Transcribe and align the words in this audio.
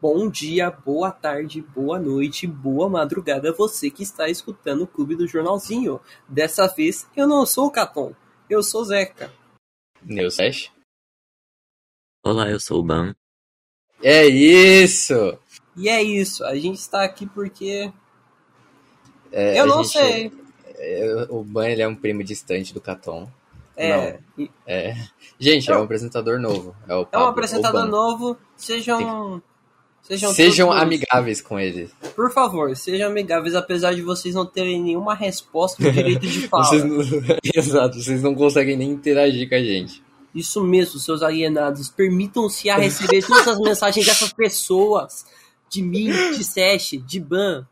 Bom 0.00 0.30
dia, 0.30 0.70
boa 0.70 1.10
tarde, 1.10 1.60
boa 1.60 1.98
noite, 1.98 2.46
boa 2.46 2.88
madrugada, 2.88 3.52
você 3.52 3.90
que 3.90 4.02
está 4.02 4.28
escutando 4.28 4.82
o 4.82 4.86
Clube 4.86 5.14
do 5.14 5.26
Jornalzinho. 5.26 6.00
Dessa 6.26 6.66
vez, 6.66 7.06
eu 7.14 7.26
não 7.26 7.44
sou 7.44 7.66
o 7.66 7.70
Caton, 7.70 8.14
eu 8.48 8.62
sou 8.62 8.80
o 8.80 8.84
Zeca. 8.86 9.30
Neusesh? 10.02 10.72
Olá, 12.24 12.48
eu 12.50 12.58
sou 12.58 12.80
o 12.80 12.82
Ban. 12.82 13.14
É 14.02 14.24
isso! 14.26 15.38
E 15.76 15.88
é 15.88 16.02
isso, 16.02 16.44
a 16.44 16.54
gente 16.54 16.78
está 16.78 17.04
aqui 17.04 17.26
porque. 17.26 17.92
É, 19.30 19.60
eu 19.60 19.66
não 19.66 19.84
gente- 19.84 19.92
sei. 19.92 20.32
é, 20.76 21.26
o 21.28 21.44
Ban 21.44 21.68
ele 21.68 21.82
é 21.82 21.88
um 21.88 21.94
primo 21.94 22.24
distante 22.24 22.72
do 22.72 22.80
Caton. 22.80 23.30
É, 23.76 24.18
e- 24.36 24.50
É. 24.66 24.94
Gente, 25.38 25.70
é 25.70 25.74
Eu- 25.74 25.80
um 25.80 25.84
apresentador 25.84 26.38
novo. 26.40 26.74
É, 26.88 26.94
o 26.94 26.98
é 26.98 27.00
um 27.02 27.04
Pablo, 27.04 27.28
apresentador 27.28 27.86
novo. 27.86 28.38
Sejam. 28.56 29.42
Sejam, 30.02 30.34
Sejam 30.34 30.72
amigáveis 30.72 31.40
com 31.40 31.58
ele. 31.58 31.88
Por 32.16 32.32
favor, 32.32 32.74
sejam 32.76 33.08
amigáveis, 33.08 33.54
apesar 33.54 33.94
de 33.94 34.02
vocês 34.02 34.34
não 34.34 34.44
terem 34.44 34.82
nenhuma 34.82 35.14
resposta 35.14 35.82
no 35.82 35.92
direito 35.92 36.26
de 36.26 36.46
fala. 36.48 36.64
Vocês 36.64 36.84
não... 36.84 36.98
Exato, 37.54 38.02
vocês 38.02 38.22
não 38.22 38.34
conseguem 38.34 38.76
nem 38.76 38.90
interagir 38.90 39.48
com 39.48 39.54
a 39.54 39.62
gente. 39.62 40.02
Isso 40.34 40.62
mesmo, 40.62 40.98
seus 40.98 41.22
alienados. 41.22 41.88
Permitam-se 41.88 42.70
a 42.70 42.76
receber 42.76 43.22
todas 43.24 43.48
as 43.48 43.58
mensagens 43.60 44.06
dessas 44.06 44.32
pessoas. 44.32 45.26
De 45.68 45.82
mim, 45.82 46.10
de 46.36 46.42
Sesh, 46.42 46.98
de 47.06 47.20
Ban. 47.20 47.66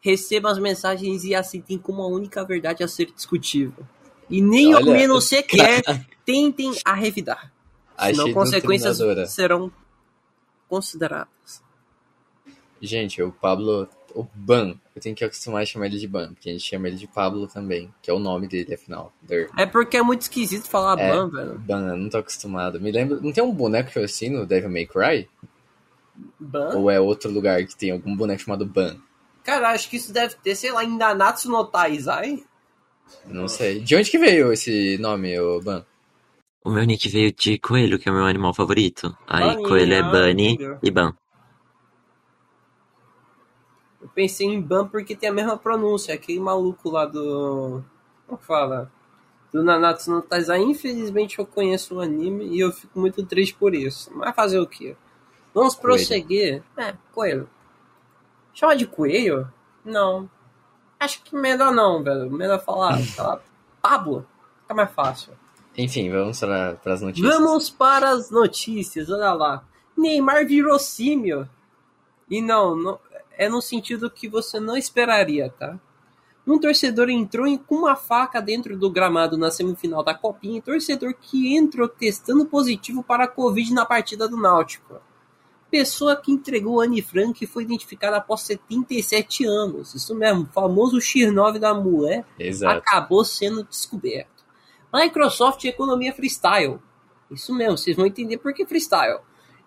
Recebam 0.00 0.52
as 0.52 0.58
mensagens 0.58 1.24
e 1.24 1.34
aceitem 1.34 1.78
como 1.78 2.02
a 2.02 2.06
única 2.06 2.44
verdade 2.44 2.84
a 2.84 2.88
ser 2.88 3.10
discutível. 3.10 3.84
E 4.28 4.40
nem 4.40 4.72
ao 4.72 4.82
Olha, 4.82 4.92
menos 4.92 5.24
sequer 5.24 5.82
tentem 6.24 6.72
a 6.84 6.94
revidar. 6.94 7.52
Achei 7.96 8.14
Senão 8.14 8.32
consequências 8.32 8.98
serão 9.28 9.72
consideradas. 10.74 11.62
Gente, 12.80 13.22
o 13.22 13.30
Pablo, 13.30 13.88
o 14.12 14.26
Ban, 14.34 14.74
eu 14.94 15.00
tenho 15.00 15.14
que 15.14 15.24
acostumar 15.24 15.62
a 15.62 15.66
chamar 15.66 15.86
ele 15.86 15.98
de 15.98 16.08
Ban, 16.08 16.34
porque 16.34 16.50
a 16.50 16.52
gente 16.52 16.64
chama 16.64 16.88
ele 16.88 16.96
de 16.96 17.06
Pablo 17.06 17.46
também, 17.46 17.94
que 18.02 18.10
é 18.10 18.12
o 18.12 18.18
nome 18.18 18.48
dele, 18.48 18.74
afinal. 18.74 19.12
Der. 19.22 19.48
É 19.56 19.64
porque 19.64 19.96
é 19.96 20.02
muito 20.02 20.22
esquisito 20.22 20.68
falar 20.68 20.98
É. 20.98 21.10
Ban, 21.10 21.30
velho. 21.30 21.58
Ban, 21.60 21.88
eu 21.90 21.96
não 21.96 22.08
tô 22.10 22.18
acostumado. 22.18 22.80
Me 22.80 22.90
lembro, 22.90 23.20
não 23.22 23.32
tem 23.32 23.42
um 23.42 23.54
boneco 23.54 23.90
que 23.90 23.98
eu 23.98 24.04
assim 24.04 24.28
no 24.28 24.44
Devil 24.44 24.70
May 24.70 24.86
Cry? 24.86 25.28
Ban? 26.38 26.76
Ou 26.76 26.90
é 26.90 26.98
outro 26.98 27.30
lugar 27.30 27.64
que 27.64 27.76
tem 27.76 27.92
algum 27.92 28.16
boneco 28.16 28.42
chamado 28.42 28.66
Ban? 28.66 28.96
Cara, 29.44 29.70
acho 29.70 29.88
que 29.88 29.96
isso 29.96 30.12
deve 30.12 30.34
ter, 30.36 30.56
sei 30.56 30.72
lá, 30.72 30.84
em 30.84 30.96
Nanatsu 30.96 31.48
no 31.48 31.64
Taizai. 31.64 32.42
Não 33.26 33.46
sei. 33.46 33.80
De 33.80 33.94
onde 33.94 34.10
que 34.10 34.18
veio 34.18 34.52
esse 34.52 34.98
nome, 34.98 35.38
o 35.38 35.60
Ban? 35.60 35.84
O 36.64 36.70
meu 36.70 36.82
nick 36.84 37.08
veio 37.10 37.30
de 37.30 37.58
coelho, 37.58 37.98
que 37.98 38.08
é 38.08 38.12
o 38.12 38.14
meu 38.14 38.24
animal 38.24 38.54
favorito. 38.54 39.16
Aí 39.28 39.54
Bunny, 39.54 39.68
coelho 39.68 39.94
é 39.94 40.02
Bunny 40.02 40.48
entendeu. 40.54 40.78
e 40.82 40.90
Ban. 40.90 41.14
Eu 44.00 44.08
pensei 44.08 44.46
em 44.46 44.60
Ban 44.60 44.88
porque 44.88 45.14
tem 45.14 45.28
a 45.28 45.32
mesma 45.32 45.56
pronúncia. 45.56 46.14
Aquele 46.14 46.40
maluco 46.40 46.90
lá 46.90 47.04
do. 47.06 47.82
Como 48.26 48.38
que 48.38 48.46
fala? 48.46 48.90
Do 49.52 49.62
Nanatsu 49.62 50.10
no 50.10 50.22
Taizai. 50.22 50.60
Infelizmente 50.62 51.38
eu 51.38 51.46
conheço 51.46 51.96
o 51.96 52.00
anime 52.00 52.46
e 52.46 52.60
eu 52.60 52.72
fico 52.72 52.98
muito 52.98 53.24
triste 53.24 53.54
por 53.54 53.74
isso. 53.74 54.10
Mas 54.14 54.34
fazer 54.34 54.58
o 54.58 54.66
quê? 54.66 54.96
Vamos 55.52 55.74
Coelho. 55.74 55.96
prosseguir. 55.98 56.62
É, 56.76 56.94
coelho. 57.12 57.48
Chama 58.52 58.74
de 58.74 58.86
coelho? 58.86 59.52
Não. 59.84 60.28
Acho 60.98 61.22
que 61.22 61.36
melhor 61.36 61.72
não, 61.72 62.02
velho. 62.02 62.30
Melhor 62.30 62.58
falar, 62.64 62.98
lá, 63.18 63.40
Pablo. 63.82 64.26
Fica 64.62 64.74
mais 64.74 64.90
fácil. 64.92 65.32
Enfim, 65.76 66.10
vamos 66.10 66.38
para 66.40 66.78
as 66.84 67.00
notícias. 67.02 67.34
Vamos 67.38 67.70
para 67.70 68.10
as 68.10 68.30
notícias, 68.30 69.10
olha 69.10 69.32
lá. 69.32 69.64
Neymar 69.96 70.46
virou 70.46 70.78
símio. 70.78 71.48
E 72.30 72.40
não, 72.40 72.74
não- 72.76 72.98
é 73.36 73.48
no 73.48 73.60
sentido 73.60 74.10
que 74.10 74.28
você 74.28 74.60
não 74.60 74.76
esperaria, 74.76 75.52
tá? 75.58 75.78
Um 76.46 76.58
torcedor 76.58 77.08
entrou 77.08 77.46
em- 77.46 77.56
com 77.58 77.76
uma 77.76 77.96
faca 77.96 78.40
dentro 78.40 78.76
do 78.76 78.90
gramado 78.90 79.36
na 79.36 79.50
semifinal 79.50 80.02
da 80.04 80.14
Copinha. 80.14 80.58
E 80.58 80.62
torcedor 80.62 81.14
que 81.20 81.56
entrou 81.56 81.88
testando 81.88 82.44
positivo 82.46 83.02
para 83.02 83.24
a 83.24 83.28
Covid 83.28 83.72
na 83.72 83.84
partida 83.86 84.28
do 84.28 84.36
Náutico. 84.36 85.00
Pessoa 85.70 86.14
que 86.14 86.30
entregou 86.30 86.80
Anne 86.80 87.02
Frank 87.02 87.44
foi 87.46 87.64
identificada 87.64 88.18
após 88.18 88.42
77 88.42 89.44
anos. 89.44 89.94
Isso 89.94 90.14
mesmo, 90.14 90.42
o 90.42 90.46
famoso 90.52 90.98
X9 90.98 91.58
da 91.58 91.74
mulher 91.74 92.24
Exato. 92.38 92.78
acabou 92.78 93.24
sendo 93.24 93.64
descoberto. 93.64 94.33
Microsoft 94.94 95.64
Economia 95.64 96.12
Freestyle. 96.12 96.78
Isso 97.28 97.52
mesmo, 97.52 97.76
vocês 97.76 97.96
vão 97.96 98.06
entender 98.06 98.38
por 98.38 98.54
que 98.54 98.64
freestyle. 98.64 99.18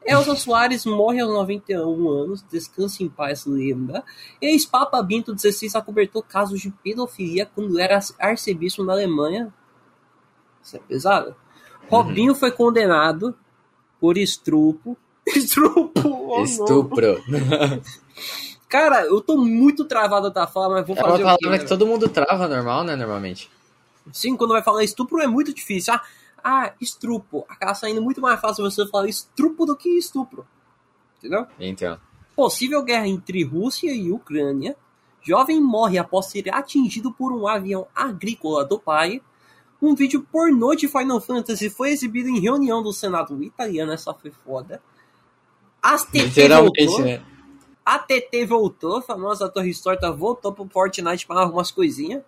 Elza 0.06 0.36
Soares 0.36 0.86
morre 0.86 1.20
aos 1.20 1.34
91 1.34 2.10
anos, 2.10 2.46
descanse 2.50 3.04
em 3.04 3.10
paz, 3.10 3.46
lembra? 3.46 4.06
Ex-Papa 4.42 5.02
Bento 5.04 5.38
XVI 5.38 5.70
acobertou 5.76 6.24
casos 6.24 6.62
de 6.62 6.72
pedofilia 6.72 7.46
quando 7.46 7.78
era 7.78 8.00
arcebispo 8.18 8.84
na 8.86 8.94
Alemanha. 8.94 9.54
Isso 10.64 10.78
é 10.78 10.80
pesado. 10.80 11.36
Robinho 11.90 12.34
foi 12.34 12.52
condenado 12.52 13.36
por 14.00 14.18
estrupo. 14.18 14.98
Estrupo! 15.28 15.92
oh. 16.06 16.42
Estupro. 16.42 17.22
Cara, 18.70 19.06
eu 19.06 19.20
tô 19.20 19.38
muito 19.38 19.84
travado 19.84 20.30
da 20.30 20.48
fala, 20.48 20.76
mas 20.76 20.88
vou 20.88 20.96
É 20.96 21.00
uma 21.00 21.10
fazer 21.10 21.18
quê, 21.18 21.24
palavra 21.24 21.50
né, 21.50 21.60
que 21.60 21.68
todo 21.68 21.86
mundo 21.86 22.08
trava 22.08 22.48
normal, 22.48 22.86
né, 22.86 22.96
normalmente. 22.96 23.50
Sim, 24.12 24.36
quando 24.36 24.52
vai 24.52 24.64
falar 24.64 24.84
estupro 24.84 25.20
é 25.22 25.28
muito 25.28 25.54
difícil. 25.54 25.94
Ah, 25.94 26.02
ah 26.44 26.74
estrupo. 26.80 27.46
Acaba 27.50 27.74
saindo 27.74 28.02
muito 28.02 28.22
mais 28.22 28.40
fácil 28.40 28.64
você 28.64 28.88
falar 28.88 29.08
estrupo 29.08 29.66
do 29.66 29.76
que 29.76 29.90
estupro. 29.90 30.46
Entendeu? 31.18 31.48
Então, 31.60 32.00
Possível 32.38 32.84
guerra 32.84 33.08
entre 33.08 33.44
Rússia 33.44 33.92
e 33.92 34.12
Ucrânia. 34.12 34.76
Jovem 35.24 35.60
morre 35.60 35.98
após 35.98 36.28
ser 36.28 36.54
atingido 36.54 37.12
por 37.12 37.34
um 37.34 37.48
avião 37.48 37.88
agrícola 37.96 38.64
do 38.64 38.80
pai. 38.80 39.22
Um 39.82 39.96
vídeo 39.96 40.26
pornô 40.32 40.76
de 40.76 40.88
Final 40.88 41.20
Fantasy 41.20 41.68
foi 41.68 41.90
exibido 41.90 42.30
em 42.30 42.40
reunião 42.40 42.84
do 42.84 42.94
Senado 42.94 43.42
italiano. 43.44 43.92
Essa 43.92 44.14
foi 44.14 44.30
foda. 44.30 44.80
As 45.82 46.06
TT 46.06 46.48
voltou. 46.48 47.02
né? 47.02 47.26
A 47.84 47.98
TT 47.98 48.46
voltou, 48.46 48.98
a 48.98 49.02
famosa 49.02 49.50
Torre 49.50 49.74
Torta 49.74 50.12
voltou 50.12 50.54
pro 50.54 50.68
Fortnite 50.70 51.26
para 51.26 51.42
arrumar 51.42 51.64
coisinhas. 51.74 52.22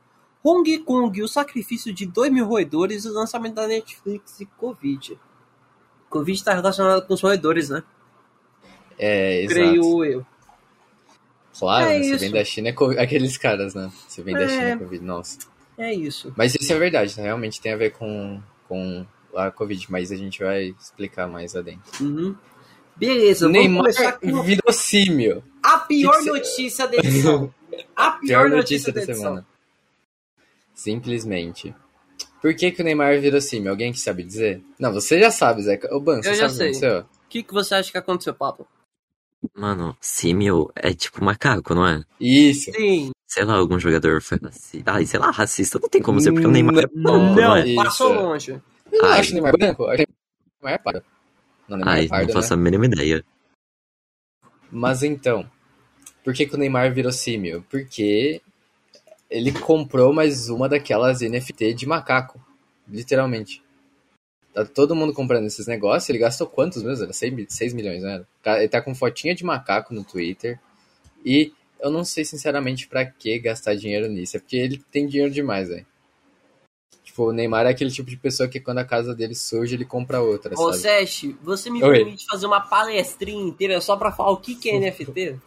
Hong 0.43 0.79
Kong, 0.79 1.21
o 1.21 1.27
sacrifício 1.27 1.93
de 1.93 2.05
2 2.05 2.31
mil 2.31 2.45
roedores 2.45 3.03
e 3.05 3.09
o 3.09 3.13
lançamento 3.13 3.55
da 3.55 3.67
Netflix 3.67 4.39
e 4.39 4.45
Covid. 4.45 5.19
Covid 6.09 6.43
tá 6.43 6.53
relacionado 6.53 7.05
com 7.05 7.13
os 7.13 7.21
roedores, 7.21 7.69
né? 7.69 7.83
É, 8.97 9.43
exato. 9.43 9.53
Creio 9.59 10.05
eu. 10.05 10.25
Claro, 11.57 11.85
É 11.89 11.97
né, 11.99 12.03
se 12.03 12.09
isso. 12.11 12.19
vem 12.19 12.31
da 12.31 12.43
China 12.45 12.69
é 12.69 12.71
co- 12.73 12.91
aqueles 12.91 13.37
caras, 13.37 13.75
né? 13.75 13.91
Se 14.07 14.21
vem 14.21 14.33
da 14.33 14.43
É. 14.43 14.47
China 14.47 14.63
é 14.69 14.77
Covid, 14.77 15.03
nossa. 15.03 15.37
É 15.77 15.93
isso. 15.93 16.33
Mas 16.37 16.55
isso 16.55 16.71
é 16.71 16.77
verdade, 16.79 17.15
né? 17.17 17.23
realmente 17.23 17.59
tem 17.61 17.73
a 17.73 17.77
ver 17.77 17.91
com, 17.91 18.41
com 18.67 19.05
a 19.35 19.51
Covid, 19.51 19.85
mas 19.91 20.11
a 20.11 20.15
gente 20.15 20.39
vai 20.41 20.73
explicar 20.79 21.27
mais 21.27 21.55
adentro. 21.55 21.81
Uhum. 22.03 22.35
Beleza, 22.95 23.45
vamos 23.45 23.59
Neymar 23.59 23.81
começar 23.83 24.11
com 24.13 24.41
virou 24.43 24.73
símio. 24.73 25.43
a 25.63 25.77
pior 25.79 26.17
que 26.17 26.23
que 26.23 26.29
notícia 26.31 26.87
da 26.87 26.97
edição. 26.97 27.53
A 27.95 28.11
pior, 28.11 28.19
Pior 28.19 28.49
notícia, 28.49 28.91
notícia 28.91 28.93
da 28.93 28.99
da 28.99 29.03
edição. 29.05 29.23
semana. 29.23 29.47
Simplesmente. 30.79 31.75
Por 32.41 32.55
que, 32.55 32.71
que 32.71 32.81
o 32.81 32.85
Neymar 32.85 33.19
virou 33.19 33.41
símio? 33.41 33.69
Alguém 33.69 33.91
que 33.91 33.99
sabe 33.99 34.23
dizer? 34.23 34.63
Não, 34.79 34.93
você 34.93 35.19
já 35.19 35.29
sabe, 35.29 35.61
Zeca. 35.61 35.93
Ô, 35.93 35.99
Ban, 35.99 36.21
você 36.23 36.29
Eu 36.29 36.35
já 36.35 36.47
sabe 36.49 36.69
o 36.69 36.71
que 36.71 36.79
sei. 36.79 36.87
aconteceu? 36.89 36.99
O 37.25 37.29
que, 37.29 37.43
que 37.43 37.53
você 37.53 37.75
acha 37.75 37.91
que 37.91 37.97
aconteceu, 37.97 38.33
Pablo? 38.33 38.65
Mano, 39.53 39.95
símio 39.99 40.71
é 40.73 40.93
tipo 40.93 41.21
macaco, 41.21 41.75
não 41.75 41.85
é? 41.85 42.01
Isso. 42.17 42.71
Sim. 42.71 43.11
Sei 43.27 43.43
lá, 43.43 43.55
algum 43.55 43.77
jogador 43.77 44.21
foi 44.21 44.37
racista. 44.41 44.91
Ai, 44.91 45.05
sei 45.05 45.19
lá, 45.19 45.31
racista 45.31 45.79
não 45.81 45.89
tem 45.89 46.01
como 46.01 46.21
ser, 46.21 46.31
porque 46.31 46.47
o 46.47 46.51
Neymar 46.51 46.75
é 46.77 46.87
branco, 46.87 46.97
não, 46.97 47.35
Não, 47.35 47.55
é? 47.57 47.67
Isso. 47.67 47.75
passou 47.83 48.13
longe. 48.13 48.51
Eu 48.89 49.01
não 49.01 49.09
Ai. 49.09 49.19
acho 49.19 49.31
o 49.31 49.33
Neymar 49.33 49.57
branco. 49.57 49.85
Acho 49.85 50.03
o 50.03 50.05
Neymar 50.65 50.73
é 50.73 50.77
pardo. 50.77 51.03
Não, 51.67 51.75
o 51.75 51.79
Neymar 51.79 51.93
Ai, 51.93 52.05
é 52.05 52.07
pardo, 52.07 52.27
não 52.27 52.33
faço 52.33 52.55
né? 52.55 52.61
a 52.61 52.63
mínima 52.63 52.85
ideia. 52.85 53.25
Mas 54.71 55.03
então, 55.03 55.45
por 56.23 56.33
que, 56.33 56.45
que 56.45 56.55
o 56.55 56.57
Neymar 56.57 56.93
virou 56.93 57.11
símio? 57.11 57.65
Porque 57.69 58.41
ele 59.29 59.51
comprou 59.51 60.11
mais 60.11 60.49
uma 60.49 60.67
daquelas 60.67 61.21
NFT 61.21 61.73
de 61.73 61.85
macaco. 61.85 62.43
Literalmente. 62.87 63.61
Tá 64.53 64.65
todo 64.65 64.95
mundo 64.95 65.13
comprando 65.13 65.45
esses 65.45 65.67
negócios. 65.67 66.09
Ele 66.09 66.17
gastou 66.17 66.47
quantos 66.47 66.81
mesmo? 66.81 67.03
Era 67.03 67.13
6, 67.13 67.45
6 67.47 67.73
milhões, 67.73 68.01
né? 68.01 68.25
Ele 68.57 68.67
tá 68.67 68.81
com 68.81 68.95
fotinha 68.95 69.35
de 69.35 69.43
macaco 69.43 69.93
no 69.93 70.03
Twitter. 70.03 70.59
E 71.23 71.53
eu 71.79 71.91
não 71.91 72.03
sei, 72.03 72.25
sinceramente, 72.25 72.87
pra 72.87 73.05
que 73.05 73.37
gastar 73.39 73.75
dinheiro 73.75 74.07
nisso. 74.07 74.37
É 74.37 74.39
porque 74.39 74.57
ele 74.57 74.83
tem 74.91 75.07
dinheiro 75.07 75.31
demais, 75.31 75.69
velho. 75.69 75.85
Tipo, 77.03 77.29
o 77.29 77.31
Neymar 77.31 77.65
é 77.65 77.69
aquele 77.69 77.91
tipo 77.91 78.09
de 78.09 78.17
pessoa 78.17 78.49
que 78.49 78.59
quando 78.59 78.79
a 78.79 78.85
casa 78.85 79.15
dele 79.15 79.35
surge, 79.35 79.75
ele 79.75 79.85
compra 79.85 80.21
outra, 80.21 80.53
Ô, 80.57 80.73
sabe? 80.73 81.37
Você 81.43 81.69
me 81.69 81.83
Oi. 81.83 81.97
permite 81.97 82.25
fazer 82.25 82.45
uma 82.45 82.61
palestrinha 82.61 83.43
inteira 83.43 83.79
só 83.81 83.95
pra 83.95 84.11
falar 84.11 84.31
o 84.31 84.37
que, 84.37 84.55
que 84.55 84.69
é 84.69 84.77
NFT? 84.79 85.39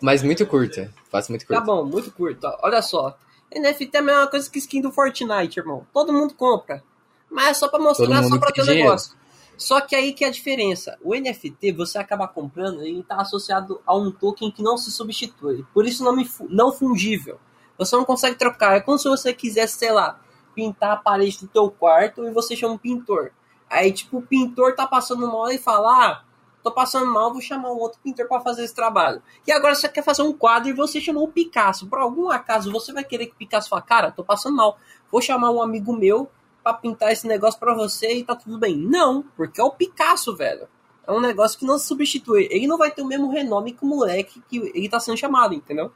Mas 0.00 0.22
muito 0.22 0.46
curta. 0.46 0.92
Faço 1.10 1.30
muito 1.32 1.46
Tá 1.46 1.56
curta. 1.56 1.64
bom, 1.64 1.84
muito 1.84 2.10
curto. 2.10 2.44
ó. 2.46 2.58
Olha 2.62 2.82
só. 2.82 3.16
NFT 3.54 3.90
é 3.96 3.98
a 3.98 4.02
mesma 4.02 4.26
coisa 4.26 4.50
que 4.50 4.58
skin 4.58 4.80
do 4.80 4.90
Fortnite, 4.92 5.58
irmão. 5.58 5.86
Todo 5.92 6.12
mundo 6.12 6.34
compra. 6.34 6.82
Mas 7.30 7.48
é 7.48 7.54
só 7.54 7.68
pra 7.68 7.78
mostrar, 7.78 8.22
só 8.24 8.38
pra 8.38 8.50
ter 8.52 8.62
o 8.62 8.66
negócio. 8.66 9.14
Só 9.56 9.80
que 9.80 9.96
aí 9.96 10.12
que 10.12 10.24
é 10.24 10.28
a 10.28 10.30
diferença. 10.30 10.98
O 11.02 11.14
NFT 11.14 11.72
você 11.72 11.98
acaba 11.98 12.28
comprando 12.28 12.86
e 12.86 13.00
está 13.00 13.16
associado 13.16 13.80
a 13.86 13.96
um 13.96 14.10
token 14.10 14.50
que 14.50 14.62
não 14.62 14.76
se 14.76 14.90
substitui. 14.92 15.64
Por 15.72 15.86
isso 15.86 16.04
nome 16.04 16.28
não 16.48 16.72
fungível. 16.72 17.38
Você 17.78 17.96
não 17.96 18.04
consegue 18.04 18.36
trocar. 18.36 18.76
É 18.76 18.80
como 18.80 18.98
se 18.98 19.08
você 19.08 19.32
quisesse, 19.32 19.78
sei 19.78 19.92
lá, 19.92 20.20
pintar 20.54 20.92
a 20.92 20.96
parede 20.96 21.38
do 21.40 21.48
teu 21.48 21.70
quarto 21.70 22.24
e 22.26 22.30
você 22.30 22.54
chama 22.54 22.74
um 22.74 22.78
pintor. 22.78 23.30
Aí, 23.68 23.90
tipo, 23.92 24.18
o 24.18 24.22
pintor 24.22 24.74
tá 24.74 24.86
passando 24.86 25.26
mal 25.26 25.50
e 25.50 25.58
fala: 25.58 25.88
Ah, 26.06 26.22
tô 26.66 26.72
passando 26.72 27.06
mal, 27.06 27.32
vou 27.32 27.40
chamar 27.40 27.70
um 27.70 27.78
outro 27.78 28.00
pintor 28.02 28.26
para 28.26 28.40
fazer 28.40 28.64
esse 28.64 28.74
trabalho. 28.74 29.22
E 29.46 29.52
agora 29.52 29.74
você 29.74 29.88
quer 29.88 30.02
fazer 30.02 30.22
um 30.22 30.32
quadro 30.32 30.68
e 30.68 30.72
você 30.72 31.00
chamou 31.00 31.24
o 31.24 31.28
Picasso. 31.28 31.86
Por 31.86 31.98
algum 32.00 32.28
acaso 32.28 32.72
você 32.72 32.92
vai 32.92 33.04
querer 33.04 33.26
que 33.26 33.32
o 33.32 33.36
Picasso 33.36 33.68
fale: 33.68 33.84
Cara, 33.84 34.10
tô 34.10 34.24
passando 34.24 34.56
mal, 34.56 34.76
vou 35.10 35.22
chamar 35.22 35.52
um 35.52 35.62
amigo 35.62 35.96
meu 35.96 36.28
para 36.64 36.74
pintar 36.74 37.12
esse 37.12 37.26
negócio 37.26 37.60
para 37.60 37.72
você 37.72 38.14
e 38.14 38.24
tá 38.24 38.34
tudo 38.34 38.58
bem. 38.58 38.76
Não, 38.76 39.24
porque 39.36 39.60
é 39.60 39.64
o 39.64 39.70
Picasso, 39.70 40.34
velho. 40.34 40.66
É 41.06 41.12
um 41.12 41.20
negócio 41.20 41.56
que 41.56 41.64
não 41.64 41.78
se 41.78 41.86
substitui. 41.86 42.48
Ele 42.50 42.66
não 42.66 42.76
vai 42.76 42.90
ter 42.90 43.02
o 43.02 43.06
mesmo 43.06 43.30
renome 43.30 43.72
que 43.72 43.84
o 43.84 43.86
moleque 43.86 44.42
que 44.48 44.58
ele 44.74 44.88
tá 44.88 44.98
sendo 44.98 45.16
chamado, 45.16 45.54
entendeu? 45.54 45.92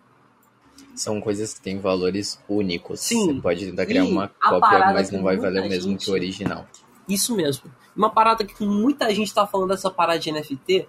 São 0.94 1.20
coisas 1.20 1.52
que 1.52 1.60
têm 1.60 1.80
valores 1.80 2.38
únicos. 2.48 3.00
Sim. 3.00 3.34
Você 3.34 3.40
pode 3.40 3.66
tentar 3.66 3.86
criar 3.86 4.04
uma 4.04 4.28
cópia, 4.28 4.92
mas 4.92 5.10
não 5.10 5.24
vai 5.24 5.36
valer 5.36 5.64
o 5.64 5.68
mesmo 5.68 5.90
gente... 5.90 6.04
que 6.04 6.10
o 6.12 6.14
original. 6.14 6.64
Isso 7.10 7.34
mesmo. 7.34 7.70
Uma 7.96 8.10
parada 8.10 8.44
que 8.44 8.64
muita 8.64 9.12
gente 9.12 9.34
tá 9.34 9.46
falando 9.46 9.70
dessa 9.70 9.90
parada 9.90 10.18
de 10.18 10.30
NFT 10.30 10.88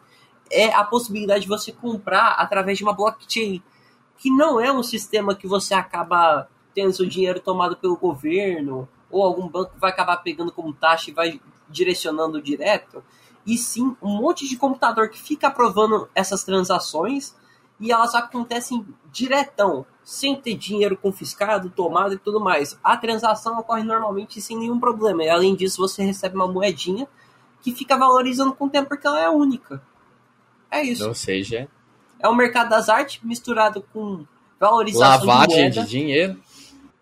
é 0.52 0.74
a 0.74 0.84
possibilidade 0.84 1.42
de 1.44 1.48
você 1.48 1.72
comprar 1.72 2.34
através 2.34 2.78
de 2.78 2.84
uma 2.84 2.94
blockchain, 2.94 3.62
que 4.18 4.30
não 4.30 4.60
é 4.60 4.72
um 4.72 4.84
sistema 4.84 5.34
que 5.34 5.48
você 5.48 5.74
acaba 5.74 6.48
tendo 6.76 6.94
seu 6.94 7.08
dinheiro 7.08 7.40
tomado 7.40 7.76
pelo 7.76 7.98
governo 7.98 8.88
ou 9.10 9.24
algum 9.24 9.48
banco 9.48 9.74
vai 9.80 9.90
acabar 9.90 10.18
pegando 10.18 10.52
como 10.52 10.74
taxa 10.74 11.10
e 11.10 11.14
vai 11.14 11.42
direcionando 11.68 12.42
direto, 12.42 13.04
e 13.46 13.58
sim 13.58 13.96
um 14.02 14.10
monte 14.10 14.48
de 14.48 14.58
computador 14.58 15.10
que 15.10 15.20
fica 15.20 15.48
aprovando 15.48 16.08
essas 16.14 16.44
transações 16.44 17.36
e 17.80 17.92
elas 17.92 18.14
acontecem 18.14 18.86
diretão, 19.12 19.86
sem 20.04 20.36
ter 20.36 20.56
dinheiro 20.56 20.98
confiscado, 20.98 21.70
tomado 21.70 22.14
e 22.14 22.18
tudo 22.18 22.40
mais. 22.40 22.78
A 22.84 22.98
transação 22.98 23.60
ocorre 23.60 23.84
normalmente 23.84 24.42
sem 24.42 24.58
nenhum 24.58 24.80
problema. 24.80 25.24
E 25.24 25.30
além 25.30 25.56
disso, 25.56 25.78
você 25.78 26.04
recebe 26.04 26.36
uma 26.36 26.48
moedinha 26.48 27.08
que 27.62 27.72
fica 27.72 27.98
valorizando 27.98 28.54
com 28.54 28.66
o 28.66 28.70
tempo 28.70 28.90
porque 28.90 29.06
ela 29.06 29.20
é 29.20 29.30
única. 29.30 29.82
É 30.70 30.82
isso. 30.82 31.08
Ou 31.08 31.14
seja, 31.14 31.70
é 32.20 32.28
o 32.28 32.36
mercado 32.36 32.70
das 32.70 32.90
artes 32.90 33.22
misturado 33.24 33.84
com 33.94 34.26
valorização 34.60 35.26
lavagem 35.26 35.70
de, 35.70 35.82
de 35.82 35.88
dinheiro. 35.88 36.42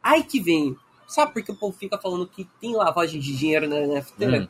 Aí 0.03 0.23
que 0.23 0.39
vem 0.39 0.77
Sabe 1.09 1.33
por 1.33 1.41
que 1.41 1.51
o 1.51 1.55
povo 1.55 1.75
fica 1.75 1.97
falando 1.97 2.27
que 2.27 2.47
tem 2.61 2.75
lavagem 2.75 3.19
de 3.19 3.35
dinheiro 3.35 3.67
na 3.67 3.77
NFT? 3.77 4.25
Hum. 4.25 4.47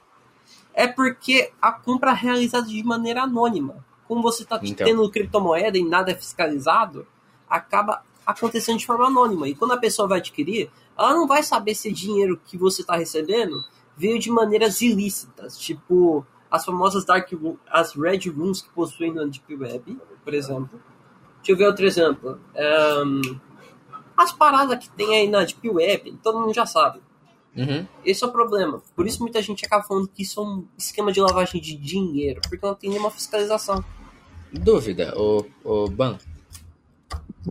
É 0.73 0.87
porque 0.87 1.53
a 1.61 1.71
compra 1.71 2.11
é 2.11 2.13
realizada 2.13 2.67
de 2.67 2.83
maneira 2.83 3.23
anônima. 3.23 3.85
Como 4.05 4.21
você 4.21 4.43
está 4.43 4.59
então. 4.61 4.85
tendo 4.85 5.09
criptomoeda 5.09 5.77
e 5.77 5.85
nada 5.85 6.11
é 6.11 6.15
fiscalizado, 6.15 7.07
acaba 7.49 8.03
acontecendo 8.29 8.77
de 8.77 8.85
forma 8.85 9.07
anônima. 9.07 9.47
E 9.47 9.55
quando 9.55 9.71
a 9.71 9.77
pessoa 9.77 10.07
vai 10.07 10.19
adquirir, 10.19 10.69
ela 10.97 11.13
não 11.13 11.27
vai 11.27 11.43
saber 11.43 11.75
se 11.75 11.89
o 11.89 11.93
dinheiro 11.93 12.39
que 12.45 12.57
você 12.57 12.81
está 12.81 12.95
recebendo 12.95 13.63
veio 13.95 14.19
de 14.19 14.31
maneiras 14.31 14.81
ilícitas, 14.81 15.57
tipo 15.57 16.25
as 16.49 16.65
famosas 16.65 17.05
dark 17.05 17.29
as 17.69 17.93
red 17.93 18.27
rooms 18.29 18.61
que 18.61 18.69
possuem 18.69 19.13
no 19.13 19.29
Deep 19.29 19.55
Web, 19.55 19.97
por 20.23 20.33
exemplo. 20.33 20.81
Deixa 21.37 21.51
eu 21.51 21.57
ver 21.57 21.67
outro 21.67 21.85
exemplo. 21.85 22.39
Um, 23.05 23.39
as 24.17 24.31
paradas 24.31 24.79
que 24.79 24.89
tem 24.89 25.15
aí 25.15 25.29
na 25.29 25.43
Deep 25.43 25.69
Web, 25.69 26.19
todo 26.23 26.39
mundo 26.39 26.53
já 26.53 26.65
sabe. 26.65 27.01
Uhum. 27.55 27.85
Esse 28.05 28.23
é 28.23 28.27
o 28.27 28.31
problema. 28.31 28.81
Por 28.95 29.05
isso 29.05 29.21
muita 29.21 29.41
gente 29.41 29.65
acaba 29.65 29.83
falando 29.83 30.07
que 30.07 30.23
isso 30.23 30.39
é 30.39 30.43
um 30.43 30.65
esquema 30.77 31.11
de 31.11 31.21
lavagem 31.21 31.61
de 31.61 31.75
dinheiro, 31.75 32.41
porque 32.49 32.65
não 32.65 32.75
tem 32.75 32.89
nenhuma 32.89 33.11
fiscalização. 33.11 33.83
Dúvida, 34.51 35.13
o, 35.17 35.45
o 35.63 35.89
Ban. 35.89 36.17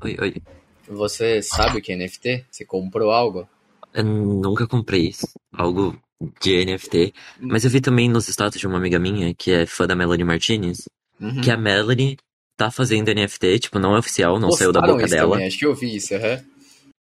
Oi, 0.03 0.17
oi. 0.21 0.43
Você 0.89 1.43
sabe 1.43 1.79
o 1.79 1.83
que 1.83 1.93
é 1.93 1.97
NFT? 1.97 2.47
Você 2.51 2.65
comprou 2.65 3.11
algo? 3.11 3.49
Eu 3.93 4.05
nunca 4.05 4.67
comprei 4.67 5.13
algo 5.53 5.99
de 6.41 6.65
NFT, 6.65 7.13
mas 7.41 7.65
eu 7.65 7.71
vi 7.71 7.81
também 7.81 8.09
nos 8.09 8.29
status 8.29 8.59
de 8.59 8.67
uma 8.67 8.79
amiga 8.79 8.99
minha 8.99 9.35
que 9.35 9.53
é 9.53 9.67
fã 9.67 9.87
da 9.87 9.95
Melanie 9.95 10.25
Martinez, 10.25 10.89
uhum. 11.21 11.41
que 11.41 11.51
a 11.51 11.57
Melanie 11.57 12.17
tá 12.57 12.71
fazendo 12.71 13.15
NFT, 13.15 13.61
tipo, 13.61 13.79
não 13.79 13.95
é 13.95 13.99
oficial, 13.99 14.39
não 14.41 14.49
Postaram 14.49 14.73
saiu 14.73 14.83
da 14.83 14.87
boca 14.87 15.07
dela. 15.07 15.33
Também, 15.33 15.47
acho 15.47 15.59
que 15.59 15.67
eu 15.67 15.75
vi 15.75 15.97
isso, 15.97 16.15
uhum. 16.15 16.45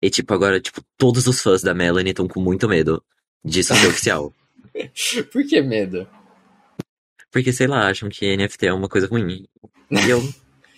E, 0.02 0.10
tipo, 0.10 0.32
agora, 0.34 0.60
tipo, 0.60 0.82
todos 0.96 1.26
os 1.26 1.40
fãs 1.40 1.62
da 1.62 1.74
Melanie 1.74 2.10
estão 2.10 2.26
com 2.26 2.40
muito 2.40 2.68
medo 2.68 3.02
disso 3.44 3.74
ser 3.74 3.86
oficial. 3.88 4.32
Por 5.30 5.46
que 5.46 5.60
medo? 5.60 6.08
Porque, 7.30 7.52
sei 7.52 7.66
lá, 7.66 7.88
acham 7.88 8.08
que 8.08 8.36
NFT 8.36 8.66
é 8.66 8.72
uma 8.72 8.88
coisa 8.88 9.06
ruim. 9.06 9.46
E 9.90 10.10
eu 10.10 10.26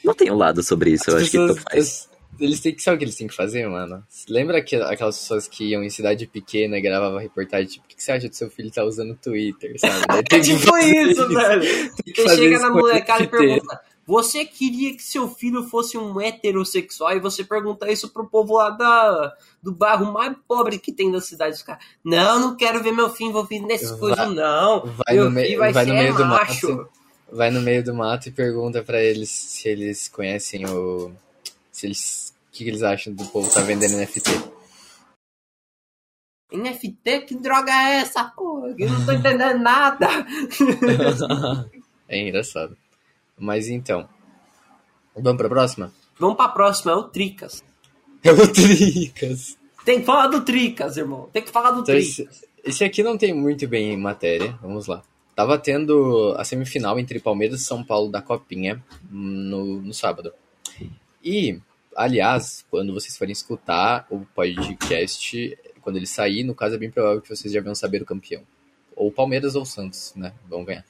não 0.05 0.13
tenho 0.13 0.35
lado 0.35 0.63
sobre 0.63 0.91
isso, 0.91 1.05
As 1.09 1.15
eu 1.15 1.21
pessoas, 1.21 1.51
acho 1.51 1.57
que 1.57 1.63
faz. 1.71 2.09
Eles 2.41 2.61
têm 2.61 2.75
que 2.75 2.83
saber 2.83 2.97
o 2.97 2.99
que 2.99 3.05
eles 3.05 3.17
têm 3.17 3.27
que 3.27 3.35
fazer, 3.35 3.69
mano. 3.69 4.03
Lembra 4.29 4.63
que, 4.63 4.77
aquelas 4.77 5.19
pessoas 5.19 5.47
que 5.47 5.71
iam 5.71 5.83
em 5.83 5.91
cidade 5.91 6.27
pequena 6.27 6.77
e 6.77 6.81
gravavam 6.81 7.19
reportagem, 7.19 7.67
tipo, 7.67 7.85
o 7.85 7.89
que, 7.89 7.97
que 7.97 8.03
você 8.03 8.13
acha 8.13 8.29
do 8.29 8.35
seu 8.35 8.51
filho 8.51 8.71
tá 8.71 8.85
usando 8.85 9.17
Twitter, 9.17 9.79
sabe? 9.79 10.25
Tem 10.29 10.41
tipo 10.43 10.77
isso, 10.77 11.29
velho. 11.29 11.93
Você 12.15 12.37
chega 12.37 12.59
na 12.59 12.71
molecada 12.71 13.23
e 13.23 13.29
pergunta, 13.29 13.81
você 14.07 14.45
queria 14.45 14.95
que 14.95 15.03
seu 15.03 15.29
filho 15.29 15.63
fosse 15.65 15.97
um 15.97 16.21
heterossexual 16.21 17.17
e 17.17 17.21
você 17.21 17.43
pergunta 17.43 17.91
isso 17.91 18.11
pro 18.11 18.29
povo 18.29 18.57
lá 18.57 18.69
da, 18.71 19.35
do 19.63 19.73
bairro 19.73 20.13
mais 20.13 20.37
pobre 20.47 20.79
que 20.79 20.93
tem 20.93 21.11
da 21.11 21.21
cidade. 21.21 21.63
Caras, 21.65 21.83
não, 22.05 22.39
não 22.39 22.57
quero 22.57 22.83
ver 22.83 22.93
meu 22.93 23.09
filho 23.09 23.31
envolvido 23.31 23.67
nesse 23.67 23.97
coisa, 23.99 24.27
não. 24.27 24.85
Vai 24.85 25.15
meu 25.15 25.31
no, 25.31 25.41
filho 25.41 25.59
vai, 25.59 25.73
vai 25.73 25.87
no 25.87 25.95
meio 25.95 26.15
macho. 26.15 26.67
do 26.67 26.75
mato. 26.77 26.91
Vai 27.33 27.51
no 27.51 27.63
meio 27.63 27.83
do 27.83 27.95
mato 27.95 28.29
e 28.29 28.33
pergunta 28.33 28.83
para 28.83 29.03
eles 29.03 29.31
se 29.31 29.69
eles 29.69 30.07
conhecem 30.09 30.67
o. 30.67 31.11
Se 31.73 31.87
eles. 31.87 32.24
O 32.55 32.57
que, 32.57 32.69
eles 32.69 32.85
acham 32.85 33.13
do 33.13 33.27
povo 33.27 33.53
tá 33.53 33.63
vendendo 33.63 33.97
NFT. 33.97 34.31
NFT? 36.53 37.23
Que 37.23 37.35
droga 37.35 37.73
é 37.73 37.97
essa, 37.97 38.23
porra? 38.27 38.73
Eu 38.79 38.91
não 38.91 39.05
tô 39.05 39.11
entendendo 39.11 39.59
nada. 39.59 40.07
é 42.09 42.21
engraçado. 42.21 42.77
Mas 43.37 43.67
então. 43.67 44.09
Vamos 45.17 45.37
pra 45.37 45.49
próxima? 45.49 45.93
Vamos 46.17 46.37
pra 46.37 46.49
próxima, 46.49 46.93
é 46.93 46.95
o 46.95 47.03
Tricas. 47.03 47.65
É 48.23 48.31
o 48.31 48.47
Tricas. 48.47 49.59
Tem 49.85 49.99
que 49.99 50.07
falar 50.07 50.29
do 50.29 50.45
Tricas, 50.45 50.97
irmão. 50.97 51.29
Tem 51.33 51.43
que 51.43 51.51
falar 51.51 51.73
do 51.73 51.81
então, 51.81 51.93
Tricas. 51.93 52.21
Esse, 52.21 52.49
esse, 52.63 52.85
aqui 52.85 53.03
não 53.03 53.19
tem 53.19 53.35
muito 53.35 53.67
bem 53.67 53.95
em 53.95 53.97
matéria. 53.97 54.57
Vamos 54.63 54.87
lá. 54.87 55.03
Tava 55.35 55.59
tendo 55.59 56.37
a 56.39 56.45
semifinal 56.45 57.01
entre 57.01 57.19
Palmeiras 57.19 57.63
e 57.63 57.65
São 57.65 57.83
Paulo 57.83 58.13
da 58.13 58.23
Copinha 58.23 58.81
no, 59.11 59.83
no 59.83 59.93
sábado. 59.93 60.33
E, 61.25 61.59
aliás, 61.97 62.65
quando 62.71 62.93
vocês 62.93 63.17
forem 63.17 63.33
escutar 63.33 64.07
o 64.11 64.21
podcast, 64.35 65.59
quando 65.81 65.97
ele 65.97 66.07
sair, 66.07 66.45
no 66.45 66.55
caso 66.55 66.75
é 66.75 66.79
bem 66.79 66.91
provável 66.91 67.21
que 67.21 67.29
vocês 67.29 67.53
já 67.53 67.61
vão 67.61 67.75
saber 67.75 68.03
o 68.03 68.07
campeão. 68.07 68.43
Ou 68.97 69.11
Palmeiras 69.11 69.55
ou 69.55 69.65
Santos, 69.65 70.13
né? 70.15 70.33
Vão 70.49 70.65
ganhar. 70.65 70.85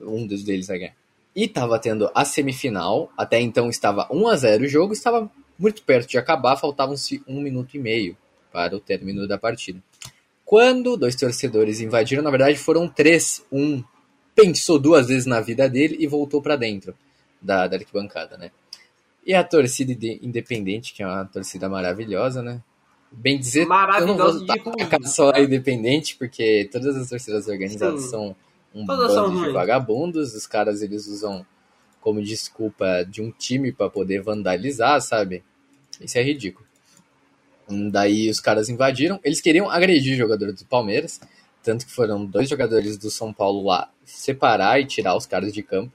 Um 0.00 0.26
dos 0.26 0.44
deles 0.44 0.66
vai 0.66 0.78
ganhar. 0.78 0.94
E 1.34 1.44
estava 1.44 1.78
tendo 1.78 2.10
a 2.14 2.24
semifinal, 2.24 3.12
até 3.16 3.40
então 3.40 3.68
estava 3.68 4.08
1 4.10 4.28
a 4.28 4.36
0 4.36 4.64
o 4.64 4.68
jogo, 4.68 4.92
estava 4.92 5.30
muito 5.58 5.82
perto 5.82 6.08
de 6.08 6.18
acabar, 6.18 6.56
faltavam-se 6.56 7.22
um 7.26 7.40
minuto 7.40 7.74
e 7.76 7.78
meio 7.78 8.16
para 8.52 8.76
o 8.76 8.80
término 8.80 9.26
da 9.26 9.38
partida. 9.38 9.82
Quando 10.44 10.96
dois 10.96 11.14
torcedores 11.14 11.80
invadiram, 11.80 12.22
na 12.22 12.30
verdade 12.30 12.56
foram 12.56 12.88
três, 12.88 13.44
um 13.52 13.82
pensou 14.34 14.78
duas 14.78 15.08
vezes 15.08 15.26
na 15.26 15.40
vida 15.40 15.68
dele 15.68 15.96
e 15.98 16.06
voltou 16.06 16.40
para 16.40 16.56
dentro 16.56 16.94
da, 17.42 17.66
da 17.66 17.76
arquibancada, 17.76 18.36
né? 18.36 18.50
E 19.26 19.34
a 19.34 19.44
torcida 19.44 19.92
independente, 20.22 20.94
que 20.94 21.02
é 21.02 21.06
uma 21.06 21.24
torcida 21.24 21.68
maravilhosa, 21.68 22.42
né? 22.42 22.62
Bem 23.10 23.38
dizer, 23.38 23.62
eu 23.62 24.06
não 24.06 24.16
vou 24.16 24.46
tacar 24.46 25.02
só 25.04 25.32
a 25.34 25.40
independente, 25.40 26.16
porque 26.16 26.68
todas 26.70 26.96
as 26.96 27.08
torcidas 27.08 27.48
organizadas 27.48 28.02
Sim. 28.02 28.10
são 28.10 28.36
um 28.74 28.84
Todas 28.84 29.14
bando 29.14 29.44
de 29.44 29.52
vagabundos. 29.52 30.34
Os 30.34 30.46
caras 30.46 30.82
eles 30.82 31.06
usam 31.06 31.44
como 32.00 32.22
desculpa 32.22 33.04
de 33.04 33.22
um 33.22 33.30
time 33.30 33.72
para 33.72 33.90
poder 33.90 34.22
vandalizar, 34.22 35.00
sabe? 35.00 35.42
Isso 36.00 36.18
é 36.18 36.22
ridículo. 36.22 36.66
Daí 37.90 38.30
os 38.30 38.40
caras 38.40 38.68
invadiram. 38.68 39.18
Eles 39.22 39.40
queriam 39.40 39.70
agredir 39.70 40.16
jogadores 40.16 40.54
do 40.54 40.64
Palmeiras. 40.64 41.20
Tanto 41.62 41.84
que 41.84 41.92
foram 41.92 42.24
dois 42.24 42.48
jogadores 42.48 42.96
do 42.96 43.10
São 43.10 43.32
Paulo 43.32 43.66
lá 43.66 43.90
separar 44.04 44.80
e 44.80 44.86
tirar 44.86 45.16
os 45.16 45.26
caras 45.26 45.52
de 45.52 45.62
campo. 45.62 45.92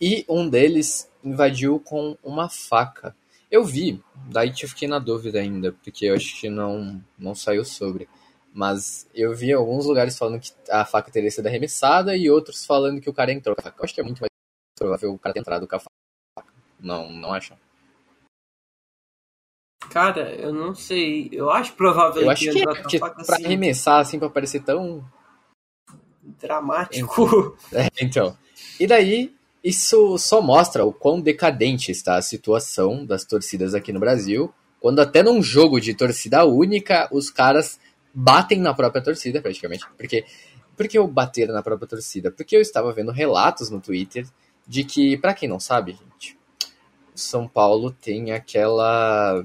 E 0.00 0.24
um 0.28 0.48
deles 0.48 1.10
invadiu 1.24 1.80
com 1.80 2.16
uma 2.22 2.48
faca. 2.48 3.14
Eu 3.50 3.64
vi, 3.64 4.02
daí 4.30 4.50
eu 4.50 4.68
fiquei 4.68 4.86
na 4.86 4.98
dúvida 4.98 5.40
ainda, 5.40 5.72
porque 5.72 6.06
eu 6.06 6.14
acho 6.14 6.38
que 6.40 6.48
não, 6.48 7.02
não 7.18 7.34
saiu 7.34 7.64
sobre. 7.64 8.08
Mas 8.52 9.08
eu 9.14 9.34
vi 9.34 9.52
alguns 9.52 9.86
lugares 9.86 10.18
falando 10.18 10.40
que 10.40 10.52
a 10.70 10.84
faca 10.84 11.10
teria 11.10 11.30
sido 11.30 11.46
arremessada 11.46 12.16
e 12.16 12.30
outros 12.30 12.64
falando 12.64 13.00
que 13.00 13.10
o 13.10 13.14
cara 13.14 13.32
entrou 13.32 13.54
com 13.54 13.60
a 13.60 13.64
faca. 13.64 13.80
Eu 13.80 13.84
acho 13.84 13.94
que 13.94 14.00
é 14.00 14.04
muito 14.04 14.20
mais 14.20 14.30
provável 14.78 15.12
o 15.12 15.18
cara 15.18 15.32
ter 15.32 15.40
entrado 15.40 15.66
com 15.66 15.76
a 15.76 15.80
faca. 15.80 16.52
Não, 16.80 17.10
não 17.10 17.32
acham? 17.32 17.56
Cara, 19.90 20.34
eu 20.34 20.52
não 20.52 20.74
sei. 20.74 21.28
Eu 21.32 21.50
acho 21.50 21.72
provável 21.74 22.22
eu 22.22 22.30
acho 22.30 22.50
que, 22.50 22.60
é, 22.60 22.64
porque 22.64 22.98
pra 22.98 23.14
assim. 23.16 23.44
arremessar 23.44 24.00
assim 24.00 24.18
pra 24.18 24.28
parecer 24.28 24.60
tão. 24.62 25.04
dramático. 26.22 27.56
É, 27.72 27.88
então. 28.00 28.36
E 28.78 28.86
daí, 28.86 29.37
isso 29.62 30.16
só 30.18 30.40
mostra 30.40 30.84
o 30.84 30.92
quão 30.92 31.20
decadente 31.20 31.90
está 31.90 32.16
a 32.16 32.22
situação 32.22 33.04
das 33.04 33.24
torcidas 33.24 33.74
aqui 33.74 33.92
no 33.92 34.00
Brasil, 34.00 34.52
quando 34.80 35.00
até 35.00 35.22
num 35.22 35.42
jogo 35.42 35.80
de 35.80 35.94
torcida 35.94 36.44
única, 36.44 37.08
os 37.12 37.30
caras 37.30 37.80
batem 38.14 38.60
na 38.60 38.72
própria 38.72 39.02
torcida, 39.02 39.40
praticamente. 39.40 39.84
Porque, 39.96 40.24
por 40.76 40.86
que 40.86 40.98
eu 40.98 41.06
bater 41.06 41.48
na 41.48 41.62
própria 41.62 41.88
torcida? 41.88 42.30
Porque 42.30 42.56
eu 42.56 42.60
estava 42.60 42.92
vendo 42.92 43.10
relatos 43.10 43.70
no 43.70 43.80
Twitter 43.80 44.26
de 44.66 44.84
que, 44.84 45.16
para 45.16 45.34
quem 45.34 45.48
não 45.48 45.58
sabe, 45.58 45.92
gente, 45.92 46.38
São 47.14 47.48
Paulo 47.48 47.90
tem 47.90 48.32
aquela 48.32 49.44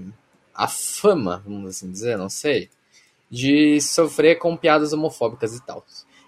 a 0.54 0.68
fama, 0.68 1.42
vamos 1.44 1.72
assim 1.72 1.92
dizer, 1.92 2.18
não 2.18 2.30
sei, 2.30 2.70
de 3.30 3.82
sofrer 3.82 4.38
com 4.38 4.56
piadas 4.56 4.94
homofóbicas 4.94 5.56
e 5.56 5.66
tal. 5.66 5.84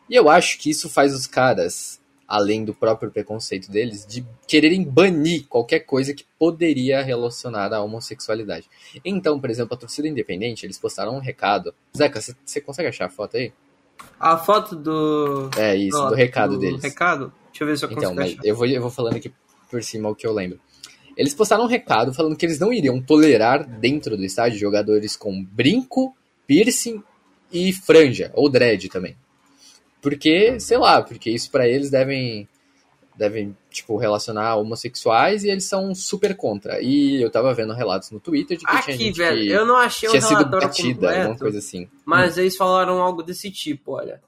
E 0.10 0.16
eu 0.16 0.30
acho 0.30 0.58
que 0.58 0.70
isso 0.70 0.90
faz 0.90 1.14
os 1.14 1.28
caras, 1.28 2.02
além 2.28 2.66
do 2.66 2.74
próprio 2.74 3.12
preconceito 3.12 3.72
deles, 3.72 4.06
de 4.06 4.26
quererem 4.48 4.84
banir 4.84 5.46
qualquer 5.48 5.82
coisa 5.82 6.14
que 6.14 6.26
poderia 6.38 7.02
relacionar 7.02 7.74
à 7.74 7.82
homossexualidade. 7.82 8.70
Então, 9.04 9.40
por 9.40 9.50
exemplo, 9.50 9.76
a 9.76 9.78
torcida 9.78 10.08
independente, 10.08 10.66
eles 10.66 10.78
postaram 10.78 11.16
um 11.16 11.20
recado. 11.20 11.74
Zeca, 11.96 12.20
você 12.20 12.62
consegue 12.62 12.90
achar 12.90 13.06
a 13.06 13.10
foto 13.10 13.38
aí? 13.38 13.54
A 14.20 14.38
foto 14.38 14.76
do. 14.76 15.50
É 15.58 15.76
isso, 15.76 15.98
do, 15.98 16.10
do 16.10 16.16
recado 16.16 16.56
do 16.56 16.60
deles. 16.60 16.82
Recado? 16.82 17.32
Deixa 17.48 17.64
eu 17.64 17.68
ver 17.68 17.78
se 17.78 17.86
eu 17.86 17.92
então, 17.92 18.16
consigo 18.16 18.22
achar. 18.22 18.46
Eu 18.46 18.56
vou, 18.56 18.68
eu 18.68 18.82
vou 18.82 18.92
falando 18.92 19.16
aqui 19.16 19.32
por 19.70 19.84
cima 19.84 20.10
o 20.10 20.16
que 20.16 20.28
eu 20.28 20.34
lembro. 20.34 20.60
Eles 21.16 21.34
postaram 21.34 21.64
um 21.64 21.68
recado 21.68 22.14
falando 22.14 22.36
que 22.36 22.46
eles 22.46 22.60
não 22.60 22.74
iriam 22.74 23.02
tolerar 23.02 23.66
dentro 23.66 24.18
do 24.18 24.24
estádio 24.26 24.60
jogadores 24.60 25.16
com 25.16 25.44
brinco, 25.44 26.16
piercing 26.46 27.02
e 27.52 27.72
franja, 27.72 28.32
ou 28.34 28.50
dread 28.50 28.90
também. 28.90 29.16
Porque, 30.06 30.60
sei 30.60 30.78
lá, 30.78 31.02
porque 31.02 31.32
isso 31.32 31.50
para 31.50 31.68
eles 31.68 31.90
devem 31.90 32.48
devem, 33.18 33.58
tipo, 33.72 33.98
relacionar 33.98 34.58
homossexuais 34.58 35.44
e 35.44 35.50
eles 35.50 35.64
são 35.64 35.96
super 35.96 36.36
contra. 36.36 36.80
E 36.80 37.20
eu 37.20 37.32
tava 37.32 37.52
vendo 37.56 37.74
relatos 37.74 38.12
no 38.12 38.20
Twitter 38.20 38.56
de 38.56 38.66
que 38.66 38.72
Aqui, 38.72 38.84
tinha 38.84 38.98
gente 38.98 39.18
velho, 39.18 39.42
que 39.42 39.50
eu 39.50 39.66
não 39.66 39.78
achei 39.78 40.08
tinha 40.10 40.22
um 40.22 40.28
sido 40.28 40.46
batida, 40.46 40.94
completo, 40.94 41.20
alguma 41.22 41.40
coisa 41.40 41.58
assim. 41.58 41.90
Mas 42.06 42.38
eles 42.38 42.56
falaram 42.56 43.02
algo 43.02 43.24
desse 43.24 43.50
tipo, 43.50 43.94
olha. 43.94 44.22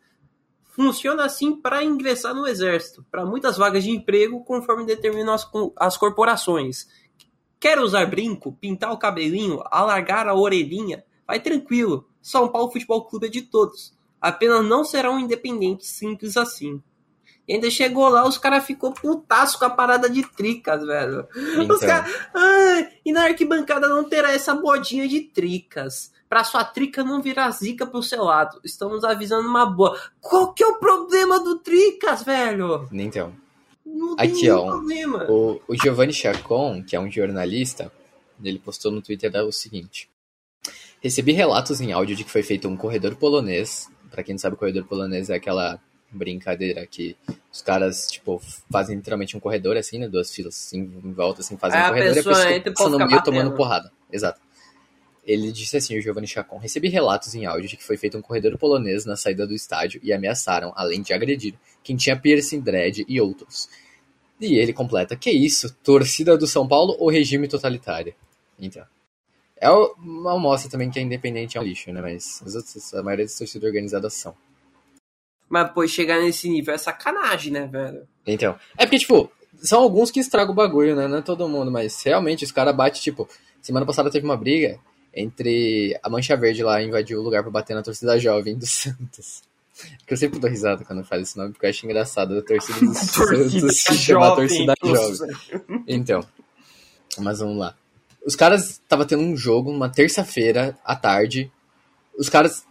Funciona 0.71 1.25
assim 1.25 1.55
para 1.55 1.83
ingressar 1.83 2.33
no 2.33 2.47
exército, 2.47 3.05
para 3.11 3.23
muitas 3.23 3.55
vagas 3.55 3.83
de 3.83 3.91
emprego, 3.91 4.43
conforme 4.43 4.83
determinam 4.83 5.33
as, 5.33 5.47
as 5.75 5.95
corporações. 5.95 6.87
Quer 7.59 7.77
usar 7.79 8.05
brinco, 8.07 8.53
pintar 8.53 8.91
o 8.91 8.97
cabelinho, 8.97 9.61
alargar 9.69 10.27
a 10.27 10.33
orelhinha? 10.33 11.03
Vai 11.27 11.39
tranquilo. 11.39 12.07
São 12.21 12.47
Paulo 12.47 12.71
Futebol 12.71 13.03
Clube 13.03 13.27
é 13.27 13.29
de 13.29 13.41
todos. 13.43 13.96
Apenas 14.21 14.65
não 14.65 14.83
serão 14.83 15.19
independentes, 15.19 15.89
simples 15.89 16.37
assim. 16.37 16.81
E 17.47 17.53
ainda 17.53 17.69
chegou 17.69 18.09
lá, 18.09 18.27
os 18.27 18.37
caras 18.37 18.65
ficou 18.65 18.91
putaço 18.91 19.57
com 19.57 19.65
a 19.65 19.69
parada 19.69 20.09
de 20.09 20.21
tricas, 20.35 20.85
velho. 20.85 21.25
Então. 21.57 21.75
Os 21.75 21.79
caras. 21.79 22.13
Ah, 22.35 22.89
e 23.05 23.13
na 23.13 23.23
arquibancada 23.23 23.87
não 23.87 24.03
terá 24.03 24.33
essa 24.33 24.53
modinha 24.53 25.07
de 25.07 25.21
tricas. 25.21 26.11
Pra 26.27 26.43
sua 26.43 26.65
trica 26.65 27.05
não 27.05 27.21
virar 27.21 27.49
zica 27.51 27.85
pro 27.85 28.03
seu 28.03 28.23
lado. 28.25 28.59
Estamos 28.65 29.05
avisando 29.05 29.47
uma 29.47 29.65
boa. 29.65 29.97
Qual 30.19 30.53
que 30.53 30.61
é 30.61 30.67
o 30.67 30.77
problema 30.77 31.39
do 31.39 31.59
tricas, 31.59 32.21
velho? 32.23 32.89
Então. 32.91 33.33
Não 33.85 34.17
tem 34.17 34.29
Aqui, 34.29 34.49
ó. 34.49 34.65
problema. 34.65 35.25
O, 35.29 35.61
o 35.69 35.75
Giovanni 35.81 36.11
Chacon, 36.11 36.83
que 36.83 36.97
é 36.97 36.99
um 36.99 37.09
jornalista, 37.09 37.89
ele 38.43 38.59
postou 38.59 38.91
no 38.91 39.01
Twitter 39.01 39.31
o 39.45 39.53
seguinte: 39.53 40.09
Recebi 40.99 41.31
relatos 41.31 41.79
em 41.79 41.93
áudio 41.93 42.15
de 42.15 42.25
que 42.25 42.31
foi 42.31 42.43
feito 42.43 42.67
um 42.67 42.75
corredor 42.75 43.15
polonês. 43.15 43.89
Pra 44.09 44.23
quem 44.23 44.33
não 44.33 44.39
sabe, 44.39 44.55
o 44.55 44.59
corredor 44.59 44.85
polonês 44.85 45.29
é 45.29 45.35
aquela 45.35 45.79
brincadeira 46.11 46.85
que 46.87 47.15
os 47.51 47.61
caras, 47.61 48.07
tipo, 48.09 48.41
fazem 48.71 48.95
literalmente 48.95 49.35
um 49.35 49.39
corredor 49.39 49.75
assim, 49.77 49.99
né? 49.99 50.07
Duas 50.07 50.33
filas 50.33 50.55
assim, 50.55 50.79
em 51.03 51.13
volta, 51.13 51.41
assim, 51.41 51.57
fazem 51.57 51.77
Aí 51.77 51.83
um 51.83 51.87
a 51.87 51.89
corredor 51.89 52.07
e 52.07 52.11
a 52.11 52.15
pessoa 52.15 52.35
pessoa 52.35 52.55
e 52.55 52.61
passa 52.61 52.73
pode 52.75 52.91
no 52.91 52.97
meio 52.97 53.09
batendo. 53.09 53.23
tomando 53.25 53.55
porrada. 53.55 53.91
Exato. 54.11 54.39
Ele 55.25 55.51
disse 55.51 55.75
assim, 55.75 55.97
o 55.97 56.01
Giovanni 56.01 56.25
Chacon, 56.25 56.57
recebi 56.57 56.87
relatos 56.87 57.35
em 57.35 57.45
áudio 57.45 57.67
de 57.67 57.75
que 57.75 57.83
foi 57.83 57.97
feito 57.97 58.17
um 58.17 58.21
corredor 58.21 58.57
polonês 58.57 59.05
na 59.05 59.17
saída 59.17 59.45
do 59.45 59.53
estádio 59.53 59.99
e 60.01 60.13
ameaçaram, 60.13 60.71
além 60.75 61.01
de 61.01 61.11
agredir, 61.11 61.53
quem 61.83 61.97
tinha 61.97 62.17
piercing, 62.17 62.61
dread 62.61 63.03
e 63.05 63.19
outros. 63.19 63.67
E 64.39 64.55
ele 64.55 64.71
completa, 64.71 65.17
que 65.17 65.29
isso, 65.29 65.75
torcida 65.83 66.37
do 66.37 66.47
São 66.47 66.65
Paulo 66.65 66.95
ou 66.97 67.09
regime 67.09 67.47
totalitário? 67.47 68.13
Então, 68.57 68.85
é 69.59 69.69
uma 69.69 70.35
amostra 70.35 70.69
também 70.69 70.89
que 70.89 70.99
a 70.99 71.01
independente 71.01 71.57
é 71.57 71.61
um 71.61 71.63
lixo, 71.63 71.91
né, 71.91 72.01
mas 72.01 72.41
as 72.45 72.55
outras, 72.55 72.93
a 72.93 73.03
maioria 73.03 73.25
das 73.25 73.37
torcidas 73.37 73.67
organizadas 73.67 74.13
são. 74.13 74.35
Mas, 75.49 75.71
pô, 75.71 75.87
chegar 75.87 76.19
nesse 76.19 76.49
nível 76.49 76.73
é 76.73 76.77
sacanagem, 76.77 77.51
né, 77.53 77.67
velho? 77.67 78.07
Então, 78.25 78.55
é 78.77 78.85
porque, 78.85 78.99
tipo, 78.99 79.31
são 79.55 79.81
alguns 79.81 80.11
que 80.11 80.19
estragam 80.19 80.51
o 80.51 80.55
bagulho, 80.55 80.95
né, 80.95 81.07
não 81.07 81.19
é 81.19 81.21
todo 81.21 81.47
mundo, 81.47 81.71
mas 81.71 82.01
realmente 82.03 82.43
os 82.43 82.51
caras 82.51 82.75
batem, 82.75 83.01
tipo, 83.01 83.27
semana 83.61 83.85
passada 83.85 84.11
teve 84.11 84.25
uma 84.25 84.37
briga 84.37 84.79
entre 85.13 85.99
a 86.03 86.09
Mancha 86.09 86.37
Verde 86.37 86.63
lá 86.63 86.81
invadiu 86.81 87.19
o 87.19 87.23
lugar 87.23 87.41
pra 87.41 87.51
bater 87.51 87.73
na 87.73 87.81
torcida 87.81 88.19
jovem 88.19 88.55
do 88.55 88.65
Santos. 88.67 89.41
Porque 89.99 90.13
eu 90.13 90.17
sempre 90.17 90.39
dou 90.39 90.49
risada 90.49 90.83
quando 90.83 91.03
falo 91.03 91.21
esse 91.21 91.37
nome, 91.37 91.51
porque 91.51 91.65
eu 91.65 91.69
acho 91.69 91.85
engraçado 91.85 92.37
a 92.37 92.41
torcida 92.41 92.79
do 92.79 92.93
Santos 92.93 93.79
se 93.79 93.97
chamar 93.97 94.35
torcida 94.35 94.73
jovem. 94.83 95.29
Então, 95.87 96.23
mas 97.19 97.39
vamos 97.39 97.57
lá. 97.57 97.75
Os 98.25 98.35
caras 98.35 98.71
estavam 98.71 99.05
tendo 99.05 99.23
um 99.23 99.35
jogo 99.37 99.71
numa 99.71 99.89
terça-feira 99.89 100.77
à 100.83 100.95
tarde. 100.95 101.51
Os 102.17 102.29
caras, 102.29 102.65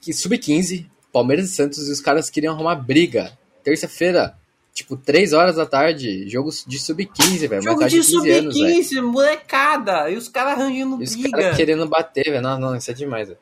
que- 0.00 0.12
sub-15, 0.12 0.86
Palmeiras 1.12 1.46
e 1.50 1.52
Santos, 1.54 1.88
e 1.88 1.92
os 1.92 2.00
caras 2.00 2.30
queriam 2.30 2.54
arrumar 2.54 2.76
briga. 2.76 3.36
Terça-feira, 3.64 4.38
tipo, 4.72 4.96
3 4.96 5.32
horas 5.32 5.56
da 5.56 5.66
tarde, 5.66 6.28
jogo 6.28 6.50
de 6.66 6.78
sub-15, 6.78 7.48
velho. 7.48 7.62
Jogo 7.62 7.84
de 7.88 7.96
15 7.96 8.30
anos, 8.30 8.56
velho. 8.56 8.84
sub-15, 8.84 9.02
molecada. 9.02 10.10
E 10.10 10.16
os 10.16 10.28
caras 10.28 10.58
arranjando 10.60 11.00
E 11.00 11.04
os 11.04 11.14
briga. 11.16 11.30
caras 11.38 11.56
querendo 11.56 11.88
bater, 11.88 12.24
velho. 12.24 12.42
Não, 12.42 12.58
não, 12.58 12.76
isso 12.76 12.90
é 12.90 12.94
demais, 12.94 13.28
velho. 13.28 13.40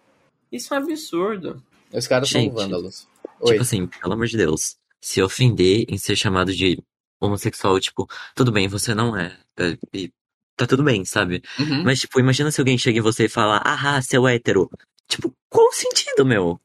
Isso 0.50 0.72
é 0.72 0.78
um 0.78 0.82
absurdo. 0.82 1.62
Os 1.92 2.06
caras 2.06 2.28
são 2.30 2.50
vândalos. 2.50 3.06
Oi. 3.40 3.52
Tipo 3.52 3.62
assim, 3.62 3.86
pelo 3.86 4.14
amor 4.14 4.26
de 4.26 4.36
Deus. 4.36 4.76
Se 5.00 5.22
ofender 5.22 5.84
em 5.88 5.96
ser 5.98 6.16
chamado 6.16 6.52
de 6.52 6.82
homossexual, 7.20 7.78
tipo, 7.78 8.06
tudo 8.34 8.50
bem, 8.50 8.66
você 8.68 8.94
não 8.94 9.16
é. 9.16 9.36
é, 9.58 9.76
E 9.94 10.10
tá 10.58 10.66
tudo 10.66 10.82
bem, 10.82 11.04
sabe? 11.04 11.42
Uhum. 11.58 11.84
Mas, 11.84 12.00
tipo, 12.00 12.18
imagina 12.20 12.50
se 12.50 12.60
alguém 12.60 12.76
chega 12.76 12.98
em 12.98 13.02
você 13.02 13.24
e 13.24 13.28
fala, 13.28 13.62
ah, 13.64 14.02
seu 14.02 14.26
hétero. 14.28 14.68
Tipo, 15.06 15.32
qual 15.48 15.68
o 15.68 15.72
sentido, 15.72 16.26
meu? 16.26 16.60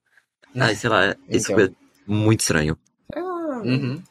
Ai, 0.55 0.75
sei 0.75 0.89
lá, 0.89 1.15
isso 1.29 1.51
Então. 1.53 1.65
é 1.65 1.69
muito 2.05 2.41
estranho. 2.41 2.77
Ah, 3.15 3.61
Uhum. 3.63 4.01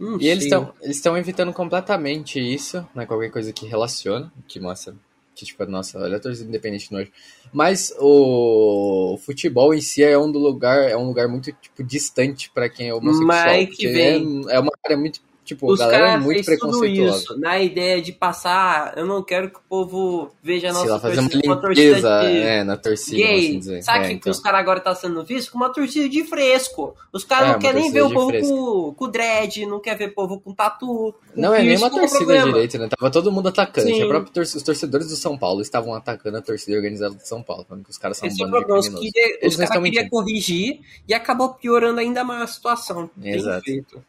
não 0.00 0.20
E 0.20 0.26
eles 0.28 0.44
estão 0.44 0.72
eles 0.80 0.96
estão 0.96 1.16
evitando 1.16 1.52
completamente 1.52 2.40
isso, 2.40 2.84
né? 2.94 3.06
Qualquer 3.06 3.30
coisa 3.30 3.52
que 3.52 3.66
relaciona, 3.66 4.32
que 4.48 4.58
mostra 4.58 4.94
que, 5.34 5.46
tipo, 5.46 5.64
nossa, 5.66 5.98
olha 5.98 6.16
a 6.16 6.20
torcida 6.20 6.48
independente 6.48 6.88
de 6.88 6.92
nojo. 6.92 7.10
Mas 7.52 7.92
o 7.98 9.18
futebol 9.24 9.72
em 9.72 9.80
si 9.80 10.02
é 10.02 10.18
um 10.18 10.30
do 10.30 10.38
lugar, 10.38 10.90
é 10.90 10.96
um 10.96 11.06
lugar 11.06 11.26
muito, 11.28 11.50
tipo, 11.52 11.82
distante 11.82 12.50
pra 12.50 12.68
quem 12.68 12.88
é 12.88 12.94
homossexual. 12.94 13.26
Mas 13.26 13.60
que 13.68 13.68
porque 13.68 13.88
vem. 13.88 14.44
É, 14.48 14.56
é 14.56 14.60
uma 14.60 14.70
área 14.84 14.96
muito, 14.96 15.20
tipo, 15.44 15.70
Os 15.72 15.80
a 15.80 15.84
galera 15.86 16.04
é 16.04 16.08
caras 16.10 16.24
muito 16.24 16.36
tudo 16.38 16.46
preconceituosa. 16.46 17.18
isso 17.18 17.38
na 17.40 17.58
ideia 17.58 18.00
de 18.00 18.12
passar. 18.12 18.96
Eu 18.96 19.06
não 19.06 19.22
quero 19.22 19.50
que 19.50 19.58
o 19.58 19.62
povo 19.68 20.30
veja 20.42 20.70
a 20.70 20.72
nossa 20.72 20.92
lá, 20.92 21.00
fazer 21.00 21.20
uma 21.20 21.28
torcida 21.28 21.46
uma 21.52 21.60
torcida 21.60 21.86
limpeza 21.88 22.20
de 22.20 22.36
é, 22.38 22.64
na 22.64 22.76
torcida, 22.76 23.16
vamos 23.22 23.32
assim 23.38 23.46
gay. 23.50 23.58
dizer. 23.58 23.82
Sabe 23.82 23.98
É, 24.04 24.08
que 24.08 24.14
então. 24.14 24.30
os 24.30 24.40
caras 24.40 24.60
agora 24.60 24.80
tá 24.80 24.94
sendo 24.94 25.24
visto 25.24 25.50
como 25.52 25.64
uma 25.64 25.72
torcida 25.72 26.08
de 26.08 26.24
fresco. 26.24 26.94
Os 27.12 27.24
caras 27.24 27.48
É, 27.48 27.52
não 27.52 27.58
querem 27.58 27.82
nem 27.82 27.92
ver 27.92 28.02
o 28.02 28.08
de 28.08 28.14
povo 28.14 28.32
com, 28.40 28.94
com 28.94 29.08
dread, 29.10 29.66
não 29.66 29.80
quer 29.80 29.96
ver 29.96 30.08
o 30.10 30.14
povo 30.14 30.40
com 30.40 30.54
tatu. 30.54 30.86
com 31.34 31.40
Não 31.40 31.54
é 31.54 31.62
nem 31.62 31.76
uma 31.76 31.86
é 31.88 31.90
torcida 31.90 32.42
direita, 32.44 32.78
né? 32.78 32.88
Tava 32.88 33.10
todo 33.10 33.30
mundo 33.32 33.48
atacando. 33.48 33.86
Sim. 33.86 33.94
Tinha 33.94 34.08
próprio 34.08 34.32
tor- 34.32 34.42
os 34.44 34.62
torcedores 34.62 35.08
do 35.08 35.16
São 35.16 35.36
Paulo 35.36 35.60
estavam 35.60 35.94
atacando 35.94 36.36
a 36.38 36.42
torcida 36.42 36.76
organizada 36.76 37.14
do 37.14 37.26
São 37.26 37.42
Paulo, 37.42 37.64
falando 37.68 37.84
que 37.84 37.90
os 37.90 37.98
caras 37.98 38.16
são 38.18 38.28
um 38.28 38.32
Esse 38.32 38.42
é 38.42 38.46
o 38.46 38.50
bando 38.50 38.60
de 38.60 38.66
problema. 38.66 38.80
Os, 38.80 38.86
criminosos. 39.00 39.12
queria- 39.12 39.38
Eles 39.42 39.54
os 39.58 39.68
caras 39.68 39.82
queriam 39.84 40.08
corrigir 40.08 40.80
e 41.08 41.14
acabou 41.14 41.54
piorando 41.54 42.00
ainda 42.00 42.22
mais 42.24 42.42
a 42.42 42.46
situação. 42.46 43.10
Exato. 43.22 43.62
feito. 43.64 44.02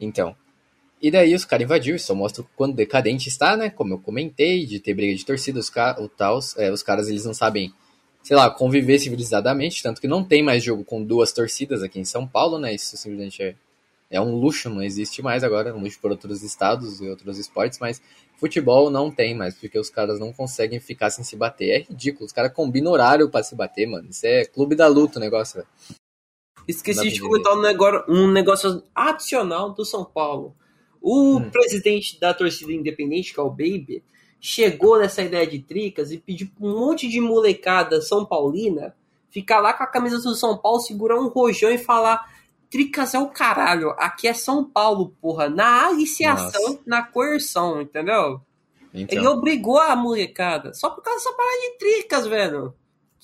Então. 0.00 0.36
E 1.00 1.10
daí 1.10 1.34
os 1.34 1.44
caras 1.44 1.64
invadiram, 1.64 1.98
só 1.98 2.14
mostra 2.14 2.42
o 2.42 2.46
quanto 2.56 2.74
decadente 2.74 3.28
está, 3.28 3.56
né? 3.56 3.68
Como 3.68 3.94
eu 3.94 3.98
comentei, 3.98 4.64
de 4.64 4.80
ter 4.80 4.94
briga 4.94 5.14
de 5.14 5.24
torcida, 5.24 5.60
os, 5.60 5.68
ca... 5.68 5.96
o 6.00 6.10
é, 6.56 6.72
os 6.72 6.82
caras 6.82 7.08
eles 7.08 7.24
não 7.24 7.34
sabem, 7.34 7.72
sei 8.22 8.34
lá, 8.36 8.50
conviver 8.50 8.98
civilizadamente, 8.98 9.82
tanto 9.82 10.00
que 10.00 10.08
não 10.08 10.24
tem 10.24 10.42
mais 10.42 10.64
jogo 10.64 10.84
com 10.84 11.04
duas 11.04 11.32
torcidas 11.32 11.82
aqui 11.82 12.00
em 12.00 12.04
São 12.04 12.26
Paulo, 12.26 12.58
né? 12.58 12.74
Isso 12.74 12.96
simplesmente 12.96 13.42
é, 13.42 13.54
é 14.10 14.20
um 14.20 14.34
luxo, 14.36 14.70
não 14.70 14.82
existe 14.82 15.20
mais 15.20 15.44
agora, 15.44 15.68
é 15.68 15.72
um 15.74 15.80
luxo 15.80 15.98
por 16.00 16.10
outros 16.10 16.42
estados 16.42 17.00
e 17.00 17.08
outros 17.08 17.38
esportes, 17.38 17.78
mas 17.78 18.00
futebol 18.38 18.90
não 18.90 19.10
tem 19.10 19.34
mais, 19.34 19.54
porque 19.54 19.78
os 19.78 19.90
caras 19.90 20.18
não 20.18 20.32
conseguem 20.32 20.80
ficar 20.80 21.10
sem 21.10 21.24
se 21.24 21.36
bater. 21.36 21.68
É 21.68 21.78
ridículo, 21.80 22.24
os 22.24 22.32
caras 22.32 22.52
combinam 22.52 22.92
horário 22.92 23.28
pra 23.28 23.42
se 23.42 23.54
bater, 23.54 23.86
mano. 23.86 24.08
Isso 24.10 24.26
é 24.26 24.44
clube 24.44 24.74
da 24.74 24.86
luta 24.86 25.18
o 25.18 25.22
negócio, 25.22 25.56
velho. 25.56 25.68
Esqueci 26.66 27.10
de 27.10 27.20
comentar 27.20 27.54
um 27.54 27.60
negócio, 27.60 28.04
um 28.08 28.30
negócio 28.30 28.82
adicional 28.94 29.70
do 29.70 29.84
São 29.84 30.04
Paulo. 30.04 30.54
O 31.00 31.36
Hum. 31.36 31.50
presidente 31.50 32.18
da 32.18 32.34
torcida 32.34 32.72
independente, 32.72 33.32
que 33.32 33.38
é 33.38 33.42
o 33.42 33.50
Baby, 33.50 34.02
chegou 34.40 34.98
nessa 34.98 35.22
ideia 35.22 35.46
de 35.46 35.60
tricas 35.60 36.10
e 36.10 36.18
pediu 36.18 36.48
pra 36.56 36.66
um 36.66 36.78
monte 36.78 37.08
de 37.08 37.20
molecada 37.20 38.00
São 38.00 38.24
Paulina 38.24 38.94
ficar 39.30 39.60
lá 39.60 39.72
com 39.72 39.84
a 39.84 39.86
camisa 39.86 40.18
do 40.18 40.34
São 40.34 40.56
Paulo, 40.56 40.80
segurar 40.80 41.20
um 41.20 41.28
rojão 41.28 41.70
e 41.70 41.78
falar: 41.78 42.28
Tricas 42.70 43.14
é 43.14 43.18
o 43.18 43.28
caralho. 43.28 43.90
Aqui 43.98 44.26
é 44.26 44.34
São 44.34 44.64
Paulo, 44.64 45.14
porra. 45.20 45.48
Na 45.48 45.86
aliciação, 45.86 46.62
Nossa. 46.62 46.80
na 46.86 47.02
coerção, 47.02 47.80
entendeu? 47.80 48.40
Então. 48.92 49.18
Ele 49.18 49.26
obrigou 49.28 49.78
a 49.78 49.94
molecada. 49.94 50.72
Só 50.74 50.90
por 50.90 51.02
causa 51.02 51.18
dessa 51.22 51.36
parada 51.36 51.60
de 51.60 51.78
Tricas, 51.78 52.26
velho. 52.26 52.74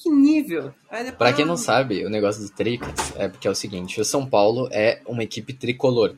Que 0.03 0.11
nível. 0.11 0.75
Depois... 0.91 1.13
Pra 1.13 1.33
quem 1.33 1.45
não 1.45 1.57
sabe, 1.57 2.05
o 2.05 2.11
negócio 2.11 2.43
do 2.43 2.51
Tricas 2.51 3.15
é 3.17 3.29
porque 3.29 3.47
é 3.47 3.51
o 3.51 3.55
seguinte: 3.55 4.01
o 4.01 4.05
São 4.05 4.27
Paulo 4.27 4.69
é 4.73 5.01
uma 5.07 5.23
equipe 5.23 5.53
tricolor. 5.53 6.17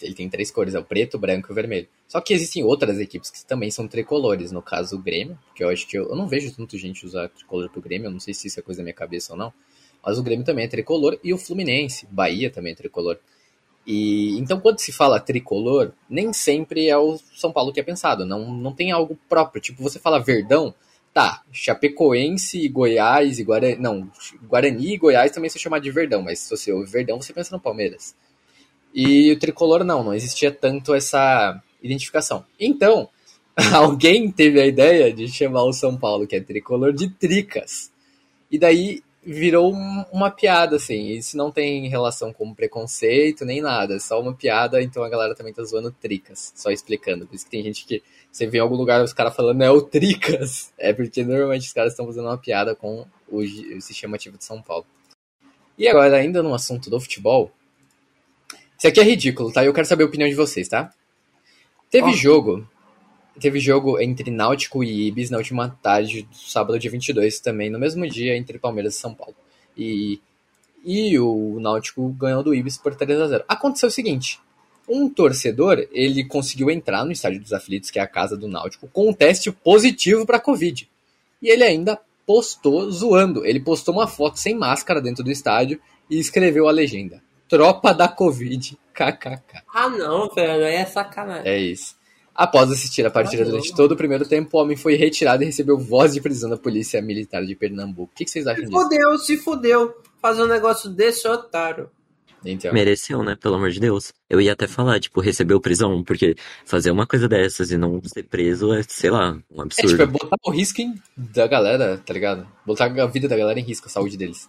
Ele 0.00 0.14
tem 0.14 0.28
três 0.28 0.50
cores, 0.50 0.74
é 0.74 0.78
o 0.78 0.84
preto, 0.84 1.14
o 1.16 1.18
branco 1.18 1.48
e 1.48 1.52
o 1.52 1.54
vermelho. 1.54 1.88
Só 2.06 2.20
que 2.20 2.32
existem 2.32 2.64
outras 2.64 2.98
equipes 2.98 3.30
que 3.30 3.44
também 3.44 3.70
são 3.70 3.86
tricolores. 3.86 4.52
No 4.52 4.62
caso, 4.62 4.96
o 4.96 4.98
Grêmio, 4.98 5.38
que 5.54 5.62
eu 5.62 5.68
acho 5.68 5.86
que 5.86 5.96
eu, 5.96 6.08
eu 6.08 6.16
não 6.16 6.28
vejo 6.28 6.54
tanto 6.54 6.76
gente 6.78 7.04
usar 7.04 7.28
tricolor 7.28 7.68
pro 7.68 7.80
Grêmio, 7.80 8.06
eu 8.06 8.12
não 8.12 8.20
sei 8.20 8.34
se 8.34 8.46
isso 8.46 8.58
é 8.60 8.62
coisa 8.62 8.78
da 8.78 8.84
minha 8.84 8.94
cabeça 8.94 9.32
ou 9.32 9.38
não. 9.38 9.52
Mas 10.04 10.18
o 10.18 10.22
Grêmio 10.22 10.44
também 10.44 10.64
é 10.64 10.68
tricolor 10.68 11.18
e 11.22 11.32
o 11.32 11.38
Fluminense, 11.38 12.06
Bahia 12.10 12.50
também 12.50 12.72
é 12.72 12.76
tricolor. 12.76 13.18
E 13.86 14.38
então 14.38 14.60
quando 14.60 14.78
se 14.78 14.92
fala 14.92 15.20
tricolor, 15.20 15.92
nem 16.08 16.32
sempre 16.32 16.88
é 16.88 16.96
o 16.96 17.18
São 17.34 17.52
Paulo 17.52 17.72
que 17.72 17.80
é 17.80 17.82
pensado, 17.82 18.24
não, 18.24 18.52
não 18.52 18.72
tem 18.72 18.92
algo 18.92 19.18
próprio. 19.28 19.60
Tipo, 19.60 19.82
você 19.82 19.98
fala 19.98 20.22
Verdão, 20.22 20.74
tá, 21.12 21.42
Chapecoense 21.52 22.68
Goiás 22.68 23.38
e 23.38 23.44
Guarani, 23.44 23.76
não, 23.76 24.10
Guarani 24.44 24.94
e 24.94 24.98
Goiás 24.98 25.32
também 25.32 25.50
se 25.50 25.58
chamar 25.58 25.80
de 25.80 25.90
Verdão, 25.90 26.22
mas 26.22 26.40
se 26.40 26.50
você 26.50 26.72
ouve 26.72 26.90
Verdão, 26.90 27.20
você 27.20 27.32
pensa 27.32 27.54
no 27.54 27.60
Palmeiras. 27.60 28.14
E 28.94 29.32
o 29.32 29.38
tricolor 29.38 29.84
não, 29.84 30.02
não 30.02 30.14
existia 30.14 30.50
tanto 30.50 30.94
essa 30.94 31.62
identificação. 31.82 32.44
Então, 32.58 33.08
alguém 33.72 34.30
teve 34.30 34.60
a 34.60 34.66
ideia 34.66 35.12
de 35.12 35.28
chamar 35.28 35.64
o 35.64 35.72
São 35.72 35.96
Paulo, 35.96 36.26
que 36.26 36.36
é 36.36 36.40
tricolor, 36.40 36.92
de 36.92 37.08
Tricas. 37.08 37.90
E 38.50 38.58
daí 38.58 39.02
virou 39.22 39.72
uma 40.12 40.30
piada, 40.30 40.76
assim. 40.76 41.08
Isso 41.08 41.36
não 41.36 41.50
tem 41.50 41.88
relação 41.88 42.32
com 42.32 42.54
preconceito 42.54 43.44
nem 43.44 43.60
nada, 43.60 43.96
é 43.96 43.98
só 43.98 44.20
uma 44.20 44.34
piada, 44.34 44.82
então 44.82 45.02
a 45.02 45.08
galera 45.08 45.34
também 45.34 45.52
tá 45.52 45.62
zoando 45.62 45.92
Tricas, 45.92 46.52
só 46.54 46.70
explicando. 46.70 47.26
Por 47.26 47.34
isso 47.34 47.44
que 47.44 47.50
tem 47.50 47.62
gente 47.62 47.84
que 47.84 48.02
você 48.30 48.46
vê 48.46 48.58
em 48.58 48.60
algum 48.60 48.76
lugar 48.76 49.02
os 49.02 49.12
caras 49.12 49.34
falando 49.34 49.62
é 49.62 49.70
o 49.70 49.82
Tricas. 49.82 50.72
É 50.82 50.92
porque 50.92 51.22
normalmente 51.22 51.66
os 51.66 51.72
caras 51.72 51.92
estão 51.92 52.06
fazendo 52.06 52.26
uma 52.26 52.38
piada 52.38 52.74
com 52.74 53.06
o, 53.28 53.38
o 53.40 53.80
sistema 53.80 54.16
ativo 54.16 54.38
de 54.38 54.44
São 54.44 54.62
Paulo. 54.62 54.86
E 55.76 55.86
agora, 55.86 56.16
ainda 56.16 56.42
no 56.42 56.54
assunto 56.54 56.88
do 56.88 57.00
futebol, 57.00 57.52
isso 58.78 58.88
aqui 58.88 58.98
é 58.98 59.02
ridículo, 59.02 59.52
tá? 59.52 59.64
Eu 59.64 59.74
quero 59.74 59.86
saber 59.86 60.04
a 60.04 60.06
opinião 60.06 60.28
de 60.28 60.34
vocês, 60.34 60.68
tá? 60.68 60.90
Teve 61.90 62.08
oh. 62.08 62.12
jogo. 62.12 62.66
Teve 63.40 63.58
jogo 63.58 63.98
entre 64.00 64.30
Náutico 64.30 64.84
e 64.84 65.08
Ibis 65.08 65.30
na 65.30 65.38
última 65.38 65.68
tarde 65.82 66.22
do 66.22 66.36
sábado, 66.36 66.78
dia 66.78 66.90
22, 66.90 67.40
também, 67.40 67.70
no 67.70 67.78
mesmo 67.78 68.06
dia, 68.06 68.36
entre 68.36 68.58
Palmeiras 68.58 68.94
e 68.94 68.98
São 68.98 69.14
Paulo. 69.14 69.34
E, 69.76 70.20
e 70.84 71.18
o 71.18 71.58
Náutico 71.60 72.06
ganhou 72.10 72.42
do 72.42 72.54
Ibis 72.54 72.76
por 72.76 72.94
3 72.94 73.20
a 73.20 73.28
0 73.28 73.44
Aconteceu 73.48 73.88
o 73.88 73.92
seguinte: 73.92 74.38
um 74.88 75.08
torcedor 75.08 75.86
ele 75.92 76.24
conseguiu 76.24 76.70
entrar 76.70 77.04
no 77.04 77.12
Estádio 77.12 77.40
dos 77.40 77.52
Aflitos, 77.52 77.90
que 77.90 77.98
é 77.98 78.02
a 78.02 78.06
casa 78.06 78.36
do 78.36 78.48
Náutico, 78.48 78.88
com 78.92 79.08
um 79.08 79.12
teste 79.12 79.50
positivo 79.50 80.26
para 80.26 80.40
Covid. 80.40 80.88
E 81.40 81.48
ele 81.48 81.64
ainda 81.64 81.98
postou 82.26 82.90
zoando. 82.90 83.46
Ele 83.46 83.60
postou 83.60 83.94
uma 83.94 84.06
foto 84.06 84.38
sem 84.38 84.54
máscara 84.54 85.00
dentro 85.00 85.24
do 85.24 85.30
estádio 85.30 85.80
e 86.10 86.18
escreveu 86.18 86.68
a 86.68 86.72
legenda: 86.72 87.22
Tropa 87.48 87.94
da 87.94 88.06
Covid. 88.06 88.78
KKK. 88.92 89.62
Ah, 89.72 89.88
não, 89.88 90.28
velho. 90.28 90.64
É 90.64 90.84
sacanagem. 90.84 91.50
É 91.50 91.58
isso. 91.58 91.96
Após 92.40 92.72
assistir 92.72 93.04
a 93.04 93.10
partida 93.10 93.42
ah, 93.42 93.44
durante 93.44 93.74
todo 93.74 93.92
o 93.92 93.96
primeiro 93.96 94.26
tempo, 94.26 94.56
o 94.56 94.62
homem 94.62 94.74
foi 94.74 94.94
retirado 94.94 95.42
e 95.42 95.46
recebeu 95.46 95.76
voz 95.76 96.14
de 96.14 96.22
prisão 96.22 96.48
da 96.48 96.56
Polícia 96.56 97.02
Militar 97.02 97.44
de 97.44 97.54
Pernambuco. 97.54 98.10
O 98.14 98.16
que, 98.16 98.24
que 98.24 98.30
vocês 98.30 98.46
acham 98.46 98.64
se 98.64 98.70
disso? 98.70 98.82
Fudeu, 98.82 99.18
se 99.18 99.36
fudeu. 99.36 99.94
Fazer 100.22 100.42
um 100.44 100.46
negócio 100.46 100.88
desse, 100.88 101.28
otário. 101.28 101.90
Então. 102.42 102.72
Mereceu, 102.72 103.22
né? 103.22 103.36
Pelo 103.36 103.56
amor 103.56 103.68
de 103.68 103.78
Deus. 103.78 104.14
Eu 104.26 104.40
ia 104.40 104.54
até 104.54 104.66
falar, 104.66 104.98
tipo, 104.98 105.20
recebeu 105.20 105.60
prisão, 105.60 106.02
porque 106.02 106.34
fazer 106.64 106.90
uma 106.90 107.06
coisa 107.06 107.28
dessas 107.28 107.70
e 107.72 107.76
não 107.76 108.00
ser 108.06 108.22
preso 108.22 108.72
é, 108.72 108.82
sei 108.88 109.10
lá, 109.10 109.38
um 109.50 109.60
absurdo. 109.60 109.88
É, 109.88 109.98
tipo, 109.98 110.02
é 110.02 110.06
botar 110.06 110.36
o 110.42 110.50
risco 110.50 110.80
da 111.14 111.46
galera, 111.46 111.98
tá 111.98 112.14
ligado? 112.14 112.48
Botar 112.64 112.86
a 112.86 113.06
vida 113.06 113.28
da 113.28 113.36
galera 113.36 113.60
em 113.60 113.64
risco, 113.64 113.86
a 113.86 113.90
saúde 113.90 114.16
deles. 114.16 114.48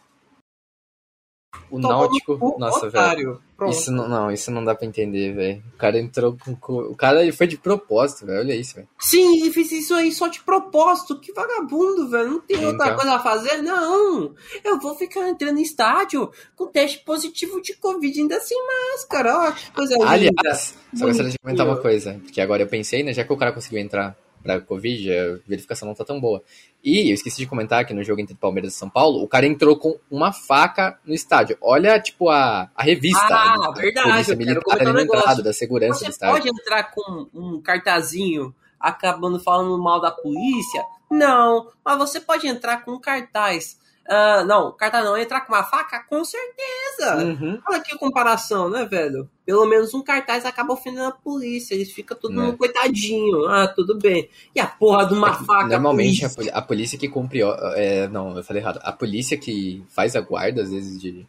O 1.70 1.80
Náutico, 1.80 2.56
nossa, 2.60 2.90
velho. 2.90 3.42
Isso 3.70 3.92
não, 3.92 4.08
não, 4.08 4.32
isso 4.32 4.52
não 4.52 4.64
dá 4.64 4.76
pra 4.76 4.88
entender, 4.88 5.34
velho. 5.34 5.64
O 5.74 5.78
cara 5.78 6.00
entrou 6.00 6.36
com. 6.60 6.78
O 6.78 6.96
cara 6.96 7.22
ele 7.22 7.32
foi 7.32 7.48
de 7.48 7.58
propósito, 7.58 8.26
velho. 8.26 8.40
Olha 8.40 8.56
isso, 8.56 8.76
velho. 8.76 8.88
Sim, 9.00 9.40
ele 9.42 9.52
fez 9.52 9.72
isso 9.72 9.94
aí 9.94 10.12
só 10.12 10.28
de 10.28 10.42
propósito. 10.42 11.20
Que 11.20 11.32
vagabundo, 11.32 12.10
velho. 12.10 12.32
Não 12.32 12.42
tem 12.42 12.58
então... 12.58 12.72
outra 12.72 12.96
coisa 12.96 13.16
a 13.16 13.20
fazer, 13.20 13.62
não. 13.62 14.34
Eu 14.64 14.80
vou 14.80 14.96
ficar 14.96 15.30
entrando 15.30 15.60
em 15.60 15.64
estádio 15.64 16.32
com 16.56 16.68
teste 16.68 17.00
positivo 17.06 17.62
de 17.62 17.74
Covid, 17.76 18.20
ainda 18.20 18.40
sem 18.40 18.58
máscara. 18.66 19.38
Ó, 19.38 19.52
que 19.52 19.72
coisa 19.72 19.96
Aliás, 20.06 20.76
só 20.94 21.06
gostaria 21.06 21.32
de 21.32 21.40
comentar 21.40 21.66
uma 21.66 21.78
coisa. 21.78 22.20
Porque 22.24 22.42
agora 22.42 22.64
eu 22.64 22.68
pensei, 22.68 23.04
né? 23.04 23.14
Já 23.14 23.24
que 23.24 23.32
o 23.32 23.38
cara 23.38 23.54
conseguiu 23.54 23.80
entrar 23.80 24.18
pra 24.41 24.60
Covid, 24.60 25.12
a 25.12 25.38
verificação 25.47 25.88
não 25.88 25.95
tá 25.95 26.04
tão 26.04 26.19
boa. 26.19 26.43
E 26.84 27.10
eu 27.10 27.13
esqueci 27.13 27.38
de 27.38 27.47
comentar 27.47 27.86
que 27.86 27.93
no 27.93 28.04
jogo 28.04 28.21
entre 28.21 28.36
Palmeiras 28.36 28.73
e 28.73 28.77
São 28.77 28.89
Paulo, 28.89 29.21
o 29.21 29.27
cara 29.27 29.45
entrou 29.45 29.77
com 29.77 29.97
uma 30.10 30.32
faca 30.34 30.99
no 31.06 31.13
estádio. 31.13 31.58
Olha, 31.62 31.99
tipo, 31.99 32.30
a, 32.30 32.69
a 32.75 32.84
revista. 32.84 33.19
Ah, 33.30 33.71
verdade. 33.75 34.10
Polícia 34.10 34.36
militar 34.36 34.82
ali 34.82 34.93
na 34.93 35.01
entrada, 35.04 35.43
da 35.43 35.54
segurança 35.54 35.99
Você 35.99 36.06
do 36.06 36.12
estádio. 36.12 36.36
pode 36.36 36.49
entrar 36.49 36.91
com 36.91 37.27
um 37.34 37.62
cartazinho 37.62 38.54
acabando 38.80 39.39
falando 39.39 39.77
mal 39.82 40.01
da 40.01 40.12
polícia? 40.12 40.84
Não, 41.10 41.67
mas 41.84 41.97
você 41.97 42.19
pode 42.19 42.47
entrar 42.47 42.84
com 42.84 42.93
um 42.93 42.99
cartaz 42.99 43.77
Uh, 44.08 44.44
não, 44.46 44.72
carta 44.72 45.04
não, 45.04 45.16
entrar 45.16 45.42
com 45.42 45.54
uma 45.54 45.64
faca? 45.64 46.04
Com 46.10 46.26
certeza! 46.26 47.24
Uhum. 47.24 47.62
Olha 47.68 47.78
aqui 47.78 47.94
a 47.94 47.98
comparação, 47.98 48.70
né, 48.70 48.86
velho? 48.86 49.30
Pelo 49.46 49.66
menos 49.66 49.94
um 49.94 50.04
cartaz 50.04 50.46
acaba 50.46 50.74
ofendendo 50.74 51.06
a 51.06 51.12
polícia, 51.12 51.76
eles 51.76 51.92
ficam 51.92 52.18
tudo 52.18 52.42
é. 52.42 52.52
coitadinho. 52.56 53.46
Ah, 53.46 53.68
tudo 53.68 53.98
bem. 53.98 54.28
E 54.56 54.60
a 54.60 54.68
porra 54.68 55.06
de 55.06 55.14
uma 55.14 55.30
é 55.30 55.46
faca? 55.46 55.68
Normalmente 55.68 56.26
a 56.26 56.30
polícia, 56.30 56.54
a 56.58 56.62
polícia 56.62 56.98
que 56.98 57.08
cumpre. 57.08 57.42
É, 57.76 58.08
não, 58.08 58.36
eu 58.36 58.44
falei 58.44 58.62
errado. 58.62 58.80
A 58.84 58.92
polícia 58.92 59.38
que 59.38 59.84
faz 59.90 60.16
a 60.16 60.22
guarda, 60.22 60.64
às 60.64 60.72
vezes, 60.72 61.00
de, 61.00 61.26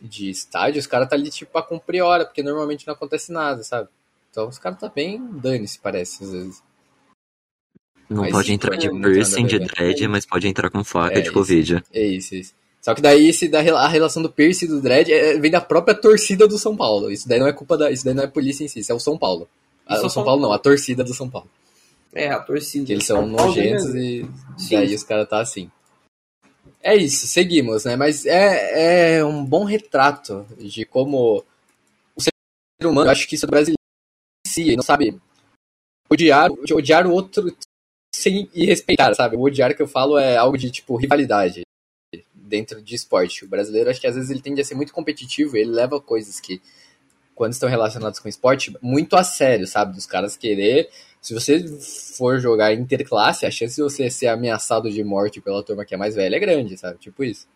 de 0.00 0.28
estádio, 0.28 0.80
os 0.80 0.86
caras 0.86 1.08
tá 1.08 1.14
ali 1.14 1.30
tipo 1.30 1.52
pra 1.52 1.62
cumprir 1.62 2.02
hora, 2.02 2.26
porque 2.26 2.42
normalmente 2.42 2.86
não 2.86 2.94
acontece 2.94 3.32
nada, 3.32 3.62
sabe? 3.62 3.88
Então 4.30 4.48
os 4.48 4.58
caras 4.58 4.78
tá 4.78 4.88
bem 4.88 5.24
dane-se, 5.32 5.78
parece, 5.78 6.24
às 6.24 6.32
vezes. 6.32 6.67
Não 8.08 8.22
mas 8.22 8.32
pode 8.32 8.52
entrar 8.52 8.76
de 8.76 8.88
piercing, 8.90 9.46
de 9.46 9.58
dread, 9.58 10.08
mas 10.08 10.24
pode 10.24 10.48
entrar 10.48 10.70
com 10.70 10.82
faca 10.82 11.18
é, 11.18 11.20
de 11.20 11.30
Covid. 11.30 11.84
É 11.92 12.06
isso, 12.06 12.34
é 12.34 12.38
isso. 12.38 12.54
Só 12.80 12.94
que 12.94 13.02
daí 13.02 13.32
se 13.32 13.48
dá 13.48 13.60
a 13.60 13.88
relação 13.88 14.22
do 14.22 14.30
piercing 14.30 14.64
e 14.64 14.68
do 14.68 14.80
dread 14.80 15.12
é, 15.12 15.38
vem 15.38 15.50
da 15.50 15.60
própria 15.60 15.94
torcida 15.94 16.48
do 16.48 16.58
São 16.58 16.76
Paulo. 16.76 17.10
Isso 17.10 17.28
daí 17.28 17.38
não 17.38 17.46
é 17.46 17.52
culpa 17.52 17.76
da. 17.76 17.90
Isso 17.90 18.04
daí 18.04 18.14
não 18.14 18.24
é 18.24 18.26
polícia 18.26 18.64
em 18.64 18.68
si, 18.68 18.80
isso 18.80 18.92
é 18.92 18.94
o 18.94 19.00
São 19.00 19.18
Paulo. 19.18 19.46
A, 19.86 19.96
o 19.96 20.00
São, 20.00 20.08
São 20.08 20.24
Paulo 20.24 20.40
não, 20.40 20.52
a 20.52 20.58
torcida 20.58 21.04
do 21.04 21.12
São 21.12 21.28
Paulo. 21.28 21.50
É, 22.14 22.28
a 22.28 22.40
torcida. 22.40 22.86
Que 22.86 22.92
eles 22.92 23.04
são 23.04 23.26
nojentos 23.26 23.94
e 23.94 24.26
Sim. 24.56 24.76
daí 24.76 24.94
os 24.94 25.02
caras 25.02 25.28
tá 25.28 25.40
assim. 25.40 25.70
É 26.82 26.96
isso, 26.96 27.26
seguimos, 27.26 27.84
né? 27.84 27.96
Mas 27.96 28.24
é, 28.24 29.16
é 29.18 29.24
um 29.24 29.44
bom 29.44 29.64
retrato 29.64 30.46
de 30.56 30.84
como 30.84 31.44
o 32.16 32.22
ser 32.22 32.30
humano, 32.82 33.08
eu 33.08 33.12
acho 33.12 33.28
que 33.28 33.34
isso 33.34 33.44
é 33.44 33.48
brasileiro 33.48 33.78
em 34.46 34.50
si, 34.50 34.76
não 34.76 34.82
sabe 34.82 35.18
odiar, 36.08 36.50
odiar 36.72 37.06
o 37.06 37.10
outro 37.10 37.54
sem 38.14 38.48
e 38.54 38.66
respeitar, 38.66 39.14
sabe? 39.14 39.36
O 39.36 39.42
odiar 39.42 39.74
que 39.74 39.82
eu 39.82 39.88
falo 39.88 40.18
é 40.18 40.36
algo 40.36 40.56
de, 40.56 40.70
tipo, 40.70 40.96
rivalidade 40.96 41.62
dentro 42.34 42.80
de 42.82 42.94
esporte. 42.94 43.44
O 43.44 43.48
brasileiro, 43.48 43.90
acho 43.90 44.00
que 44.00 44.06
às 44.06 44.14
vezes 44.14 44.30
ele 44.30 44.40
tende 44.40 44.60
a 44.60 44.64
ser 44.64 44.74
muito 44.74 44.92
competitivo 44.92 45.56
e 45.56 45.60
ele 45.60 45.70
leva 45.70 46.00
coisas 46.00 46.40
que, 46.40 46.60
quando 47.34 47.52
estão 47.52 47.68
relacionadas 47.68 48.18
com 48.18 48.28
esporte, 48.28 48.74
muito 48.80 49.16
a 49.16 49.22
sério, 49.22 49.66
sabe? 49.66 49.94
Dos 49.94 50.06
caras 50.06 50.36
querer. 50.36 50.88
Se 51.20 51.34
você 51.34 51.62
for 52.16 52.38
jogar 52.38 52.72
interclasse, 52.72 53.44
a 53.44 53.50
chance 53.50 53.76
de 53.76 53.82
você 53.82 54.08
ser 54.10 54.28
ameaçado 54.28 54.90
de 54.90 55.02
morte 55.04 55.40
pela 55.40 55.62
turma 55.62 55.84
que 55.84 55.94
é 55.94 55.98
mais 55.98 56.14
velha 56.14 56.36
é 56.36 56.40
grande, 56.40 56.78
sabe? 56.78 56.98
Tipo 56.98 57.24
isso. 57.24 57.46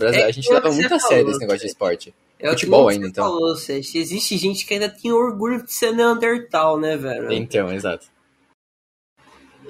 É, 0.00 0.24
a 0.24 0.30
gente 0.30 0.52
leva 0.52 0.70
muito 0.70 0.94
a 0.94 1.00
sério 1.00 1.30
esse 1.30 1.40
negócio 1.40 1.60
de 1.60 1.66
esporte. 1.66 2.14
É 2.38 2.48
Futebol 2.50 2.88
ainda, 2.88 3.06
então. 3.06 3.24
Falou, 3.24 3.54
existe 3.54 4.38
gente 4.38 4.64
que 4.64 4.74
ainda 4.74 4.88
tem 4.88 5.12
orgulho 5.12 5.62
de 5.62 5.72
ser 5.72 5.92
Neandertal, 5.92 6.78
né, 6.78 6.96
velho? 6.96 7.32
Então, 7.32 7.72
exato. 7.72 8.06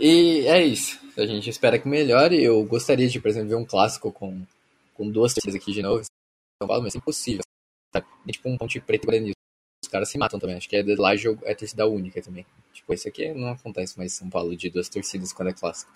E 0.00 0.46
é 0.46 0.64
isso. 0.64 0.98
A 1.14 1.26
gente 1.26 1.50
espera 1.50 1.78
que 1.78 1.86
melhore. 1.86 2.42
Eu 2.42 2.64
gostaria 2.64 3.06
de, 3.06 3.20
por 3.20 3.28
exemplo, 3.28 3.50
ver 3.50 3.54
um 3.56 3.66
clássico 3.66 4.10
com, 4.10 4.42
com 4.94 5.10
duas 5.10 5.34
torcidas 5.34 5.60
aqui 5.60 5.72
de 5.72 5.82
novo. 5.82 6.02
São 6.02 6.66
Paulo, 6.66 6.82
mas 6.82 6.94
é 6.94 6.98
impossível. 6.98 7.42
Sabe? 7.94 8.06
É 8.26 8.32
tipo 8.32 8.48
um 8.48 8.56
ponte 8.56 8.80
preto 8.80 9.04
e 9.04 9.06
Guarani. 9.06 9.32
Os 9.84 9.90
caras 9.90 10.08
se 10.08 10.16
matam 10.16 10.40
também. 10.40 10.56
Acho 10.56 10.68
que 10.68 10.76
é 10.76 10.82
de 10.82 10.96
lá 10.96 11.14
jogo, 11.16 11.42
é 11.44 11.54
torcida 11.54 11.86
única 11.86 12.22
também. 12.22 12.46
Tipo, 12.72 12.94
isso 12.94 13.08
aqui 13.08 13.34
não 13.34 13.50
acontece 13.50 13.98
mais 13.98 14.14
em 14.14 14.16
São 14.16 14.30
Paulo 14.30 14.56
de 14.56 14.70
duas 14.70 14.88
torcidas 14.88 15.34
quando 15.34 15.48
é 15.48 15.52
clássico. 15.52 15.92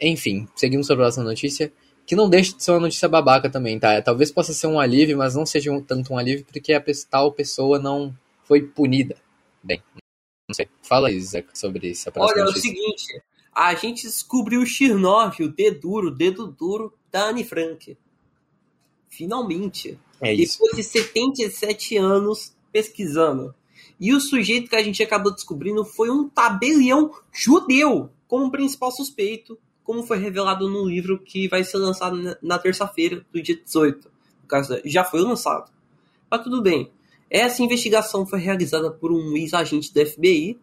Enfim, 0.00 0.48
seguimos 0.54 0.86
para 0.86 0.94
a 0.94 0.98
próxima 0.98 1.24
notícia. 1.24 1.72
Que 2.06 2.14
não 2.14 2.30
deixa 2.30 2.56
de 2.56 2.62
ser 2.62 2.70
uma 2.70 2.80
notícia 2.80 3.08
babaca 3.08 3.50
também, 3.50 3.78
tá? 3.78 4.00
Talvez 4.00 4.30
possa 4.32 4.52
ser 4.52 4.68
um 4.68 4.78
alívio, 4.78 5.18
mas 5.18 5.34
não 5.34 5.44
seja 5.44 5.72
um, 5.72 5.82
tanto 5.82 6.12
um 6.12 6.18
alívio 6.18 6.44
porque 6.44 6.72
a 6.72 6.82
tal 7.08 7.32
pessoa 7.32 7.78
não 7.78 8.16
foi 8.44 8.62
punida. 8.62 9.16
Bem, 9.62 9.82
não 10.48 10.54
sei. 10.54 10.68
Fala 10.82 11.08
aí, 11.08 11.20
Zé, 11.20 11.44
sobre 11.52 11.90
essa 11.90 12.10
próxima 12.10 12.42
Olha, 12.42 12.46
notícia. 12.46 12.68
é 12.68 12.72
o 12.72 12.74
seguinte 12.74 13.22
a 13.54 13.74
gente 13.74 14.02
descobriu 14.02 14.60
o 14.60 14.64
X9, 14.64 15.46
o 15.46 15.48
dedo 15.48 15.80
duro, 15.80 16.08
o 16.08 16.14
dedo 16.14 16.46
duro 16.46 16.92
da 17.10 17.28
Anne 17.28 17.44
Frank. 17.44 17.96
Finalmente. 19.08 19.98
É 20.20 20.32
isso. 20.32 20.58
Depois 20.58 20.76
de 20.76 20.82
77 20.84 21.96
anos 21.96 22.54
pesquisando. 22.72 23.54
E 23.98 24.14
o 24.14 24.20
sujeito 24.20 24.70
que 24.70 24.76
a 24.76 24.82
gente 24.82 25.02
acabou 25.02 25.32
descobrindo 25.32 25.84
foi 25.84 26.10
um 26.10 26.28
tabelião 26.28 27.12
judeu 27.32 28.10
como 28.26 28.50
principal 28.50 28.92
suspeito, 28.92 29.58
como 29.82 30.04
foi 30.04 30.18
revelado 30.18 30.68
no 30.68 30.88
livro 30.88 31.18
que 31.18 31.48
vai 31.48 31.64
ser 31.64 31.78
lançado 31.78 32.36
na 32.40 32.58
terça-feira, 32.58 33.26
do 33.32 33.42
dia 33.42 33.56
18. 33.56 34.10
No 34.42 34.48
caso, 34.48 34.80
já 34.84 35.04
foi 35.04 35.20
lançado. 35.20 35.70
Mas 36.30 36.42
tudo 36.42 36.62
bem. 36.62 36.90
Essa 37.28 37.62
investigação 37.62 38.24
foi 38.24 38.38
realizada 38.40 38.90
por 38.90 39.12
um 39.12 39.36
ex-agente 39.36 39.92
do 39.92 40.06
FBI 40.06 40.58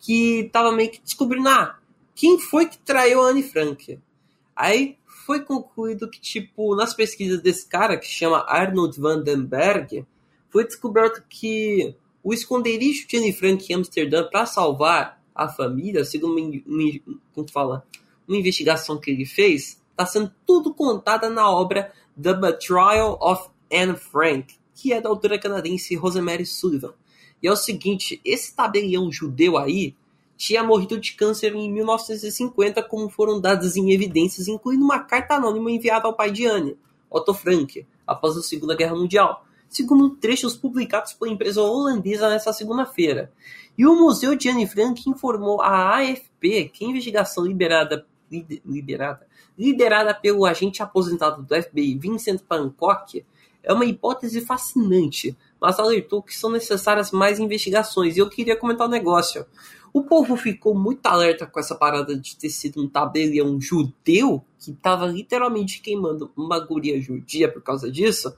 que 0.00 0.40
estava 0.40 0.70
meio 0.70 0.90
que 0.90 1.00
descobrindo, 1.00 1.48
ah, 1.48 1.77
quem 2.18 2.36
foi 2.36 2.66
que 2.66 2.76
traiu 2.78 3.22
a 3.22 3.28
Anne 3.28 3.44
Frank? 3.44 3.96
Aí 4.56 4.98
foi 5.24 5.38
concluído 5.38 6.10
que, 6.10 6.20
tipo, 6.20 6.74
nas 6.74 6.92
pesquisas 6.92 7.40
desse 7.40 7.68
cara, 7.68 7.96
que 7.96 8.08
chama 8.08 8.44
Arnold 8.48 9.00
Vandenberg, 9.00 10.04
foi 10.50 10.64
descoberto 10.64 11.22
que 11.28 11.94
o 12.20 12.34
esconderijo 12.34 13.06
de 13.06 13.16
Anne 13.18 13.32
Frank 13.32 13.64
em 13.72 13.76
Amsterdã 13.76 14.28
para 14.28 14.46
salvar 14.46 15.22
a 15.32 15.48
família, 15.48 16.04
segundo 16.04 16.36
uma, 16.36 16.60
uma, 16.66 17.20
como 17.32 17.48
fala, 17.52 17.86
uma 18.26 18.36
investigação 18.36 18.98
que 18.98 19.12
ele 19.12 19.24
fez, 19.24 19.80
está 19.92 20.04
sendo 20.04 20.34
tudo 20.44 20.74
contada 20.74 21.30
na 21.30 21.48
obra 21.48 21.92
The 22.20 22.34
Betrayal 22.34 23.16
of 23.20 23.48
Anne 23.72 23.96
Frank, 23.96 24.56
que 24.74 24.92
é 24.92 25.00
da 25.00 25.08
autora 25.08 25.38
canadense 25.38 25.94
Rosemary 25.94 26.46
Sullivan. 26.46 26.94
E 27.40 27.46
é 27.46 27.52
o 27.52 27.56
seguinte, 27.56 28.20
esse 28.24 28.56
tabelião 28.56 29.12
judeu 29.12 29.56
aí 29.56 29.94
tinha 30.38 30.62
morrido 30.62 31.00
de 31.00 31.14
câncer 31.14 31.52
em 31.52 31.70
1950, 31.70 32.80
como 32.84 33.10
foram 33.10 33.40
dadas 33.40 33.76
em 33.76 33.90
evidências, 33.90 34.46
incluindo 34.46 34.84
uma 34.84 35.00
carta 35.00 35.34
anônima 35.34 35.72
enviada 35.72 36.06
ao 36.06 36.14
pai 36.14 36.30
de 36.30 36.46
Anne, 36.46 36.78
Otto 37.10 37.34
Frank, 37.34 37.84
após 38.06 38.36
a 38.36 38.42
Segunda 38.42 38.76
Guerra 38.76 38.94
Mundial, 38.94 39.44
segundo 39.68 40.10
trechos 40.10 40.56
publicados 40.56 41.12
pela 41.12 41.32
empresa 41.32 41.60
holandesa 41.60 42.30
nesta 42.30 42.52
segunda-feira. 42.52 43.32
E 43.76 43.84
o 43.84 43.96
Museu 43.96 44.36
de 44.36 44.48
Anne 44.48 44.66
Frank 44.66 45.10
informou 45.10 45.60
à 45.60 45.98
AFP 45.98 46.70
que 46.72 46.84
a 46.84 46.88
investigação 46.88 47.44
liberada, 47.44 48.06
liberada, 48.64 49.26
liderada 49.58 50.14
pelo 50.14 50.46
agente 50.46 50.84
aposentado 50.84 51.42
do 51.42 51.62
FBI 51.62 51.98
Vincent 51.98 52.42
Pancock 52.48 53.24
é 53.60 53.72
uma 53.72 53.84
hipótese 53.84 54.40
fascinante, 54.40 55.36
mas 55.60 55.78
alertou 55.80 56.22
que 56.22 56.34
são 56.34 56.50
necessárias 56.50 57.10
mais 57.10 57.40
investigações. 57.40 58.16
E 58.16 58.20
eu 58.20 58.30
queria 58.30 58.56
comentar 58.56 58.86
um 58.86 58.90
negócio. 58.90 59.44
O 59.98 60.04
povo 60.04 60.36
ficou 60.36 60.76
muito 60.76 61.04
alerta 61.08 61.44
com 61.44 61.58
essa 61.58 61.74
parada 61.74 62.16
de 62.16 62.36
ter 62.36 62.50
sido 62.50 62.80
um 62.80 62.88
tabelião 62.88 63.60
judeu 63.60 64.44
que 64.56 64.70
estava 64.70 65.04
literalmente 65.06 65.80
queimando 65.80 66.30
uma 66.36 66.60
guria 66.60 67.02
judia 67.02 67.50
por 67.50 67.60
causa 67.60 67.90
disso, 67.90 68.32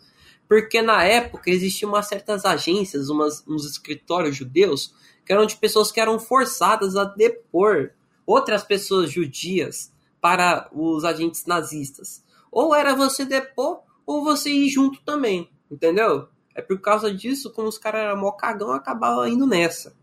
porque 0.49 0.81
na 0.81 1.05
época 1.05 1.51
existiam 1.51 1.91
umas 1.91 2.09
certas 2.09 2.47
agências, 2.47 3.11
umas, 3.11 3.45
uns 3.47 3.67
escritórios 3.67 4.37
judeus, 4.37 4.95
que 5.23 5.35
eram 5.35 5.45
de 5.45 5.55
pessoas 5.55 5.93
que 5.93 6.01
eram 6.01 6.19
forçadas 6.19 6.97
a 6.97 7.05
depor 7.05 7.91
outras 8.25 8.65
pessoas 8.65 9.13
judias 9.13 9.93
para 10.19 10.67
os 10.73 11.05
agentes 11.05 11.45
nazistas. 11.45 12.25
Ou 12.51 12.75
era 12.75 12.97
você 12.97 13.27
depor, 13.27 13.81
ou 14.07 14.25
você 14.25 14.49
ir 14.49 14.71
junto 14.71 15.03
também, 15.03 15.51
entendeu? 15.71 16.27
É 16.55 16.63
por 16.63 16.81
causa 16.81 17.13
disso, 17.13 17.53
como 17.53 17.69
os 17.69 17.77
caras 17.77 18.01
eram 18.01 18.17
mó 18.17 18.33
cagão, 18.33 18.73
acabavam 18.73 19.29
indo 19.29 19.47
nessa 19.47 20.00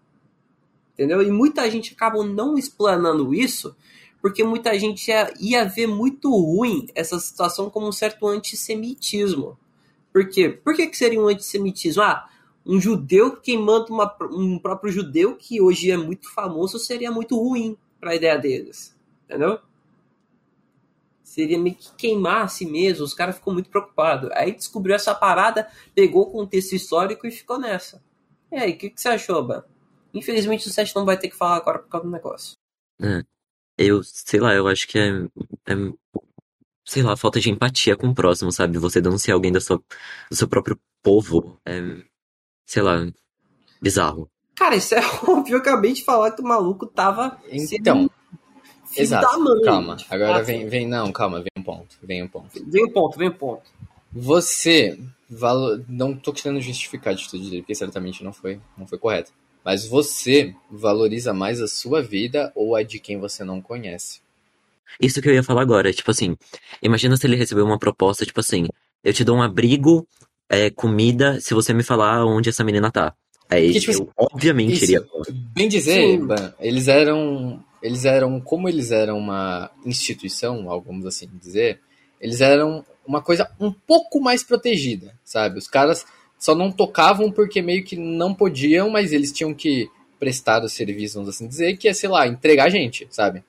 entendeu? 0.97 1.21
E 1.21 1.29
muita 1.29 1.69
gente 1.69 1.93
acabou 1.93 2.23
não 2.23 2.57
explanando 2.57 3.33
isso, 3.33 3.75
porque 4.19 4.43
muita 4.43 4.77
gente 4.79 5.07
ia, 5.09 5.31
ia 5.39 5.63
ver 5.63 5.85
muito 5.85 6.29
ruim 6.35 6.87
essa 6.95 7.19
situação 7.19 7.69
como 7.69 7.87
um 7.87 7.91
certo 7.91 8.27
antissemitismo. 8.27 9.57
Por 10.11 10.27
quê? 10.27 10.49
Por 10.49 10.75
que, 10.75 10.87
que 10.87 10.97
seria 10.97 11.21
um 11.21 11.27
antissemitismo? 11.27 12.01
Ah, 12.01 12.27
um 12.65 12.81
judeu 12.81 13.37
queimando 13.37 13.93
uma, 13.93 14.17
um 14.31 14.57
próprio 14.57 14.91
judeu 14.91 15.35
que 15.35 15.61
hoje 15.61 15.91
é 15.91 15.97
muito 15.97 16.33
famoso 16.33 16.79
seria 16.79 17.11
muito 17.11 17.37
ruim 17.37 17.77
para 17.99 18.11
a 18.11 18.15
ideia 18.15 18.37
deles, 18.37 18.97
entendeu? 19.25 19.59
Seria 21.23 21.59
meio 21.59 21.75
que 21.75 21.93
queimar 21.95 22.45
a 22.45 22.47
si 22.47 22.65
mesmo, 22.65 23.05
os 23.05 23.13
caras 23.13 23.35
ficam 23.35 23.53
muito 23.53 23.69
preocupados. 23.69 24.31
Aí 24.33 24.51
descobriu 24.51 24.95
essa 24.95 25.13
parada, 25.13 25.69
pegou 25.93 26.23
o 26.23 26.31
contexto 26.31 26.73
histórico 26.73 27.27
e 27.27 27.31
ficou 27.31 27.59
nessa. 27.59 28.03
E 28.51 28.55
aí, 28.55 28.71
o 28.71 28.77
que, 28.77 28.89
que 28.89 28.99
você 28.99 29.09
achou, 29.09 29.43
Ban? 29.43 29.63
Infelizmente 30.13 30.67
o 30.67 30.71
Seth 30.71 30.93
não 30.95 31.05
vai 31.05 31.17
ter 31.17 31.29
que 31.29 31.35
falar 31.35 31.57
agora 31.57 31.79
por 31.79 31.89
causa 31.89 32.07
do 32.07 32.11
negócio. 32.11 32.53
É. 33.01 33.23
Eu, 33.77 34.01
sei 34.03 34.39
lá, 34.39 34.53
eu 34.53 34.67
acho 34.67 34.87
que 34.87 34.97
é, 34.97 35.09
é, 35.67 35.73
sei 36.83 37.03
lá, 37.03 37.15
falta 37.15 37.39
de 37.39 37.51
empatia 37.51 37.95
com 37.95 38.07
o 38.07 38.15
próximo, 38.15 38.51
sabe? 38.51 38.77
Você 38.79 38.99
denunciar 38.99 39.35
alguém 39.35 39.51
da 39.51 39.61
sua, 39.61 39.77
do 40.29 40.35
seu 40.35 40.47
próprio 40.47 40.79
povo 41.03 41.59
é, 41.65 42.01
sei 42.65 42.81
lá, 42.81 43.07
bizarro. 43.81 44.29
Cara, 44.55 44.75
isso 44.75 44.93
é 44.95 44.99
óbvio. 45.27 45.55
Eu 45.55 45.59
acabei 45.59 45.93
de 45.93 46.03
falar 46.03 46.31
que 46.31 46.41
o 46.41 46.45
maluco 46.45 46.85
tava. 46.85 47.39
Então. 47.49 48.09
Exato. 48.95 49.39
Mãe, 49.39 49.61
calma. 49.63 49.97
Agora 50.09 50.43
vem, 50.43 50.67
vem. 50.67 50.87
Não, 50.87 51.11
calma, 51.11 51.39
vem 51.39 51.51
um 51.57 51.63
ponto. 51.63 51.97
Vem 52.01 52.23
um 52.23 52.27
ponto. 52.27 52.49
Vem 52.65 52.85
um 52.85 52.91
ponto, 52.91 53.17
vem 53.17 53.29
um 53.29 53.33
ponto. 53.33 53.69
Você. 54.11 54.99
Valo... 55.29 55.83
Não 55.87 56.15
tô 56.15 56.31
querendo 56.31 56.61
justificar 56.61 57.11
a 57.11 57.15
atitude 57.15 57.49
dele, 57.49 57.61
porque 57.61 57.75
certamente 57.75 58.23
não 58.23 58.33
foi, 58.33 58.59
não 58.77 58.87
foi 58.87 58.97
correto. 58.97 59.31
Mas 59.67 59.85
você 59.85 60.55
valoriza 60.71 61.33
mais 61.33 61.59
a 61.59 61.67
sua 61.67 62.01
vida 62.01 62.53
ou 62.55 62.73
a 62.73 62.83
de 62.83 62.99
quem 62.99 63.19
você 63.19 63.43
não 63.43 63.61
conhece? 63.61 64.21
Isso 64.97 65.21
que 65.21 65.27
eu 65.27 65.33
ia 65.33 65.43
falar 65.43 65.61
agora, 65.61 65.91
tipo 65.91 66.09
assim, 66.09 66.37
imagina 66.81 67.17
se 67.17 67.27
ele 67.27 67.35
recebeu 67.35 67.65
uma 67.65 67.77
proposta, 67.77 68.25
tipo 68.25 68.39
assim, 68.39 68.67
eu 69.03 69.11
te 69.11 69.25
dou 69.25 69.35
um 69.35 69.41
abrigo, 69.41 70.07
é, 70.47 70.69
comida, 70.69 71.41
se 71.41 71.53
você 71.53 71.73
me 71.73 71.83
falar 71.83 72.25
onde 72.25 72.47
essa 72.47 72.63
menina 72.63 72.89
tá. 72.89 73.13
Aí 73.49 73.73
que, 73.73 73.81
tipo, 73.81 73.91
eu, 73.91 74.03
assim, 74.03 74.11
obviamente, 74.15 74.75
isso, 74.75 74.85
iria. 74.85 75.05
Bem 75.53 75.67
dizer, 75.67 76.17
eles 76.61 76.87
eram. 76.87 77.61
Eles 77.83 78.05
eram. 78.05 78.39
Como 78.39 78.69
eles 78.69 78.91
eram 78.91 79.17
uma 79.17 79.69
instituição, 79.85 80.63
vamos 80.81 81.05
assim 81.05 81.27
dizer, 81.41 81.81
eles 82.21 82.39
eram 82.39 82.85
uma 83.05 83.21
coisa 83.21 83.51
um 83.59 83.73
pouco 83.73 84.21
mais 84.21 84.43
protegida, 84.43 85.13
sabe? 85.25 85.59
Os 85.59 85.67
caras 85.67 86.05
só 86.37 86.53
não 86.53 86.71
tocavam 86.71 87.31
porque 87.31 87.61
meio 87.61 87.83
que 87.83 87.95
não 87.95 88.33
podiam, 88.33 88.89
mas 88.89 89.11
eles 89.11 89.31
tinham 89.31 89.53
que 89.53 89.89
prestar 90.19 90.63
o 90.63 90.69
serviço, 90.69 91.15
vamos 91.15 91.29
assim 91.29 91.47
dizer, 91.47 91.77
que 91.77 91.87
é, 91.87 91.93
sei 91.93 92.09
lá, 92.09 92.27
entregar 92.27 92.65
a 92.65 92.69
gente, 92.69 93.07
sabe? 93.09 93.43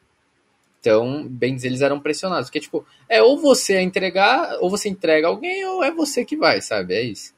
Então, 0.81 1.27
bem 1.29 1.55
dizer, 1.55 1.69
eles 1.69 1.81
eram 1.81 2.01
pressionados. 2.01 2.49
Porque, 2.49 2.61
tipo, 2.61 2.87
é 3.09 3.23
ou 3.23 3.39
você 3.39 3.77
a 3.77 3.83
entregar, 3.83 4.59
ou 4.61 4.71
você 4.71 4.89
entrega 4.89 5.27
alguém, 5.27 5.65
ou 5.67 5.83
é 5.83 5.91
você 5.91 6.25
que 6.25 6.37
vai, 6.37 6.61
sabe? 6.61 6.95
É 6.95 7.03
isso. 7.03 7.35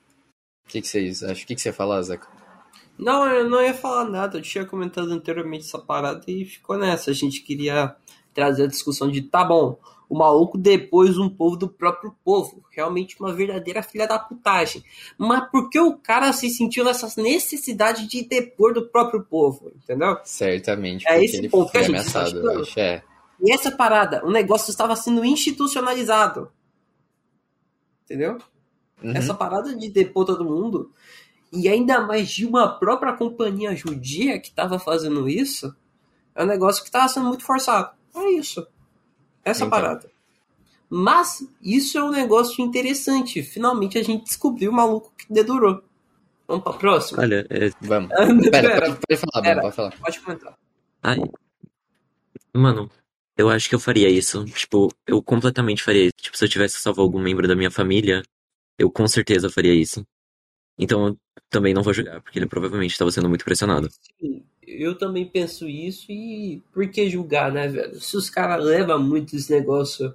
O 0.66 0.70
que, 0.70 0.80
que 0.80 0.88
vocês 0.88 1.22
acham? 1.22 1.42
O 1.42 1.46
que, 1.46 1.54
que 1.54 1.60
você 1.60 1.72
fala, 1.72 2.02
Zeca? 2.02 2.28
Não, 2.98 3.26
eu 3.26 3.48
não 3.48 3.62
ia 3.62 3.72
falar 3.72 4.04
nada. 4.04 4.38
Eu 4.38 4.42
tinha 4.42 4.64
comentado 4.64 5.10
anteriormente 5.10 5.64
essa 5.64 5.78
parada 5.78 6.22
e 6.28 6.44
ficou 6.44 6.78
nessa. 6.78 7.10
A 7.10 7.14
gente 7.14 7.40
queria 7.40 7.96
trazer 8.34 8.64
a 8.64 8.68
discussão 8.68 9.10
de, 9.10 9.22
tá 9.22 9.42
bom, 9.42 9.78
o 10.10 10.18
maluco 10.18 10.58
depois 10.58 11.16
um 11.16 11.28
povo 11.28 11.56
do 11.56 11.68
próprio 11.68 12.12
povo. 12.24 12.64
Realmente 12.72 13.16
uma 13.20 13.32
verdadeira 13.32 13.80
filha 13.80 14.08
da 14.08 14.18
putagem. 14.18 14.82
Mas 15.16 15.48
por 15.50 15.70
que 15.70 15.78
o 15.78 15.96
cara 15.96 16.32
se 16.32 16.50
sentiu 16.50 16.84
nessa 16.84 17.08
necessidade 17.22 18.08
de 18.08 18.24
depor 18.24 18.74
do 18.74 18.88
próprio 18.88 19.22
povo? 19.22 19.72
Entendeu? 19.76 20.18
Certamente. 20.24 21.06
É 21.06 21.24
esse 21.24 21.48
ponto 21.48 21.70
que 21.70 21.78
a 21.78 21.82
gente 21.82 21.90
ameaçado, 21.90 22.50
acho, 22.60 22.80
é. 22.80 23.04
E 23.40 23.52
essa 23.52 23.70
parada, 23.70 24.26
o 24.26 24.32
negócio 24.32 24.72
estava 24.72 24.96
sendo 24.96 25.24
institucionalizado. 25.24 26.50
Entendeu? 28.04 28.36
Uhum. 29.00 29.12
Essa 29.14 29.32
parada 29.32 29.76
de 29.76 29.88
depor 29.88 30.24
todo 30.24 30.44
mundo, 30.44 30.92
e 31.52 31.68
ainda 31.68 32.00
mais 32.00 32.28
de 32.28 32.44
uma 32.44 32.68
própria 32.68 33.12
companhia 33.12 33.76
judia 33.76 34.40
que 34.40 34.48
estava 34.48 34.76
fazendo 34.80 35.28
isso, 35.28 35.72
é 36.34 36.42
um 36.42 36.48
negócio 36.48 36.82
que 36.82 36.88
estava 36.88 37.06
sendo 37.06 37.28
muito 37.28 37.44
forçado. 37.44 37.92
É 38.16 38.30
isso. 38.32 38.66
Essa 39.44 39.64
então. 39.64 39.70
parada. 39.70 40.10
Mas 40.88 41.46
isso 41.62 41.96
é 41.96 42.02
um 42.02 42.10
negócio 42.10 42.64
interessante. 42.64 43.42
Finalmente 43.42 43.96
a 43.96 44.02
gente 44.02 44.24
descobriu 44.24 44.70
o 44.70 44.74
maluco 44.74 45.12
que 45.16 45.32
dedurou. 45.32 45.82
Vamos 46.48 46.64
pra 46.64 46.72
próxima? 46.72 47.22
Olha, 47.22 47.46
é... 47.48 47.70
vamos. 47.80 48.08
pera, 48.50 48.68
pera, 48.68 48.86
pode, 48.86 49.00
pode 49.06 49.20
falar, 49.20 49.42
pera, 49.42 49.60
pode 49.60 49.76
falar. 49.76 49.92
Pode 50.00 50.20
comentar. 50.20 50.58
Ai. 51.02 51.18
Mano, 52.52 52.90
eu 53.36 53.48
acho 53.48 53.68
que 53.68 53.74
eu 53.74 53.80
faria 53.80 54.08
isso. 54.08 54.44
Tipo, 54.46 54.92
eu 55.06 55.22
completamente 55.22 55.82
faria 55.82 56.06
isso. 56.06 56.14
Tipo, 56.20 56.36
se 56.36 56.44
eu 56.44 56.48
tivesse 56.48 56.76
que 56.76 56.82
salvar 56.82 57.04
algum 57.04 57.20
membro 57.20 57.46
da 57.46 57.54
minha 57.54 57.70
família, 57.70 58.22
eu 58.76 58.90
com 58.90 59.06
certeza 59.06 59.48
faria 59.48 59.72
isso. 59.72 60.04
Então 60.80 61.08
eu 61.08 61.16
também 61.50 61.74
não 61.74 61.82
vou 61.82 61.92
julgar, 61.92 62.22
porque 62.22 62.38
ele 62.38 62.46
provavelmente 62.46 62.92
estava 62.92 63.12
sendo 63.12 63.28
muito 63.28 63.44
pressionado. 63.44 63.90
Sim, 64.18 64.42
eu 64.66 64.96
também 64.96 65.26
penso 65.26 65.68
isso 65.68 66.10
e 66.10 66.62
por 66.72 66.88
que 66.88 67.10
julgar, 67.10 67.52
né, 67.52 67.68
velho? 67.68 68.00
Se 68.00 68.16
os 68.16 68.30
caras 68.30 68.64
levam 68.64 68.98
muito 68.98 69.36
esse 69.36 69.52
negócio 69.52 70.14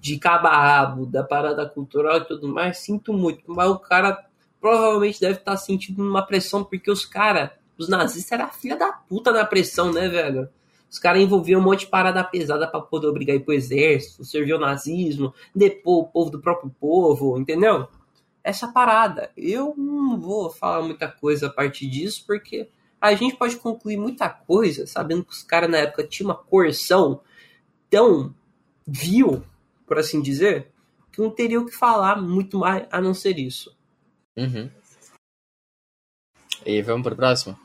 de 0.00 0.16
cabo 0.18 1.04
da 1.04 1.24
parada 1.24 1.68
cultural 1.68 2.18
e 2.18 2.24
tudo 2.26 2.46
mais, 2.46 2.78
sinto 2.78 3.12
muito. 3.12 3.42
Mas 3.48 3.68
o 3.68 3.78
cara 3.78 4.24
provavelmente 4.60 5.20
deve 5.20 5.38
estar 5.38 5.52
tá 5.52 5.56
sentindo 5.56 6.02
uma 6.02 6.24
pressão, 6.24 6.62
porque 6.62 6.90
os 6.90 7.04
caras, 7.04 7.50
os 7.76 7.88
nazistas, 7.88 8.38
eram 8.38 8.52
filha 8.52 8.76
da 8.76 8.92
puta 8.92 9.32
na 9.32 9.44
pressão, 9.44 9.92
né, 9.92 10.08
velho? 10.08 10.48
Os 10.88 10.98
caras 11.00 11.20
envolviam 11.20 11.60
um 11.60 11.64
monte 11.64 11.80
de 11.80 11.86
parada 11.88 12.22
pesada 12.22 12.68
para 12.68 12.80
poder 12.80 13.08
obrigar 13.08 13.34
ir 13.34 13.40
pro 13.40 13.52
exército, 13.52 14.24
servir 14.24 14.54
o 14.54 14.60
nazismo, 14.60 15.34
depor 15.52 16.04
o 16.04 16.06
povo 16.06 16.30
do 16.30 16.40
próprio 16.40 16.70
povo, 16.78 17.36
entendeu? 17.36 17.88
Essa 18.44 18.68
parada. 18.68 19.32
Eu 19.34 19.74
não 19.76 20.20
vou 20.20 20.50
falar 20.50 20.82
muita 20.82 21.08
coisa 21.08 21.46
a 21.46 21.50
partir 21.50 21.88
disso, 21.88 22.22
porque 22.26 22.68
a 23.00 23.14
gente 23.14 23.36
pode 23.36 23.56
concluir 23.56 23.96
muita 23.96 24.28
coisa 24.28 24.86
sabendo 24.86 25.24
que 25.24 25.32
os 25.32 25.42
caras 25.42 25.70
na 25.70 25.78
época 25.78 26.06
tinham 26.06 26.28
uma 26.28 26.36
coerção 26.36 27.22
tão 27.88 28.34
vil, 28.86 29.42
por 29.86 29.98
assim 29.98 30.20
dizer, 30.20 30.70
que 31.10 31.22
não 31.22 31.30
teria 31.30 31.60
o 31.60 31.66
que 31.66 31.74
falar 31.74 32.20
muito 32.20 32.58
mais 32.58 32.86
a 32.90 33.00
não 33.00 33.14
ser 33.14 33.38
isso. 33.38 33.74
Uhum. 34.36 34.70
E 36.66 36.82
vamos 36.82 37.02
pro 37.02 37.16
próximo? 37.16 37.58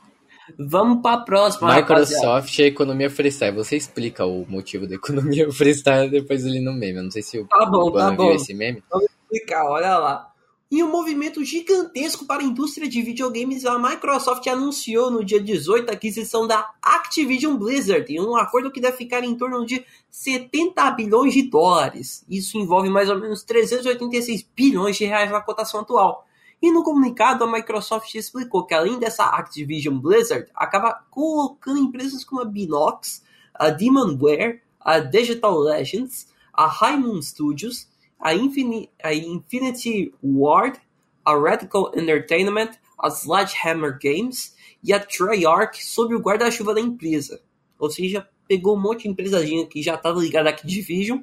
Vamos 0.58 1.02
para 1.02 1.20
a 1.20 1.24
próxima. 1.24 1.74
Microsoft 1.76 2.58
e 2.58 2.62
economia 2.62 3.10
freestyle. 3.10 3.56
Você 3.56 3.76
explica 3.76 4.24
o 4.24 4.44
motivo 4.48 4.86
da 4.86 4.94
economia 4.94 5.50
freestyle 5.52 6.10
depois 6.10 6.44
ali 6.44 6.60
no 6.60 6.72
meme. 6.72 6.98
Eu 6.98 7.04
não 7.04 7.10
sei 7.10 7.22
se 7.22 7.38
o 7.38 7.46
tá 7.46 7.66
bom, 7.66 7.92
tá 7.92 8.10
bom. 8.10 8.32
esse 8.32 8.52
meme. 8.52 8.82
Vamos 8.90 9.06
explicar, 9.22 9.64
olha 9.66 9.96
lá. 9.98 10.29
Em 10.72 10.84
um 10.84 10.88
movimento 10.88 11.44
gigantesco 11.44 12.24
para 12.24 12.42
a 12.42 12.46
indústria 12.46 12.88
de 12.88 13.02
videogames, 13.02 13.66
a 13.66 13.76
Microsoft 13.76 14.46
anunciou 14.46 15.10
no 15.10 15.24
dia 15.24 15.42
18 15.42 15.90
a 15.90 15.94
aquisição 15.94 16.46
da 16.46 16.70
Activision 16.80 17.56
Blizzard, 17.56 18.06
em 18.08 18.20
um 18.20 18.36
acordo 18.36 18.70
que 18.70 18.80
deve 18.80 18.96
ficar 18.96 19.24
em 19.24 19.34
torno 19.34 19.66
de 19.66 19.84
70 20.08 20.88
bilhões 20.92 21.34
de 21.34 21.42
dólares. 21.42 22.24
Isso 22.30 22.56
envolve 22.56 22.88
mais 22.88 23.10
ou 23.10 23.18
menos 23.18 23.42
386 23.42 24.46
bilhões 24.54 24.96
de 24.96 25.06
reais 25.06 25.28
na 25.32 25.40
cotação 25.40 25.80
atual. 25.80 26.24
E 26.62 26.70
no 26.70 26.84
comunicado, 26.84 27.42
a 27.42 27.50
Microsoft 27.50 28.14
explicou 28.14 28.64
que 28.64 28.72
além 28.72 28.96
dessa 28.96 29.24
Activision 29.24 29.98
Blizzard, 29.98 30.46
acaba 30.54 31.04
colocando 31.10 31.80
empresas 31.80 32.22
como 32.22 32.42
a 32.42 32.44
Binox, 32.44 33.24
a 33.52 33.70
Demonware, 33.70 34.62
a 34.78 35.00
Digital 35.00 35.58
Legends, 35.58 36.28
a 36.54 36.96
Moon 36.96 37.20
Studios, 37.20 37.89
a, 38.20 38.30
a 38.30 39.14
Infinity 39.14 40.12
Ward, 40.22 40.78
a 41.24 41.34
Radical 41.34 41.92
Entertainment, 41.94 42.72
a 42.98 43.10
Sledgehammer 43.10 43.98
Games 44.00 44.54
e 44.82 44.92
a 44.92 45.00
Treyarch 45.00 45.84
sob 45.84 46.14
o 46.14 46.20
guarda-chuva 46.20 46.74
da 46.74 46.80
empresa. 46.80 47.40
Ou 47.78 47.90
seja, 47.90 48.28
pegou 48.46 48.76
um 48.76 48.80
monte 48.80 49.02
de 49.02 49.08
empresadinha 49.08 49.66
que 49.66 49.82
já 49.82 49.94
estava 49.94 50.20
ligada 50.20 50.48
à 50.48 50.52
Activision 50.52 51.20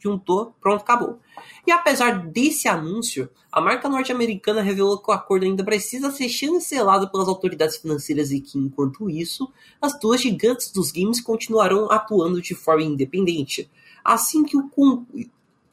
juntou, 0.00 0.54
pronto, 0.60 0.80
acabou. 0.80 1.20
E 1.66 1.70
apesar 1.70 2.26
desse 2.26 2.66
anúncio, 2.66 3.28
a 3.52 3.60
marca 3.60 3.88
norte-americana 3.88 4.62
revelou 4.62 4.98
que 4.98 5.10
o 5.10 5.14
acordo 5.14 5.44
ainda 5.44 5.62
precisa 5.62 6.10
ser 6.10 6.28
chancelado 6.28 7.10
pelas 7.10 7.28
autoridades 7.28 7.76
financeiras 7.76 8.32
e 8.32 8.40
que, 8.40 8.58
enquanto 8.58 9.10
isso, 9.10 9.52
as 9.80 9.98
duas 10.00 10.20
gigantes 10.20 10.72
dos 10.72 10.90
games 10.90 11.20
continuarão 11.20 11.90
atuando 11.90 12.40
de 12.40 12.54
forma 12.54 12.82
independente. 12.82 13.70
Assim 14.02 14.42
que 14.42 14.56
o 14.56 14.68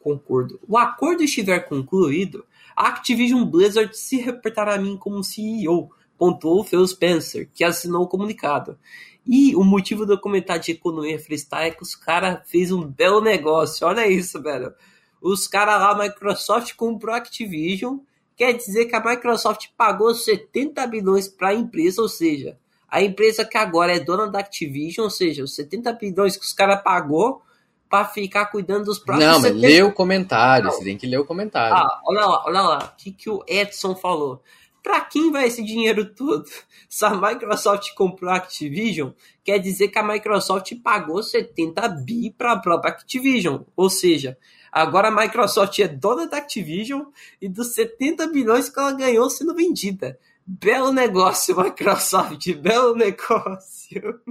concordo, 0.08 0.60
o 0.68 0.78
acordo 0.78 1.22
estiver 1.22 1.60
concluído, 1.68 2.46
a 2.74 2.88
Activision 2.88 3.44
Blizzard 3.44 3.98
se 3.98 4.18
reportará 4.18 4.76
a 4.76 4.78
mim 4.78 4.96
como 4.96 5.24
CEO, 5.24 5.90
pontuou 6.18 6.64
Phil 6.64 6.88
Spencer, 6.88 7.50
que 7.54 7.64
assinou 7.64 8.04
o 8.04 8.08
comunicado. 8.08 8.78
E 9.26 9.54
o 9.56 9.64
motivo 9.64 10.06
do 10.06 10.20
comentário 10.20 10.64
de 10.64 10.72
economia 10.72 11.20
freestyle 11.20 11.68
é 11.68 11.72
que 11.72 11.84
os 11.84 11.94
caras 11.94 12.40
fez 12.50 12.72
um 12.72 12.88
belo 12.88 13.20
negócio. 13.20 13.86
Olha 13.86 14.08
isso, 14.08 14.42
velho. 14.42 14.74
Os 15.22 15.48
caras 15.48 15.82
lá, 15.82 15.92
a 15.92 15.98
Microsoft 15.98 16.74
comprou 16.76 17.14
a 17.14 17.18
Activision. 17.18 17.98
Quer 18.38 18.54
dizer 18.54 18.86
que 18.86 18.96
a 18.96 19.04
Microsoft 19.04 19.68
pagou 19.76 20.16
70 20.16 20.88
bilhões 20.88 21.28
para 21.28 21.50
a 21.50 21.54
empresa, 21.54 22.02
ou 22.02 22.08
seja, 22.08 22.58
a 22.88 23.02
empresa 23.02 23.44
que 23.44 23.58
agora 23.58 23.94
é 23.94 24.00
dona 24.00 24.28
da 24.28 24.40
Activision, 24.40 25.04
ou 25.04 25.10
seja, 25.10 25.44
os 25.44 25.54
70 25.54 25.92
bilhões 25.94 26.38
que 26.38 26.46
os 26.46 26.54
caras 26.54 26.82
pagou 26.82 27.42
para 27.90 28.06
ficar 28.06 28.48
cuidando 28.48 28.86
dos 28.86 29.00
próprios. 29.00 29.30
Não, 29.30 29.40
mas 29.40 29.54
70... 29.54 29.68
lê 29.68 29.82
o 29.84 29.94
comentário, 29.94 30.66
Não. 30.66 30.72
você 30.72 30.84
tem 30.84 30.98
que 30.98 31.08
ler 31.08 31.20
o 31.20 31.26
comentário. 31.26 31.76
Ah, 31.76 32.02
olha 32.06 32.26
lá, 32.26 32.44
olha 32.46 32.62
lá, 32.62 32.94
o 32.94 32.96
que, 33.02 33.12
que 33.12 33.30
o 33.30 33.44
Edson 33.48 33.96
falou. 33.96 34.42
Para 34.84 35.02
quem 35.02 35.32
vai 35.32 35.48
esse 35.48 35.64
dinheiro 35.64 36.06
todo? 36.14 36.46
Se 36.88 37.04
a 37.06 37.10
Microsoft 37.10 37.94
comprou 37.94 38.32
a 38.32 38.38
Activision, 38.38 39.10
quer 39.44 39.60
dizer 39.60 39.90
que 39.90 40.00
a 40.00 40.04
Microsoft 40.04 40.74
pagou 40.82 41.22
70 41.22 41.88
bi 41.90 42.32
para 42.32 42.54
a 42.54 42.58
própria 42.58 42.92
Activision. 42.92 43.64
Ou 43.76 43.90
seja, 43.90 44.38
agora 44.72 45.10
a 45.10 45.12
Microsoft 45.12 45.78
é 45.80 45.88
dona 45.90 46.26
da 46.28 46.38
Activision 46.38 47.04
e 47.42 47.50
dos 47.50 47.74
70 47.74 48.28
bilhões 48.28 48.70
que 48.70 48.80
ela 48.80 48.94
ganhou 48.94 49.30
sendo 49.30 49.54
vendida. 49.54 50.18
Belo 50.46 50.94
negócio, 50.94 51.56
Microsoft, 51.62 52.54
belo 52.54 52.96
negócio. 52.96 54.22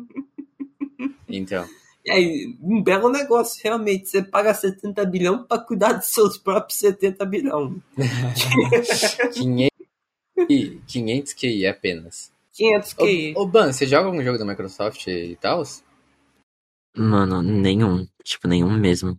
Então. 1.29 1.69
É 2.09 2.19
um 2.63 2.83
belo 2.83 3.11
negócio, 3.11 3.61
realmente. 3.63 4.09
Você 4.09 4.23
paga 4.23 4.55
70 4.55 5.05
bilhões 5.07 5.47
para 5.47 5.63
cuidar 5.63 5.95
dos 5.95 6.07
seus 6.07 6.39
próprios 6.39 6.79
70 6.79 7.25
bilhões. 7.27 7.75
500 9.35 9.77
500 10.87 11.33
QI 11.33 11.67
apenas. 11.67 12.31
500 12.53 12.93
QI. 12.95 13.35
Ô, 13.37 13.43
ô 13.43 13.47
Ban, 13.47 13.73
você 13.73 13.87
joga 13.87 14.07
algum 14.07 14.23
jogo 14.23 14.39
da 14.39 14.45
Microsoft 14.45 15.07
e 15.09 15.37
tal? 15.41 15.63
Mano, 16.97 17.43
nenhum. 17.43 18.07
Tipo, 18.23 18.49
nenhum 18.49 18.71
mesmo. 18.71 19.17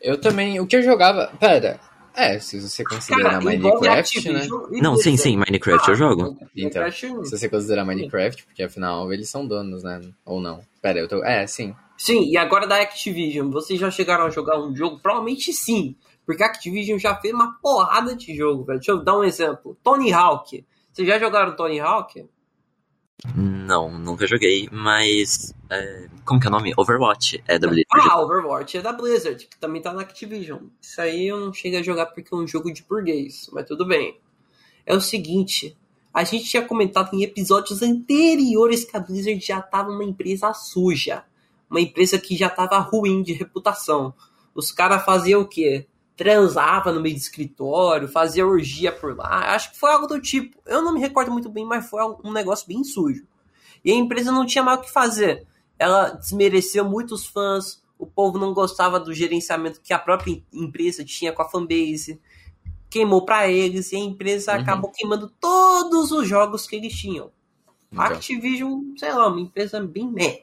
eu 0.00 0.20
também. 0.20 0.60
O 0.60 0.66
que 0.66 0.76
eu 0.76 0.82
jogava. 0.82 1.32
Pera. 1.38 1.80
É, 2.14 2.38
se 2.38 2.60
você 2.60 2.84
considerar 2.84 3.30
Cara, 3.30 3.40
Minecraft, 3.40 4.30
né? 4.32 4.48
Não, 4.82 4.96
sim, 4.96 5.16
sim, 5.16 5.36
Minecraft 5.36 5.88
ah, 5.88 5.92
eu 5.92 5.96
jogo. 5.96 6.36
Então, 6.56 6.90
se 6.90 7.30
você 7.30 7.48
considerar 7.48 7.84
Minecraft, 7.84 8.44
porque 8.44 8.62
afinal 8.62 9.12
eles 9.12 9.28
são 9.28 9.46
donos, 9.46 9.82
né? 9.82 10.00
Ou 10.24 10.40
não. 10.40 10.60
Pera, 10.82 10.98
eu 10.98 11.08
tô. 11.08 11.24
É, 11.24 11.46
sim. 11.46 11.74
Sim, 11.96 12.30
e 12.30 12.36
agora 12.36 12.66
da 12.66 12.80
Activision, 12.80 13.50
vocês 13.50 13.78
já 13.78 13.90
chegaram 13.90 14.24
a 14.24 14.30
jogar 14.30 14.58
um 14.58 14.74
jogo? 14.74 14.98
Provavelmente 14.98 15.52
sim. 15.52 15.94
Porque 16.24 16.42
a 16.42 16.46
Activision 16.46 16.98
já 16.98 17.14
fez 17.16 17.34
uma 17.34 17.58
porrada 17.60 18.16
de 18.16 18.34
jogo, 18.34 18.64
velho. 18.64 18.78
Deixa 18.78 18.92
eu 18.92 19.04
dar 19.04 19.18
um 19.18 19.24
exemplo. 19.24 19.76
Tony 19.82 20.12
Hawk. 20.12 20.64
Vocês 20.92 21.06
já 21.06 21.18
jogaram 21.18 21.54
Tony 21.54 21.78
Hawk? 21.78 22.26
Não, 23.34 23.90
nunca 23.98 24.26
joguei, 24.26 24.68
mas. 24.72 25.54
É, 25.70 26.08
como 26.24 26.40
que 26.40 26.46
é 26.46 26.48
o 26.48 26.52
nome? 26.52 26.72
Overwatch 26.76 27.42
é 27.46 27.58
da 27.58 27.68
Blizzard. 27.68 28.08
Ah, 28.10 28.20
Overwatch 28.20 28.76
é 28.76 28.82
da 28.82 28.92
Blizzard, 28.92 29.46
que 29.46 29.58
também 29.58 29.80
tá 29.80 29.92
na 29.92 30.02
Activision. 30.02 30.64
Isso 30.80 31.00
aí 31.00 31.28
eu 31.28 31.38
não 31.38 31.52
cheguei 31.52 31.78
a 31.78 31.82
jogar 31.82 32.06
porque 32.06 32.34
é 32.34 32.36
um 32.36 32.46
jogo 32.46 32.72
de 32.72 32.82
burguês, 32.82 33.48
mas 33.52 33.66
tudo 33.66 33.86
bem. 33.86 34.20
É 34.84 34.94
o 34.94 35.00
seguinte, 35.00 35.78
a 36.12 36.24
gente 36.24 36.44
tinha 36.44 36.64
comentado 36.64 37.14
em 37.14 37.22
episódios 37.22 37.82
anteriores 37.82 38.84
que 38.84 38.96
a 38.96 39.00
Blizzard 39.00 39.38
já 39.40 39.62
tava 39.62 39.90
uma 39.90 40.04
empresa 40.04 40.52
suja. 40.52 41.24
Uma 41.70 41.80
empresa 41.80 42.18
que 42.18 42.36
já 42.36 42.50
tava 42.50 42.78
ruim 42.78 43.22
de 43.22 43.32
reputação. 43.32 44.12
Os 44.52 44.72
caras 44.72 45.04
faziam 45.04 45.42
o 45.42 45.48
quê? 45.48 45.86
transava 46.20 46.92
no 46.92 47.00
meio 47.00 47.14
de 47.14 47.22
escritório, 47.22 48.06
fazia 48.06 48.46
orgia 48.46 48.92
por 48.92 49.16
lá. 49.16 49.54
Acho 49.54 49.70
que 49.72 49.78
foi 49.78 49.90
algo 49.90 50.06
do 50.06 50.20
tipo. 50.20 50.60
Eu 50.66 50.82
não 50.82 50.92
me 50.92 51.00
recordo 51.00 51.32
muito 51.32 51.48
bem, 51.48 51.64
mas 51.64 51.88
foi 51.88 52.02
um 52.22 52.30
negócio 52.30 52.68
bem 52.68 52.84
sujo. 52.84 53.26
E 53.82 53.90
a 53.90 53.94
empresa 53.94 54.30
não 54.30 54.44
tinha 54.44 54.62
mais 54.62 54.78
o 54.78 54.82
que 54.82 54.92
fazer. 54.92 55.46
Ela 55.80 56.10
desmereceu 56.10 56.84
muitos 56.84 57.24
fãs, 57.24 57.82
o 57.98 58.06
povo 58.06 58.38
não 58.38 58.52
gostava 58.52 59.00
do 59.00 59.14
gerenciamento 59.14 59.80
que 59.80 59.94
a 59.94 59.98
própria 59.98 60.42
empresa 60.52 61.02
tinha 61.02 61.32
com 61.32 61.40
a 61.40 61.48
fanbase. 61.48 62.20
Queimou 62.90 63.24
para 63.24 63.48
eles 63.48 63.90
e 63.90 63.96
a 63.96 63.98
empresa 63.98 64.52
uhum. 64.52 64.60
acabou 64.60 64.90
queimando 64.90 65.32
todos 65.40 66.12
os 66.12 66.28
jogos 66.28 66.66
que 66.66 66.76
eles 66.76 66.92
tinham. 66.92 67.30
Então. 67.90 68.04
Activision, 68.04 68.94
sei 68.98 69.10
lá, 69.14 69.28
uma 69.28 69.40
empresa 69.40 69.80
bem 69.80 70.06
meh. 70.06 70.42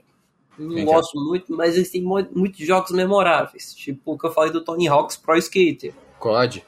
Não 0.57 0.75
então. 0.75 0.85
gosto 0.95 1.19
muito, 1.23 1.55
mas 1.55 1.75
eles 1.75 1.91
têm 1.91 2.01
muitos 2.01 2.65
jogos 2.65 2.89
memoráveis. 2.89 3.75
Tipo 3.75 4.13
o 4.13 4.17
que 4.17 4.25
eu 4.25 4.31
falei 4.31 4.51
do 4.51 4.63
Tony 4.63 4.87
Hawk's 4.87 5.17
Pro 5.17 5.37
Skater. 5.37 5.93
COD. 6.17 6.65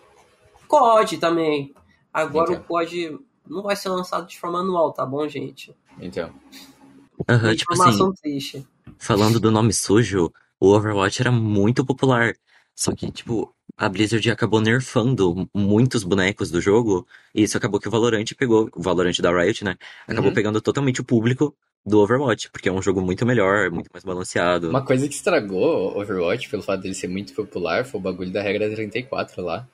COD 0.68 1.18
também. 1.18 1.74
Agora 2.14 2.52
então. 2.52 2.62
o 2.62 2.68
COD 2.68 3.20
não 3.48 3.64
vai 3.64 3.76
ser 3.76 3.90
lançado 3.90 4.28
de 4.28 4.40
forma 4.40 4.60
anual, 4.60 4.92
tá 4.92 5.04
bom, 5.06 5.28
gente? 5.28 5.76
Então. 6.00 6.32
Uhum, 7.30 7.56
tipo 7.56 7.82
assim, 7.82 8.12
triste. 8.22 8.68
Falando 8.98 9.40
do 9.40 9.52
nome 9.52 9.72
sujo, 9.72 10.32
o 10.60 10.70
Overwatch 10.70 11.22
era 11.22 11.32
muito 11.32 11.86
popular. 11.86 12.34
Só 12.76 12.96
que, 12.96 13.12
tipo, 13.12 13.54
a 13.78 13.88
Blizzard 13.88 14.32
acabou 14.32 14.62
nerfando 14.62 15.48
muitos 15.54 16.04
bonecos 16.04 16.50
do 16.50 16.60
jogo. 16.60 17.06
E 17.36 17.44
isso 17.44 17.58
acabou 17.58 17.80
que 17.80 17.88
o 17.88 17.92
Valorant 17.92 18.26
pegou. 18.38 18.70
O 18.76 18.82
Valorant 18.82 19.18
da 19.20 19.32
Riot, 19.32 19.64
né? 19.64 19.76
Acabou 20.08 20.30
uhum. 20.30 20.34
pegando 20.34 20.62
totalmente 20.62 21.02
o 21.02 21.04
público 21.04 21.56
do 21.86 22.00
Overwatch, 22.00 22.50
porque 22.52 22.70
é 22.70 22.72
um 22.72 22.82
jogo 22.82 23.02
muito 23.02 23.26
melhor, 23.26 23.70
muito 23.72 23.90
mais 23.94 24.04
balanceado. 24.04 24.70
Uma 24.70 24.84
coisa 24.84 25.08
que 25.08 25.14
estragou 25.14 25.98
Overwatch, 25.98 26.50
pelo 26.50 26.64
fato 26.64 26.82
dele 26.82 26.94
ser 26.94 27.08
muito 27.08 27.34
popular, 27.34 27.86
foi 27.86 28.00
o 28.00 28.04
bagulho 28.04 28.32
da 28.32 28.42
regra 28.42 28.70
34 28.70 29.42
lá. 29.42 29.68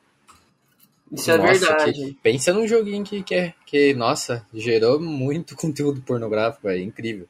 Isso 1.11 1.31
é 1.31 1.37
nossa, 1.37 1.51
é 1.51 1.57
verdade. 1.57 1.93
Que, 1.93 2.17
pensa 2.21 2.53
num 2.53 2.67
joguinho 2.67 3.03
que, 3.03 3.23
que, 3.23 3.35
é, 3.35 3.53
que, 3.65 3.93
nossa, 3.93 4.45
gerou 4.53 4.99
muito 4.99 5.55
conteúdo 5.57 6.01
pornográfico, 6.01 6.67
é 6.67 6.79
incrível. 6.79 7.27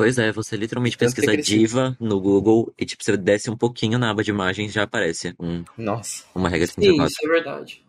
Pois 0.00 0.16
é, 0.16 0.32
você 0.32 0.56
literalmente 0.56 0.96
pesquisa 0.96 1.36
diva 1.36 1.94
no 2.00 2.18
Google 2.18 2.72
e 2.78 2.86
tipo, 2.86 3.04
você 3.04 3.18
desce 3.18 3.50
um 3.50 3.56
pouquinho 3.56 3.98
na 3.98 4.10
aba 4.10 4.24
de 4.24 4.30
imagens 4.30 4.72
já 4.72 4.84
aparece 4.84 5.34
um, 5.38 5.62
nossa. 5.76 6.24
uma 6.34 6.48
regra 6.48 6.66
34. 6.66 7.06
Sim, 7.06 7.12
isso 7.12 7.26
é 7.26 7.28
verdade. 7.28 7.84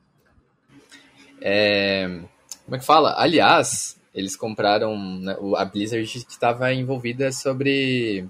É... 1.39 2.19
Como 2.65 2.75
é 2.75 2.79
que 2.79 2.85
fala? 2.85 3.15
Aliás, 3.17 3.97
eles 4.13 4.35
compraram 4.35 4.99
né, 5.21 5.37
a 5.55 5.63
Blizzard 5.63 6.05
que 6.05 6.17
estava 6.17 6.73
envolvida 6.73 7.31
sobre 7.31 8.27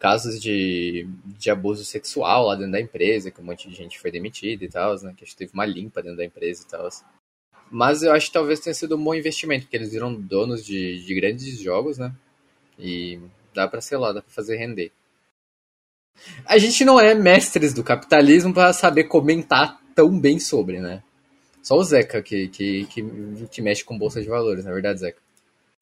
casos 0.00 0.42
de, 0.42 1.08
de 1.38 1.50
abuso 1.50 1.84
sexual 1.84 2.48
lá 2.48 2.56
dentro 2.56 2.72
da 2.72 2.80
empresa, 2.80 3.30
que 3.30 3.40
um 3.40 3.44
monte 3.44 3.68
de 3.68 3.76
gente 3.76 3.96
foi 4.00 4.10
demitida 4.10 4.64
e 4.64 4.68
tal, 4.68 4.92
né? 5.02 5.14
Que 5.16 5.22
a 5.22 5.24
gente 5.24 5.36
teve 5.36 5.52
uma 5.54 5.64
limpa 5.64 6.02
dentro 6.02 6.16
da 6.16 6.24
empresa 6.24 6.64
e 6.66 6.68
tal. 6.68 6.88
Mas 7.70 8.02
eu 8.02 8.12
acho 8.12 8.26
que 8.26 8.32
talvez 8.32 8.58
tenha 8.58 8.74
sido 8.74 8.96
um 8.96 9.04
bom 9.04 9.14
investimento, 9.14 9.66
porque 9.66 9.76
eles 9.76 9.92
viram 9.92 10.12
donos 10.12 10.66
de, 10.66 11.02
de 11.04 11.14
grandes 11.14 11.60
jogos, 11.60 11.96
né? 11.96 12.12
E 12.78 13.20
dá 13.54 13.68
pra, 13.68 13.80
sei 13.80 13.98
lá, 13.98 14.12
dá 14.12 14.20
pra 14.20 14.30
fazer 14.30 14.56
render. 14.56 14.90
A 16.46 16.58
gente 16.58 16.84
não 16.84 16.98
é 16.98 17.14
mestres 17.14 17.74
do 17.74 17.82
capitalismo 17.82 18.52
para 18.52 18.72
saber 18.72 19.04
comentar 19.04 19.80
tão 19.94 20.18
bem 20.18 20.38
sobre, 20.38 20.80
né? 20.80 21.02
Só 21.62 21.76
o 21.76 21.84
Zeca 21.84 22.22
que, 22.22 22.48
que, 22.48 22.86
que, 22.86 23.04
que 23.50 23.62
mexe 23.62 23.84
com 23.84 23.98
bolsa 23.98 24.20
de 24.20 24.28
valores, 24.28 24.64
na 24.64 24.70
é 24.70 24.74
verdade, 24.74 25.00
Zeca. 25.00 25.18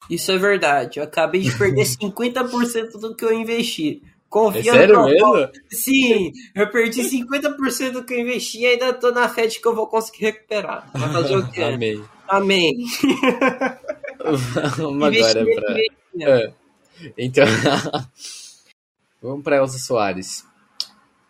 Isso 0.09 0.31
é 0.31 0.37
verdade. 0.37 0.99
Eu 0.99 1.03
acabei 1.03 1.41
de 1.41 1.57
perder 1.57 1.83
50% 1.83 2.99
do 2.99 3.15
que 3.15 3.25
eu 3.25 3.33
investi. 3.33 4.01
Confiando 4.29 4.69
é 4.69 4.71
sério 4.71 5.03
mesmo? 5.03 5.49
Sim, 5.69 6.31
eu 6.55 6.67
perdi 6.71 7.03
50% 7.03 7.91
do 7.91 8.03
que 8.03 8.15
eu 8.15 8.19
investi 8.19 8.61
e 8.61 8.65
ainda 8.65 8.91
tô 8.91 9.11
na 9.11 9.29
fé 9.29 9.45
de 9.45 9.59
que 9.59 9.67
eu 9.67 9.75
vou 9.75 9.85
conseguir 9.85 10.25
recuperar. 10.25 10.89
Vai 10.91 11.13
fazer 11.13 11.37
o 11.37 11.51
quê? 11.51 11.61
Amém. 11.61 12.03
Amém. 12.27 12.73
Vamos 14.77 15.03
agora 15.03 15.45
pra... 15.45 15.75
É. 16.19 16.62
Então, 17.17 17.45
vamos 19.21 19.43
pra 19.43 19.57
Elza 19.57 19.77
Soares. 19.77 20.45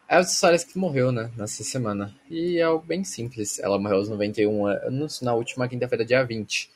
A 0.07 0.17
Elza 0.17 0.29
Soares 0.29 0.63
que 0.63 0.77
morreu, 0.77 1.11
né, 1.11 1.31
nessa 1.35 1.63
semana. 1.63 2.13
E 2.29 2.57
é 2.57 2.63
algo 2.63 2.85
bem 2.85 3.03
simples. 3.03 3.59
Ela 3.59 3.79
morreu 3.79 3.97
aos 3.97 4.09
91 4.09 4.67
anos, 4.67 5.21
na 5.21 5.33
última 5.33 5.67
quinta-feira, 5.67 6.05
dia 6.05 6.23
20. 6.23 6.69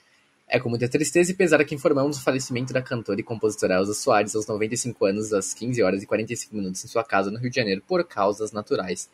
É 0.50 0.60
com 0.60 0.70
muita 0.70 0.88
tristeza 0.88 1.32
e 1.32 1.36
pesar 1.36 1.64
que 1.66 1.76
informamos 1.76 2.18
o 2.18 2.24
falecimento 2.24 2.72
da 2.72 2.82
cantora 2.82 3.20
e 3.20 3.24
compositora 3.24 3.76
Elza 3.76 3.94
Soares 3.94 4.34
aos 4.34 4.48
95 4.48 5.06
anos, 5.06 5.34
às 5.34 5.54
15 5.54 5.84
horas 5.84 6.02
e 6.02 6.06
45 6.06 6.56
minutos 6.56 6.84
em 6.86 6.88
sua 6.88 7.04
casa 7.04 7.30
no 7.30 7.38
Rio 7.38 7.50
de 7.50 7.56
Janeiro, 7.58 7.84
por 7.86 8.04
causas 8.06 8.54
naturais. 8.54 9.10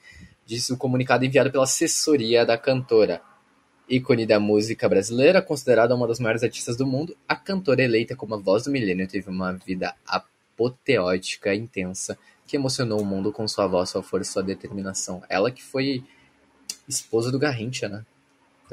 Disse 0.45 0.71
o 0.71 0.77
comunicado 0.77 1.25
enviado 1.25 1.51
pela 1.51 1.63
assessoria 1.63 2.45
da 2.45 2.55
cantora. 2.55 3.21
Ícone 3.89 4.25
da 4.25 4.39
música 4.39 4.87
brasileira, 4.87 5.41
considerada 5.41 5.95
uma 5.95 6.07
das 6.07 6.19
maiores 6.19 6.43
artistas 6.43 6.77
do 6.77 6.85
mundo, 6.85 7.15
a 7.27 7.35
cantora 7.35 7.83
eleita 7.83 8.15
como 8.15 8.35
a 8.35 8.37
voz 8.37 8.63
do 8.63 8.71
milênio 8.71 9.07
teve 9.07 9.29
uma 9.29 9.53
vida 9.53 9.93
apoteótica 10.05 11.53
intensa 11.53 12.17
que 12.47 12.55
emocionou 12.55 13.01
o 13.01 13.05
mundo 13.05 13.31
com 13.31 13.47
sua 13.47 13.67
voz, 13.67 13.89
sua 13.89 14.03
força 14.03 14.33
sua 14.33 14.43
determinação. 14.43 15.23
Ela 15.29 15.51
que 15.51 15.63
foi 15.63 16.03
esposa 16.87 17.31
do 17.31 17.39
Garrincha, 17.39 17.87
né? 17.87 18.05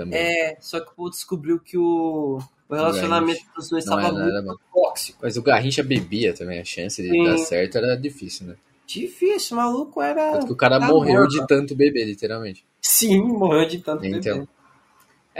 também. 0.01 0.19
É, 0.19 0.57
só 0.61 0.81
que 0.81 0.91
o 0.97 1.11
descobriu 1.11 1.59
que 1.59 1.77
o, 1.77 2.39
o 2.69 2.75
relacionamento 2.75 3.43
dos 3.55 3.69
dois 3.69 3.85
estava 3.85 4.13
muito 4.13 4.61
tóxico. 4.73 5.19
Mas 5.23 5.37
o 5.37 5.43
Garrincha 5.43 5.83
bebia 5.83 6.33
também, 6.33 6.61
a 6.61 6.65
chance 6.65 7.03
de 7.03 7.11
Sim. 7.11 7.25
dar 7.25 7.39
certo 7.39 7.79
era 7.79 7.97
difícil, 7.97 8.47
né? 8.47 8.57
Difícil, 8.87 9.57
maluco 9.57 10.03
era. 10.03 10.33
Tanto 10.33 10.47
que 10.47 10.53
o 10.53 10.57
cara 10.57 10.81
morreu 10.81 11.27
de 11.29 11.47
tanto 11.47 11.77
beber, 11.77 12.07
literalmente. 12.07 12.65
Sim, 12.81 13.23
morreu 13.23 13.69
de 13.69 13.79
tanto 13.79 14.05
então, 14.05 14.21
beber. 14.21 14.49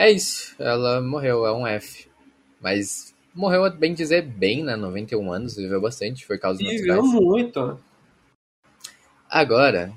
É 0.01 0.11
isso, 0.11 0.55
ela 0.59 0.99
morreu, 1.03 1.45
é 1.45 1.53
um 1.53 1.67
F. 1.67 2.09
Mas 2.59 3.15
morreu, 3.35 3.71
bem 3.71 3.93
dizer, 3.93 4.23
bem, 4.23 4.65
né? 4.65 4.75
91 4.75 5.31
anos, 5.31 5.57
viveu 5.57 5.79
bastante, 5.79 6.25
foi 6.25 6.39
causa 6.39 6.59
Viveu 6.59 7.03
muito. 7.03 7.79
Agora, 9.29 9.93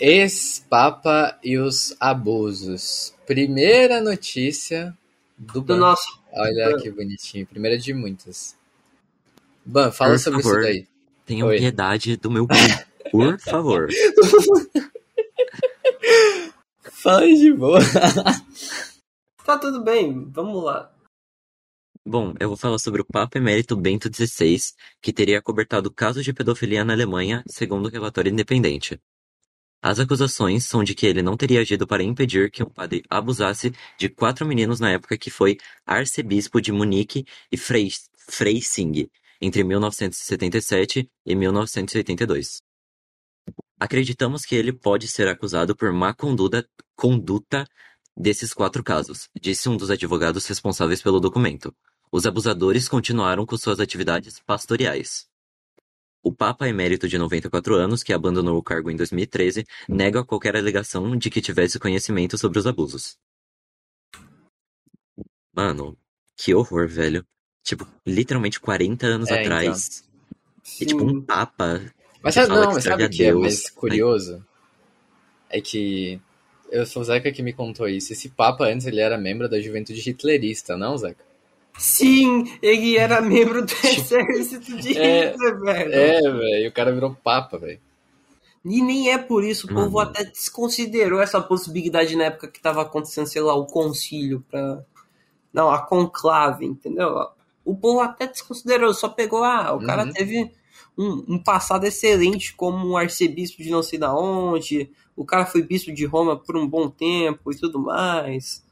Ex-Papa 0.00 1.38
e 1.44 1.58
os 1.58 1.94
abusos. 2.00 3.14
Primeira 3.26 4.00
notícia 4.00 4.96
do, 5.36 5.60
do 5.60 5.76
nosso. 5.76 6.18
Olha 6.32 6.78
que 6.78 6.90
bonitinho. 6.90 7.46
Primeira 7.46 7.76
de 7.76 7.92
muitas. 7.92 8.56
Ban, 9.62 9.92
fala 9.92 10.12
Por 10.12 10.20
sobre 10.20 10.42
favor, 10.42 10.60
isso 10.60 10.68
daí. 10.72 10.88
Tenha 11.26 11.44
Oi. 11.44 11.58
piedade 11.58 12.16
do 12.16 12.30
meu 12.30 12.48
Por 13.12 13.38
favor. 13.40 13.88
fala 17.04 17.26
de 17.26 17.52
boa. 17.52 17.78
tá 19.44 19.58
tudo 19.58 19.84
bem, 19.84 20.24
vamos 20.30 20.64
lá. 20.64 20.90
Bom, 22.06 22.32
eu 22.40 22.48
vou 22.48 22.56
falar 22.56 22.78
sobre 22.78 23.02
o 23.02 23.04
Papa 23.04 23.36
Emérito 23.36 23.76
Bento 23.76 24.08
XVI, 24.08 24.58
que 25.02 25.12
teria 25.12 25.42
cobertado 25.42 25.92
casos 25.92 26.24
de 26.24 26.32
pedofilia 26.32 26.82
na 26.82 26.94
Alemanha, 26.94 27.44
segundo 27.46 27.86
o 27.86 27.90
relatório 27.90 28.32
independente. 28.32 28.98
As 29.82 30.00
acusações 30.00 30.64
são 30.64 30.82
de 30.82 30.94
que 30.94 31.06
ele 31.06 31.20
não 31.20 31.36
teria 31.36 31.60
agido 31.60 31.86
para 31.86 32.02
impedir 32.02 32.50
que 32.50 32.62
um 32.62 32.70
padre 32.70 33.02
abusasse 33.10 33.70
de 33.98 34.08
quatro 34.08 34.46
meninos 34.46 34.80
na 34.80 34.90
época 34.90 35.18
que 35.18 35.30
foi 35.30 35.58
arcebispo 35.84 36.58
de 36.58 36.72
Munique 36.72 37.26
e 37.52 37.58
Freising, 37.58 39.10
entre 39.42 39.62
1977 39.62 41.10
e 41.26 41.34
1982. 41.34 42.63
Acreditamos 43.84 44.46
que 44.46 44.54
ele 44.54 44.72
pode 44.72 45.06
ser 45.06 45.28
acusado 45.28 45.76
por 45.76 45.92
má 45.92 46.14
conduta, 46.14 46.66
conduta 46.96 47.68
desses 48.16 48.54
quatro 48.54 48.82
casos, 48.82 49.28
disse 49.38 49.68
um 49.68 49.76
dos 49.76 49.90
advogados 49.90 50.46
responsáveis 50.46 51.02
pelo 51.02 51.20
documento. 51.20 51.70
Os 52.10 52.24
abusadores 52.24 52.88
continuaram 52.88 53.44
com 53.44 53.58
suas 53.58 53.80
atividades 53.80 54.40
pastorais. 54.40 55.26
O 56.22 56.32
Papa 56.32 56.66
emérito 56.66 57.06
de 57.06 57.18
94 57.18 57.74
anos, 57.74 58.02
que 58.02 58.14
abandonou 58.14 58.56
o 58.56 58.62
cargo 58.62 58.90
em 58.90 58.96
2013, 58.96 59.66
nega 59.86 60.24
qualquer 60.24 60.56
alegação 60.56 61.14
de 61.14 61.28
que 61.28 61.42
tivesse 61.42 61.78
conhecimento 61.78 62.38
sobre 62.38 62.58
os 62.58 62.66
abusos. 62.66 63.18
Mano, 65.54 65.94
que 66.34 66.54
horror, 66.54 66.88
velho. 66.88 67.22
Tipo, 67.62 67.86
literalmente 68.06 68.58
40 68.58 69.06
anos 69.06 69.28
é, 69.28 69.42
atrás. 69.42 70.00
Então. 70.00 70.14
E 70.80 70.86
tipo, 70.86 71.04
um 71.04 71.20
Papa. 71.20 71.93
Mas 72.24 72.34
sabe, 72.34 72.48
não, 72.48 72.72
mas 72.72 72.84
sabe 72.84 73.04
o 73.04 73.10
que 73.10 73.22
é 73.22 73.32
mais 73.34 73.68
curioso? 73.68 74.42
É 75.50 75.60
que. 75.60 76.18
Eu 76.72 76.86
sou 76.86 77.02
o 77.02 77.04
Zeca 77.04 77.30
que 77.30 77.42
me 77.42 77.52
contou 77.52 77.86
isso. 77.86 78.14
Esse 78.14 78.30
Papa 78.30 78.64
antes 78.64 78.86
ele 78.86 78.98
era 78.98 79.18
membro 79.18 79.46
da 79.46 79.60
juventude 79.60 80.00
hitlerista, 80.00 80.74
não, 80.74 80.96
Zeca? 80.96 81.22
Sim, 81.76 82.44
ele 82.62 82.96
era 82.96 83.20
membro 83.20 83.64
do 83.64 83.72
exército 83.84 84.76
de 84.78 84.96
é, 84.96 85.32
Hitler, 85.32 85.60
velho. 85.60 85.92
É, 85.92 86.20
velho, 86.20 86.68
o 86.70 86.72
cara 86.72 86.92
virou 86.92 87.14
papa, 87.14 87.58
velho. 87.58 87.80
E 88.64 88.80
nem 88.80 89.12
é 89.12 89.18
por 89.18 89.44
isso, 89.44 89.66
o 89.66 89.74
povo 89.74 89.98
até 89.98 90.24
desconsiderou 90.24 91.20
essa 91.20 91.38
possibilidade 91.42 92.16
na 92.16 92.24
época 92.24 92.48
que 92.48 92.60
tava 92.60 92.80
acontecendo, 92.80 93.26
sei 93.26 93.42
lá, 93.42 93.54
o 93.54 93.66
concílio 93.66 94.42
pra... 94.50 94.82
Não, 95.52 95.70
a 95.70 95.80
conclave, 95.80 96.64
entendeu? 96.64 97.28
O 97.62 97.76
povo 97.76 98.00
até 98.00 98.26
desconsiderou, 98.26 98.94
só 98.94 99.10
pegou, 99.10 99.44
ah, 99.44 99.74
o 99.74 99.80
uhum. 99.80 99.86
cara 99.86 100.10
teve 100.10 100.50
um, 100.96 101.24
um, 101.28 101.38
passado 101.38 101.84
excelente 101.84 102.54
como 102.54 102.88
um 102.88 102.96
arcebispo 102.96 103.62
de 103.62 103.70
não 103.70 103.82
sei 103.82 103.98
da 103.98 104.14
onde, 104.14 104.90
o 105.16 105.24
cara 105.24 105.46
foi 105.46 105.62
bispo 105.62 105.92
de 105.92 106.04
Roma 106.04 106.36
por 106.36 106.56
um 106.56 106.66
bom 106.66 106.88
tempo 106.88 107.52
e 107.52 107.56
tudo 107.56 107.78
mais. 107.78 108.64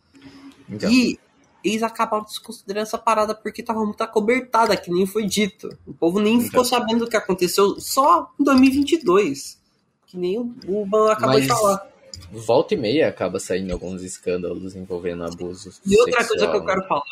Então. 0.69 0.91
E 0.91 1.19
eles 1.65 1.83
acabaram 1.83 2.25
desconsiderando 2.25 2.87
essa 2.87 2.99
parada 2.99 3.35
porque 3.35 3.63
tava 3.63 3.85
muito 3.85 4.03
acobertada, 4.03 4.77
que 4.77 4.91
nem 4.91 5.07
foi 5.07 5.27
dito. 5.27 5.77
O 5.87 5.95
povo 5.95 6.19
nem 6.19 6.35
então. 6.35 6.47
ficou 6.47 6.65
sabendo 6.65 7.05
o 7.05 7.09
que 7.09 7.17
aconteceu 7.17 7.81
só 7.81 8.33
em 8.39 8.45
2022. 8.45 9.61
Que 10.07 10.19
nem 10.19 10.39
o 10.39 10.87
Ban 10.87 11.13
acabou 11.13 11.35
Mas... 11.35 11.43
de 11.43 11.49
falar. 11.49 11.93
Volta 12.31 12.75
e 12.75 12.77
meia 12.77 13.09
acaba 13.09 13.39
saindo 13.39 13.73
alguns 13.73 14.03
escândalos 14.03 14.75
envolvendo 14.75 15.25
abusos. 15.25 15.81
E 15.85 15.99
outra 16.01 16.27
coisa 16.27 16.47
que 16.47 16.57
eu 16.57 16.65
quero 16.65 16.87
falar 16.87 17.03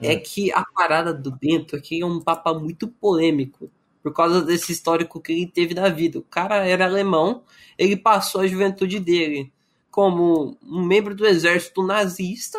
é 0.00 0.14
hum. 0.14 0.22
que 0.24 0.52
a 0.52 0.64
parada 0.64 1.12
do 1.12 1.30
Bento 1.30 1.76
aqui 1.76 2.00
é 2.00 2.06
um 2.06 2.20
papa 2.20 2.54
muito 2.54 2.86
polêmico 2.86 3.70
por 4.02 4.12
causa 4.12 4.42
desse 4.42 4.72
histórico 4.72 5.20
que 5.20 5.32
ele 5.32 5.46
teve 5.46 5.74
da 5.74 5.88
vida. 5.88 6.18
O 6.18 6.22
cara 6.22 6.66
era 6.66 6.86
alemão, 6.86 7.42
ele 7.78 7.96
passou 7.96 8.40
a 8.40 8.46
juventude 8.46 8.98
dele 8.98 9.52
como 9.90 10.56
um 10.62 10.84
membro 10.84 11.14
do 11.14 11.26
exército 11.26 11.82
nazista 11.82 12.58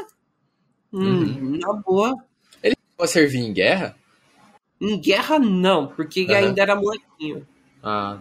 Hum, 0.94 1.24
uhum. 1.24 1.58
Na 1.58 1.74
boa. 1.74 2.16
Ele 2.62 2.76
pode 2.96 3.10
servir 3.10 3.40
em 3.40 3.52
guerra? 3.52 3.98
Em 4.80 5.00
guerra 5.00 5.40
não, 5.40 5.88
porque 5.88 6.20
ele 6.22 6.36
ainda 6.36 6.62
era 6.62 6.76
molequinho. 6.76 7.48
Ah. 7.82 8.20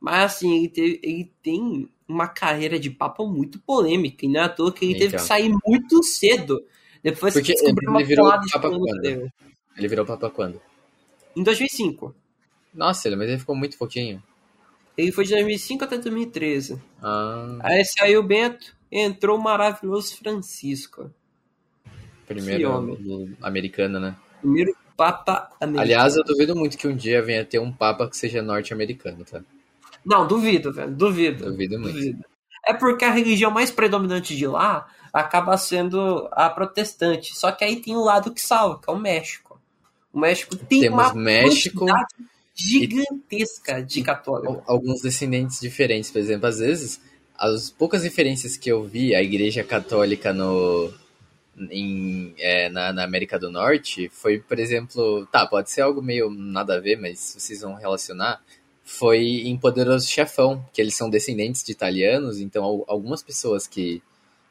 Mas 0.00 0.24
assim, 0.36 0.58
ele, 0.58 0.68
teve, 0.68 1.00
ele 1.02 1.32
tem 1.42 1.90
uma 2.06 2.28
carreira 2.28 2.78
de 2.78 2.88
papa 2.88 3.24
muito 3.24 3.58
polêmica, 3.58 4.24
e 4.24 4.28
não 4.28 4.40
é 4.40 4.44
à 4.44 4.48
toa 4.48 4.72
que 4.72 4.84
ele 4.84 4.94
então. 4.94 5.06
teve 5.06 5.16
que 5.16 5.22
sair 5.22 5.52
muito 5.66 6.02
cedo. 6.04 6.64
Depois 7.02 7.34
porque 7.34 7.52
que 7.52 7.64
ele, 7.64 7.74
ele 7.76 8.04
virou 8.04 8.30
papa 8.30 8.70
quando? 8.70 9.00
Dele. 9.00 9.28
Ele 9.76 9.88
virou 9.88 10.06
papa 10.06 10.30
quando? 10.30 10.60
Em 11.36 11.42
2005. 11.42 12.14
Nossa, 12.74 13.14
mas 13.16 13.28
ele 13.28 13.38
ficou 13.38 13.56
muito 13.56 13.78
pouquinho. 13.78 14.22
Ele 14.96 15.12
foi 15.12 15.24
de 15.24 15.30
2005 15.30 15.84
até 15.84 15.96
2013. 15.96 16.80
Ah. 17.02 17.58
Aí 17.60 17.84
saiu 17.84 18.20
o 18.20 18.22
Bento, 18.22 18.74
entrou 18.90 19.38
o 19.38 19.42
maravilhoso 19.42 20.16
Francisco. 20.16 21.10
Primeiro 22.26 23.36
americano, 23.40 23.98
né? 24.00 24.16
Primeiro 24.40 24.76
Papa 24.96 25.50
americano. 25.60 25.80
Aliás, 25.80 26.16
eu 26.16 26.24
duvido 26.24 26.56
muito 26.56 26.76
que 26.76 26.88
um 26.88 26.96
dia 26.96 27.22
venha 27.22 27.44
ter 27.44 27.60
um 27.60 27.72
Papa 27.72 28.08
que 28.10 28.16
seja 28.16 28.42
norte-americano, 28.42 29.24
tá? 29.24 29.40
Não, 30.04 30.26
duvido, 30.26 30.72
velho. 30.72 30.90
Duvido. 30.90 31.44
Duvido 31.44 31.78
muito. 31.78 31.94
Duvido. 31.94 32.24
É 32.66 32.74
porque 32.74 33.04
a 33.04 33.12
religião 33.12 33.50
mais 33.50 33.70
predominante 33.70 34.36
de 34.36 34.46
lá 34.46 34.88
acaba 35.12 35.56
sendo 35.56 36.28
a 36.32 36.50
protestante. 36.50 37.34
Só 37.36 37.52
que 37.52 37.64
aí 37.64 37.76
tem 37.76 37.96
o 37.96 38.02
lado 38.02 38.34
que 38.34 38.40
salva, 38.40 38.80
que 38.80 38.90
é 38.90 38.92
o 38.92 38.98
México. 38.98 39.47
O 40.12 40.18
México 40.18 40.56
tem 40.56 40.82
Temos 40.82 41.12
uma 41.12 41.14
México 41.14 41.86
gigantesca 42.54 43.82
de 43.82 44.02
católico. 44.02 44.62
Alguns 44.66 45.00
descendentes 45.00 45.60
diferentes, 45.60 46.10
por 46.10 46.18
exemplo, 46.18 46.46
às 46.46 46.58
vezes, 46.58 47.00
as 47.36 47.70
poucas 47.70 48.02
referências 48.02 48.56
que 48.56 48.70
eu 48.70 48.82
vi 48.82 49.14
a 49.14 49.22
igreja 49.22 49.62
católica 49.62 50.32
no, 50.32 50.92
em, 51.70 52.34
é, 52.38 52.68
na, 52.68 52.92
na, 52.92 53.04
América 53.04 53.38
do 53.38 53.50
Norte 53.50 54.08
foi, 54.08 54.38
por 54.38 54.58
exemplo, 54.58 55.26
tá, 55.26 55.46
pode 55.46 55.70
ser 55.70 55.82
algo 55.82 56.02
meio 56.02 56.30
nada 56.30 56.76
a 56.76 56.80
ver, 56.80 56.96
mas 56.96 57.36
vocês 57.38 57.60
vão 57.60 57.74
relacionar, 57.74 58.42
foi 58.84 59.20
em 59.20 59.56
Poderoso 59.56 60.08
Chefão, 60.08 60.64
que 60.72 60.80
eles 60.80 60.96
são 60.96 61.10
descendentes 61.10 61.62
de 61.62 61.72
italianos, 61.72 62.40
então 62.40 62.84
algumas 62.88 63.22
pessoas 63.22 63.66
que, 63.66 64.02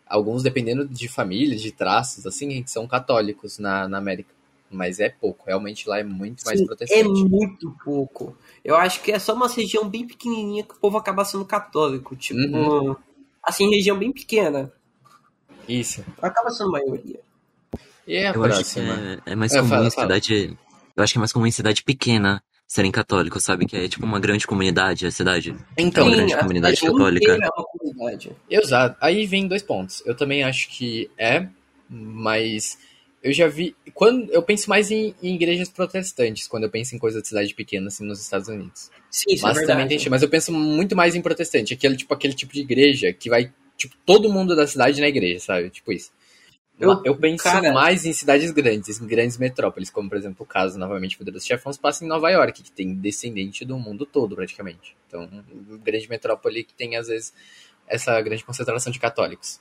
alguns 0.06 0.44
dependendo 0.44 0.88
de 0.88 1.08
família, 1.08 1.58
de 1.58 1.72
traços, 1.72 2.26
assim, 2.26 2.64
são 2.68 2.88
católicos 2.88 3.58
na, 3.58 3.88
na 3.88 3.98
América. 3.98 4.37
Mas 4.70 5.00
é 5.00 5.10
pouco, 5.10 5.46
realmente 5.48 5.88
lá 5.88 6.00
é 6.00 6.04
muito 6.04 6.44
mais 6.46 6.60
Sim, 6.60 6.66
protestante. 6.66 7.02
É 7.02 7.04
muito 7.04 7.74
pouco. 7.84 8.38
Eu 8.64 8.76
acho 8.76 9.02
que 9.02 9.12
é 9.12 9.20
só 9.20 9.34
uma 9.34 9.48
região 9.48 9.88
bem 9.88 10.06
pequenininha 10.06 10.64
que 10.64 10.74
o 10.74 10.78
povo 10.78 10.98
acaba 10.98 11.24
sendo 11.24 11.46
católico. 11.46 12.16
Tipo, 12.16 12.40
uhum. 12.40 12.96
assim, 13.42 13.70
região 13.70 13.98
bem 13.98 14.12
pequena. 14.12 14.72
Isso. 15.68 16.04
Acaba 16.22 16.50
sendo 16.50 16.72
maioria. 16.72 17.20
E 18.06 18.16
é 18.16 18.28
a 18.28 18.32
eu 18.32 18.42
próxima? 18.42 18.60
Acho 18.60 18.74
que 18.74 19.30
é, 19.30 19.34
é 19.34 19.36
mais 19.36 19.52
comum 19.52 19.70
fala, 19.70 19.88
em 19.88 19.90
cidade. 19.90 20.58
Eu 20.96 21.04
acho 21.04 21.14
que 21.14 21.18
é 21.18 21.22
mais 21.22 21.34
comum 21.34 21.48
em 21.48 21.52
cidade 21.52 21.84
pequena 21.84 22.44
serem 22.68 22.92
católicos, 22.92 23.44
sabe? 23.44 23.66
Que 23.66 23.78
é 23.78 23.88
tipo 23.88 24.06
uma 24.06 24.20
grande 24.20 24.46
comunidade, 24.46 25.08
a 25.08 25.12
cidade. 25.12 25.56
Então, 25.78 26.06
é 26.06 26.08
uma 26.08 26.16
grande 26.18 26.38
comunidade 26.38 26.82
católica. 26.82 27.32
É 27.32 27.38
uma 27.38 27.66
comunidade. 27.66 28.32
Exato. 28.50 28.98
Aí 29.00 29.26
vem 29.26 29.48
dois 29.48 29.64
pontos. 29.64 30.04
Eu 30.06 30.16
também 30.16 30.44
acho 30.44 30.70
que 30.70 31.10
é, 31.18 31.48
mas 31.90 32.78
eu 33.22 33.34
já 33.34 33.48
vi. 33.48 33.76
Quando 33.94 34.32
eu 34.32 34.42
penso 34.42 34.70
mais 34.70 34.92
em, 34.92 35.16
em, 35.22 35.36
igrejas 35.36 35.70
protestantes, 35.70 36.48
quando 36.48 36.64
eu 36.64 36.70
penso 36.70 36.96
em 36.96 37.00
coisa 37.00 37.22
de 37.22 37.28
cidade 37.28 37.54
pequena, 37.54 37.88
assim, 37.88 38.06
nos 38.06 38.22
Estados 38.22 38.48
Unidos. 38.48 38.92
Sim, 39.10 39.34
isso 39.34 39.46
é 39.46 39.50
mas 39.50 39.58
é 39.58 39.60
verdade. 39.60 39.82
Também 39.82 39.98
tem, 39.98 40.10
mas 40.10 40.22
eu 40.22 40.30
penso 40.30 40.52
muito 40.52 40.96
mais 40.96 41.16
em 41.16 41.22
protestante, 41.22 41.74
aquele 41.74 41.98
tipo, 41.98 42.14
aquele 42.14 42.34
tipo 42.34 42.54
de 42.54 42.62
igreja 42.62 43.12
que 43.14 43.30
vai 43.30 43.52
tipo, 43.76 43.96
todo 44.06 44.32
mundo 44.32 44.56
da 44.56 44.68
cidade 44.68 45.00
na 45.02 45.08
igreja, 45.08 45.40
sabe? 45.40 45.70
Tipo 45.70 45.92
isso. 45.92 46.12
Eu, 46.80 47.02
eu 47.04 47.18
penso 47.18 47.44
cara... 47.44 47.74
mais 47.74 48.06
em 48.06 48.14
cidades 48.14 48.52
grandes, 48.52 49.02
em 49.02 49.08
grandes 49.08 49.38
metrópoles, 49.38 49.90
como 49.90 50.08
por 50.08 50.18
exemplo 50.18 50.44
o 50.44 50.46
caso, 50.46 50.78
novamente, 50.78 51.18
Poderoso 51.18 51.46
Chefões 51.46 51.76
passa 51.76 52.06
em 52.06 52.08
Nova 52.08 52.30
York, 52.30 52.62
que 52.62 52.72
tem 52.72 52.94
descendente 52.94 53.66
do 53.66 53.80
mundo 53.80 54.06
todo, 54.06 54.36
praticamente. 54.36 54.96
Então, 55.08 55.28
grande 55.84 56.08
metrópole 56.08 56.64
que 56.64 56.76
tem, 56.76 56.96
às 56.96 57.08
vezes, 57.08 57.34
essa 57.88 58.22
grande 58.22 58.44
concentração 58.44 58.92
de 58.92 59.00
católicos. 59.00 59.60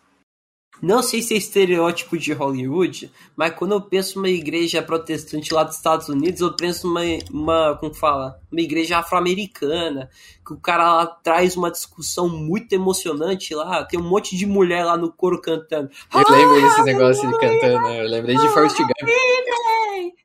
Não 0.83 1.03
sei 1.03 1.23
se 1.23 1.35
é 1.35 1.37
estereótipo 1.39 2.19
de 2.19 2.33
Hollywood, 2.33 3.11
mas 3.35 3.55
quando 3.55 3.73
eu 3.73 3.81
penso 3.81 4.19
uma 4.19 4.29
igreja 4.29 4.83
protestante 4.83 5.53
lá 5.55 5.65
dos 5.65 5.77
Estados 5.77 6.09
Unidos, 6.09 6.41
eu 6.41 6.55
penso 6.55 6.87
uma, 6.89 7.01
uma 7.31 7.77
como 7.81 7.95
fala, 7.95 8.39
uma 8.53 8.61
igreja 8.61 8.99
afro-americana, 8.99 10.11
que 10.45 10.53
o 10.53 10.61
cara 10.61 10.97
lá 10.97 11.07
traz 11.07 11.57
uma 11.57 11.71
discussão 11.71 12.29
muito 12.29 12.73
emocionante 12.75 13.55
lá, 13.55 13.85
tem 13.85 13.99
um 13.99 14.09
monte 14.09 14.37
de 14.37 14.45
mulher 14.45 14.85
lá 14.85 14.97
no 14.97 15.11
coro 15.11 15.41
cantando. 15.41 15.91
Eu 16.13 16.37
lembro 16.37 16.61
desse 16.61 16.83
negócio 16.83 17.27
de 17.27 17.39
cantando, 17.39 17.89
eu 17.89 18.09
lembrei 18.09 18.37
de 18.37 18.49
Forrest 18.51 18.77
Gump. 18.77 19.11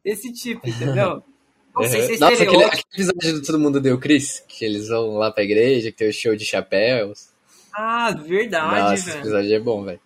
Esse 0.03 0.33
tipo, 0.33 0.67
entendeu? 0.67 1.23
Não 1.73 1.83
uhum. 1.83 1.89
sei 1.89 2.01
se 2.01 2.13
é 2.15 2.17
Nossa, 2.17 2.43
aquele, 2.43 2.63
aquele, 2.65 2.83
episódio 2.93 3.33
do 3.33 3.45
Todo 3.45 3.57
Mundo 3.59 3.79
Deu 3.79 3.97
Chris, 3.97 4.43
que 4.45 4.65
eles 4.65 4.89
vão 4.89 5.15
lá 5.15 5.31
pra 5.31 5.41
igreja, 5.41 5.89
que 5.89 5.97
tem 5.97 6.09
o 6.09 6.13
show 6.13 6.35
de 6.35 6.43
chapéus. 6.43 7.29
Ah, 7.73 8.11
verdade, 8.11 8.65
Nossa, 8.65 8.89
velho. 8.89 8.93
esse 8.95 9.17
episódio 9.17 9.55
é 9.55 9.59
bom, 9.59 9.85
velho 9.85 9.99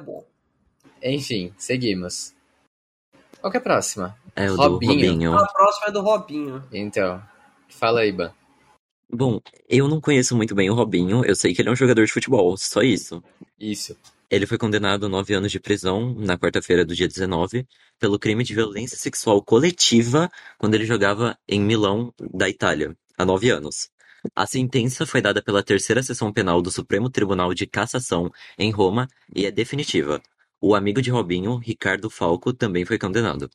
bom. 0.00 0.24
Enfim, 1.02 1.52
seguimos. 1.56 2.34
Qual 3.40 3.50
que 3.50 3.56
é 3.56 3.60
a 3.60 3.62
próxima? 3.62 4.16
É 4.34 4.50
o 4.50 4.56
Robinho. 4.56 4.94
do 4.94 5.06
Robinho. 5.06 5.38
A 5.38 5.46
próxima 5.46 5.86
é 5.86 5.92
do 5.92 6.00
Robinho. 6.00 6.64
Então, 6.72 7.22
fala 7.68 8.00
aí, 8.00 8.12
Ban. 8.12 8.32
Bom, 9.10 9.40
eu 9.68 9.88
não 9.88 10.00
conheço 10.00 10.36
muito 10.36 10.54
bem 10.54 10.68
o 10.68 10.74
Robinho, 10.74 11.24
eu 11.24 11.34
sei 11.34 11.54
que 11.54 11.62
ele 11.62 11.70
é 11.70 11.72
um 11.72 11.76
jogador 11.76 12.04
de 12.04 12.12
futebol, 12.12 12.56
só 12.58 12.82
isso. 12.82 13.22
Isso. 13.58 13.96
Ele 14.30 14.46
foi 14.46 14.58
condenado 14.58 15.06
a 15.06 15.08
nove 15.08 15.32
anos 15.32 15.50
de 15.50 15.58
prisão 15.58 16.14
na 16.14 16.36
quarta-feira 16.36 16.84
do 16.84 16.94
dia 16.94 17.08
19 17.08 17.66
pelo 17.98 18.18
crime 18.18 18.44
de 18.44 18.54
violência 18.54 18.98
sexual 18.98 19.42
coletiva 19.42 20.30
quando 20.58 20.74
ele 20.74 20.84
jogava 20.84 21.38
em 21.48 21.58
Milão, 21.58 22.12
da 22.20 22.50
Itália, 22.50 22.94
há 23.16 23.24
nove 23.24 23.48
anos. 23.48 23.88
A 24.34 24.46
sentença 24.46 25.06
foi 25.06 25.20
dada 25.20 25.42
pela 25.42 25.62
terceira 25.62 26.02
sessão 26.02 26.32
penal 26.32 26.60
do 26.60 26.70
Supremo 26.70 27.08
Tribunal 27.08 27.54
de 27.54 27.66
Cassação, 27.66 28.30
em 28.58 28.70
Roma, 28.70 29.08
e 29.34 29.46
é 29.46 29.50
definitiva. 29.50 30.20
O 30.60 30.74
amigo 30.74 31.00
de 31.00 31.10
Robinho, 31.10 31.56
Ricardo 31.56 32.10
Falco, 32.10 32.52
também 32.52 32.84
foi 32.84 32.98
condenado. 32.98 33.48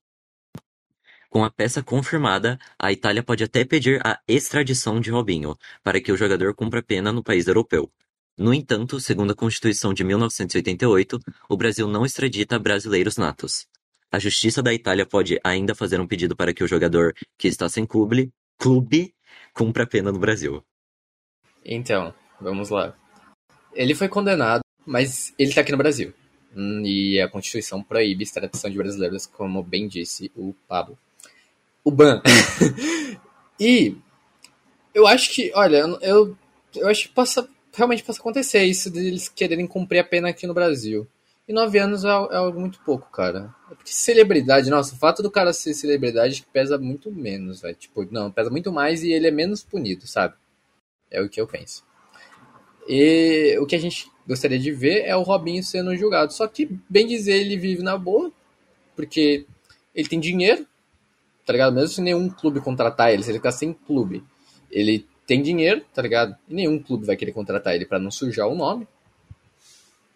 Com 1.30 1.44
a 1.44 1.50
peça 1.50 1.82
confirmada, 1.82 2.60
a 2.78 2.92
Itália 2.92 3.24
pode 3.24 3.44
até 3.44 3.66
pedir 3.66 4.00
a 4.06 4.22
extradição 4.28 5.02
de 5.02 5.10
Robinho, 5.10 5.58
para 5.84 6.00
que 6.00 6.12
o 6.12 6.18
jogador 6.18 6.54
cumpra 6.54 6.84
pena 6.84 7.12
no 7.12 7.24
país 7.24 7.48
europeu. 7.48 7.92
No 8.38 8.54
entanto, 8.54 9.00
segundo 9.00 9.32
a 9.32 9.36
Constituição 9.36 9.94
de 9.94 10.04
1988, 10.04 11.20
o 11.50 11.58
Brasil 11.58 11.88
não 11.88 12.06
extradita 12.06 12.58
brasileiros 12.58 13.18
natos. 13.18 13.68
A 14.12 14.20
Justiça 14.20 14.62
da 14.62 14.74
Itália 14.74 15.06
pode 15.06 15.40
ainda 15.44 15.76
fazer 15.76 16.00
um 16.00 16.08
pedido 16.08 16.36
para 16.36 16.54
que 16.54 16.64
o 16.64 16.68
jogador 16.68 17.16
que 17.38 17.48
está 17.48 17.68
sem 17.68 17.86
clube, 17.86 18.32
clube 18.58 19.14
cumpra 19.54 19.84
a 19.84 19.88
pena 19.88 20.12
no 20.12 20.20
Brasil. 20.20 20.64
Então, 21.64 22.14
vamos 22.40 22.70
lá. 22.70 22.96
Ele 23.74 23.96
foi 23.96 24.08
condenado, 24.10 24.62
mas 24.86 25.34
ele 25.38 25.54
tá 25.54 25.62
aqui 25.62 25.72
no 25.72 25.78
Brasil. 25.78 26.14
Hum, 26.56 26.84
e 26.86 27.20
a 27.20 27.30
Constituição 27.30 27.82
proíbe 27.82 28.24
a 28.24 28.26
extradição 28.26 28.70
de 28.70 28.78
brasileiros, 28.78 29.26
como 29.26 29.64
bem 29.64 29.88
disse 29.88 30.32
o 30.36 30.54
Pablo. 30.68 30.98
O 31.84 31.92
Ban. 31.92 32.22
e 33.60 33.96
eu 34.94 35.08
acho 35.08 35.34
que, 35.34 35.52
olha, 35.56 35.78
eu, 36.02 36.38
eu 36.76 36.88
acho 36.88 37.04
que 37.04 37.10
possa, 37.10 37.48
realmente 37.74 38.04
possa 38.04 38.20
acontecer 38.20 38.64
isso 38.64 38.92
deles 38.92 39.28
quererem 39.28 39.66
cumprir 39.66 40.00
a 40.00 40.04
pena 40.04 40.30
aqui 40.30 40.46
no 40.46 40.54
Brasil. 40.54 41.08
E 41.48 41.52
nove 41.52 41.78
anos 41.78 42.06
é, 42.06 42.08
é 42.08 42.36
algo 42.38 42.60
muito 42.60 42.80
pouco, 42.80 43.10
cara. 43.12 43.54
É 43.70 43.76
porque 43.76 43.92
celebridade, 43.92 44.70
nossa, 44.70 44.96
o 44.96 44.98
fato 44.98 45.22
do 45.22 45.30
cara 45.30 45.52
ser 45.52 45.74
celebridade 45.74 46.46
pesa 46.54 46.78
muito 46.78 47.12
menos, 47.12 47.62
velho. 47.62 47.76
Tipo, 47.76 48.08
não, 48.10 48.32
pesa 48.32 48.50
muito 48.50 48.72
mais 48.72 49.04
e 49.04 49.12
ele 49.12 49.28
é 49.28 49.32
menos 49.32 49.64
punido, 49.64 50.08
sabe? 50.08 50.36
É 51.12 51.22
o 51.22 51.28
que 51.28 51.42
eu 51.42 51.48
penso. 51.48 51.84
E 52.88 53.58
o 53.60 53.66
que 53.66 53.76
a 53.76 53.80
gente 53.80 54.10
gostaria 54.28 54.58
de 54.60 54.72
ver 54.72 55.04
é 55.06 55.16
o 55.16 55.22
Robinho 55.22 55.64
sendo 55.64 55.96
julgado. 55.96 56.34
Só 56.34 56.48
que, 56.48 56.70
bem 56.90 57.06
dizer, 57.06 57.34
ele 57.34 57.58
vive 57.58 57.84
na 57.84 57.98
boa, 57.98 58.32
porque 58.96 59.46
ele 59.94 60.08
tem 60.08 60.20
dinheiro, 60.20 60.66
tá 61.46 61.52
ligado? 61.52 61.74
Mesmo 61.74 61.90
se 61.90 62.02
nenhum 62.02 62.30
clube 62.30 62.62
contratar 62.62 63.12
ele, 63.12 63.24
se 63.24 63.32
ele 63.32 63.40
ficar 63.40 63.52
sem 63.52 63.74
clube, 63.74 64.24
ele 64.72 65.06
tem 65.28 65.42
dinheiro, 65.42 65.84
tá 65.94 66.02
ligado? 66.02 66.36
E 66.48 66.54
nenhum 66.54 66.80
clube 66.80 67.06
vai 67.06 67.16
querer 67.16 67.32
contratar 67.32 67.76
ele 67.76 67.86
para 67.86 68.00
não 68.00 68.12
sujar 68.12 68.48
o 68.48 68.56
nome. 68.56 68.88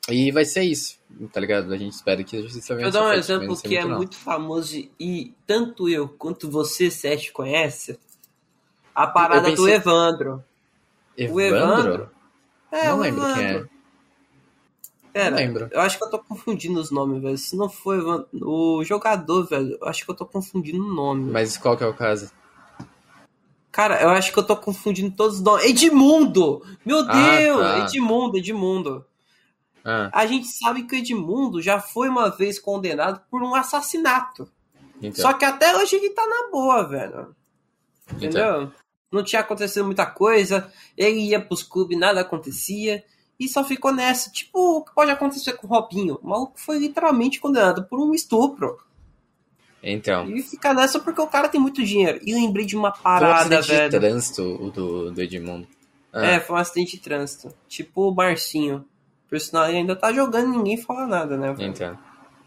E 0.09 0.31
vai 0.31 0.45
ser 0.45 0.63
isso, 0.63 0.97
tá 1.33 1.39
ligado? 1.39 1.73
A 1.73 1.77
gente 1.77 1.93
espera 1.93 2.23
que 2.23 2.37
a 2.37 2.41
justiça 2.41 2.75
venha. 2.75 2.89
Vou 2.89 3.01
dar 3.01 3.09
um 3.09 3.13
exemplo 3.13 3.61
que 3.61 3.75
é 3.75 3.83
não. 3.83 3.97
muito 3.97 4.15
famoso 4.15 4.75
e 4.99 5.33
tanto 5.45 5.89
eu 5.89 6.07
quanto 6.07 6.49
você, 6.49 6.89
Sérgio, 6.89 7.33
conhece. 7.33 7.99
A 8.95 9.05
parada 9.05 9.49
pensei... 9.49 9.55
do 9.57 9.69
Evandro. 9.69 10.43
Evandro? 11.17 11.35
O 11.35 11.41
Evandro. 11.41 12.09
É, 12.71 12.87
não 12.87 12.97
o 12.97 13.01
lembro 13.01 13.21
Evandro. 13.21 13.35
quem 13.35 13.45
é. 13.45 13.77
Pera, 15.11 15.31
não 15.31 15.37
lembro. 15.37 15.69
eu 15.71 15.81
acho 15.81 15.97
que 15.97 16.03
eu 16.03 16.09
tô 16.09 16.19
confundindo 16.19 16.79
os 16.79 16.91
nomes, 16.91 17.21
velho. 17.21 17.37
Se 17.37 17.57
não 17.57 17.69
for 17.69 18.27
o 18.33 18.83
jogador, 18.83 19.45
velho, 19.47 19.77
eu 19.81 19.87
acho 19.87 20.05
que 20.05 20.11
eu 20.11 20.15
tô 20.15 20.25
confundindo 20.25 20.83
o 20.83 20.93
nome. 20.93 21.31
Mas 21.31 21.57
qual 21.57 21.75
que 21.75 21.83
é 21.83 21.87
o 21.87 21.93
caso? 21.93 22.31
Cara, 23.71 24.01
eu 24.01 24.09
acho 24.09 24.31
que 24.31 24.39
eu 24.39 24.43
tô 24.43 24.55
confundindo 24.55 25.15
todos 25.15 25.37
os 25.37 25.43
nomes. 25.43 25.65
Edmundo! 25.65 26.63
Meu 26.85 26.99
ah, 26.99 27.37
Deus! 27.37 27.61
Ah, 27.61 27.79
tá. 27.79 27.85
Edmundo, 27.85 28.37
Edmundo. 28.37 29.05
Ah. 29.89 30.09
A 30.11 30.27
gente 30.27 30.47
sabe 30.47 30.83
que 30.83 30.93
o 30.93 30.99
Edmundo 30.99 31.61
já 31.61 31.79
foi 31.79 32.09
uma 32.09 32.29
vez 32.29 32.59
condenado 32.59 33.21
por 33.31 33.41
um 33.41 33.55
assassinato. 33.55 34.51
Então. 35.01 35.21
Só 35.21 35.31
que 35.31 35.45
até 35.45 35.77
hoje 35.77 35.95
ele 35.95 36.09
tá 36.09 36.27
na 36.27 36.51
boa, 36.51 36.83
velho. 36.85 37.33
Entendeu? 38.11 38.63
Então. 38.63 38.71
Não 39.09 39.23
tinha 39.23 39.39
acontecido 39.39 39.85
muita 39.85 40.05
coisa, 40.05 40.69
ele 40.97 41.21
ia 41.21 41.39
pros 41.39 41.63
clubes, 41.63 41.97
nada 41.97 42.19
acontecia, 42.19 43.01
e 43.39 43.47
só 43.47 43.63
ficou 43.63 43.93
nessa. 43.93 44.29
Tipo, 44.29 44.79
o 44.79 44.83
que 44.83 44.93
pode 44.93 45.09
acontecer 45.09 45.53
com 45.53 45.65
o 45.65 45.69
Robinho? 45.69 46.19
O 46.21 46.27
maluco 46.27 46.59
foi 46.59 46.77
literalmente 46.77 47.39
condenado 47.39 47.85
por 47.85 48.01
um 48.01 48.13
estupro. 48.13 48.77
Então. 49.81 50.29
E 50.29 50.43
fica 50.43 50.73
nessa 50.73 50.99
porque 50.99 51.21
o 51.21 51.27
cara 51.27 51.47
tem 51.47 51.61
muito 51.61 51.81
dinheiro. 51.85 52.19
E 52.25 52.33
lembrei 52.33 52.65
de 52.65 52.75
uma 52.75 52.91
parada, 52.91 53.63
foi 53.63 53.75
um 53.75 53.77
velho. 53.77 53.89
de 53.89 53.97
trânsito 53.97 54.71
do, 54.71 55.11
do 55.11 55.21
Edmundo. 55.21 55.65
Ah. 56.11 56.25
É, 56.25 56.39
foi 56.41 56.57
um 56.57 56.59
acidente 56.59 56.97
de 56.97 57.03
trânsito. 57.03 57.55
Tipo 57.69 58.09
o 58.09 58.13
Marcinho. 58.13 58.85
Por 59.29 59.39
sinal, 59.39 59.67
ele 59.67 59.77
ainda 59.77 59.95
tá 59.95 60.11
jogando 60.11 60.53
e 60.53 60.57
ninguém 60.57 60.77
fala 60.77 61.05
nada, 61.05 61.37
né? 61.37 61.53
Então. 61.59 61.93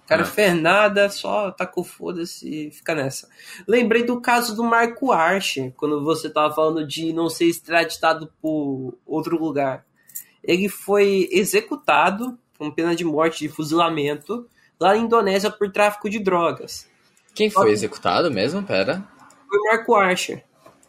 O 0.04 0.08
cara 0.08 0.22
ah. 0.22 0.26
fez 0.26 0.60
nada, 0.60 1.08
só 1.08 1.50
tacou 1.50 1.84
foda-se 1.84 2.48
e 2.48 2.70
fica 2.70 2.94
nessa. 2.94 3.28
Lembrei 3.66 4.02
do 4.02 4.20
caso 4.20 4.56
do 4.56 4.64
Marco 4.64 5.12
Arche, 5.12 5.72
quando 5.76 6.02
você 6.02 6.28
tava 6.28 6.54
falando 6.54 6.86
de 6.86 7.12
não 7.12 7.28
ser 7.28 7.46
extraditado 7.46 8.32
por 8.40 8.98
outro 9.06 9.38
lugar. 9.38 9.84
Ele 10.42 10.68
foi 10.68 11.28
executado 11.30 12.38
com 12.58 12.70
pena 12.70 12.94
de 12.94 13.04
morte 13.04 13.40
de 13.40 13.48
fuzilamento 13.48 14.46
lá 14.80 14.94
na 14.94 14.96
Indonésia 14.96 15.50
por 15.50 15.70
tráfico 15.70 16.08
de 16.08 16.18
drogas. 16.18 16.88
Quem 17.34 17.50
foi 17.50 17.70
executado 17.70 18.30
mesmo? 18.30 18.62
Pera. 18.62 19.06
Foi 19.48 19.58
Marco 19.70 19.94
Archer. 19.94 20.44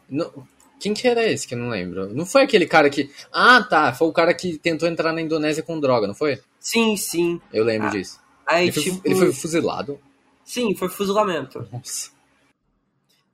Não, 0.10 0.48
quem 0.82 0.94
que 0.94 1.08
era 1.08 1.24
esse 1.30 1.48
que 1.48 1.54
eu 1.54 1.60
não 1.60 1.70
lembro? 1.70 2.14
Não 2.14 2.26
foi 2.26 2.42
aquele 2.44 2.66
cara 2.66 2.90
que. 2.90 3.10
Ah, 3.32 3.62
tá. 3.64 3.94
Foi 3.94 4.08
o 4.08 4.14
cara 4.14 4.34
que 4.34 4.58
tentou 4.58 4.90
entrar 4.90 5.14
na 5.14 5.22
Indonésia 5.22 5.62
com 5.64 5.80
droga, 5.80 6.08
não 6.08 6.16
foi? 6.16 6.42
Sim, 6.60 6.98
sim. 6.98 7.40
Eu 7.54 7.64
lembro 7.64 7.88
Ah, 7.88 7.92
disso. 7.92 8.20
Aí, 8.48 8.64
Ele 8.66 8.72
foi, 8.72 8.84
tipo, 8.84 9.02
ele 9.06 9.16
foi 9.16 9.32
fuzilado. 9.34 10.00
Sim, 10.44 10.76
foi 10.76 10.90
fuzilamento. 10.90 11.68
Nossa. 11.72 12.10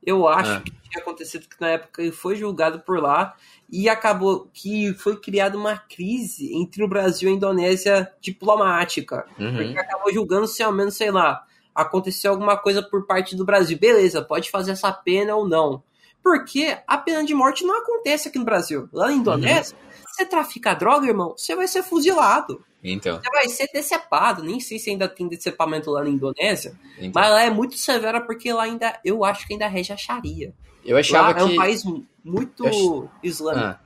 Eu 0.05 0.27
acho 0.27 0.51
Ah. 0.51 0.61
que 0.61 0.71
tinha 0.71 1.01
acontecido 1.01 1.47
que 1.47 1.59
na 1.59 1.69
época 1.71 2.01
ele 2.01 2.11
foi 2.11 2.35
julgado 2.35 2.79
por 2.81 3.01
lá 3.01 3.35
e 3.69 3.89
acabou 3.89 4.47
que 4.53 4.93
foi 4.93 5.19
criada 5.19 5.57
uma 5.57 5.77
crise 5.77 6.53
entre 6.55 6.83
o 6.83 6.87
Brasil 6.87 7.29
e 7.29 7.33
a 7.33 7.35
Indonésia 7.35 8.11
diplomática. 8.21 9.25
Uhum. 9.39 9.55
Porque 9.55 9.77
acabou 9.79 10.13
julgando 10.13 10.47
se 10.47 10.63
ao 10.63 10.71
menos, 10.71 10.95
sei 10.95 11.11
lá, 11.11 11.43
aconteceu 11.75 12.31
alguma 12.31 12.55
coisa 12.57 12.81
por 12.81 13.05
parte 13.05 13.35
do 13.35 13.43
Brasil. 13.43 13.77
Beleza, 13.77 14.21
pode 14.21 14.49
fazer 14.49 14.71
essa 14.71 14.91
pena 14.93 15.35
ou 15.35 15.47
não. 15.47 15.83
Porque 16.27 16.77
a 16.85 16.97
pena 16.97 17.23
de 17.23 17.33
morte 17.33 17.63
não 17.63 17.79
acontece 17.79 18.27
aqui 18.27 18.37
no 18.37 18.43
Brasil. 18.43 18.89
Lá 18.91 19.07
na 19.07 19.13
Indonésia, 19.13 19.77
você 20.05 20.25
trafica 20.25 20.73
droga, 20.73 21.07
irmão, 21.07 21.33
você 21.37 21.55
vai 21.55 21.67
ser 21.67 21.83
fuzilado. 21.83 22.63
Então, 22.83 23.17
Você 23.21 23.29
vai 23.31 23.47
ser 23.49 23.67
decepado. 23.73 24.43
Nem 24.43 24.59
sei 24.59 24.77
se 24.77 24.89
ainda 24.89 25.07
tem 25.07 25.27
decepamento 25.27 25.89
lá 25.89 26.03
na 26.03 26.09
Indonésia. 26.09 26.77
então. 26.97 27.11
Mas 27.15 27.29
lá 27.31 27.43
é 27.43 27.49
muito 27.49 27.77
severa 27.77 28.19
porque 28.21 28.51
lá 28.51 28.63
ainda, 28.63 28.99
eu 29.05 29.23
acho 29.23 29.47
que 29.47 29.53
ainda 29.53 29.67
rege 29.67 29.93
a 29.93 29.97
Sharia. 29.97 30.53
eu 30.85 30.97
achava 30.97 31.27
Lá 31.29 31.33
que. 31.33 31.39
é 31.39 31.43
um 31.45 31.55
país 31.55 31.83
muito 32.23 32.65
Eu 32.67 33.09
islâmico. 33.23 33.65
Ah, 33.65 33.79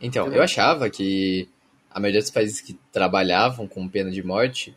então, 0.00 0.22
Entendeu? 0.26 0.38
eu 0.40 0.44
achava 0.44 0.88
que 0.88 1.48
a 1.90 1.98
maioria 2.00 2.20
dos 2.20 2.30
países 2.30 2.60
que 2.60 2.78
trabalhavam 2.92 3.66
com 3.68 3.88
pena 3.88 4.10
de 4.12 4.22
morte 4.22 4.76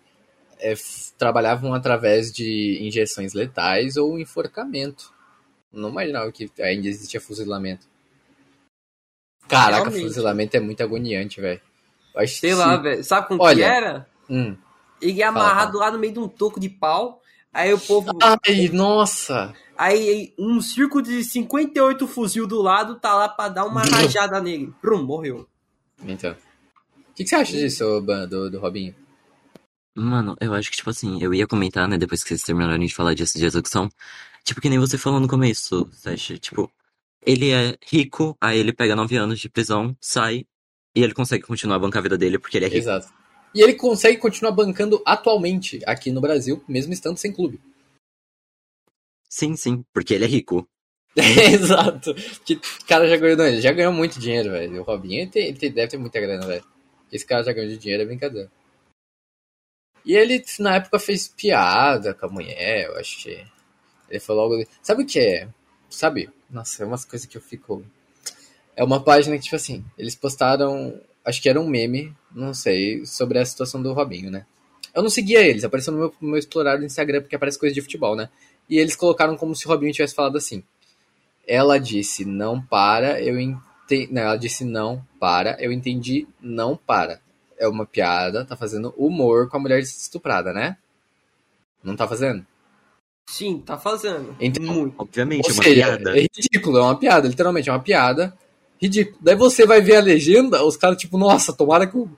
é, 0.60 0.74
trabalhavam 1.18 1.74
através 1.74 2.32
de 2.32 2.80
injeções 2.82 3.34
letais 3.34 3.98
ou 3.98 4.18
enforcamento. 4.20 5.14
Não 5.74 5.90
imaginava 5.90 6.32
que 6.32 6.52
ainda 6.62 6.88
existia 6.88 7.20
fuzilamento. 7.20 7.88
Caraca, 9.48 9.86
Realmente. 9.86 10.04
fuzilamento 10.04 10.56
é 10.56 10.60
muito 10.60 10.84
agoniante, 10.84 11.42
velho. 11.42 11.60
Sei 12.28 12.52
que 12.52 12.56
lá, 12.56 12.78
velho. 12.78 13.04
Sabe 13.04 13.28
como 13.28 13.42
Olha, 13.42 13.56
que 13.56 13.62
era? 13.64 14.08
Hum. 14.30 14.56
Ele 15.02 15.22
é 15.22 15.26
Fala, 15.26 15.40
amarrado 15.40 15.78
lá 15.80 15.92
no 15.92 15.98
meio 15.98 16.14
de 16.14 16.20
um 16.20 16.28
toco 16.28 16.60
de 16.60 16.70
pau. 16.70 17.22
Aí 17.52 17.74
o 17.74 17.80
povo. 17.80 18.12
Ai, 18.22 18.70
nossa! 18.70 19.54
Aí 19.78 20.34
um 20.38 20.62
círculo 20.62 21.04
de 21.04 21.24
58 21.24 22.08
fuzil 22.08 22.48
do 22.48 22.62
lado 22.62 22.96
tá 22.96 23.14
lá 23.14 23.28
pra 23.28 23.50
dar 23.50 23.66
uma 23.66 23.82
rajada 23.82 24.40
nele. 24.40 24.74
Prum, 24.82 25.04
morreu. 25.04 25.48
Então. 26.04 26.32
O 26.32 27.16
que, 27.16 27.24
que 27.24 27.30
você 27.30 27.36
acha 27.36 27.52
disso, 27.52 28.02
Ban, 28.02 28.28
do, 28.28 28.50
do 28.50 28.60
Robinho? 28.60 28.96
Mano, 29.96 30.36
eu 30.42 30.54
acho 30.54 30.72
que, 30.72 30.78
tipo 30.78 30.90
assim, 30.90 31.22
eu 31.22 31.32
ia 31.32 31.46
comentar, 31.46 31.88
né, 31.88 31.98
depois 31.98 32.24
que 32.24 32.30
vocês 32.30 32.42
terminarem 32.42 32.88
de 32.88 32.96
falar 32.96 33.14
disso 33.14 33.38
de 33.38 33.46
execução. 33.46 33.88
Tipo, 34.44 34.60
que 34.62 34.70
nem 34.70 34.80
você 34.80 34.98
falou 34.98 35.20
no 35.20 35.28
começo, 35.28 35.90
Sérgio. 35.92 36.38
Tipo, 36.38 36.72
ele 37.26 37.52
é 37.52 37.78
rico, 37.86 38.36
aí 38.42 38.60
ele 38.60 38.74
pega 38.74 38.96
nove 38.96 39.16
anos 39.16 39.40
de 39.40 39.50
prisão, 39.50 39.96
sai, 40.02 40.46
e 40.96 41.02
ele 41.02 41.14
consegue 41.14 41.44
continuar 41.46 41.78
a 41.78 41.80
bancar 41.80 42.00
a 42.00 42.04
vida 42.04 42.18
dele 42.18 42.38
porque 42.38 42.58
ele 42.58 42.66
é 42.66 42.68
rico. 42.68 42.80
Exato. 42.80 43.08
E 43.56 43.62
ele 43.62 43.76
consegue 43.76 44.18
continuar 44.18 44.52
bancando 44.52 45.02
atualmente 45.06 45.80
aqui 45.86 46.12
no 46.12 46.20
Brasil, 46.20 46.64
mesmo 46.68 46.92
estando 46.92 47.18
sem 47.18 47.32
clube. 47.32 47.62
Sim, 49.30 49.56
sim, 49.56 49.84
porque 49.94 50.14
ele 50.14 50.26
é 50.26 50.28
rico. 50.28 50.68
Exato. 51.16 52.14
Que 52.46 52.56
o 52.56 52.86
cara 52.88 53.08
já 53.08 53.16
ganhou, 53.18 53.38
não, 53.38 53.46
ele 53.46 53.62
já 53.62 53.72
ganhou 53.72 53.94
muito 53.94 54.20
dinheiro, 54.20 54.52
velho. 54.52 54.82
O 54.82 54.84
Robinho 54.84 55.22
ele 55.22 55.30
tem- 55.30 55.48
ele 55.48 55.58
tem- 55.58 55.72
deve 55.72 55.92
ter 55.92 55.98
muita 55.98 56.20
grana, 56.20 56.46
velho. 56.46 56.66
Esse 57.12 57.26
cara 57.26 57.44
já 57.44 57.54
ganhou 57.54 57.70
de 57.70 57.78
dinheiro, 57.78 58.04
é 58.04 58.06
brincadeira. 58.06 58.52
E 60.06 60.16
ele, 60.16 60.44
na 60.60 60.76
época, 60.76 61.00
fez 61.00 61.28
piada 61.28 62.14
com 62.14 62.26
a 62.26 62.30
mulher, 62.30 62.88
eu 62.88 62.98
acho 62.98 63.22
Ele 64.14 64.20
falou 64.20 64.44
algo. 64.44 64.64
Sabe 64.82 65.04
o 65.04 65.06
que 65.06 65.20
é? 65.20 65.48
Sabe? 65.90 66.30
Nossa, 66.50 66.84
é 66.84 66.86
umas 66.86 67.04
coisas 67.04 67.28
que 67.28 67.36
eu 67.36 67.42
fico. 67.42 67.84
É 68.76 68.84
uma 68.84 69.04
página 69.04 69.36
que, 69.38 69.44
tipo 69.44 69.56
assim, 69.56 69.84
eles 69.98 70.16
postaram. 70.16 71.00
Acho 71.26 71.42
que 71.42 71.50
era 71.50 71.60
um 71.60 71.68
meme, 71.68 72.16
não 72.32 72.54
sei, 72.54 73.06
sobre 73.06 73.40
a 73.40 73.46
situação 73.46 73.82
do 73.82 73.94
Robinho, 73.94 74.30
né? 74.30 74.46
Eu 74.94 75.02
não 75.02 75.10
seguia 75.10 75.42
eles, 75.42 75.64
apareceu 75.64 75.92
no 75.92 76.00
meu, 76.00 76.14
meu 76.22 76.38
explorar 76.38 76.78
do 76.78 76.86
Instagram 76.86 77.22
porque 77.22 77.36
aparece 77.36 77.58
coisa 77.58 77.74
de 77.74 77.82
futebol, 77.82 78.16
né? 78.16 78.30
E 78.70 78.78
eles 78.78 78.96
colocaram 78.96 79.36
como 79.36 79.56
se 79.56 79.66
o 79.66 79.70
Robinho 79.70 79.92
tivesse 79.92 80.14
falado 80.14 80.38
assim. 80.38 80.64
Ela 81.48 81.80
disse 81.80 82.24
não 82.24 82.62
para, 82.62 83.20
eu 83.20 83.40
entendi. 83.40 84.16
Ela 84.16 84.38
disse 84.38 84.64
não 84.64 85.04
para, 85.20 85.58
eu 85.60 85.72
entendi 85.72 86.28
não 86.40 86.78
para. 86.78 87.20
É 87.58 87.68
uma 87.68 87.86
piada, 87.86 88.46
tá 88.46 88.56
fazendo 88.56 88.94
humor 88.96 89.50
com 89.50 89.58
a 89.58 89.60
mulher 89.60 89.80
estuprada, 89.80 90.54
né? 90.54 90.78
Não 91.84 91.96
tá 91.96 92.08
fazendo? 92.08 92.46
Sim, 93.26 93.60
tá 93.66 93.78
fazendo. 93.78 94.36
Então, 94.40 94.64
Muito. 94.64 94.96
Obviamente, 94.98 95.46
Ou 95.46 95.52
é 95.52 95.54
uma 95.54 95.64
seja, 95.64 95.76
piada. 95.98 96.18
é 96.20 96.22
ridículo, 96.36 96.78
é 96.78 96.82
uma 96.82 97.00
piada, 97.00 97.28
literalmente, 97.28 97.70
é 97.70 97.72
uma 97.72 97.80
piada. 97.80 98.38
Ridículo. 98.82 99.18
Daí 99.22 99.36
você 99.36 99.66
vai 99.66 99.82
ver 99.82 99.96
a 99.96 100.02
legenda, 100.02 100.64
os 100.64 100.76
caras, 100.78 100.98
tipo, 100.98 101.18
nossa, 101.18 101.54
tomara 101.54 101.88
que 101.88 101.98
o, 101.98 102.10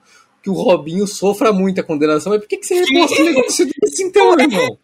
que 0.42 0.50
o 0.50 0.54
Robinho 0.54 1.06
sofra 1.06 1.52
muita 1.52 1.82
condenação. 1.82 2.32
Mas 2.32 2.40
por 2.42 2.48
que, 2.48 2.56
que 2.58 2.66
você 2.66 2.74
reposta 2.82 3.22
um 3.22 3.24
negócio 3.24 3.66
desse 3.80 4.02
então, 4.02 4.38
irmão? 4.38 4.78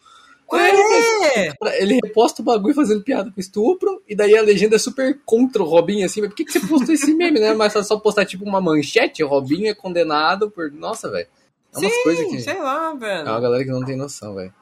É! 0.54 1.52
Ele 1.82 1.98
reposta 2.04 2.42
o 2.42 2.44
bagulho 2.44 2.74
fazendo 2.74 3.02
piada 3.02 3.30
com 3.30 3.40
estupro, 3.40 4.02
e 4.06 4.14
daí 4.14 4.36
a 4.36 4.42
legenda 4.42 4.76
é 4.76 4.78
super 4.78 5.18
contra 5.24 5.62
o 5.62 5.66
Robinho, 5.66 6.04
assim, 6.04 6.20
mas 6.20 6.28
por 6.30 6.36
que, 6.36 6.44
que 6.44 6.52
você 6.52 6.60
postou 6.60 6.94
esse 6.94 7.14
meme, 7.14 7.40
né? 7.40 7.54
Mas 7.54 7.72
só 7.72 7.98
postar 7.98 8.26
tipo 8.26 8.44
uma 8.44 8.60
manchete, 8.60 9.24
o 9.24 9.28
Robinho 9.28 9.68
é 9.68 9.74
condenado 9.74 10.50
por. 10.50 10.70
Nossa, 10.70 11.10
velho. 11.10 11.26
É 11.74 11.78
umas 11.78 11.92
Sim, 11.92 12.02
coisas 12.04 12.26
que. 12.26 12.40
sei 12.40 12.60
lá, 12.60 12.92
É 12.94 12.98
velho. 12.98 13.28
uma 13.28 13.40
galera 13.40 13.64
que 13.64 13.70
não 13.70 13.82
tem 13.84 13.96
noção, 13.96 14.34
velho. 14.34 14.52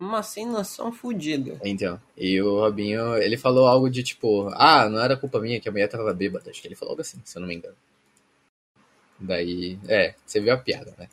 Uma 0.00 0.22
sem 0.22 0.46
noção 0.46 0.90
fodida. 0.90 1.60
Então, 1.62 2.00
e 2.16 2.40
o 2.40 2.58
Robinho, 2.58 3.16
ele 3.18 3.36
falou 3.36 3.66
algo 3.68 3.90
de 3.90 4.02
tipo, 4.02 4.48
ah, 4.54 4.88
não 4.88 4.98
era 4.98 5.16
culpa 5.16 5.38
minha 5.40 5.60
que 5.60 5.68
a 5.68 5.72
mulher 5.72 5.88
tava 5.88 6.12
bêbada. 6.14 6.50
Acho 6.50 6.60
que 6.60 6.66
ele 6.66 6.74
falou 6.74 6.92
algo 6.92 7.02
assim, 7.02 7.20
se 7.24 7.36
eu 7.36 7.40
não 7.40 7.46
me 7.48 7.54
engano. 7.54 7.76
Daí, 9.20 9.78
é, 9.86 10.14
você 10.26 10.40
viu 10.40 10.52
a 10.52 10.56
piada, 10.56 10.92
né? 10.98 11.08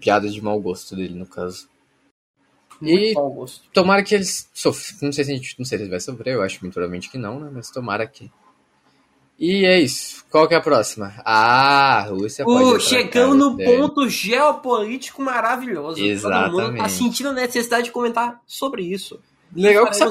Piada 0.00 0.28
de 0.28 0.40
mau 0.40 0.60
gosto 0.60 0.96
dele, 0.96 1.14
no 1.14 1.26
caso. 1.26 1.68
E- 2.80 2.86
Muito 2.92 3.14
mau 3.14 3.30
gosto. 3.32 3.68
Tomara 3.72 4.02
que 4.04 4.14
eles 4.14 4.48
sofram. 4.54 4.98
Não 5.02 5.12
sei 5.12 5.24
se 5.24 5.32
a 5.32 5.34
gente. 5.34 5.58
Não 5.58 5.64
sei 5.64 5.78
se 5.78 5.84
ele 5.84 5.90
vai 5.90 6.00
sofrer, 6.00 6.34
eu 6.34 6.42
acho 6.42 6.60
muito 6.62 6.74
provavelmente 6.74 7.10
que 7.10 7.18
não, 7.18 7.40
né? 7.40 7.50
Mas 7.52 7.70
tomara 7.70 8.06
que. 8.06 8.30
E 9.38 9.64
é 9.64 9.80
isso. 9.80 10.24
Qual 10.30 10.48
que 10.48 10.54
é 10.54 10.56
a 10.56 10.60
próxima? 10.60 11.14
Ah, 11.24 11.98
a 11.98 12.02
Rússia 12.02 12.44
pode. 12.44 13.08
Casa 13.08 13.34
no 13.34 13.56
ponto 13.56 14.08
geopolítico 14.08 15.22
maravilhoso. 15.22 15.96
Todo 15.96 16.04
mundo 16.04 16.20
tá 16.20 16.46
Exatamente. 16.48 16.92
sentindo 16.92 17.28
a 17.30 17.32
necessidade 17.32 17.84
de 17.84 17.92
comentar 17.92 18.40
sobre 18.46 18.82
isso. 18.82 19.18
Legal 19.54 19.86
que 19.90 20.02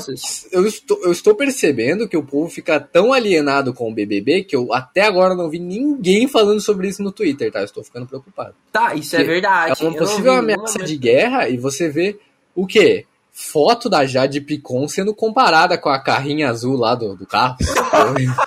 eu, 0.52 0.66
estou, 0.66 1.00
eu 1.04 1.12
estou 1.12 1.36
percebendo 1.36 2.08
que 2.08 2.18
o 2.18 2.24
povo 2.24 2.50
fica 2.50 2.80
tão 2.80 3.14
alienado 3.14 3.72
com 3.72 3.90
o 3.90 3.94
BBB 3.94 4.44
que 4.44 4.56
eu 4.56 4.74
até 4.74 5.04
agora 5.04 5.36
não 5.36 5.48
vi 5.48 5.60
ninguém 5.60 6.28
falando 6.28 6.60
sobre 6.60 6.88
isso 6.88 7.04
no 7.04 7.12
Twitter, 7.12 7.52
tá? 7.52 7.60
Eu 7.60 7.66
estou 7.66 7.84
ficando 7.84 8.08
preocupado. 8.08 8.56
Tá, 8.72 8.96
isso 8.96 9.16
é 9.16 9.20
Que 9.20 9.26
verdade. 9.26 9.74
É 9.80 9.86
uma 9.88 9.96
possível 9.96 10.34
ameaça 10.34 10.80
de 10.80 10.98
guerra 10.98 11.48
e 11.50 11.58
você 11.58 11.88
vê 11.88 12.18
o 12.56 12.66
quê? 12.66 13.06
Foto 13.32 13.88
da 13.88 14.04
Jade 14.08 14.42
Picon 14.42 14.88
sendo 14.88 15.14
comparada 15.14 15.78
com 15.78 15.90
a 15.90 16.00
carrinha 16.00 16.50
azul 16.50 16.76
lá 16.76 16.96
do, 16.96 17.16
do 17.16 17.28
carro. 17.28 17.58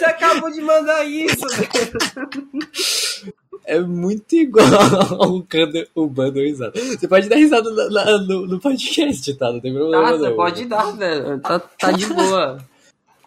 Você 0.00 0.04
acabou 0.06 0.50
de 0.50 0.60
mandar 0.62 1.04
isso, 1.04 1.46
velho. 1.46 3.30
É 3.66 3.78
muito 3.80 4.34
igual 4.34 4.64
o 5.30 5.42
Kander, 5.44 5.88
o 5.94 6.06
Bando 6.06 6.40
risada. 6.40 6.72
Você 6.80 7.06
pode 7.06 7.28
dar 7.28 7.36
risada 7.36 7.70
na- 7.70 7.88
na- 7.90 8.18
no, 8.22 8.46
no 8.46 8.58
podcast, 8.58 9.34
tá? 9.34 9.52
Não 9.52 9.60
tem 9.60 9.74
problema 9.74 10.08
Ah, 10.08 10.12
não. 10.12 10.18
você 10.18 10.30
pode 10.30 10.64
dar, 10.64 10.90
velho. 10.96 11.38
Tá, 11.40 11.58
tá 11.58 11.92
de 11.92 12.06
boa. 12.06 12.64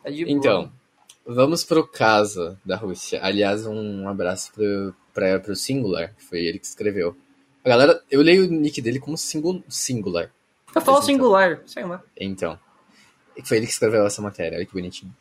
Tá 0.03 0.09
de 0.09 0.25
boa. 0.25 0.35
Então, 0.35 0.71
vamos 1.25 1.63
pro 1.63 1.87
caso 1.87 2.57
da 2.65 2.75
Rússia. 2.75 3.19
Aliás, 3.23 3.67
um 3.67 4.09
abraço 4.09 4.51
pro, 4.51 4.95
pra, 5.13 5.39
pro 5.39 5.55
Singular, 5.55 6.13
que 6.17 6.23
foi 6.25 6.39
ele 6.39 6.57
que 6.57 6.65
escreveu. 6.65 7.15
A 7.63 7.69
galera, 7.69 8.01
eu 8.11 8.21
leio 8.21 8.45
o 8.45 8.51
nick 8.51 8.81
dele 8.81 8.99
como 8.99 9.15
singu- 9.17 9.63
Singular. 9.69 10.31
Eu 10.75 10.81
falo 10.81 10.97
Então. 10.97 11.05
singular, 11.05 11.61
sei 11.67 11.85
lá. 11.85 12.01
Então, 12.19 12.59
foi 13.45 13.57
ele 13.57 13.67
que 13.67 13.71
escreveu 13.73 14.05
essa 14.07 14.21
matéria, 14.23 14.57
olha 14.57 14.65
que 14.65 14.73
bonitinho. 14.73 15.13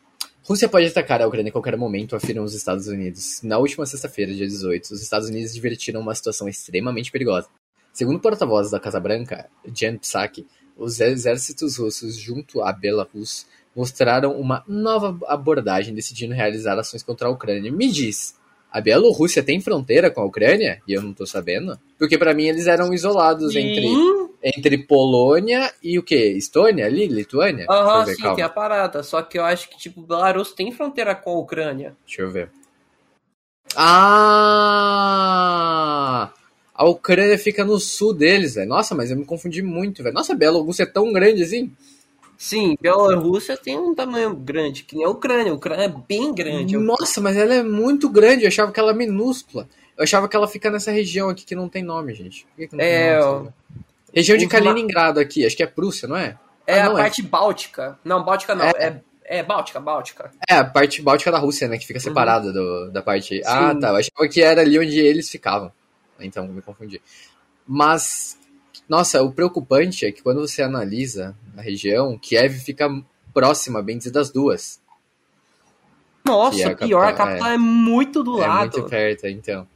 Rússia 0.45 0.67
pode 0.67 0.87
atacar 0.87 1.21
a 1.21 1.27
Ucrânia 1.27 1.49
a 1.49 1.53
qualquer 1.53 1.77
momento, 1.77 2.17
afirmam 2.17 2.43
os 2.43 2.53
Estados 2.53 2.87
Unidos. 2.87 3.41
Na 3.43 3.57
última 3.57 3.85
sexta-feira, 3.85 4.33
dia 4.33 4.45
18, 4.45 4.91
os 4.91 5.01
Estados 5.01 5.29
Unidos 5.29 5.53
divertiram 5.53 6.01
uma 6.01 6.13
situação 6.13 6.49
extremamente 6.49 7.13
perigosa. 7.13 7.47
Segundo 7.93 8.17
o 8.17 8.19
porta-voz 8.19 8.69
da 8.69 8.77
Casa 8.77 8.99
Branca, 8.99 9.49
Jen 9.73 9.97
Psaki, 9.97 10.45
os 10.75 10.99
exércitos 10.99 11.77
russos, 11.77 12.17
junto 12.17 12.61
à 12.61 12.73
Belarus, 12.73 13.45
mostraram 13.73 14.37
uma 14.37 14.65
nova 14.67 15.17
abordagem, 15.27 15.95
decidindo 15.95 16.33
realizar 16.33 16.77
ações 16.77 17.03
contra 17.03 17.29
a 17.29 17.31
Ucrânia. 17.31 17.71
Me 17.71 17.89
diz, 17.89 18.35
a 18.73 18.81
Bielorrússia 18.81 19.43
tem 19.43 19.61
fronteira 19.61 20.09
com 20.09 20.19
a 20.19 20.25
Ucrânia? 20.25 20.81
E 20.87 20.93
eu 20.93 21.01
não 21.03 21.13
tô 21.13 21.27
sabendo? 21.27 21.79
Porque 21.99 22.17
pra 22.17 22.33
mim 22.33 22.45
eles 22.45 22.65
eram 22.65 22.91
isolados 22.91 23.55
entre 23.55 23.87
Sim. 23.87 24.29
entre 24.43 24.79
Polônia 24.79 25.71
e 25.83 25.99
o 25.99 26.03
que? 26.03 26.15
Estônia 26.15 26.87
ali? 26.87 27.05
Lituânia? 27.05 27.67
Aham, 27.69 28.03
ver, 28.03 28.15
sim, 28.15 28.23
calma. 28.23 28.35
tem 28.35 28.43
a 28.43 28.49
parada. 28.49 29.03
Só 29.03 29.21
que 29.21 29.37
eu 29.37 29.45
acho 29.45 29.69
que, 29.69 29.77
tipo, 29.77 30.01
Belarus 30.01 30.53
tem 30.53 30.71
fronteira 30.71 31.13
com 31.13 31.29
a 31.29 31.37
Ucrânia. 31.37 31.95
Deixa 32.03 32.23
eu 32.23 32.31
ver. 32.31 32.49
Ah! 33.75 35.13
A 36.73 36.89
Ucrânia 36.89 37.37
fica 37.37 37.63
no 37.63 37.79
sul 37.79 38.11
deles, 38.11 38.55
velho. 38.55 38.67
Nossa, 38.67 38.95
mas 38.95 39.11
eu 39.11 39.17
me 39.17 39.23
confundi 39.23 39.61
muito, 39.61 40.01
velho. 40.01 40.15
Nossa, 40.15 40.33
a 40.33 40.35
Bielorrússia 40.35 40.81
é 40.81 40.87
tão 40.87 41.13
grande 41.13 41.43
assim. 41.43 41.71
Sim, 42.43 42.75
Bielorrússia 42.81 43.55
tem 43.55 43.79
um 43.79 43.95
tamanho 43.95 44.35
grande, 44.35 44.83
que 44.83 44.97
nem 44.97 45.05
a 45.05 45.09
Ucrânia. 45.09 45.53
A 45.53 45.55
Ucrânia 45.55 45.85
é 45.85 45.87
bem 45.87 46.35
grande. 46.35 46.77
Nossa, 46.77 47.21
mas 47.21 47.37
ela 47.37 47.53
é 47.53 47.63
muito 47.63 48.09
grande. 48.09 48.43
Eu 48.43 48.49
achava 48.49 48.69
que 48.69 48.77
ela 48.81 48.91
é 48.91 48.93
minúscula. 48.93 49.65
Eu 49.97 50.03
achava 50.03 50.27
que 50.27 50.35
ela 50.35 50.45
fica 50.45 50.69
nessa 50.69 50.91
região 50.91 51.29
aqui 51.29 51.45
que 51.45 51.55
não 51.55 51.69
tem 51.69 51.81
nome, 51.81 52.13
gente. 52.13 52.45
Por 52.47 52.55
que 52.57 52.67
que 52.67 52.75
não 52.75 52.83
É, 52.83 53.15
tem 53.17 53.23
ó. 53.25 53.33
nome? 53.35 53.49
Região 54.13 54.37
de 54.37 54.45
Kaliningrado 54.47 55.21
aqui. 55.21 55.45
Acho 55.45 55.55
que 55.55 55.63
é 55.63 55.67
Prússia, 55.67 56.05
não 56.05 56.17
é? 56.17 56.37
É 56.67 56.81
Ah, 56.81 56.85
a 56.87 56.89
não, 56.89 56.95
parte 56.97 57.21
báltica. 57.21 57.97
Não, 58.03 58.21
báltica 58.25 58.53
não. 58.55 58.65
É. 58.65 58.71
É, 58.77 59.37
é, 59.37 59.43
báltica, 59.43 59.79
báltica. 59.79 60.29
É, 60.49 60.55
a 60.55 60.65
parte 60.65 61.01
báltica 61.01 61.31
da 61.31 61.37
Rússia, 61.39 61.69
né? 61.69 61.77
Que 61.77 61.87
fica 61.87 61.99
separada 62.01 62.51
do, 62.51 62.91
da 62.91 63.01
parte. 63.01 63.41
Ah, 63.45 63.71
Sim. 63.73 63.79
tá. 63.79 63.87
Eu 63.87 63.95
achava 63.95 64.27
que 64.29 64.41
era 64.41 64.59
ali 64.59 64.77
onde 64.77 64.99
eles 64.99 65.29
ficavam. 65.29 65.71
Então, 66.19 66.45
me 66.45 66.61
confundi. 66.61 67.01
Mas, 67.65 68.37
nossa, 68.87 69.21
o 69.23 69.31
preocupante 69.31 70.05
é 70.05 70.11
que 70.11 70.21
quando 70.21 70.41
você 70.41 70.61
analisa 70.61 71.35
a 71.57 71.61
região, 71.61 72.17
Kiev 72.17 72.59
fica 72.59 72.87
próxima, 73.33 73.81
bem 73.81 73.97
dizer, 73.97 74.11
das 74.11 74.29
duas. 74.31 74.79
Nossa, 76.25 76.61
é 76.61 76.65
a 76.71 76.75
pior, 76.75 77.03
a 77.03 77.11
capital, 77.11 77.27
capital 77.27 77.51
é, 77.51 77.57
muito 77.57 78.23
do 78.23 78.41
é 78.41 78.47
lado. 78.47 78.77
muito 78.77 78.89
perto, 78.89 79.27
então. 79.27 79.67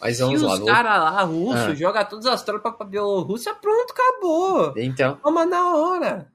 Mas 0.00 0.16
Se 0.16 0.22
vamos 0.22 0.42
lá. 0.42 0.52
os 0.52 0.58
vou- 0.58 0.68
caras 0.68 0.92
lá, 1.02 1.22
russos, 1.22 1.60
Ah. 1.68 1.74
jogam 1.74 2.04
todas 2.04 2.26
as 2.26 2.42
tropas 2.42 2.74
pra 2.76 2.84
Bielorrússia, 2.86 3.54
pronto, 3.54 3.90
acabou. 3.92 4.74
Então, 4.76 5.16
Toma 5.22 5.46
na 5.46 5.74
hora. 5.74 6.28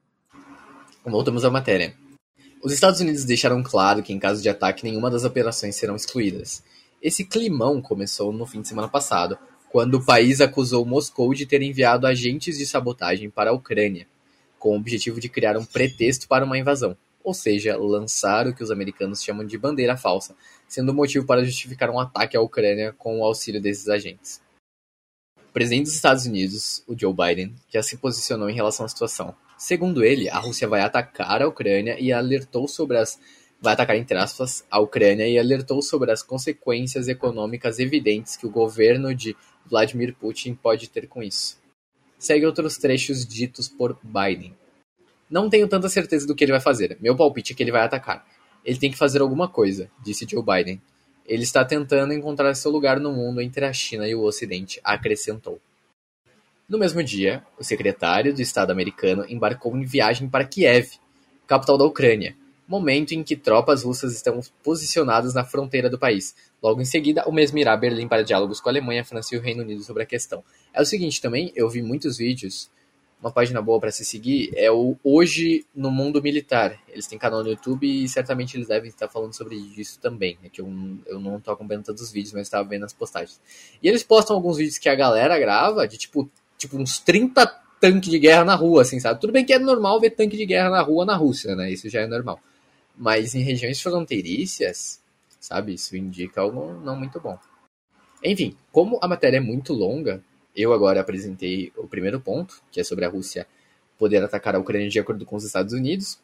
voltamos 1.04 1.44
à 1.44 1.50
matéria. 1.50 1.94
Os 2.64 2.72
Estados 2.72 3.00
Unidos 3.00 3.24
deixaram 3.24 3.62
claro 3.62 4.02
que, 4.02 4.12
em 4.12 4.18
caso 4.18 4.42
de 4.42 4.48
ataque, 4.48 4.82
nenhuma 4.84 5.08
das 5.10 5.24
operações 5.24 5.76
serão 5.76 5.94
excluídas. 5.94 6.62
Esse 7.00 7.24
climão 7.24 7.80
começou 7.80 8.32
no 8.32 8.44
fim 8.44 8.60
de 8.60 8.68
semana 8.68 8.88
passado, 8.88 9.38
quando 9.70 9.94
o 9.94 10.04
país 10.04 10.40
acusou 10.40 10.84
Moscou 10.84 11.32
de 11.32 11.46
ter 11.46 11.62
enviado 11.62 12.06
agentes 12.06 12.58
de 12.58 12.66
sabotagem 12.66 13.30
para 13.30 13.50
a 13.50 13.52
Ucrânia, 13.54 14.06
com 14.58 14.70
o 14.70 14.76
objetivo 14.76 15.20
de 15.20 15.28
criar 15.28 15.56
um 15.56 15.64
pretexto 15.64 16.26
para 16.26 16.44
uma 16.44 16.58
invasão, 16.58 16.96
ou 17.22 17.32
seja, 17.32 17.76
lançar 17.76 18.48
o 18.48 18.54
que 18.54 18.64
os 18.64 18.70
americanos 18.70 19.22
chamam 19.22 19.46
de 19.46 19.56
bandeira 19.56 19.96
falsa, 19.96 20.34
sendo 20.66 20.90
o 20.90 20.94
motivo 20.94 21.24
para 21.24 21.44
justificar 21.44 21.88
um 21.88 22.00
ataque 22.00 22.36
à 22.36 22.40
Ucrânia 22.40 22.92
com 22.98 23.20
o 23.20 23.24
auxílio 23.24 23.62
desses 23.62 23.88
agentes. 23.88 24.40
O 25.38 25.52
presidente 25.52 25.84
dos 25.84 25.94
Estados 25.94 26.26
Unidos, 26.26 26.82
o 26.86 26.98
Joe 26.98 27.14
Biden, 27.14 27.54
já 27.68 27.82
se 27.82 27.96
posicionou 27.96 28.50
em 28.50 28.54
relação 28.54 28.86
à 28.86 28.88
situação. 28.88 29.34
Segundo 29.56 30.02
ele, 30.02 30.28
a 30.28 30.38
Rússia 30.38 30.66
vai 30.66 30.80
atacar 30.80 31.42
a 31.42 31.48
Ucrânia 31.48 31.96
e 31.98 32.12
alertou 32.12 32.66
sobre 32.66 32.98
as 32.98 33.18
vai 33.60 33.74
atacar 33.74 33.96
entre 33.96 34.16
aspas 34.16 34.64
a 34.70 34.80
Ucrânia 34.80 35.28
e 35.28 35.38
alertou 35.38 35.82
sobre 35.82 36.10
as 36.10 36.22
consequências 36.22 37.08
econômicas 37.08 37.78
evidentes 37.78 38.36
que 38.36 38.46
o 38.46 38.50
governo 38.50 39.14
de 39.14 39.36
Vladimir 39.66 40.14
Putin 40.14 40.54
pode 40.54 40.88
ter 40.88 41.06
com 41.06 41.22
isso. 41.22 41.58
Segue 42.18 42.44
outros 42.46 42.76
trechos 42.76 43.26
ditos 43.26 43.68
por 43.68 43.98
Biden. 44.02 44.54
Não 45.30 45.48
tenho 45.48 45.68
tanta 45.68 45.88
certeza 45.88 46.26
do 46.26 46.34
que 46.34 46.44
ele 46.44 46.52
vai 46.52 46.60
fazer. 46.60 46.98
Meu 47.00 47.16
palpite 47.16 47.52
é 47.52 47.56
que 47.56 47.62
ele 47.62 47.72
vai 47.72 47.82
atacar. 47.82 48.26
Ele 48.64 48.78
tem 48.78 48.90
que 48.90 48.98
fazer 48.98 49.20
alguma 49.20 49.48
coisa, 49.48 49.90
disse 50.04 50.26
Joe 50.28 50.42
Biden. 50.42 50.80
Ele 51.24 51.44
está 51.44 51.64
tentando 51.64 52.12
encontrar 52.12 52.54
seu 52.54 52.70
lugar 52.70 52.98
no 52.98 53.12
mundo 53.12 53.40
entre 53.40 53.64
a 53.64 53.72
China 53.72 54.06
e 54.08 54.14
o 54.14 54.22
Ocidente, 54.22 54.80
acrescentou. 54.82 55.60
No 56.68 56.78
mesmo 56.78 57.02
dia, 57.02 57.44
o 57.58 57.64
secretário 57.64 58.34
do 58.34 58.42
Estado 58.42 58.70
americano 58.70 59.24
embarcou 59.28 59.76
em 59.76 59.84
viagem 59.84 60.28
para 60.28 60.44
Kiev, 60.44 60.98
capital 61.46 61.78
da 61.78 61.84
Ucrânia, 61.84 62.36
momento 62.70 63.12
em 63.12 63.24
que 63.24 63.34
tropas 63.34 63.82
russas 63.82 64.14
estão 64.14 64.40
posicionadas 64.62 65.34
na 65.34 65.44
fronteira 65.44 65.90
do 65.90 65.98
país. 65.98 66.36
Logo 66.62 66.80
em 66.80 66.84
seguida, 66.84 67.28
o 67.28 67.32
mesmo 67.32 67.58
irá 67.58 67.72
a 67.72 67.76
Berlim 67.76 68.06
para 68.06 68.22
diálogos 68.22 68.60
com 68.60 68.68
a 68.68 68.72
Alemanha, 68.72 69.02
a 69.02 69.04
França 69.04 69.34
e 69.34 69.38
o 69.38 69.40
Reino 69.40 69.64
Unido 69.64 69.82
sobre 69.82 70.04
a 70.04 70.06
questão. 70.06 70.44
É 70.72 70.80
o 70.80 70.86
seguinte 70.86 71.20
também, 71.20 71.52
eu 71.56 71.68
vi 71.68 71.82
muitos 71.82 72.16
vídeos, 72.16 72.70
uma 73.20 73.32
página 73.32 73.60
boa 73.60 73.80
para 73.80 73.90
se 73.90 74.04
seguir 74.04 74.50
é 74.54 74.70
o 74.70 74.96
Hoje 75.02 75.66
no 75.74 75.90
Mundo 75.90 76.22
Militar. 76.22 76.78
Eles 76.88 77.08
têm 77.08 77.18
canal 77.18 77.42
no 77.42 77.50
YouTube 77.50 77.86
e 77.86 78.08
certamente 78.08 78.56
eles 78.56 78.68
devem 78.68 78.88
estar 78.88 79.08
falando 79.08 79.34
sobre 79.34 79.56
isso 79.76 79.98
também. 79.98 80.38
É 80.44 80.48
que 80.48 80.60
eu, 80.60 80.72
eu 81.06 81.18
não 81.18 81.38
estou 81.38 81.52
acompanhando 81.52 81.84
todos 81.84 82.00
os 82.00 82.12
vídeos, 82.12 82.32
mas 82.32 82.42
estava 82.42 82.66
vendo 82.66 82.84
as 82.84 82.92
postagens. 82.92 83.40
E 83.82 83.88
eles 83.88 84.04
postam 84.04 84.36
alguns 84.36 84.56
vídeos 84.56 84.78
que 84.78 84.88
a 84.88 84.94
galera 84.94 85.38
grava 85.38 85.86
de 85.88 85.98
tipo, 85.98 86.30
tipo 86.56 86.78
uns 86.78 87.00
30 87.00 87.46
tanques 87.80 88.10
de 88.10 88.18
guerra 88.18 88.44
na 88.44 88.54
rua, 88.54 88.82
assim, 88.82 89.00
sabe? 89.00 89.20
Tudo 89.20 89.32
bem 89.32 89.44
que 89.44 89.52
é 89.52 89.58
normal 89.58 90.00
ver 90.00 90.10
tanque 90.10 90.36
de 90.36 90.46
guerra 90.46 90.70
na 90.70 90.80
rua 90.80 91.04
na 91.04 91.16
Rússia, 91.16 91.56
né? 91.56 91.70
Isso 91.70 91.90
já 91.90 92.00
é 92.00 92.06
normal. 92.06 92.40
Mas 93.00 93.34
em 93.34 93.40
regiões 93.40 93.80
fronteiriças, 93.80 95.00
sabe? 95.40 95.72
Isso 95.72 95.96
indica 95.96 96.42
algo 96.42 96.74
não 96.84 96.94
muito 96.94 97.18
bom. 97.18 97.38
Enfim, 98.22 98.54
como 98.70 98.98
a 99.00 99.08
matéria 99.08 99.38
é 99.38 99.40
muito 99.40 99.72
longa, 99.72 100.22
eu 100.54 100.74
agora 100.74 101.00
apresentei 101.00 101.72
o 101.78 101.88
primeiro 101.88 102.20
ponto, 102.20 102.60
que 102.70 102.78
é 102.78 102.84
sobre 102.84 103.06
a 103.06 103.08
Rússia 103.08 103.46
poder 103.98 104.22
atacar 104.22 104.54
a 104.54 104.58
Ucrânia 104.58 104.90
de 104.90 104.98
acordo 104.98 105.24
com 105.24 105.34
os 105.34 105.44
Estados 105.44 105.72
Unidos. 105.72 106.18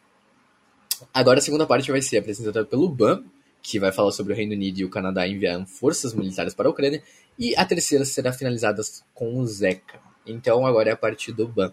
Agora 1.15 1.39
a 1.39 1.43
segunda 1.43 1.67
parte 1.67 1.91
vai 1.91 2.03
ser 2.03 2.19
apresentada 2.19 2.63
pelo 2.67 2.91
BAM, 2.91 3.25
que 3.63 3.79
vai 3.79 3.91
falar 3.91 4.13
sobre 4.13 4.35
o 4.35 4.37
Reino 4.37 4.53
Unido 4.53 4.79
e 4.81 4.85
o 4.85 4.91
Canadá 4.91 5.27
enviando 5.27 5.67
forças 5.67 6.13
militares 6.13 6.53
para 6.53 6.69
a 6.69 6.71
Ucrânia. 6.71 7.03
E 7.39 7.57
a 7.57 7.65
terceira 7.65 8.05
será 8.05 8.35
finalizada 8.35 8.83
com 9.15 9.39
o 9.39 9.47
Zeca. 9.47 9.99
Então 10.27 10.67
agora 10.67 10.91
é 10.91 10.93
a 10.93 10.97
parte 10.97 11.33
do 11.33 11.49
BAM. 11.49 11.73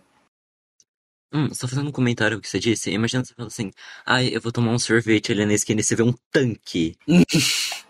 Hum, 1.33 1.51
só 1.51 1.67
fazendo 1.67 1.87
um 1.87 1.91
comentário 1.91 2.39
que 2.39 2.47
você 2.47 2.59
disse, 2.59 2.91
imagina 2.91 3.25
você 3.25 3.33
falando 3.33 3.51
assim, 3.51 3.71
ai, 4.05 4.29
eu 4.31 4.39
vou 4.39 4.51
tomar 4.51 4.71
um 4.71 4.77
sorvete 4.77 5.31
ali 5.31 5.45
na 5.45 5.53
esquina 5.53 5.81
e 5.81 5.83
você 5.83 5.95
vê 5.95 6.03
um 6.03 6.13
tanque. 6.31 6.95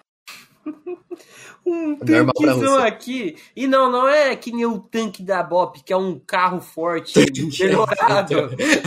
Um 1.66 1.96
pra 1.96 2.26
tanquezão 2.26 2.78
aqui. 2.78 3.38
E 3.56 3.68
não, 3.68 3.89
não 3.89 4.08
é 4.08 4.36
que 4.36 4.52
nem 4.52 4.66
o 4.66 4.80
tanque 4.80 5.24
da 5.24 5.41
Bop, 5.41 5.82
que 5.82 5.94
é 5.94 5.98
um 5.98 6.20
carro 6.20 6.60
forte, 6.60 7.14
melhorado. 7.58 8.34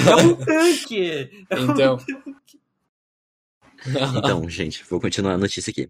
É 0.06 0.16
um 0.16 0.34
tanque. 0.34 1.30
É 1.48 1.58
um 1.58 1.72
Então. 1.72 1.98
Então, 4.14 4.48
gente, 4.50 4.84
vou 4.90 5.00
continuar 5.00 5.32
a 5.32 5.38
notícia 5.38 5.70
aqui. 5.70 5.88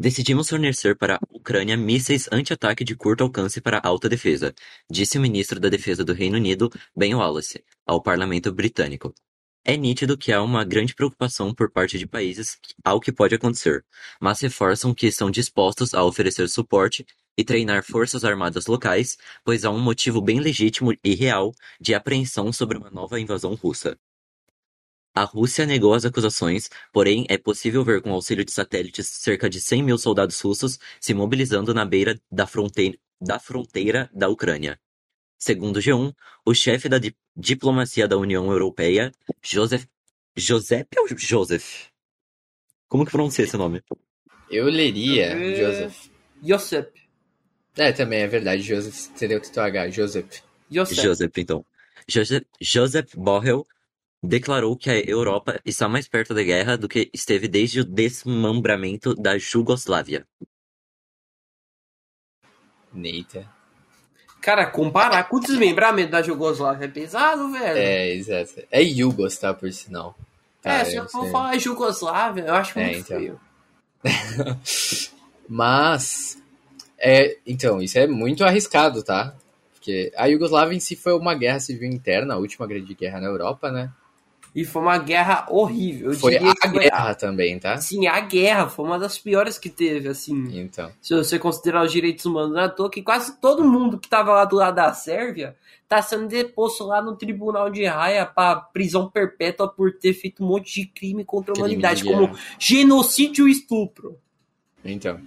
Decidimos 0.00 0.48
fornecer 0.48 0.96
para 0.96 1.16
a 1.16 1.18
Ucrânia 1.28 1.76
mísseis 1.76 2.28
anti-ataque 2.30 2.84
de 2.84 2.94
curto 2.94 3.24
alcance 3.24 3.60
para 3.60 3.80
alta 3.82 4.08
defesa, 4.08 4.54
disse 4.88 5.18
o 5.18 5.20
ministro 5.20 5.58
da 5.58 5.68
Defesa 5.68 6.04
do 6.04 6.12
Reino 6.12 6.36
Unido, 6.36 6.70
Ben 6.96 7.16
Wallace, 7.16 7.64
ao 7.84 8.00
parlamento 8.00 8.52
britânico. 8.52 9.12
É 9.64 9.76
nítido 9.76 10.16
que 10.16 10.32
há 10.32 10.40
uma 10.40 10.64
grande 10.64 10.94
preocupação 10.94 11.52
por 11.52 11.72
parte 11.72 11.98
de 11.98 12.06
países 12.06 12.58
ao 12.84 13.00
que 13.00 13.10
pode 13.10 13.34
acontecer, 13.34 13.84
mas 14.20 14.40
reforçam 14.40 14.94
que 14.94 15.08
estão 15.08 15.32
dispostos 15.32 15.92
a 15.92 16.04
oferecer 16.04 16.48
suporte 16.48 17.04
e 17.36 17.42
treinar 17.42 17.82
forças 17.82 18.24
armadas 18.24 18.66
locais, 18.68 19.16
pois 19.44 19.64
há 19.64 19.70
um 19.70 19.80
motivo 19.80 20.22
bem 20.22 20.38
legítimo 20.38 20.94
e 21.02 21.14
real 21.16 21.52
de 21.80 21.92
apreensão 21.92 22.52
sobre 22.52 22.78
uma 22.78 22.88
nova 22.88 23.18
invasão 23.18 23.52
russa. 23.56 23.98
A 25.18 25.24
Rússia 25.24 25.66
negou 25.66 25.94
as 25.94 26.04
acusações, 26.04 26.70
porém 26.92 27.26
é 27.28 27.36
possível 27.36 27.82
ver 27.82 28.00
com 28.00 28.12
auxílio 28.12 28.44
de 28.44 28.52
satélites 28.52 29.08
cerca 29.08 29.50
de 29.50 29.60
100 29.60 29.82
mil 29.82 29.98
soldados 29.98 30.40
russos 30.40 30.78
se 31.00 31.12
mobilizando 31.12 31.74
na 31.74 31.84
beira 31.84 32.20
da 32.30 32.46
fronteira 32.46 32.96
da, 33.20 33.40
fronteira 33.40 34.08
da 34.14 34.28
Ucrânia. 34.28 34.78
Segundo 35.36 35.78
o 35.78 35.80
G1, 35.80 36.14
o 36.46 36.54
chefe 36.54 36.88
da 36.88 36.98
di 36.98 37.16
diplomacia 37.34 38.06
da 38.06 38.16
União 38.16 38.48
Europeia, 38.48 39.10
Joseph... 39.42 39.86
Josep 40.36 40.88
ou 40.96 41.08
Joseph? 41.18 41.88
Como 42.86 43.04
que 43.04 43.10
pronuncia 43.10 43.42
esse 43.42 43.56
nome? 43.56 43.82
Eu 44.48 44.66
leria, 44.66 45.32
É. 45.32 45.56
Joseph. 45.56 46.10
Josep. 46.40 46.92
É, 47.76 47.90
também 47.90 48.20
é 48.20 48.28
verdade, 48.28 48.62
Joseph. 48.62 48.94
Seria 49.16 49.38
o 49.38 49.40
título 49.40 49.66
H, 49.66 49.90
Joseph. 49.90 50.42
Josep. 50.70 51.02
Joseph, 51.02 51.38
então. 51.38 51.66
Joseph, 52.06 52.44
Joseph 52.60 53.16
Borrell 53.16 53.66
declarou 54.22 54.76
que 54.76 54.90
a 54.90 54.98
Europa 54.98 55.60
está 55.64 55.88
mais 55.88 56.08
perto 56.08 56.34
da 56.34 56.42
guerra 56.42 56.76
do 56.76 56.88
que 56.88 57.10
esteve 57.12 57.46
desde 57.48 57.80
o 57.80 57.84
desmembramento 57.84 59.14
da 59.14 59.38
Jugoslávia. 59.38 60.26
Neita. 62.92 63.48
Cara, 64.40 64.66
comparar 64.66 65.28
com 65.28 65.36
o 65.36 65.40
desmembramento 65.40 66.12
da 66.12 66.22
Jugoslávia 66.22 66.86
é 66.86 66.88
pesado, 66.88 67.50
velho. 67.50 67.78
É, 67.78 68.14
exato. 68.14 68.62
É 68.70 68.82
Yugos, 68.82 69.36
tá, 69.36 69.52
por 69.52 69.70
sinal. 69.72 70.16
Tá, 70.62 70.74
É, 70.74 70.84
se 70.84 70.96
eu 70.96 71.08
for 71.08 71.30
falar 71.30 71.58
Jugoslávia, 71.58 72.44
eu 72.44 72.54
acho 72.54 72.78
É, 72.78 72.84
muito 72.84 72.98
então. 72.98 73.18
feio. 73.18 73.40
Mas, 75.48 76.38
é, 76.98 77.36
então, 77.46 77.80
isso 77.80 77.98
é 77.98 78.06
muito 78.06 78.44
arriscado, 78.44 79.02
tá? 79.02 79.34
Porque 79.74 80.12
a 80.16 80.26
Iugoslávia 80.26 80.76
em 80.76 80.80
si 80.80 80.94
foi 80.94 81.14
uma 81.14 81.34
guerra 81.34 81.58
civil 81.60 81.90
interna, 81.90 82.34
a 82.34 82.38
última 82.38 82.66
grande 82.66 82.94
guerra 82.94 83.20
na 83.20 83.26
Europa, 83.26 83.70
né? 83.72 83.90
E 84.54 84.64
foi 84.64 84.82
uma 84.82 84.98
guerra 84.98 85.46
horrível. 85.50 86.10
Eu 86.12 86.18
Foi 86.18 86.36
a 86.36 86.40
foi- 86.40 86.78
guerra 86.80 87.14
também, 87.14 87.58
tá? 87.58 87.76
Sim, 87.78 88.06
a 88.06 88.18
guerra 88.20 88.68
foi 88.68 88.84
uma 88.86 88.98
das 88.98 89.16
piores 89.18 89.58
que 89.58 89.68
teve, 89.68 90.08
assim. 90.08 90.58
Então, 90.60 90.90
Se 91.00 91.14
você 91.14 91.38
considerar 91.38 91.84
os 91.84 91.92
direitos 91.92 92.24
humanos 92.24 92.52
na 92.54 92.68
toa, 92.68 92.90
que 92.90 93.02
quase 93.02 93.38
todo 93.40 93.62
mundo 93.64 93.98
que 93.98 94.08
tava 94.08 94.32
lá 94.32 94.44
do 94.44 94.56
lado 94.56 94.74
da 94.76 94.92
Sérvia 94.92 95.54
tá 95.88 96.02
sendo 96.02 96.26
deposto 96.26 96.84
lá 96.84 97.00
no 97.00 97.14
tribunal 97.16 97.70
de 97.70 97.86
Haia 97.86 98.26
pra 98.26 98.56
prisão 98.56 99.08
perpétua 99.08 99.68
por 99.68 99.92
ter 99.92 100.12
feito 100.14 100.42
um 100.44 100.48
monte 100.48 100.80
de 100.80 100.86
crime 100.86 101.24
contra 101.24 101.52
a 101.52 101.54
crime 101.54 101.68
de 101.68 101.74
humanidade, 101.76 102.02
guerra. 102.02 102.18
como 102.28 102.38
genocídio 102.58 103.48
e 103.48 103.52
estupro. 103.52 104.18
Então, 104.84 105.20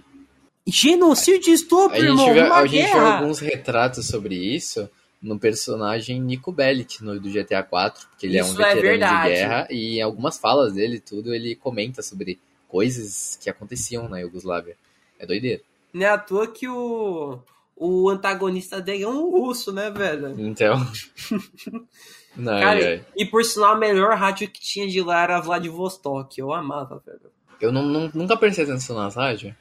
Genocídio 0.66 1.50
e 1.50 1.54
estupro, 1.54 1.96
a 1.96 1.98
irmão, 1.98 2.32
viu, 2.32 2.52
a 2.52 2.60
gente 2.66 2.70
viu 2.70 2.82
guerra. 2.94 3.18
alguns 3.18 3.40
retratos 3.40 4.06
sobre 4.06 4.36
isso, 4.36 4.88
no 5.22 5.38
personagem 5.38 6.20
Nico 6.20 6.50
Bellic 6.50 7.02
no, 7.02 7.18
do 7.20 7.30
GTA 7.30 7.62
4, 7.62 8.08
porque 8.08 8.26
ele 8.26 8.40
Isso 8.40 8.50
é 8.50 8.52
um 8.52 8.56
veterano 8.56 9.04
é 9.04 9.22
de 9.22 9.28
guerra 9.28 9.68
e 9.70 9.98
em 9.98 10.02
algumas 10.02 10.36
falas 10.36 10.74
dele 10.74 10.98
tudo 10.98 11.32
ele 11.32 11.54
comenta 11.54 12.02
sobre 12.02 12.40
coisas 12.68 13.38
que 13.40 13.48
aconteciam 13.48 14.08
na 14.08 14.18
Iugoslávia. 14.18 14.76
É 15.18 15.26
doideira. 15.26 15.62
Não 15.92 16.04
é 16.04 16.08
à 16.08 16.18
toa 16.18 16.48
que 16.48 16.66
o, 16.66 17.38
o 17.76 18.08
antagonista 18.08 18.80
dele 18.80 19.04
é 19.04 19.08
um 19.08 19.30
russo, 19.30 19.72
né, 19.72 19.90
velho? 19.90 20.34
Então. 20.40 20.84
Não, 22.34 22.58
Cara, 22.58 22.80
é. 22.80 23.04
e 23.14 23.26
por 23.26 23.44
sinal, 23.44 23.74
a 23.74 23.78
melhor 23.78 24.16
rádio 24.16 24.48
que 24.48 24.58
tinha 24.58 24.88
de 24.88 25.02
lá 25.02 25.22
era 25.22 25.38
Vladivostok. 25.38 26.40
Eu 26.40 26.52
amava, 26.52 27.02
velho. 27.04 27.30
Eu 27.60 27.70
não, 27.70 27.84
não, 27.84 28.10
nunca 28.14 28.36
prestei 28.36 28.64
atenção 28.64 28.96
nas 28.96 29.14
rádios. 29.14 29.54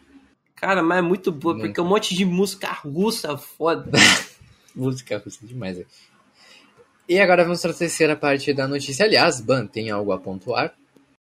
Cara, 0.55 0.81
mas 0.81 0.99
é 0.99 1.01
muito 1.01 1.31
boa, 1.31 1.53
nunca. 1.53 1.67
porque 1.67 1.79
é 1.79 1.83
um 1.83 1.87
monte 1.87 2.15
de 2.15 2.23
música 2.23 2.71
russa 2.71 3.37
foda. 3.37 3.91
música 4.75 5.17
russa 5.17 5.45
demais, 5.45 5.77
velho. 5.77 5.87
E 7.07 7.19
agora 7.19 7.43
vamos 7.43 7.61
para 7.61 7.71
a 7.71 7.75
terceira 7.75 8.15
parte 8.15 8.53
da 8.53 8.67
notícia. 8.67 9.05
Aliás, 9.05 9.41
Ban, 9.41 9.67
tem 9.67 9.89
algo 9.89 10.11
a 10.11 10.19
pontuar? 10.19 10.73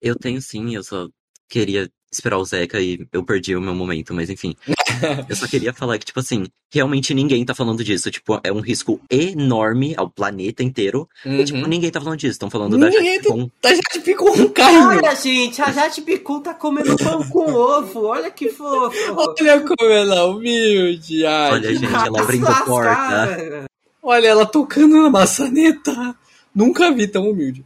Eu 0.01 0.15
tenho 0.15 0.41
sim, 0.41 0.75
eu 0.75 0.83
só 0.83 1.09
queria 1.49 1.91
esperar 2.13 2.39
o 2.39 2.45
Zeca 2.45 2.81
e 2.81 3.07
eu 3.13 3.25
perdi 3.25 3.57
o 3.57 3.61
meu 3.61 3.75
momento, 3.75 4.15
mas 4.15 4.31
enfim. 4.31 4.55
eu 5.29 5.37
só 5.37 5.47
queria 5.47 5.73
falar 5.73 5.99
que, 5.99 6.07
tipo 6.07 6.21
assim, 6.21 6.47
realmente 6.73 7.15
ninguém 7.15 7.45
tá 7.45 7.55
falando 7.55 7.83
disso. 7.85 8.11
Tipo, 8.11 8.41
é 8.43 8.53
um 8.53 8.61
risco 8.61 9.01
enorme 9.11 9.95
ao 9.97 10.09
planeta 10.09 10.63
inteiro. 10.63 11.09
Uhum. 11.25 11.41
E, 11.41 11.45
tipo, 11.45 11.59
uhum. 11.59 11.67
ninguém 11.67 11.91
tá 11.91 12.01
falando 12.01 12.19
disso. 12.19 12.33
Estão 12.33 12.51
falando 12.51 12.77
ninguém 12.77 13.21
da 13.21 13.29
Jade 13.29 13.53
Da 13.63 13.71
Jade 13.71 14.05
Picon, 14.05 14.49
cara. 14.51 14.89
Olha, 14.89 15.15
gente, 15.15 15.61
a 15.63 15.71
Jade 15.71 16.03
Picon 16.03 16.41
tá 16.41 16.55
comendo 16.55 16.97
pão 16.97 17.23
com 17.29 17.53
ovo. 17.53 18.07
Olha 18.07 18.31
que 18.31 18.49
fofo. 18.49 18.97
Olha 19.17 19.61
como 19.61 19.91
ela 19.91 20.17
é 20.17 20.23
humilde. 20.23 21.27
Ai, 21.27 21.53
Olha, 21.53 21.75
gente, 21.75 21.93
ela 21.93 22.21
abrindo 22.21 22.65
porta. 22.65 23.67
Olha 24.03 24.27
ela 24.27 24.47
tocando 24.47 25.03
na 25.03 25.11
maçaneta. 25.11 26.15
Nunca 26.55 26.93
vi 26.93 27.09
tão 27.09 27.31
humilde. 27.31 27.65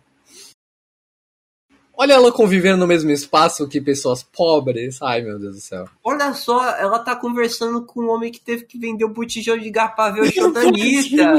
Olha 2.00 2.12
ela 2.12 2.30
convivendo 2.30 2.78
no 2.78 2.86
mesmo 2.86 3.10
espaço 3.10 3.66
que 3.66 3.80
pessoas 3.80 4.22
pobres. 4.22 5.02
Ai, 5.02 5.20
meu 5.20 5.36
Deus 5.36 5.56
do 5.56 5.60
céu. 5.60 5.88
Olha 6.04 6.32
só, 6.32 6.64
ela 6.76 7.00
tá 7.00 7.16
conversando 7.16 7.84
com 7.84 8.02
um 8.02 8.10
homem 8.10 8.30
que 8.30 8.40
teve 8.40 8.64
que 8.64 8.78
vender 8.78 9.02
o 9.04 9.08
botijão 9.08 9.58
de 9.58 9.68
gás 9.68 9.92
pra 9.96 10.10
ver 10.10 10.20
o 10.20 10.32
show 10.32 10.52
da 10.52 10.60
Anitta. 10.60 11.34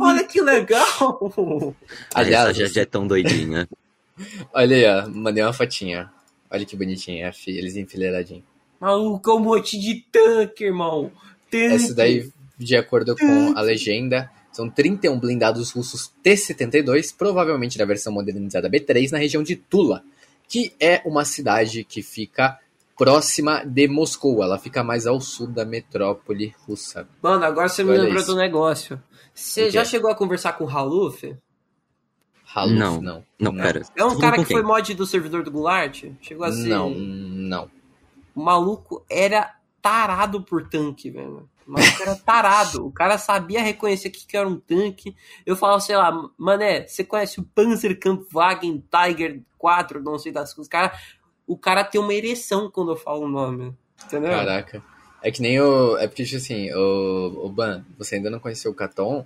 Olha 0.00 0.24
que 0.24 0.40
legal. 0.40 1.72
Aliás, 2.12 2.56
já, 2.56 2.66
já 2.66 2.80
é 2.80 2.84
tão 2.84 3.06
doidinha. 3.06 3.68
Olha 4.52 4.76
aí, 4.76 4.84
ó. 4.84 5.08
Mandei 5.08 5.44
uma 5.44 5.52
fotinha. 5.52 6.10
Olha 6.50 6.64
que 6.64 6.76
bonitinha, 6.76 7.32
eles 7.46 7.76
enfileiradinhos. 7.76 8.42
Maluco, 8.80 9.30
é 9.30 9.34
um 9.34 9.38
monte 9.38 9.78
de 9.78 10.04
tanque, 10.10 10.64
irmão. 10.64 11.12
Tanque. 11.48 11.66
Essa 11.66 11.94
daí, 11.94 12.28
de 12.58 12.74
acordo 12.74 13.14
com 13.14 13.56
a 13.56 13.60
legenda, 13.60 14.28
são 14.52 14.68
31 14.68 15.18
blindados 15.18 15.70
russos 15.70 16.12
T-72, 16.22 17.14
provavelmente 17.16 17.78
da 17.78 17.84
versão 17.84 18.12
modernizada 18.12 18.68
B3, 18.68 19.12
na 19.12 19.18
região 19.18 19.42
de 19.42 19.56
Tula, 19.56 20.02
que 20.48 20.72
é 20.80 21.00
uma 21.04 21.24
cidade 21.24 21.84
que 21.84 22.02
fica 22.02 22.58
próxima 22.96 23.64
de 23.64 23.88
Moscou. 23.88 24.42
Ela 24.42 24.58
fica 24.58 24.84
mais 24.84 25.06
ao 25.06 25.20
sul 25.20 25.46
da 25.46 25.64
metrópole 25.64 26.54
russa. 26.66 27.08
Mano, 27.22 27.44
agora 27.44 27.68
você 27.68 27.82
me 27.82 27.96
lembrou 27.96 28.24
do 28.26 28.36
negócio. 28.36 29.02
Você 29.32 29.70
já 29.70 29.84
chegou 29.84 30.10
a 30.10 30.14
conversar 30.14 30.52
com 30.54 30.64
o 30.64 30.68
Haluf? 30.68 31.24
Haluf, 32.44 32.78
não. 32.78 33.00
Não, 33.00 33.24
não, 33.38 33.54
pera. 33.54 33.82
É 33.96 34.04
um 34.04 34.18
cara 34.18 34.36
que 34.36 34.52
foi 34.52 34.62
mod 34.62 34.92
do 34.94 35.06
servidor 35.06 35.44
do 35.44 35.50
Goulart? 35.50 36.04
Chegou 36.20 36.44
a 36.44 36.52
ser... 36.52 36.68
Não, 36.68 36.90
não. 36.90 37.70
O 38.34 38.42
maluco 38.42 39.04
era 39.08 39.54
tarado 39.80 40.42
por 40.42 40.68
tanque, 40.68 41.10
velho. 41.10 41.48
Mas 41.70 41.88
o 41.88 41.98
cara 41.98 42.16
tarado. 42.16 42.86
O 42.86 42.92
cara 42.92 43.16
sabia 43.16 43.62
reconhecer 43.62 44.08
o 44.08 44.10
que 44.10 44.36
era 44.36 44.48
um 44.48 44.58
tanque. 44.58 45.14
Eu 45.46 45.56
falava, 45.56 45.80
sei 45.80 45.96
lá, 45.96 46.12
mané, 46.36 46.86
você 46.86 47.04
conhece 47.04 47.38
o 47.38 47.44
Panzerkampfwagen 47.44 48.84
Tiger 48.90 49.40
4, 49.56 50.02
não 50.02 50.18
sei 50.18 50.32
das 50.32 50.52
coisas. 50.52 50.66
O 50.66 50.70
cara, 50.70 50.92
o 51.46 51.56
cara 51.56 51.84
tem 51.84 52.00
uma 52.00 52.14
ereção 52.14 52.70
quando 52.70 52.92
eu 52.92 52.96
falo 52.96 53.26
o 53.26 53.28
nome. 53.28 53.74
Entendeu? 54.04 54.30
Caraca. 54.30 54.82
É 55.22 55.30
que 55.30 55.42
nem 55.42 55.60
o. 55.60 55.96
É 55.98 56.06
porque, 56.06 56.24
tipo 56.24 56.38
assim, 56.38 56.72
o, 56.72 57.46
o 57.46 57.48
Ban, 57.50 57.84
você 57.98 58.16
ainda 58.16 58.30
não 58.30 58.40
conheceu 58.40 58.70
o 58.70 58.74
Caton, 58.74 59.24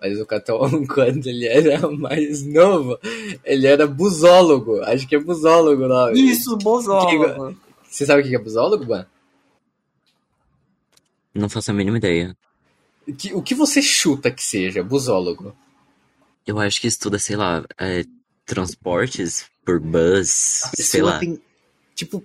mas 0.00 0.20
o 0.20 0.26
Caton, 0.26 0.84
quando 0.92 1.26
ele 1.26 1.46
era 1.46 1.88
mais 1.88 2.44
novo, 2.44 2.98
ele 3.44 3.66
era 3.66 3.86
busólogo. 3.86 4.82
Acho 4.82 5.06
que 5.06 5.14
é 5.14 5.18
busólogo 5.18 5.86
não? 5.86 6.12
Isso, 6.12 6.56
busólogo. 6.58 7.56
Você 7.88 8.04
sabe 8.04 8.22
o 8.22 8.24
que 8.24 8.34
é 8.34 8.38
busólogo, 8.38 8.84
Ban? 8.84 9.06
Não 11.36 11.48
faço 11.48 11.70
a 11.70 11.74
mínima 11.74 11.98
ideia. 11.98 12.36
O 13.06 13.14
que, 13.14 13.34
o 13.34 13.42
que 13.42 13.54
você 13.54 13.82
chuta 13.82 14.30
que 14.30 14.42
seja, 14.42 14.82
busólogo? 14.82 15.54
Eu 16.46 16.58
acho 16.58 16.80
que 16.80 16.86
estuda, 16.86 17.18
sei 17.18 17.36
lá, 17.36 17.64
é, 17.78 18.04
transportes 18.44 19.46
por 19.64 19.78
bus, 19.80 20.62
sei 20.74 21.02
lá. 21.02 21.18
Tem, 21.18 21.40
tipo, 21.94 22.24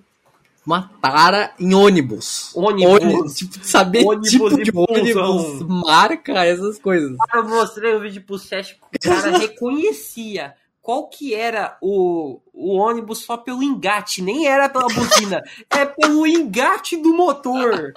uma 0.64 0.90
tara 1.00 1.52
em 1.58 1.74
ônibus. 1.74 2.52
Ônibus. 2.54 3.02
ônibus 3.02 3.34
tipo, 3.34 3.64
saber 3.64 4.04
ônibus 4.04 4.30
tipo 4.30 4.62
de 4.62 4.72
ônibus, 4.74 5.62
marca, 5.84 6.44
essas 6.44 6.78
coisas. 6.78 7.16
Eu 7.34 7.48
mostrei 7.48 7.94
o 7.94 8.00
vídeo 8.00 8.22
pro 8.22 8.38
Sérgio, 8.38 8.76
o 8.80 8.98
cara 8.98 9.36
reconhecia 9.38 10.54
qual 10.80 11.08
que 11.08 11.32
era 11.32 11.76
o, 11.80 12.40
o 12.52 12.74
ônibus 12.76 13.20
só 13.20 13.36
pelo 13.36 13.62
engate, 13.62 14.20
nem 14.20 14.46
era 14.46 14.68
pela 14.68 14.88
buzina, 14.88 15.42
é 15.70 15.84
pelo 15.84 16.26
engate 16.26 16.96
do 16.96 17.14
motor. 17.14 17.92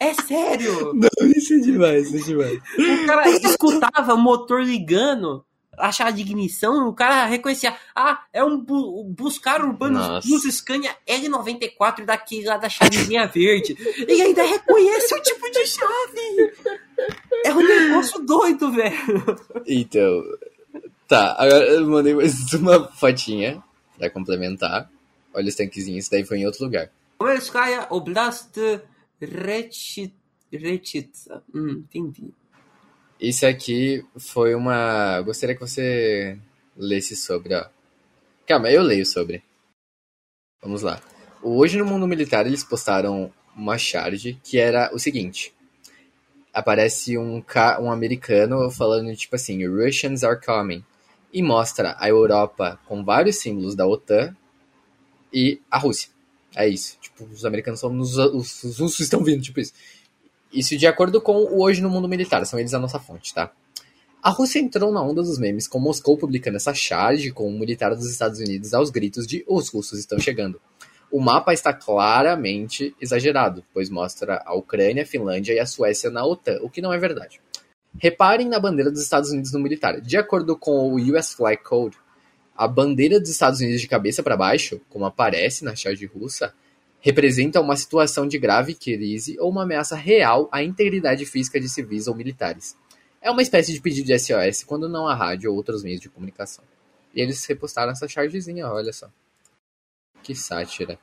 É 0.00 0.14
sério! 0.14 0.92
Não, 0.94 1.30
isso 1.30 1.54
é 1.54 1.58
demais, 1.58 2.12
isso 2.12 2.16
é 2.16 2.28
demais. 2.28 2.60
O 3.02 3.06
cara 3.06 3.28
escutava 3.30 4.14
o 4.14 4.18
motor 4.18 4.62
ligando, 4.62 5.44
achava 5.76 6.12
de 6.12 6.22
ignição, 6.22 6.88
o 6.88 6.92
cara 6.92 7.26
reconhecia, 7.26 7.74
ah, 7.94 8.22
é 8.32 8.42
um 8.42 8.58
bu 8.58 9.04
buscar 9.04 9.62
urbano 9.62 10.20
Bus 10.24 10.42
Scania 10.54 10.94
L94 11.06 12.04
daqui 12.04 12.44
lá 12.44 12.56
da 12.56 12.68
chavezinha 12.68 13.26
verde. 13.26 13.76
E 14.06 14.22
ainda 14.22 14.42
reconhece 14.42 15.14
o 15.14 15.22
tipo 15.22 15.50
de 15.50 15.66
chave! 15.66 16.52
É 17.44 17.52
um 17.52 17.66
negócio 17.66 18.20
doido, 18.24 18.72
velho. 18.72 19.38
Então, 19.66 20.22
tá, 21.06 21.36
agora 21.38 21.64
eu 21.66 21.86
mandei 21.86 22.14
mais 22.14 22.34
uma 22.54 22.88
fotinha 22.88 23.62
pra 23.98 24.10
complementar. 24.10 24.90
Olha 25.34 25.48
os 25.48 25.54
tanquezinhos, 25.54 26.04
isso 26.04 26.10
daí 26.10 26.24
foi 26.24 26.38
em 26.38 26.46
outro 26.46 26.64
lugar. 26.64 26.90
Omerskaya 27.18 27.86
Oblast 27.90 28.58
Retitsa. 30.52 31.42
Hum, 31.54 31.84
entendi. 31.84 32.32
Isso 33.20 33.46
aqui 33.46 34.04
foi 34.18 34.54
uma. 34.54 35.20
Gostaria 35.22 35.54
que 35.54 35.60
você 35.60 36.38
lesse 36.76 37.16
sobre, 37.16 37.54
ó. 37.54 37.66
Calma, 38.46 38.70
eu 38.70 38.82
leio 38.82 39.06
sobre. 39.06 39.42
Vamos 40.62 40.82
lá. 40.82 41.00
Hoje 41.42 41.78
no 41.78 41.86
mundo 41.86 42.06
militar 42.06 42.46
eles 42.46 42.62
postaram 42.62 43.32
uma 43.56 43.78
charge 43.78 44.38
que 44.44 44.58
era 44.58 44.90
o 44.94 44.98
seguinte. 44.98 45.54
Aparece 46.52 47.16
um, 47.16 47.42
um 47.80 47.90
americano 47.90 48.70
falando 48.70 49.14
tipo 49.16 49.36
assim, 49.36 49.66
Russians 49.66 50.22
are 50.22 50.40
coming. 50.44 50.84
E 51.32 51.42
mostra 51.42 51.96
a 51.98 52.08
Europa 52.08 52.78
com 52.86 53.04
vários 53.04 53.36
símbolos 53.36 53.74
da 53.74 53.86
OTAN 53.86 54.34
e 55.32 55.60
a 55.70 55.78
Rússia. 55.78 56.10
É 56.56 56.66
isso. 56.66 56.96
Tipo, 56.98 57.24
os 57.24 57.44
americanos 57.44 57.78
são 57.78 57.94
os, 57.98 58.16
os, 58.16 58.64
os 58.64 58.78
russos 58.78 59.00
estão 59.00 59.22
vindo, 59.22 59.42
tipo 59.42 59.60
isso. 59.60 59.74
Isso 60.50 60.76
de 60.76 60.86
acordo 60.86 61.20
com 61.20 61.36
o 61.36 61.62
Hoje 61.62 61.82
no 61.82 61.90
Mundo 61.90 62.08
Militar, 62.08 62.44
são 62.46 62.58
eles 62.58 62.72
a 62.72 62.78
nossa 62.78 62.98
fonte, 62.98 63.34
tá? 63.34 63.52
A 64.22 64.30
Rússia 64.30 64.58
entrou 64.58 64.90
na 64.90 65.02
onda 65.02 65.22
dos 65.22 65.38
memes, 65.38 65.68
com 65.68 65.78
Moscou 65.78 66.16
publicando 66.16 66.56
essa 66.56 66.72
charge 66.72 67.30
com 67.30 67.46
o 67.46 67.58
militar 67.58 67.94
dos 67.94 68.10
Estados 68.10 68.40
Unidos 68.40 68.72
aos 68.72 68.90
gritos 68.90 69.26
de 69.26 69.44
os 69.46 69.68
russos 69.68 69.98
estão 69.98 70.18
chegando. 70.18 70.60
O 71.12 71.20
mapa 71.20 71.52
está 71.52 71.72
claramente 71.72 72.96
exagerado, 73.00 73.62
pois 73.72 73.90
mostra 73.90 74.42
a 74.44 74.54
Ucrânia, 74.54 75.02
a 75.02 75.06
Finlândia 75.06 75.52
e 75.52 75.60
a 75.60 75.66
Suécia 75.66 76.10
na 76.10 76.24
OTAN, 76.24 76.58
o 76.62 76.70
que 76.70 76.80
não 76.80 76.92
é 76.92 76.98
verdade. 76.98 77.40
Reparem 77.98 78.48
na 78.48 78.58
bandeira 78.58 78.90
dos 78.90 79.02
Estados 79.02 79.30
Unidos 79.30 79.52
no 79.52 79.60
militar. 79.60 80.00
De 80.00 80.16
acordo 80.16 80.56
com 80.56 80.92
o 80.92 80.96
US 80.96 81.34
Flag 81.34 81.62
Code, 81.62 81.96
a 82.56 82.66
bandeira 82.66 83.20
dos 83.20 83.30
Estados 83.30 83.60
Unidos 83.60 83.80
de 83.80 83.88
cabeça 83.88 84.22
para 84.22 84.36
baixo, 84.36 84.80
como 84.88 85.04
aparece 85.04 85.64
na 85.64 85.76
charge 85.76 86.06
russa, 86.06 86.54
representa 87.00 87.60
uma 87.60 87.76
situação 87.76 88.26
de 88.26 88.38
grave 88.38 88.74
crise 88.74 89.38
ou 89.38 89.50
uma 89.50 89.62
ameaça 89.62 89.94
real 89.94 90.48
à 90.50 90.62
integridade 90.62 91.24
física 91.26 91.60
de 91.60 91.68
civis 91.68 92.08
ou 92.08 92.14
militares. 92.14 92.76
É 93.20 93.30
uma 93.30 93.42
espécie 93.42 93.72
de 93.72 93.80
pedido 93.80 94.06
de 94.06 94.18
SOS 94.18 94.64
quando 94.64 94.88
não 94.88 95.06
há 95.06 95.14
rádio 95.14 95.50
ou 95.50 95.56
outros 95.56 95.82
meios 95.82 96.00
de 96.00 96.08
comunicação. 96.08 96.64
E 97.14 97.20
eles 97.20 97.44
repostaram 97.46 97.92
essa 97.92 98.08
chargezinha, 98.08 98.68
olha 98.68 98.92
só. 98.92 99.10
Que 100.22 100.34
sátira. 100.34 100.98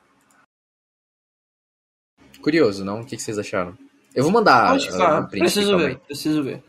Curioso, 2.42 2.84
não? 2.84 3.00
O 3.00 3.06
que 3.06 3.18
vocês 3.18 3.38
acharam? 3.38 3.76
Eu 4.14 4.22
vou 4.22 4.32
mandar 4.32 4.72
Acho, 4.72 4.90
uh, 4.92 5.20
um. 5.20 5.26
Preciso 5.26 5.78
ver, 5.78 5.98
preciso 6.00 6.42
ver. 6.42 6.62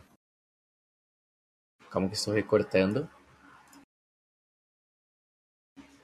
Calma 1.89 2.09
que 2.09 2.15
estou 2.15 2.33
recortando. 2.33 3.09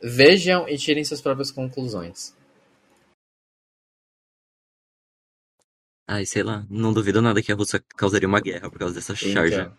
Vejam 0.03 0.67
e 0.67 0.77
tirem 0.77 1.03
suas 1.03 1.21
próprias 1.21 1.51
conclusões. 1.51 2.33
Ai, 6.07 6.25
sei 6.25 6.43
lá, 6.43 6.65
não 6.69 6.91
duvido 6.91 7.21
nada 7.21 7.41
que 7.41 7.51
a 7.51 7.55
Rússia 7.55 7.81
causaria 7.95 8.27
uma 8.27 8.41
guerra 8.41 8.69
por 8.69 8.79
causa 8.79 8.93
dessa 8.93 9.15
charge. 9.15 9.55
Então, 9.55 9.73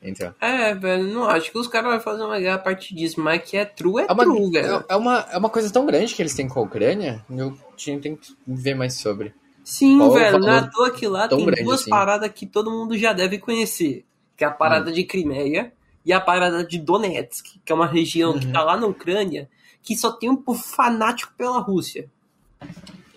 Então. 0.00 0.34
É, 0.40 0.74
velho, 0.74 1.04
não 1.12 1.24
acho 1.24 1.50
que 1.50 1.58
os 1.58 1.66
caras 1.66 1.90
vão 1.90 2.00
fazer 2.00 2.22
uma 2.22 2.38
guerra 2.38 2.54
a 2.54 2.58
partir 2.58 2.94
disso, 2.94 3.20
mas 3.20 3.42
que 3.42 3.56
é 3.56 3.64
true, 3.66 4.02
é, 4.02 4.06
é 4.08 4.12
uma, 4.12 4.24
true, 4.24 4.50
velho. 4.50 4.84
É 4.88 4.96
uma, 4.96 5.26
é 5.30 5.36
uma 5.36 5.50
coisa 5.50 5.70
tão 5.70 5.84
grande 5.84 6.14
que 6.14 6.22
eles 6.22 6.34
têm 6.34 6.48
com 6.48 6.60
a 6.60 6.62
Ucrânia, 6.62 7.24
eu 7.28 7.54
tinha, 7.76 8.00
tenho 8.00 8.16
que 8.16 8.34
ver 8.46 8.74
mais 8.74 8.94
sobre. 8.94 9.34
Sim, 9.64 9.98
Qual 9.98 10.12
velho, 10.12 10.38
não 10.38 10.48
é 10.48 10.58
à 10.58 10.66
toa 10.66 10.90
que 10.90 11.06
lá 11.08 11.26
tem 11.26 11.44
duas 11.64 11.80
assim. 11.80 11.90
paradas 11.90 12.30
que 12.30 12.46
todo 12.46 12.70
mundo 12.70 12.96
já 12.96 13.12
deve 13.12 13.38
conhecer. 13.38 14.04
Que 14.36 14.44
é 14.44 14.46
a 14.46 14.50
parada 14.50 14.90
hum. 14.90 14.92
de 14.94 15.04
Crimeia 15.04 15.72
e 16.04 16.12
a 16.12 16.20
parada 16.20 16.64
de 16.64 16.78
Donetsk, 16.78 17.60
que 17.64 17.72
é 17.72 17.74
uma 17.74 17.86
região 17.86 18.32
uhum. 18.32 18.40
que 18.40 18.52
tá 18.52 18.62
lá 18.62 18.76
na 18.76 18.86
Ucrânia, 18.86 19.48
que 19.84 19.96
só 19.96 20.10
tem 20.10 20.30
um 20.30 20.36
povo 20.36 20.62
fanático 20.62 21.32
pela 21.36 21.58
Rússia. 21.58 22.10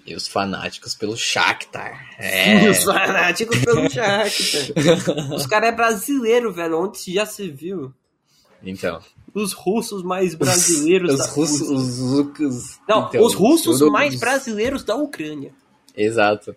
E 0.05 0.13
os 0.13 0.28
fanáticos 0.28 0.93
pelo 0.93 1.15
Shakhtar. 1.18 2.15
É. 2.20 2.68
os 2.70 2.84
fanáticos 2.84 3.57
pelo 3.59 3.89
Shakhtar. 3.89 5.34
os 5.34 5.45
caras 5.47 5.70
é 5.70 5.72
brasileiro, 5.72 6.53
velho. 6.53 6.80
Onde 6.80 7.13
já 7.13 7.26
se 7.26 7.49
viu? 7.49 7.93
Então. 8.61 9.01
Os 9.34 9.53
russos 9.53 10.03
mais 10.03 10.36
brasileiros 10.36 11.13
os, 11.13 11.20
da 11.20 11.26
russos, 11.28 11.70
os, 11.70 11.99
os, 11.99 12.80
Não, 12.88 13.07
então, 13.07 13.24
os 13.24 13.34
russos 13.34 13.82
mais 13.89 14.20
brasileiros 14.20 14.84
da 14.84 14.95
Ucrânia. 14.95 15.53
Exato. 15.95 16.55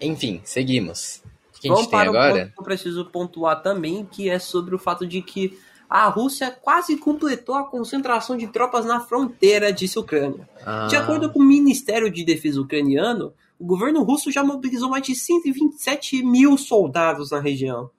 Enfim, 0.00 0.40
seguimos. 0.44 1.22
O 1.56 1.60
que 1.60 1.70
a 1.70 1.74
gente 1.74 1.90
tem 1.90 1.98
agora? 1.98 2.44
Um 2.44 2.48
que 2.48 2.60
eu 2.60 2.64
preciso 2.64 3.04
pontuar 3.04 3.62
também, 3.62 4.04
que 4.04 4.28
é 4.28 4.38
sobre 4.38 4.74
o 4.74 4.78
fato 4.78 5.06
de 5.06 5.22
que 5.22 5.58
a 5.92 6.08
Rússia 6.08 6.50
quase 6.50 6.96
completou 6.96 7.54
a 7.54 7.64
concentração 7.64 8.34
de 8.34 8.46
tropas 8.46 8.86
na 8.86 8.98
fronteira, 8.98 9.70
disse 9.70 9.98
a 9.98 10.00
Ucrânia. 10.00 10.48
Ah. 10.64 10.86
De 10.86 10.96
acordo 10.96 11.30
com 11.30 11.38
o 11.38 11.44
Ministério 11.44 12.10
de 12.10 12.24
Defesa 12.24 12.58
ucraniano, 12.62 13.34
o 13.58 13.66
governo 13.66 14.02
russo 14.02 14.32
já 14.32 14.42
mobilizou 14.42 14.88
mais 14.88 15.04
de 15.04 15.14
127 15.14 16.24
mil 16.24 16.56
soldados 16.56 17.30
na 17.30 17.40
região. 17.40 17.90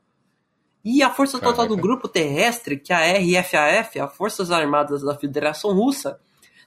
E 0.84 1.04
a 1.04 1.12
força 1.12 1.38
total 1.38 1.54
Caraca. 1.54 1.76
do 1.76 1.80
grupo 1.80 2.08
terrestre, 2.08 2.80
que 2.80 2.92
é 2.92 3.38
a 3.38 3.42
RFAF, 3.42 4.00
as 4.00 4.16
Forças 4.16 4.50
Armadas 4.50 5.04
da 5.04 5.16
Federação 5.16 5.72
Russa, 5.72 6.20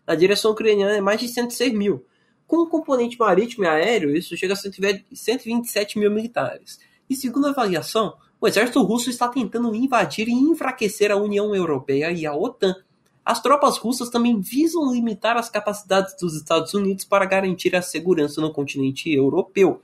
na 0.07 0.15
direção 0.15 0.53
ucraniana 0.53 0.93
é 0.93 1.01
mais 1.01 1.19
de 1.19 1.27
106 1.27 1.73
mil. 1.73 2.07
Com 2.47 2.59
o 2.59 2.69
componente 2.69 3.19
marítimo 3.19 3.65
e 3.65 3.67
aéreo, 3.67 4.17
isso 4.17 4.37
chega 4.37 4.55
a 4.55 4.57
127 4.57 5.99
mil 5.99 6.09
militares. 6.09 6.79
E 7.11 7.17
segundo 7.17 7.49
a 7.49 7.51
avaliação, 7.51 8.15
o 8.41 8.47
exército 8.47 8.83
russo 8.83 9.09
está 9.09 9.29
tentando 9.29 9.75
invadir 9.75 10.29
e 10.29 10.33
enfraquecer 10.33 11.11
a 11.11 11.17
União 11.17 11.55
Europeia 11.55 12.11
e 12.13 12.27
a 12.27 12.35
OTAN. 12.35 12.75
As 13.25 13.41
tropas 13.41 13.79
russas 13.79 14.11
também 14.11 14.41
visam 14.41 14.93
limitar 14.93 15.37
as 15.37 15.49
capacidades 15.49 16.15
dos 16.21 16.37
Estados 16.37 16.75
Unidos 16.75 17.05
para 17.05 17.25
garantir 17.25 17.75
a 17.75 17.83
segurança 17.83 18.41
no 18.41 18.53
continente 18.53 19.13
europeu, 19.13 19.81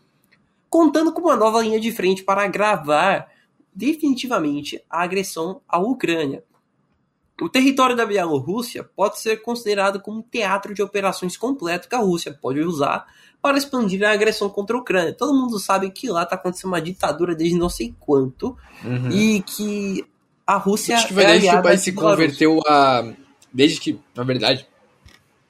contando 0.68 1.12
com 1.12 1.22
uma 1.22 1.36
nova 1.36 1.60
linha 1.62 1.80
de 1.80 1.90
frente 1.90 2.22
para 2.22 2.44
agravar 2.44 3.28
definitivamente 3.74 4.82
a 4.88 5.02
agressão 5.02 5.60
à 5.66 5.78
Ucrânia. 5.78 6.44
O 7.42 7.48
território 7.48 7.96
da 7.96 8.06
Bielorrússia 8.06 8.84
pode 8.84 9.18
ser 9.18 9.42
considerado 9.42 10.00
como 10.00 10.18
um 10.18 10.22
teatro 10.22 10.72
de 10.72 10.82
operações 10.82 11.36
completo 11.36 11.88
que 11.88 11.94
a 11.94 11.98
Rússia 11.98 12.32
pode 12.32 12.60
usar 12.60 13.06
para 13.42 13.58
expandir 13.58 14.04
a 14.04 14.12
agressão 14.12 14.48
contra 14.48 14.76
a 14.76 14.80
Ucrânia. 14.80 15.12
Todo 15.12 15.34
mundo 15.34 15.58
sabe 15.58 15.90
que 15.90 16.08
lá 16.08 16.22
está 16.22 16.36
acontecendo 16.36 16.68
uma 16.68 16.80
ditadura 16.80 17.34
desde 17.34 17.58
não 17.58 17.68
sei 17.68 17.92
quanto 17.98 18.56
uhum. 18.84 19.10
e 19.10 19.42
que 19.42 20.06
a 20.46 20.56
Rússia 20.56 20.94
Acho 20.94 21.08
que 21.08 21.14
foi 21.14 21.24
é 21.24 21.26
desde 21.26 21.50
que 21.50 21.56
o 21.56 21.62
país 21.62 21.80
se 21.80 21.92
converteu 21.92 22.60
a 22.66 23.12
desde 23.52 23.80
que, 23.80 23.98
na 24.14 24.22
verdade, 24.22 24.66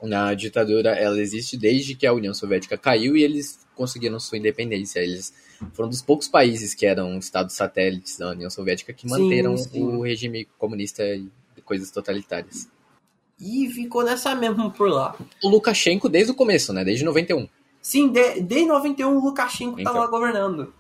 na 0.03 0.35
ditadura 0.35 0.91
ela 0.91 1.21
existe 1.21 1.57
desde 1.57 1.95
que 1.95 2.07
a 2.07 2.13
União 2.13 2.33
Soviética 2.33 2.77
caiu 2.79 3.17
e 3.17 3.23
eles 3.23 3.61
conseguiram 3.75 4.19
sua 4.19 4.39
independência. 4.39 5.01
Eles 5.01 5.33
foram 5.75 5.91
dos 5.91 6.03
poucos 6.03 6.27
países 6.27 6.75
que 6.75 6.87
eram 6.87 7.19
estados 7.19 7.55
satélites 7.55 8.17
da 8.17 8.31
União 8.31 8.49
Soviética 8.49 8.93
que 8.93 9.07
manteram 9.07 9.57
sim, 9.57 9.71
sim. 9.71 9.83
o 9.83 10.01
regime 10.01 10.49
comunista 10.59 11.05
e 11.05 11.29
coisas 11.63 11.91
totalitárias. 11.91 12.69
E 13.41 13.69
ficou 13.71 14.05
nessa 14.05 14.35
mesmo 14.35 14.71
por 14.71 14.89
lá. 14.89 15.17
O 15.43 15.49
Lukashenko 15.49 16.09
desde 16.09 16.33
o 16.33 16.35
começo, 16.35 16.73
né? 16.73 16.85
Desde 16.85 17.05
91. 17.05 17.49
Sim, 17.81 18.09
de, 18.09 18.41
desde 18.41 18.69
91 18.69 19.17
o 19.17 19.25
Lukashenko 19.25 19.81
então. 19.81 19.93
tava 19.93 20.07
governando. 20.07 20.73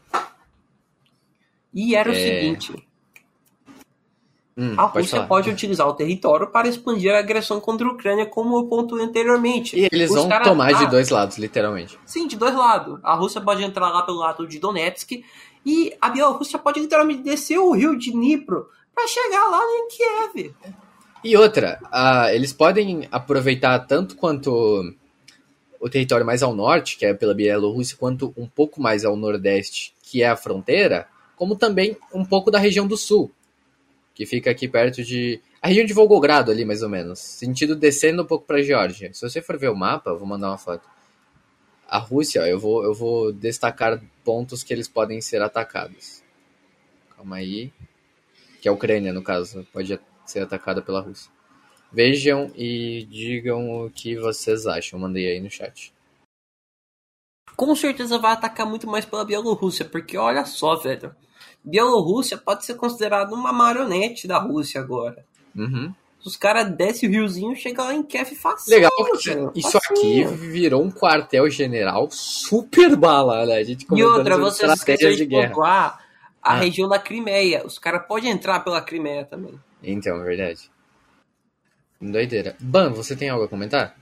E 1.74 1.95
era 1.97 2.11
é... 2.11 2.12
o 2.12 2.14
seguinte. 2.14 2.87
Hum, 4.57 4.74
a 4.76 4.85
Rússia 4.85 5.18
pode, 5.20 5.28
pode 5.28 5.51
utilizar 5.51 5.89
o 5.89 5.95
território 5.95 6.47
para 6.47 6.68
expandir 6.68 7.12
a 7.12 7.18
agressão 7.18 7.59
contra 7.59 7.87
a 7.87 7.91
Ucrânia, 7.91 8.26
como 8.26 8.59
eu 8.59 8.66
pontuei 8.66 9.03
anteriormente. 9.03 9.78
E 9.78 9.89
eles 9.91 10.11
Os 10.11 10.16
vão 10.16 10.28
cara... 10.28 10.45
tomar 10.45 10.72
de 10.74 10.87
dois 10.91 11.09
lados, 11.09 11.39
literalmente. 11.39 11.99
Sim, 12.05 12.26
de 12.26 12.37
dois 12.37 12.55
lados. 12.55 13.01
A 13.03 13.14
Rússia 13.14 13.41
pode 13.41 13.62
entrar 13.64 13.89
lá 13.89 14.03
pelo 14.03 14.18
lado 14.18 14.47
de 14.47 14.59
Donetsk 14.59 15.24
e 15.64 15.97
a 16.01 16.11
Bielorrússia 16.11 16.59
pode 16.59 16.80
literalmente 16.80 17.22
descer 17.22 17.59
o 17.59 17.72
rio 17.72 17.99
de 17.99 18.12
Dnipro 18.12 18.68
para 18.95 19.07
chegar 19.07 19.49
lá 19.49 19.62
em 19.62 19.88
Kiev. 19.88 20.55
E 21.24 21.36
outra, 21.36 21.78
uh, 21.84 22.28
eles 22.34 22.53
podem 22.53 23.07
aproveitar 23.11 23.78
tanto 23.80 24.16
quanto 24.16 24.95
o 25.80 25.88
território 25.88 26.26
mais 26.26 26.43
ao 26.43 26.55
norte, 26.55 26.97
que 26.97 27.07
é 27.07 27.14
pela 27.14 27.34
Bielorrússia, 27.34 27.97
quanto 27.97 28.32
um 28.36 28.47
pouco 28.47 28.80
mais 28.80 29.05
ao 29.05 29.16
nordeste, 29.16 29.95
que 30.03 30.22
é 30.22 30.28
a 30.28 30.36
fronteira, 30.36 31.09
como 31.36 31.57
também 31.57 31.97
um 32.14 32.24
pouco 32.24 32.51
da 32.51 32.59
região 32.59 32.86
do 32.86 32.97
sul, 32.97 33.30
que 34.14 34.26
fica 34.26 34.51
aqui 34.51 34.68
perto 34.68 35.03
de. 35.03 35.40
A 35.61 35.68
região 35.68 35.86
de 35.86 35.93
Volgogrado 35.93 36.51
ali, 36.51 36.64
mais 36.64 36.82
ou 36.82 36.88
menos. 36.88 37.20
Sentido 37.20 37.76
descendo 37.76 38.22
um 38.22 38.26
pouco 38.26 38.45
para 38.45 38.59
a 38.59 38.62
Geórgia. 38.62 39.12
Se 39.12 39.28
você 39.28 39.40
for 39.40 39.57
ver 39.57 39.70
o 39.70 39.76
mapa, 39.76 40.12
vou 40.12 40.26
mandar 40.26 40.49
uma 40.49 40.59
foto. 40.59 40.88
A 41.88 41.99
Rússia, 41.99 42.40
eu 42.49 42.59
vou, 42.59 42.82
eu 42.82 42.93
vou 42.93 43.32
destacar 43.32 44.01
pontos 44.24 44.64
que 44.64 44.72
eles 44.72 44.88
podem 44.88 45.20
ser 45.20 45.40
atacados. 45.40 46.22
Calma 47.16 47.36
aí. 47.36 47.72
Que 48.62 48.68
é 48.68 48.70
a 48.70 48.74
Ucrânia, 48.74 49.12
no 49.12 49.24
caso, 49.24 49.66
pode 49.72 49.98
ser 50.24 50.40
atacada 50.40 50.80
pela 50.80 51.00
Rússia. 51.00 51.28
Vejam 51.92 52.48
e 52.54 53.04
digam 53.10 53.84
o 53.84 53.90
que 53.90 54.16
vocês 54.16 54.68
acham. 54.68 55.00
Mandei 55.00 55.32
aí 55.32 55.40
no 55.40 55.50
chat. 55.50 55.92
Com 57.56 57.74
certeza 57.74 58.18
vai 58.18 58.32
atacar 58.32 58.64
muito 58.64 58.86
mais 58.86 59.04
pela 59.04 59.24
Bielorrússia, 59.24 59.84
porque 59.84 60.16
olha 60.16 60.44
só, 60.44 60.76
velho. 60.76 61.12
Bielorrússia 61.64 62.38
pode 62.38 62.64
ser 62.64 62.76
considerada 62.76 63.34
uma 63.34 63.52
marionete 63.52 64.28
da 64.28 64.38
Rússia 64.38 64.80
agora. 64.80 65.26
Uhum. 65.56 65.92
Os 66.24 66.36
caras 66.36 66.70
descem 66.70 67.08
o 67.08 67.12
riozinho 67.12 67.52
e 67.52 67.56
chegam 67.56 67.84
lá 67.84 67.94
em 67.94 68.02
Kiev 68.04 68.32
fácil. 68.36 68.72
Legal, 68.72 68.92
isso 69.56 69.76
aqui 69.76 70.24
virou 70.24 70.84
um 70.84 70.90
quartel-general 70.90 72.08
super 72.12 72.94
bala, 72.94 73.44
né? 73.44 73.56
A 73.56 73.64
gente 73.64 73.84
e 73.92 74.04
outra, 74.04 74.38
você 74.38 74.64
esqueceu 74.66 75.16
de 75.16 75.26
pontuar 75.26 76.01
a 76.43 76.55
ah. 76.55 76.59
região 76.59 76.88
da 76.88 76.99
Crimeia. 76.99 77.64
Os 77.64 77.78
caras 77.78 78.07
podem 78.07 78.30
entrar 78.30 78.61
pela 78.61 78.82
Crimeia 78.82 79.24
também. 79.24 79.59
Então, 79.82 80.20
é 80.20 80.24
verdade. 80.24 80.70
Doideira. 82.01 82.57
Ban, 82.61 82.93
você 82.93 83.14
tem 83.14 83.28
algo 83.28 83.45
a 83.45 83.49
comentar? 83.49 83.97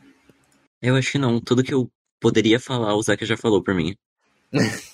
Eu 0.81 0.97
acho 0.97 1.13
que 1.13 1.19
não. 1.19 1.39
Tudo 1.39 1.63
que 1.63 1.75
eu 1.75 1.91
poderia 2.19 2.59
falar, 2.59 2.95
o 2.95 3.03
Zeca 3.03 3.27
já 3.27 3.37
falou 3.37 3.63
por 3.63 3.75
mim. 3.75 3.95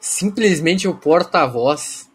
Simplesmente 0.00 0.88
o 0.88 0.96
porta-voz 0.96 2.10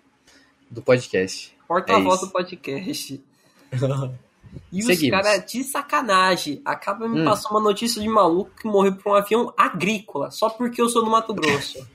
do 0.69 0.81
podcast. 0.81 1.55
Porta-voz 1.67 2.21
é 2.21 2.25
do 2.25 2.31
podcast. 2.31 3.23
e 4.71 4.79
os 4.79 5.09
caras, 5.09 5.45
de 5.45 5.63
sacanagem, 5.63 6.61
acaba 6.65 7.07
me 7.07 7.21
hum. 7.21 7.25
passando 7.25 7.51
uma 7.51 7.61
notícia 7.61 8.01
de 8.01 8.09
maluco 8.09 8.51
que 8.59 8.67
morreu 8.67 8.95
por 8.95 9.13
um 9.13 9.15
avião 9.15 9.53
agrícola, 9.57 10.31
só 10.31 10.49
porque 10.49 10.81
eu 10.81 10.89
sou 10.89 11.03
do 11.03 11.09
Mato 11.09 11.33
Grosso. 11.33 11.87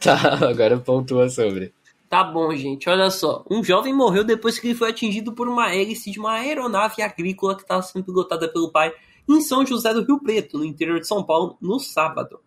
tá, 0.03 0.39
agora 0.49 0.79
pontua 0.79 1.29
sobre. 1.29 1.73
Tá 2.09 2.23
bom, 2.23 2.55
gente, 2.55 2.91
olha 2.91 3.11
só. 3.11 3.45
Um 3.51 3.65
jovem 3.65 3.95
morreu 3.95 4.23
depois 4.23 4.59
que 4.59 4.67
ele 4.67 4.75
foi 4.75 4.91
atingido 4.91 5.33
por 5.33 5.49
uma 5.49 5.75
hélice 5.75 6.11
de 6.11 6.19
uma 6.19 6.33
aeronave 6.33 7.01
agrícola 7.01 7.55
que 7.55 7.63
estava 7.63 7.81
sendo 7.83 8.05
pilotada 8.05 8.47
pelo 8.49 8.71
pai 8.71 8.93
em 9.29 9.41
São 9.41 9.65
José 9.65 9.95
do 9.95 10.05
Rio 10.05 10.21
Preto, 10.21 10.59
no 10.59 10.65
interior 10.65 11.01
de 11.01 11.07
São 11.07 11.23
Paulo, 11.23 11.57
no 11.61 11.79
sábado. 11.79 12.41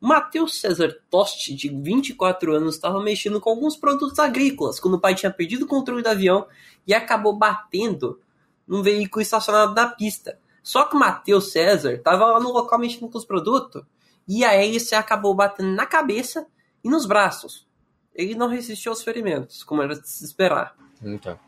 Matheus 0.00 0.58
César 0.58 0.96
Toste, 1.10 1.54
de 1.54 1.68
24 1.68 2.54
anos, 2.54 2.76
estava 2.76 3.02
mexendo 3.02 3.38
com 3.38 3.50
alguns 3.50 3.76
produtos 3.76 4.18
agrícolas 4.18 4.80
quando 4.80 4.94
o 4.94 5.00
pai 5.00 5.14
tinha 5.14 5.30
perdido 5.30 5.66
o 5.66 5.68
controle 5.68 6.02
do 6.02 6.08
avião 6.08 6.46
e 6.86 6.94
acabou 6.94 7.36
batendo 7.36 8.18
num 8.66 8.82
veículo 8.82 9.20
estacionado 9.20 9.74
na 9.74 9.88
pista. 9.88 10.38
Só 10.62 10.84
que 10.84 10.96
o 10.96 10.98
Matheus 10.98 11.52
César 11.52 11.92
estava 11.92 12.24
lá 12.24 12.40
no 12.40 12.50
local 12.50 12.78
mexendo 12.78 13.10
com 13.10 13.18
os 13.18 13.26
produtos 13.26 13.82
e 14.26 14.42
a 14.42 14.54
hélice 14.54 14.94
acabou 14.94 15.34
batendo 15.34 15.70
na 15.70 15.84
cabeça 15.84 16.46
e 16.82 16.88
nos 16.88 17.06
braços 17.06 17.68
ele 18.14 18.34
não 18.34 18.48
resistiu 18.48 18.92
aos 18.92 19.02
ferimentos, 19.02 19.62
como 19.62 19.82
era 19.82 19.94
de 19.94 20.08
se 20.08 20.24
esperar. 20.24 20.74
Então. 21.02 21.38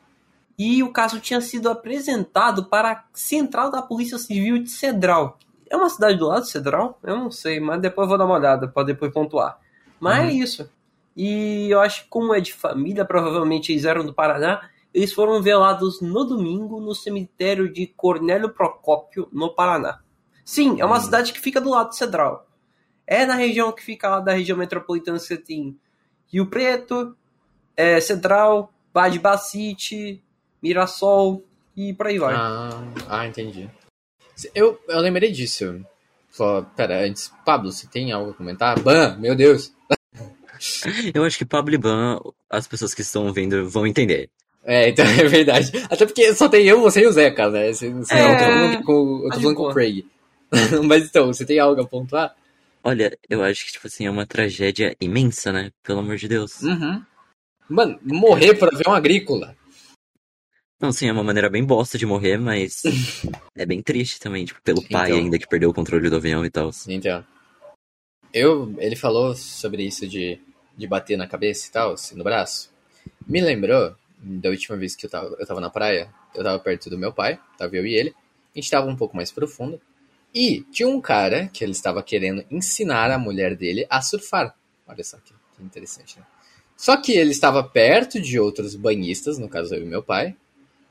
E 0.59 0.83
o 0.83 0.93
caso 0.93 1.20
tinha 1.20 1.41
sido 1.41 1.68
apresentado 1.68 2.66
para 2.66 2.93
a 2.93 3.05
Central 3.12 3.70
da 3.70 3.83
Polícia 3.83 4.18
Civil 4.18 4.62
de 4.62 4.70
Cedral. 4.70 5.39
É 5.68 5.76
uma 5.76 5.89
cidade 5.89 6.18
do 6.18 6.28
lado 6.28 6.43
de 6.43 6.51
Cedral? 6.51 6.99
Eu 7.03 7.16
não 7.16 7.30
sei, 7.30 7.59
mas 7.59 7.80
depois 7.80 8.05
eu 8.05 8.11
vou 8.11 8.18
dar 8.18 8.26
uma 8.26 8.37
olhada 8.37 8.68
para 8.68 8.87
depois 8.87 9.12
pontuar. 9.12 9.59
Mas 9.99 10.18
é 10.18 10.20
uhum. 10.20 10.26
é 10.28 10.33
isso. 10.33 10.70
E 11.16 11.68
eu 11.70 11.80
acho 11.80 12.05
que 12.05 12.09
como 12.09 12.35
é 12.35 12.41
de 12.41 12.53
família, 12.53 13.05
provavelmente 13.05 13.72
eles 13.72 13.85
eram 13.85 14.05
do 14.05 14.14
Paraná, 14.14 14.68
eles 14.93 15.12
foram 15.12 15.43
velados 15.43 16.01
no 16.01 16.24
domingo 16.24 16.80
no 16.80 16.95
cemitério 16.95 17.72
de 17.72 17.87
Cornélio 17.87 18.51
Procópio, 18.51 19.28
no 19.33 19.55
Paraná. 19.55 20.01
Sim, 20.45 20.80
é 20.80 20.85
uma 20.85 20.97
uhum. 20.97 21.03
cidade 21.03 21.33
que 21.33 21.41
fica 21.41 21.61
do 21.61 21.70
lado 21.70 21.91
de 21.91 21.97
Cedral. 21.97 22.47
É 23.07 23.27
na 23.27 23.35
região 23.35 23.73
que 23.73 23.83
fica 23.83 24.09
lá 24.09 24.21
da 24.21 24.33
região 24.33 24.57
metropolitana 24.57 25.19
que 25.19 25.25
você 25.25 25.37
tem 25.37 25.77
Rio 26.33 26.47
Preto, 26.47 27.17
é, 27.77 28.01
Central, 28.01 28.73
Badbacite, 28.93 30.23
Mirassol 30.63 31.45
e 31.77 31.93
por 31.93 32.07
aí 32.07 32.19
vai. 32.19 32.35
Ah, 32.35 32.71
ah 33.09 33.27
entendi. 33.27 33.69
Eu, 34.55 34.81
eu 34.89 35.01
lembrei 35.01 35.31
disso. 35.31 35.85
Só, 36.31 36.63
pera, 36.63 37.05
antes, 37.05 37.31
Pablo, 37.45 37.71
você 37.71 37.87
tem 37.87 38.11
algo 38.11 38.31
a 38.31 38.35
comentar? 38.35 38.79
Ban, 38.81 39.17
meu 39.19 39.35
Deus! 39.35 39.73
Eu 41.13 41.25
acho 41.25 41.37
que 41.37 41.45
Pablo 41.45 41.75
e 41.75 41.79
Ban, 41.79 42.21
as 42.49 42.69
pessoas 42.69 42.95
que 42.95 43.03
estão 43.03 43.33
vendo 43.33 43.69
vão 43.69 43.87
entender. 43.87 44.31
É, 44.65 44.89
então 44.89 45.05
é 45.19 45.25
verdade. 45.25 45.73
Até 45.91 46.07
porque 46.07 46.33
só 46.35 46.49
tem 46.49 46.67
eu, 46.67 46.81
você 46.81 47.01
e 47.01 47.07
o 47.07 47.13
Zeca, 47.13 47.51
né? 47.51 47.73
Você, 47.73 47.91
você 47.91 48.15
é, 48.15 48.25
eu 48.25 48.39
tô 48.39 48.45
falando 48.45 48.85
com, 48.85 49.23
eu 49.25 49.31
tô 49.31 49.41
falando 49.41 49.57
com 49.57 49.63
o 49.65 49.75
Craig. 49.75 50.07
Mas 50.87 51.05
então, 51.05 51.27
você 51.27 51.45
tem 51.45 51.59
algo 51.59 51.81
a 51.81 51.87
pontuar? 51.87 52.35
Olha, 52.85 53.16
eu 53.28 53.43
acho 53.43 53.64
que, 53.64 53.72
tipo 53.72 53.87
assim, 53.87 54.07
é 54.07 54.11
uma 54.11 54.26
tragédia 54.26 54.97
imensa, 55.01 55.53
né? 55.53 55.70
Pelo 55.83 56.01
amor 56.01 56.16
de 56.16 56.28
Deus. 56.28 56.62
Uhum. 56.62 57.05
Mano, 57.68 57.99
morrer 58.03 58.55
por 58.55 58.68
avião 58.74 58.93
agrícola. 58.95 59.57
Não, 60.80 60.91
sim, 60.91 61.07
é 61.07 61.12
uma 61.12 61.22
maneira 61.22 61.49
bem 61.49 61.64
bosta 61.64 61.97
de 61.97 62.05
morrer, 62.05 62.39
mas 62.39 62.83
é 63.57 63.64
bem 63.64 63.80
triste 63.80 64.18
também, 64.18 64.45
tipo, 64.45 64.61
pelo 64.62 64.83
pai 64.89 65.11
então, 65.11 65.18
ainda 65.18 65.39
que 65.39 65.47
perdeu 65.47 65.70
o 65.70 65.74
controle 65.74 66.11
do 66.11 66.16
avião 66.16 66.45
e 66.45 66.51
tal. 66.51 66.70
Então. 66.89 67.24
Eu, 68.35 68.74
ele 68.78 68.97
falou 68.97 69.35
sobre 69.37 69.85
isso 69.85 70.09
de, 70.09 70.41
de 70.76 70.87
bater 70.89 71.16
na 71.16 71.28
cabeça 71.28 71.68
e 71.68 71.70
tal, 71.70 71.93
assim, 71.93 72.16
no 72.16 72.24
braço. 72.24 72.72
Me 73.26 73.41
lembrou 73.41 73.95
da 74.18 74.49
última 74.49 74.76
vez 74.76 74.97
que 74.97 75.07
eu 75.07 75.11
tava, 75.11 75.37
eu 75.39 75.47
tava 75.47 75.61
na 75.61 75.70
praia, 75.70 76.12
eu 76.35 76.43
tava 76.43 76.59
perto 76.59 76.91
do 76.91 76.99
meu 76.99 77.12
pai, 77.12 77.39
tava 77.57 77.76
eu 77.76 77.87
e 77.87 77.95
ele, 77.95 78.14
a 78.55 78.59
gente 78.59 78.70
tava 78.70 78.89
um 78.89 78.97
pouco 78.97 79.14
mais 79.14 79.30
profundo, 79.30 79.80
e 80.35 80.62
tinha 80.70 80.89
um 80.89 81.01
cara 81.01 81.49
que 81.53 81.62
ele 81.62 81.72
estava 81.72 82.03
querendo 82.03 82.45
ensinar 82.51 83.11
a 83.11 83.18
mulher 83.18 83.57
dele 83.57 83.87
a 83.91 84.01
surfar. 84.01 84.55
Olha 84.87 85.05
só 85.05 85.18
que, 85.18 85.33
que 85.57 85.62
interessante, 85.62 86.18
né? 86.18 86.24
Só 86.76 86.97
que 86.97 87.12
ele 87.12 87.30
estava 87.30 87.62
perto 87.62 88.20
de 88.20 88.41
outros 88.41 88.74
banhistas, 88.74 89.39
no 89.39 89.49
caso 89.49 89.74
eu 89.74 89.83
e 89.83 89.87
meu 89.87 90.03
pai, 90.03 90.35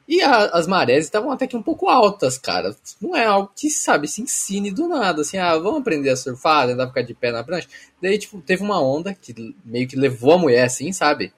e 0.07 0.21
a, 0.21 0.45
as 0.47 0.67
marés 0.67 1.05
estavam 1.05 1.31
até 1.31 1.47
que 1.47 1.55
um 1.55 1.63
pouco 1.63 1.87
altas, 1.87 2.37
cara. 2.37 2.75
Não 2.99 3.15
é 3.15 3.25
algo 3.25 3.51
que, 3.55 3.69
sabe, 3.69 4.07
se 4.07 4.21
ensine 4.21 4.71
do 4.71 4.87
nada, 4.87 5.21
assim, 5.21 5.37
ah, 5.37 5.57
vamos 5.57 5.81
aprender 5.81 6.09
a 6.09 6.15
surfar, 6.15 6.67
tentar 6.67 6.87
ficar 6.87 7.01
de 7.01 7.13
pé 7.13 7.31
na 7.31 7.43
prancha. 7.43 7.67
Daí, 8.01 8.17
tipo, 8.17 8.41
teve 8.41 8.63
uma 8.63 8.81
onda 8.81 9.13
que 9.13 9.55
meio 9.63 9.87
que 9.87 9.95
levou 9.95 10.33
a 10.33 10.37
mulher 10.37 10.65
assim, 10.65 10.91
sabe? 10.91 11.33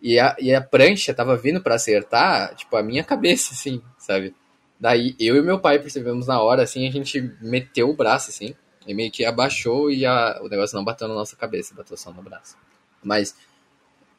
E 0.00 0.18
a, 0.18 0.36
e 0.38 0.54
a 0.54 0.60
prancha 0.60 1.14
tava 1.14 1.36
vindo 1.36 1.60
para 1.60 1.74
acertar, 1.74 2.54
tipo, 2.54 2.76
a 2.76 2.82
minha 2.82 3.04
cabeça, 3.04 3.52
assim, 3.52 3.82
sabe? 3.98 4.34
Daí 4.82 5.14
eu 5.16 5.36
e 5.36 5.42
meu 5.42 5.60
pai 5.60 5.78
percebemos 5.78 6.26
na 6.26 6.42
hora, 6.42 6.64
assim, 6.64 6.88
a 6.88 6.90
gente 6.90 7.32
meteu 7.40 7.88
o 7.88 7.94
braço, 7.94 8.30
assim, 8.30 8.52
e 8.84 8.92
meio 8.92 9.12
que 9.12 9.24
abaixou 9.24 9.88
e 9.92 10.04
a, 10.04 10.40
o 10.42 10.48
negócio 10.48 10.74
não 10.76 10.82
bateu 10.82 11.06
na 11.06 11.14
nossa 11.14 11.36
cabeça, 11.36 11.72
bateu 11.72 11.96
só 11.96 12.12
no 12.12 12.20
braço. 12.20 12.56
Mas 13.00 13.36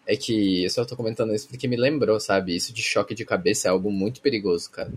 é 0.08 0.16
que 0.16 0.64
eu 0.64 0.70
só 0.70 0.86
tô 0.86 0.96
comentando 0.96 1.36
isso 1.36 1.50
porque 1.50 1.68
me 1.68 1.76
lembrou, 1.76 2.18
sabe? 2.18 2.56
Isso 2.56 2.72
de 2.72 2.82
choque 2.82 3.14
de 3.14 3.26
cabeça 3.26 3.68
é 3.68 3.72
algo 3.72 3.92
muito 3.92 4.22
perigoso, 4.22 4.72
cara. 4.72 4.90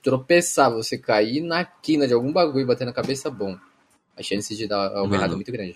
Tropeçar, 0.00 0.70
você 0.70 0.96
cair 0.96 1.40
na 1.40 1.64
quina 1.64 2.06
de 2.06 2.14
algum 2.14 2.32
bagulho 2.32 2.62
e 2.62 2.66
bater 2.66 2.84
na 2.84 2.92
cabeça, 2.92 3.28
bom. 3.28 3.58
A 4.16 4.22
chance 4.22 4.56
de 4.56 4.68
dar 4.68 4.86
algo 4.96 5.12
errado 5.12 5.32
é 5.32 5.34
muito 5.34 5.50
grande. 5.50 5.74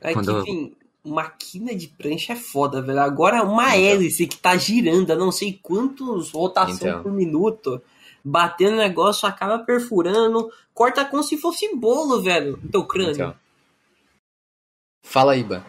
É 0.00 0.12
Quando... 0.12 0.42
que, 0.42 0.50
enfim, 0.50 0.76
uma 1.04 1.30
quina 1.30 1.76
de 1.76 1.86
prancha 1.86 2.32
é 2.32 2.36
foda, 2.36 2.82
velho. 2.82 2.98
Agora 2.98 3.44
uma 3.44 3.76
então. 3.76 3.88
hélice 3.88 4.26
que 4.26 4.36
tá 4.36 4.56
girando 4.56 5.12
a 5.12 5.16
não 5.16 5.30
sei 5.30 5.60
quantos 5.62 6.32
rotações 6.32 6.82
então. 6.82 7.04
por 7.04 7.12
minuto, 7.12 7.80
batendo 8.24 8.76
negócio, 8.76 9.28
acaba 9.28 9.58
perfurando, 9.58 10.50
corta 10.72 11.04
como 11.04 11.22
se 11.22 11.36
fosse 11.36 11.76
bolo, 11.76 12.22
velho, 12.22 12.58
no 12.62 12.70
teu 12.70 12.86
crânio. 12.86 13.12
Então. 13.12 13.36
Fala 15.04 15.32
aí, 15.32 15.44
Ban. 15.44 15.62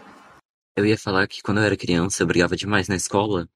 Eu 0.77 0.85
ia 0.85 0.97
falar 0.97 1.27
que 1.27 1.41
quando 1.41 1.59
eu 1.59 1.63
era 1.63 1.77
criança 1.77 2.23
eu 2.23 2.27
brigava 2.27 2.55
demais 2.55 2.87
na 2.87 2.95
escola. 2.95 3.47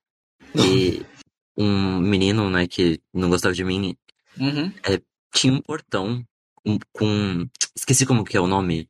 E 0.54 1.06
um 1.58 2.00
menino, 2.00 2.50
né, 2.50 2.68
que 2.68 3.02
não 3.14 3.30
gostava 3.30 3.54
de 3.54 3.64
mim, 3.64 3.95
uhum. 4.38 4.72
é, 4.84 5.02
tinha 5.34 5.54
um 5.54 5.62
portão 5.62 6.24
um, 6.66 6.78
com. 6.91 7.47
Esqueci 7.76 8.06
como 8.06 8.24
que 8.24 8.38
é 8.38 8.41
o 8.41 8.47
nome. 8.47 8.89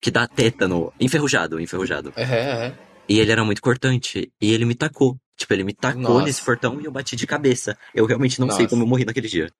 Que 0.00 0.10
dá 0.10 0.26
tétano. 0.26 0.92
Enferrujado, 0.98 1.60
enferrujado. 1.60 2.12
É, 2.16 2.22
é. 2.68 2.78
E 3.08 3.18
ele 3.18 3.32
era 3.32 3.44
muito 3.44 3.60
cortante. 3.60 4.32
E 4.40 4.52
ele 4.52 4.64
me 4.64 4.74
tacou. 4.74 5.18
Tipo, 5.40 5.54
ele 5.54 5.64
me 5.64 5.72
tacou 5.72 6.02
Nossa. 6.02 6.26
nesse 6.26 6.44
portão 6.44 6.78
e 6.78 6.84
eu 6.84 6.92
bati 6.92 7.16
de 7.16 7.26
cabeça. 7.26 7.74
Eu 7.94 8.04
realmente 8.04 8.38
não 8.38 8.46
Nossa. 8.46 8.58
sei 8.58 8.68
como 8.68 8.82
eu 8.82 8.86
morri 8.86 9.06
naquele 9.06 9.26
dia. 9.26 9.50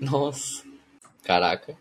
Nossa. 0.00 0.64
Caraca. 1.22 1.76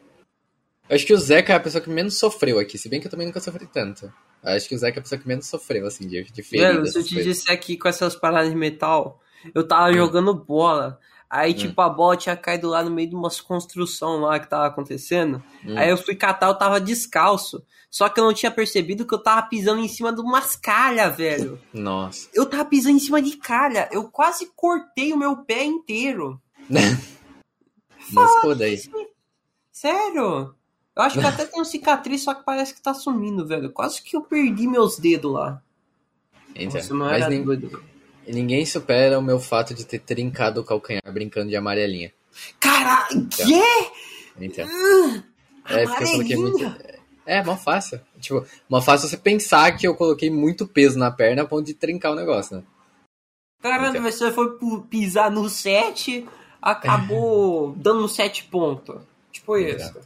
Eu 0.87 0.95
acho 0.95 1.03
que 1.03 1.13
o 1.13 1.17
Zeca 1.17 1.51
é 1.51 1.55
a 1.55 1.59
pessoa 1.59 1.81
que 1.81 1.89
menos 1.89 2.19
sofreu 2.19 2.59
aqui, 2.59 2.77
se 2.77 2.87
bem 2.87 3.01
que 3.01 3.07
eu 3.07 3.11
também 3.11 3.25
nunca 3.25 3.39
sofri 3.39 3.65
tanto. 3.65 4.13
Acho 4.43 4.69
que 4.69 4.75
o 4.75 4.77
Zeca 4.77 4.99
é 4.99 4.99
a 4.99 5.01
pessoa 5.01 5.19
que 5.19 5.27
menos 5.27 5.47
sofreu, 5.47 5.87
assim, 5.87 6.07
de, 6.07 6.23
de 6.25 6.43
ferida. 6.43 6.73
Mano, 6.73 6.85
se 6.85 6.99
eu 6.99 7.03
te 7.03 7.15
coisas. 7.15 7.37
disser 7.37 7.51
aqui 7.55 7.75
com 7.75 7.87
essas 7.87 8.15
paradas 8.15 8.51
de 8.51 8.55
metal, 8.55 9.19
eu 9.55 9.67
tava 9.67 9.89
hum. 9.89 9.93
jogando 9.93 10.31
bola. 10.35 10.99
Aí, 11.33 11.51
hum. 11.51 11.55
tipo, 11.55 11.81
a 11.81 11.89
bola 11.89 12.15
tinha 12.15 12.37
caído 12.37 12.69
lá 12.69 12.83
no 12.83 12.91
meio 12.91 13.09
de 13.09 13.15
umas 13.15 13.41
construção 13.41 14.19
lá 14.19 14.39
que 14.39 14.47
tava 14.47 14.67
acontecendo. 14.67 15.41
Hum. 15.65 15.75
Aí 15.75 15.89
eu 15.89 15.97
fui 15.97 16.13
catar, 16.13 16.45
eu 16.45 16.53
tava 16.53 16.79
descalço. 16.79 17.65
Só 17.89 18.07
que 18.07 18.19
eu 18.19 18.23
não 18.23 18.35
tinha 18.35 18.51
percebido 18.51 19.03
que 19.03 19.15
eu 19.15 19.17
tava 19.17 19.41
pisando 19.47 19.81
em 19.81 19.87
cima 19.87 20.13
de 20.13 20.21
umas 20.21 20.55
calhas, 20.55 21.17
velho. 21.17 21.59
Nossa. 21.73 22.29
Eu 22.35 22.45
tava 22.45 22.65
pisando 22.65 22.97
em 22.97 22.99
cima 22.99 23.19
de 23.19 23.35
calha. 23.37 23.89
Eu 23.91 24.03
quase 24.11 24.51
cortei 24.55 25.11
o 25.11 25.17
meu 25.17 25.37
pé 25.37 25.63
inteiro. 25.63 26.39
Nossa, 28.13 28.53
daí. 28.53 28.79
Sério? 29.71 30.53
Eu 30.95 31.01
acho 31.01 31.19
que 31.19 31.25
até 31.25 31.45
tem 31.47 31.59
um 31.59 31.65
cicatriz, 31.65 32.21
só 32.21 32.35
que 32.35 32.45
parece 32.45 32.75
que 32.75 32.81
tá 32.81 32.93
sumindo, 32.93 33.47
velho. 33.47 33.71
Quase 33.71 34.03
que 34.03 34.15
eu 34.15 34.21
perdi 34.21 34.67
meus 34.67 34.99
dedos 34.99 35.33
lá. 35.33 35.63
Então, 36.55 36.79
Nossa, 36.79 36.93
não 36.93 37.05
mas 37.07 37.27
nem, 37.27 37.43
ninguém 38.27 38.65
supera 38.65 39.19
o 39.19 39.21
meu 39.21 39.39
fato 39.39 39.73
de 39.73 39.85
ter 39.85 39.99
trincado 39.99 40.61
o 40.61 40.63
calcanhar 40.63 41.03
brincando 41.11 41.49
de 41.49 41.55
amarelinha. 41.55 42.11
Caralho, 42.59 43.17
então, 43.17 43.45
quê? 43.45 43.91
Então. 44.39 44.65
Uh, 44.65 45.23
é, 45.65 45.85
porque 45.85 46.03
eu 46.03 46.09
coloquei 46.09 46.35
muito. 46.35 46.75
É, 47.25 47.43
mó 47.43 47.55
fácil. 47.55 48.01
Tipo, 48.19 48.45
mó 48.69 48.81
fácil 48.81 49.07
você 49.07 49.17
pensar 49.17 49.71
que 49.77 49.87
eu 49.87 49.95
coloquei 49.95 50.29
muito 50.29 50.67
peso 50.67 50.97
na 50.97 51.09
perna 51.09 51.43
a 51.43 51.45
ponto 51.45 51.65
de 51.65 51.73
trincar 51.73 52.11
o 52.11 52.15
negócio, 52.15 52.57
né? 52.57 52.63
Caralho, 53.61 53.97
então. 53.97 54.03
você 54.03 54.29
foi 54.31 54.57
pisar 54.89 55.31
no 55.31 55.47
7, 55.47 56.27
acabou 56.61 57.73
dando 57.79 58.07
7 58.09 58.43
pontos. 58.45 59.01
Tipo 59.31 59.57
isso. 59.57 60.01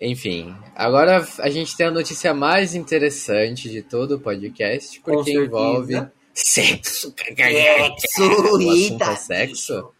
Enfim, 0.00 0.56
agora 0.76 1.26
a 1.40 1.50
gente 1.50 1.76
tem 1.76 1.86
a 1.86 1.90
notícia 1.90 2.32
mais 2.32 2.76
interessante 2.76 3.68
de 3.68 3.82
todo 3.82 4.12
o 4.12 4.20
podcast, 4.20 5.00
porque 5.00 5.32
envolve 5.32 6.06
sexo. 6.38 7.14
Sexo, 7.16 8.60
eita. 8.60 9.04
É 9.04 9.16
sexo? 9.16 9.92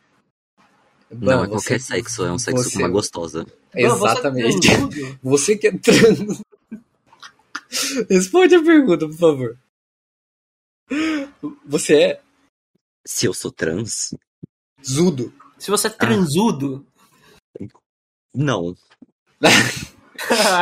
Não, 1.10 1.44
é 1.44 1.48
qualquer 1.48 1.80
sexo, 1.80 2.24
é 2.24 2.32
um 2.32 2.38
sexo 2.38 2.64
você... 2.64 2.72
com 2.72 2.78
uma 2.78 2.88
gostosa. 2.88 3.46
Exatamente. 3.74 4.68
Você 5.22 5.56
que 5.56 5.68
é 5.68 5.72
trans. 5.72 6.42
Responde 8.08 8.54
a 8.54 8.62
pergunta, 8.62 9.06
por 9.06 9.16
favor. 9.16 9.58
Você 11.66 12.02
é? 12.02 12.20
Se 13.06 13.26
eu 13.26 13.34
sou 13.34 13.50
trans? 13.50 14.14
Zudo. 14.84 15.32
Se 15.58 15.70
você 15.70 15.88
é 15.88 15.90
transudo? 15.90 16.86
Ah. 18.30 18.44
Não. 18.44 18.76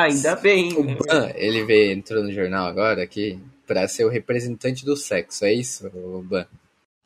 Ainda 0.02 0.36
bem. 0.36 0.72
O 0.72 0.84
Ban, 0.84 1.30
ele 1.34 1.64
veio, 1.64 1.92
entrou 1.92 2.22
no 2.22 2.32
jornal 2.32 2.66
agora 2.66 3.02
aqui 3.02 3.38
pra 3.66 3.86
ser 3.88 4.04
o 4.04 4.08
representante 4.08 4.84
do 4.84 4.96
sexo, 4.96 5.44
é 5.44 5.52
isso, 5.52 5.90
Ban? 6.24 6.46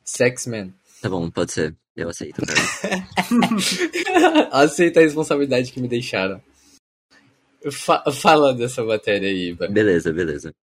Sexman. 0.03 0.73
Tá 1.01 1.09
bom, 1.09 1.29
pode 1.29 1.51
ser. 1.51 1.75
Eu 1.95 2.09
aceito. 2.09 2.41
Aceita 4.51 4.99
a 4.99 5.03
responsabilidade 5.03 5.71
que 5.71 5.81
me 5.81 5.87
deixaram. 5.87 6.41
Fa 7.69 8.03
fala 8.11 8.53
dessa 8.53 8.83
matéria 8.83 9.29
aí, 9.29 9.53
Ban. 9.53 9.71
Beleza, 9.71 10.13
beleza. 10.13 10.53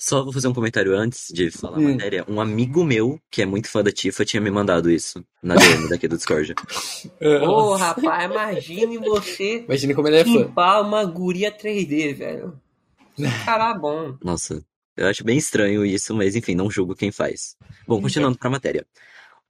Só 0.00 0.22
vou 0.22 0.32
fazer 0.32 0.46
um 0.46 0.54
comentário 0.54 0.96
antes 0.96 1.26
de 1.32 1.50
falar 1.50 1.78
a 1.78 1.80
hum. 1.80 1.92
matéria. 1.92 2.24
Um 2.28 2.40
amigo 2.40 2.84
meu, 2.84 3.20
que 3.28 3.42
é 3.42 3.46
muito 3.46 3.68
fã 3.68 3.82
da 3.82 3.90
Tifa, 3.90 4.24
tinha 4.24 4.40
me 4.40 4.50
mandado 4.50 4.88
isso 4.88 5.24
na 5.42 5.56
DM 5.56 5.88
daqui 5.88 6.06
do 6.06 6.16
Discord. 6.16 6.54
Ô, 7.20 7.48
oh, 7.48 7.74
rapaz, 7.74 8.30
imagine 8.30 8.98
você 8.98 9.64
imagine 9.64 9.94
como 9.94 10.06
ele 10.06 10.18
é 10.18 10.24
fã. 10.24 10.80
uma 10.80 11.04
guria 11.04 11.50
3D, 11.50 12.14
velho. 12.14 12.60
Cara 13.44 13.74
bom. 13.74 14.16
Nossa, 14.22 14.62
eu 14.98 15.06
acho 15.06 15.24
bem 15.24 15.38
estranho 15.38 15.86
isso, 15.86 16.14
mas 16.14 16.34
enfim, 16.34 16.54
não 16.54 16.70
julgo 16.70 16.94
quem 16.94 17.12
faz. 17.12 17.56
Bom, 17.86 18.02
continuando 18.02 18.36
pra 18.36 18.50
matéria. 18.50 18.86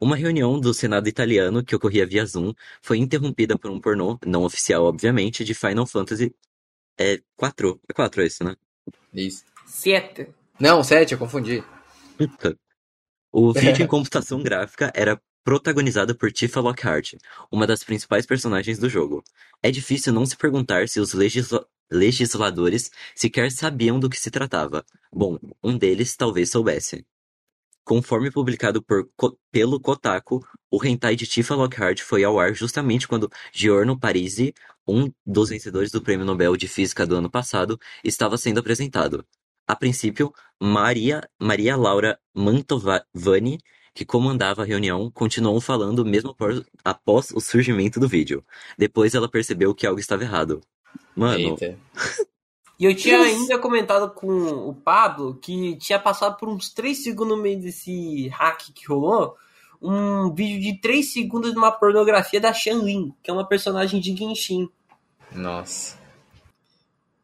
Uma 0.00 0.14
reunião 0.14 0.60
do 0.60 0.72
Senado 0.72 1.08
italiano, 1.08 1.64
que 1.64 1.74
ocorria 1.74 2.06
via 2.06 2.24
Zoom, 2.24 2.52
foi 2.82 2.98
interrompida 2.98 3.58
por 3.58 3.70
um 3.70 3.80
pornô, 3.80 4.18
não 4.24 4.44
oficial, 4.44 4.84
obviamente, 4.84 5.44
de 5.44 5.54
Final 5.54 5.86
Fantasy 5.86 6.32
é 6.98 7.20
4. 7.36 7.80
É 7.88 7.92
4 7.92 8.22
esse, 8.22 8.44
né? 8.44 8.56
Isso. 9.14 9.44
7. 9.66 10.28
Não, 10.60 10.82
7, 10.84 11.12
eu 11.12 11.18
confundi. 11.18 11.64
o 13.32 13.52
vídeo 13.52 13.82
em 13.84 13.88
computação 13.88 14.42
gráfica 14.42 14.92
era 14.94 15.20
protagonizado 15.44 16.14
por 16.14 16.30
Tifa 16.30 16.60
Lockhart, 16.60 17.14
uma 17.50 17.66
das 17.66 17.82
principais 17.82 18.26
personagens 18.26 18.78
do 18.78 18.88
jogo. 18.88 19.24
É 19.62 19.70
difícil 19.70 20.12
não 20.12 20.26
se 20.26 20.36
perguntar 20.36 20.88
se 20.88 21.00
os 21.00 21.14
legisla 21.14 21.66
legisladores 21.90 22.90
sequer 23.14 23.50
sabiam 23.50 23.98
do 23.98 24.10
que 24.10 24.18
se 24.18 24.30
tratava. 24.30 24.84
Bom, 25.12 25.38
um 25.62 25.76
deles 25.76 26.16
talvez 26.16 26.50
soubesse. 26.50 27.06
Conforme 27.84 28.30
publicado 28.30 28.84
pelo 29.50 29.80
Kotaku, 29.80 30.46
o 30.70 30.84
hentai 30.84 31.16
de 31.16 31.26
Tifa 31.26 31.54
Lockhart 31.54 32.02
foi 32.02 32.22
ao 32.22 32.38
ar 32.38 32.54
justamente 32.54 33.08
quando 33.08 33.30
Giorno 33.50 33.98
Parisi, 33.98 34.52
um 34.86 35.10
dos 35.24 35.48
vencedores 35.48 35.90
do 35.90 36.02
Prêmio 36.02 36.26
Nobel 36.26 36.54
de 36.54 36.68
Física 36.68 37.06
do 37.06 37.16
ano 37.16 37.30
passado, 37.30 37.80
estava 38.04 38.36
sendo 38.36 38.60
apresentado. 38.60 39.24
A 39.66 39.74
princípio, 39.74 40.32
Maria, 40.60 41.26
Maria 41.40 41.76
Laura 41.76 42.18
Mantovani, 42.34 43.58
que 43.94 44.04
comandava 44.04 44.62
a 44.62 44.66
reunião, 44.66 45.10
continuou 45.10 45.60
falando 45.60 46.04
mesmo 46.04 46.36
após 46.84 47.30
o 47.30 47.40
surgimento 47.40 47.98
do 47.98 48.06
vídeo. 48.06 48.44
Depois 48.76 49.14
ela 49.14 49.30
percebeu 49.30 49.74
que 49.74 49.86
algo 49.86 49.98
estava 49.98 50.22
errado. 50.22 50.60
Mano. 51.14 51.56
E 52.78 52.84
eu 52.84 52.94
tinha 52.94 53.18
ainda 53.18 53.58
comentado 53.58 54.14
com 54.14 54.28
o 54.28 54.72
Pablo 54.72 55.34
que 55.42 55.76
tinha 55.76 55.98
passado 55.98 56.36
por 56.36 56.48
uns 56.48 56.72
3 56.72 57.02
segundos 57.02 57.36
no 57.36 57.42
meio 57.42 57.60
desse 57.60 58.28
hack 58.28 58.70
que 58.72 58.86
rolou 58.86 59.36
um 59.80 60.32
vídeo 60.32 60.60
de 60.60 60.80
3 60.80 61.12
segundos 61.12 61.52
de 61.52 61.58
uma 61.58 61.72
pornografia 61.72 62.40
da 62.40 62.52
Lin, 62.82 63.12
que 63.22 63.30
é 63.30 63.34
uma 63.34 63.46
personagem 63.46 64.00
de 64.00 64.16
Genshin. 64.16 64.68
Nossa. 65.32 65.96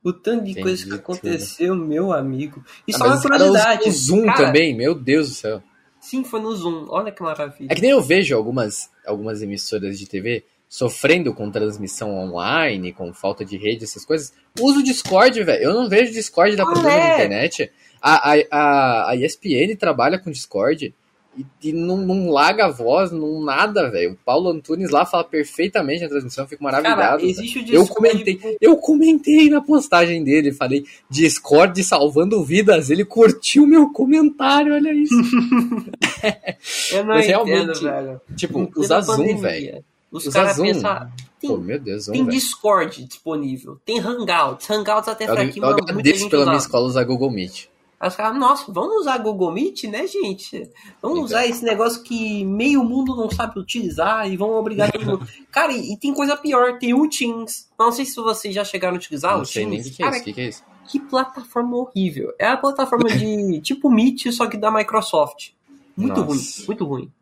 O 0.02 0.12
tanto 0.12 0.44
de 0.44 0.50
Entendi 0.50 0.62
coisa 0.62 0.86
que 0.86 0.94
aconteceu, 0.94 1.74
tudo. 1.74 1.86
meu 1.86 2.12
amigo. 2.12 2.64
E 2.86 2.94
ah, 2.94 2.98
só 2.98 3.06
uma 3.06 3.20
curiosidade. 3.20 3.88
O 3.88 3.92
Zoom 3.92 4.26
cara, 4.26 4.46
também, 4.46 4.76
meu 4.76 4.94
Deus 4.94 5.30
do 5.30 5.34
céu. 5.34 5.62
Sim, 5.98 6.22
foi 6.22 6.40
no 6.40 6.54
Zoom. 6.54 6.86
Olha 6.90 7.10
que 7.10 7.22
maravilha. 7.22 7.72
É 7.72 7.74
que 7.74 7.80
nem 7.80 7.90
eu 7.90 8.02
vejo 8.02 8.36
algumas, 8.36 8.90
algumas 9.06 9.40
emissoras 9.40 9.98
de 9.98 10.06
TV 10.06 10.44
sofrendo 10.68 11.32
com 11.32 11.50
transmissão 11.50 12.14
online, 12.14 12.92
com 12.92 13.12
falta 13.12 13.44
de 13.44 13.56
rede, 13.56 13.84
essas 13.84 14.04
coisas. 14.04 14.32
Uso 14.60 14.80
o 14.80 14.82
Discord, 14.82 15.42
velho. 15.42 15.62
Eu 15.62 15.74
não 15.74 15.88
vejo 15.88 16.12
Discord 16.12 16.56
da 16.56 16.64
ah, 16.64 16.66
problema 16.66 16.96
é? 16.96 17.08
na 17.08 17.14
internet. 17.14 17.70
A, 18.02 18.32
a, 18.32 18.34
a, 18.50 19.10
a 19.10 19.16
ESPN 19.16 19.76
trabalha 19.78 20.18
com 20.18 20.30
Discord 20.30 20.94
e, 21.36 21.46
e 21.68 21.72
não, 21.72 21.96
não 21.96 22.30
larga 22.30 22.66
a 22.66 22.70
voz, 22.70 23.10
não 23.10 23.42
nada, 23.42 23.90
velho. 23.90 24.12
O 24.12 24.16
Paulo 24.24 24.50
Antunes 24.50 24.90
lá 24.90 25.04
fala 25.04 25.24
perfeitamente 25.24 26.02
na 26.02 26.08
transmissão, 26.08 26.46
fico 26.46 26.62
maravilhado. 26.62 27.00
Cara, 27.00 27.24
existe 27.24 27.58
o 27.58 27.64
Discord... 27.64 27.90
Eu 27.90 27.94
comentei, 27.94 28.58
eu 28.60 28.76
comentei 28.76 29.50
na 29.50 29.60
postagem 29.60 30.22
dele, 30.22 30.52
falei 30.52 30.84
Discord 31.10 31.82
salvando 31.82 32.44
vidas, 32.44 32.90
ele 32.90 33.04
curtiu 33.04 33.66
meu 33.66 33.90
comentário, 33.90 34.74
olha 34.74 34.92
isso. 34.92 35.14
eu 36.92 37.04
não 37.04 37.14
Mas 37.14 37.24
entendo, 37.26 37.44
realmente, 37.44 37.82
velho. 37.82 38.20
Tipo, 38.36 38.70
usa 38.76 39.00
Zoom, 39.00 39.36
velho. 39.38 39.84
Os 40.14 40.28
caras 40.28 40.56
pensam. 40.56 41.10
Tem, 41.40 41.50
Pô, 41.50 41.56
meu 41.58 41.78
Deus, 41.78 42.06
tem 42.06 42.24
Discord 42.26 43.04
disponível, 43.04 43.80
tem 43.84 43.98
Hangouts. 43.98 44.70
Hangouts 44.70 45.08
até 45.08 45.28
eu, 45.28 45.34
aqui, 45.34 45.58
eu 45.58 45.66
agradeço 45.66 46.30
pela 46.30 46.44
minha 46.44 46.56
escola 46.56 46.86
usar 46.86 47.02
Google 47.04 47.30
Meet. 47.30 47.66
Aí 47.98 48.08
os 48.08 48.16
caras, 48.16 48.38
nossa, 48.38 48.70
vamos 48.70 49.00
usar 49.00 49.18
Google 49.18 49.50
Meet, 49.52 49.84
né, 49.84 50.06
gente? 50.06 50.70
Vamos 51.02 51.24
usar 51.24 51.46
esse 51.46 51.64
negócio 51.64 52.02
que 52.02 52.44
meio 52.44 52.84
mundo 52.84 53.16
não 53.16 53.30
sabe 53.30 53.58
utilizar 53.58 54.30
e 54.30 54.36
vamos 54.36 54.56
obrigar 54.56 54.92
todo 54.92 55.04
mundo. 55.04 55.28
cara, 55.50 55.72
e, 55.72 55.92
e, 55.92 55.96
tem 55.96 56.14
coisa 56.14 56.36
pior, 56.36 56.78
tem 56.78 56.94
o 56.94 57.08
Teams. 57.08 57.68
Não 57.78 57.90
sei 57.90 58.04
se 58.04 58.14
vocês 58.16 58.54
já 58.54 58.64
chegaram 58.64 58.94
a 58.94 58.98
utilizar 58.98 59.34
não 59.34 59.42
o 59.42 59.46
sei 59.46 59.64
Teams. 59.64 59.84
Nem 59.84 59.92
que, 59.92 60.02
cara, 60.02 60.14
é 60.14 60.16
isso, 60.16 60.24
que, 60.24 60.32
que 60.32 60.40
é 60.40 60.48
isso? 60.48 60.62
Que 60.86 61.00
plataforma 61.00 61.76
horrível. 61.76 62.32
É 62.38 62.46
a 62.46 62.56
plataforma 62.56 63.08
de 63.08 63.60
tipo 63.62 63.90
Meet, 63.90 64.30
só 64.32 64.46
que 64.46 64.56
da 64.56 64.70
Microsoft. 64.70 65.50
Muito 65.96 66.20
nossa. 66.20 66.26
ruim, 66.26 66.40
muito 66.66 66.84
ruim. 66.84 67.12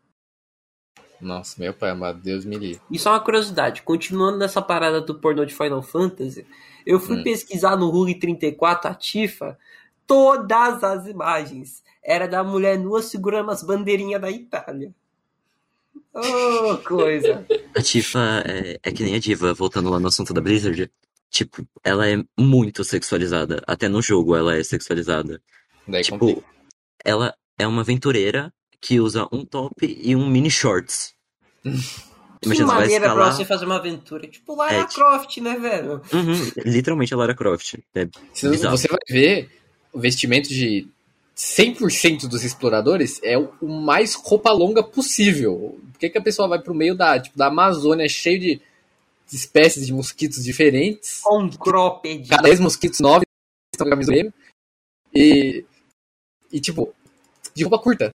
Nossa, 1.23 1.55
meu 1.59 1.73
pai 1.73 1.91
amado, 1.91 2.19
Deus 2.21 2.45
me 2.45 2.57
livre. 2.57 2.81
E 2.91 2.99
só 2.99 3.11
uma 3.11 3.19
curiosidade, 3.19 3.81
continuando 3.81 4.37
nessa 4.37 4.61
parada 4.61 4.99
do 5.01 5.15
pornô 5.15 5.45
de 5.45 5.55
Final 5.55 5.81
Fantasy, 5.81 6.45
eu 6.85 6.99
fui 6.99 7.19
hum. 7.19 7.23
pesquisar 7.23 7.75
no 7.77 7.89
Rule 7.89 8.15
34 8.15 8.91
a 8.91 8.93
Tifa, 8.93 9.57
todas 10.05 10.83
as 10.83 11.07
imagens. 11.07 11.81
Era 12.03 12.27
da 12.27 12.43
mulher 12.43 12.77
nua 12.77 13.01
segurando 13.01 13.51
as 13.51 13.63
bandeirinhas 13.63 14.21
da 14.21 14.29
Itália. 14.29 14.93
Oh, 16.13 16.77
coisa. 16.77 17.45
A 17.75 17.81
Tifa 17.81 18.43
é, 18.45 18.79
é, 18.83 18.91
que 18.91 19.01
nem 19.01 19.15
a 19.15 19.19
Diva, 19.19 19.51
voltando 19.51 19.89
lá 19.89 19.99
no 19.99 20.09
assunto 20.09 20.31
da 20.31 20.39
Blizzard. 20.39 20.91
Tipo, 21.31 21.67
ela 21.83 22.07
é 22.07 22.23
muito 22.37 22.83
sexualizada. 22.83 23.63
Até 23.65 23.87
no 23.87 23.99
jogo 23.99 24.35
ela 24.35 24.55
é 24.55 24.63
sexualizada. 24.63 25.41
Daí 25.87 26.03
tipo, 26.03 26.19
complica. 26.19 26.47
ela 27.03 27.33
é 27.57 27.65
uma 27.65 27.81
aventureira 27.81 28.53
que 28.83 28.99
usa 28.99 29.25
um 29.31 29.45
top 29.45 29.73
e 29.81 30.13
um 30.13 30.29
mini 30.29 30.51
shorts. 30.51 31.13
Imagina, 32.45 32.67
que 32.67 32.73
maneira 32.73 33.05
escalar... 33.05 33.27
pra 33.27 33.33
você 33.33 33.45
fazer 33.45 33.65
uma 33.65 33.77
aventura. 33.77 34.27
Tipo 34.27 34.55
Lara 34.55 34.73
é, 34.73 34.85
Croft, 34.85 35.37
né, 35.37 35.55
velho? 35.57 36.01
Uhum, 36.11 36.51
literalmente 36.65 37.13
a 37.13 37.17
Lara 37.17 37.33
Croft. 37.33 37.75
É 37.95 38.05
você 38.33 38.87
vai 38.89 38.99
ver 39.09 39.49
o 39.93 39.99
vestimento 39.99 40.49
de 40.49 40.85
100% 41.37 42.27
dos 42.27 42.43
exploradores 42.43 43.21
é 43.23 43.37
o 43.37 43.67
mais 43.67 44.15
roupa 44.15 44.51
longa 44.51 44.83
possível. 44.83 45.79
Por 45.93 45.99
que, 45.99 46.09
que 46.09 46.17
a 46.17 46.21
pessoa 46.21 46.49
vai 46.49 46.61
pro 46.61 46.75
meio 46.75 46.93
da, 46.93 47.17
tipo, 47.17 47.37
da 47.37 47.47
Amazônia 47.47 48.09
cheio 48.09 48.37
de, 48.37 48.61
espécies 49.31 49.87
de 49.87 49.93
mosquitos 49.93 50.43
diferentes? 50.43 51.21
Com 51.21 51.49
cropped. 51.49 52.27
Cada 52.27 52.49
vez 52.49 52.59
mosquitos 52.59 52.99
novos 52.99 53.23
estão 53.73 53.89
camisa 53.89 54.11
mesmo. 54.11 54.33
E, 55.15 55.63
e, 56.51 56.59
tipo, 56.59 56.93
de 57.55 57.63
roupa 57.63 57.79
curta. 57.79 58.11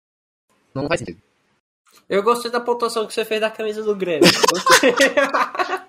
Não 0.82 0.88
faz 0.88 1.00
sentido. 1.00 1.22
Eu 2.10 2.24
gostei 2.24 2.50
da 2.50 2.62
pontuação 2.62 3.06
que 3.06 3.14
você 3.14 3.26
fez 3.26 3.42
da 3.42 3.50
camisa 3.50 3.84
do 3.84 3.96
Grêmio. 3.96 4.30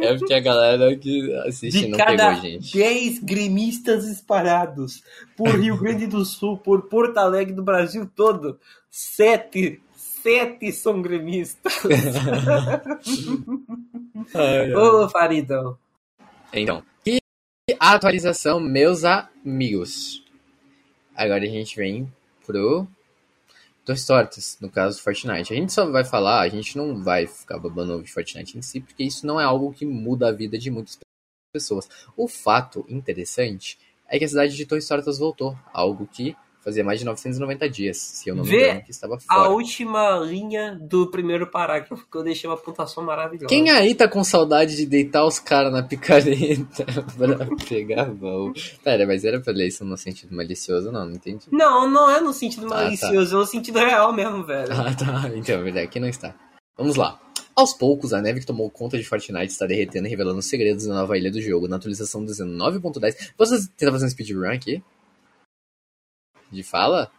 É 0.00 0.16
porque 0.16 0.32
a 0.32 0.40
galera 0.40 0.96
que 0.96 1.34
assiste 1.46 1.80
de 1.80 1.88
não 1.88 1.98
cada 1.98 2.28
pegou, 2.28 2.42
gente. 2.42 2.72
10 2.72 3.18
gremistas 3.18 4.06
espalhados 4.06 5.02
por 5.36 5.48
Rio 5.48 5.76
Grande 5.76 6.06
do 6.06 6.24
Sul, 6.24 6.56
por 6.56 6.82
Porto 6.82 7.18
Alegre, 7.18 7.52
do 7.52 7.64
Brasil 7.64 8.08
todo, 8.14 8.60
sete, 8.88 9.82
sete 9.96 10.70
são 10.70 11.02
gremistas. 11.02 11.72
ai, 14.34 14.66
ai. 14.66 14.74
Ô, 14.74 15.08
Faridão. 15.08 15.76
Então, 16.52 16.80
que 17.04 17.18
atualização, 17.80 18.60
meus 18.60 19.04
amigos. 19.04 20.24
Agora 21.14 21.42
a 21.42 21.48
gente 21.48 21.76
vem 21.76 22.10
pro 22.46 22.86
Torres 23.88 24.04
Tortas, 24.04 24.58
no 24.60 24.68
caso 24.68 25.00
Fortnite. 25.00 25.50
A 25.50 25.56
gente 25.56 25.72
só 25.72 25.90
vai 25.90 26.04
falar, 26.04 26.42
a 26.42 26.48
gente 26.50 26.76
não 26.76 27.02
vai 27.02 27.26
ficar 27.26 27.58
babando 27.58 28.02
de 28.02 28.12
Fortnite 28.12 28.58
em 28.58 28.60
si, 28.60 28.80
porque 28.80 29.02
isso 29.02 29.26
não 29.26 29.40
é 29.40 29.44
algo 29.44 29.72
que 29.72 29.86
muda 29.86 30.28
a 30.28 30.32
vida 30.32 30.58
de 30.58 30.70
muitas 30.70 30.98
pessoas. 31.50 31.88
O 32.14 32.28
fato 32.28 32.84
interessante 32.86 33.78
é 34.06 34.18
que 34.18 34.26
a 34.26 34.28
cidade 34.28 34.54
de 34.54 34.66
Torres 34.66 34.86
Tortas 34.86 35.18
voltou, 35.18 35.58
algo 35.72 36.06
que 36.06 36.36
fazia 36.68 36.84
mais 36.84 36.98
de 36.98 37.06
990 37.06 37.70
dias, 37.70 37.96
se 37.96 38.28
eu 38.28 38.34
não 38.34 38.44
me 38.44 38.54
engano, 38.54 38.82
que 38.82 38.90
estava 38.90 39.18
fora. 39.18 39.40
a 39.40 39.48
última 39.48 40.18
linha 40.18 40.78
do 40.78 41.10
primeiro 41.10 41.46
parágrafo, 41.46 42.06
que 42.10 42.18
eu 42.18 42.22
deixei 42.22 42.48
uma 42.48 42.58
pontuação 42.58 43.02
maravilhosa. 43.02 43.46
Quem 43.46 43.70
aí 43.70 43.94
tá 43.94 44.06
com 44.06 44.22
saudade 44.22 44.76
de 44.76 44.84
deitar 44.84 45.24
os 45.24 45.38
caras 45.38 45.72
na 45.72 45.82
picareta 45.82 46.84
pra 47.16 47.46
pegar 47.66 48.04
voo? 48.04 48.52
Pera, 48.84 49.06
mas 49.06 49.24
era 49.24 49.40
pra 49.40 49.52
ler 49.52 49.68
isso 49.68 49.82
no 49.82 49.96
sentido 49.96 50.34
malicioso? 50.34 50.92
Não, 50.92 51.06
não 51.06 51.12
entendi. 51.12 51.46
Não, 51.50 51.88
não 51.88 52.10
é 52.10 52.20
no 52.20 52.34
sentido 52.34 52.68
malicioso, 52.68 53.16
ah, 53.16 53.30
tá. 53.30 53.36
é 53.36 53.38
no 53.38 53.46
sentido 53.46 53.78
real 53.78 54.12
mesmo, 54.12 54.44
velho. 54.44 54.70
Ah, 54.70 54.94
tá. 54.94 55.30
Então, 55.34 55.54
é 55.54 55.62
verdade, 55.62 55.86
aqui 55.86 55.98
não 55.98 56.08
está. 56.08 56.34
Vamos 56.76 56.96
lá. 56.96 57.18
Aos 57.56 57.72
poucos, 57.72 58.12
a 58.12 58.20
neve 58.20 58.40
que 58.40 58.46
tomou 58.46 58.70
conta 58.70 58.98
de 58.98 59.04
Fortnite 59.04 59.52
está 59.52 59.66
derretendo 59.66 60.06
e 60.06 60.10
revelando 60.10 60.40
segredos 60.42 60.86
da 60.86 60.94
nova 60.94 61.16
ilha 61.16 61.30
do 61.30 61.40
jogo. 61.40 61.66
Na 61.66 61.76
atualização 61.76 62.24
19.10. 62.24 63.32
Você 63.36 63.68
tenta 63.76 63.90
fazer 63.90 64.06
um 64.06 64.10
speedrun 64.10 64.52
aqui? 64.52 64.82
De 66.50 66.62
fala? 66.62 67.10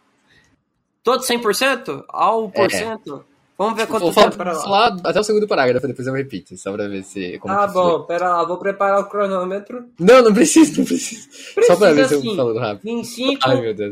Todo 1.02 1.22
100%? 1.22 2.04
Ao 2.08 2.48
por 2.50 2.70
cento? 2.70 3.24
É. 3.26 3.30
Vamos 3.60 3.76
ver 3.76 3.86
quanto 3.86 4.10
vou 4.10 4.14
tempo 4.14 4.38
para 4.38 4.54
lá. 4.54 4.62
falar 4.62 4.96
até 5.04 5.20
o 5.20 5.22
segundo 5.22 5.46
parágrafo, 5.46 5.86
depois 5.86 6.06
eu 6.06 6.14
repito, 6.14 6.56
só 6.56 6.72
pra 6.72 6.88
ver 6.88 7.04
se... 7.04 7.38
Como 7.38 7.52
ah, 7.52 7.66
bom, 7.66 7.98
foi. 7.98 8.06
pera 8.06 8.30
lá, 8.30 8.44
vou 8.44 8.56
preparar 8.56 9.00
o 9.00 9.04
cronômetro. 9.04 9.84
Não, 9.98 10.22
não 10.22 10.32
precisa, 10.32 10.78
não 10.78 10.86
precisa. 10.86 11.28
precisa 11.54 11.66
só 11.66 11.76
pra 11.76 11.92
ver 11.92 12.08
se 12.08 12.14
eu 12.14 12.20
assim. 12.20 12.36
falo 12.36 12.58
rápido. 12.58 12.88
Em 12.88 13.04
5, 13.04 13.40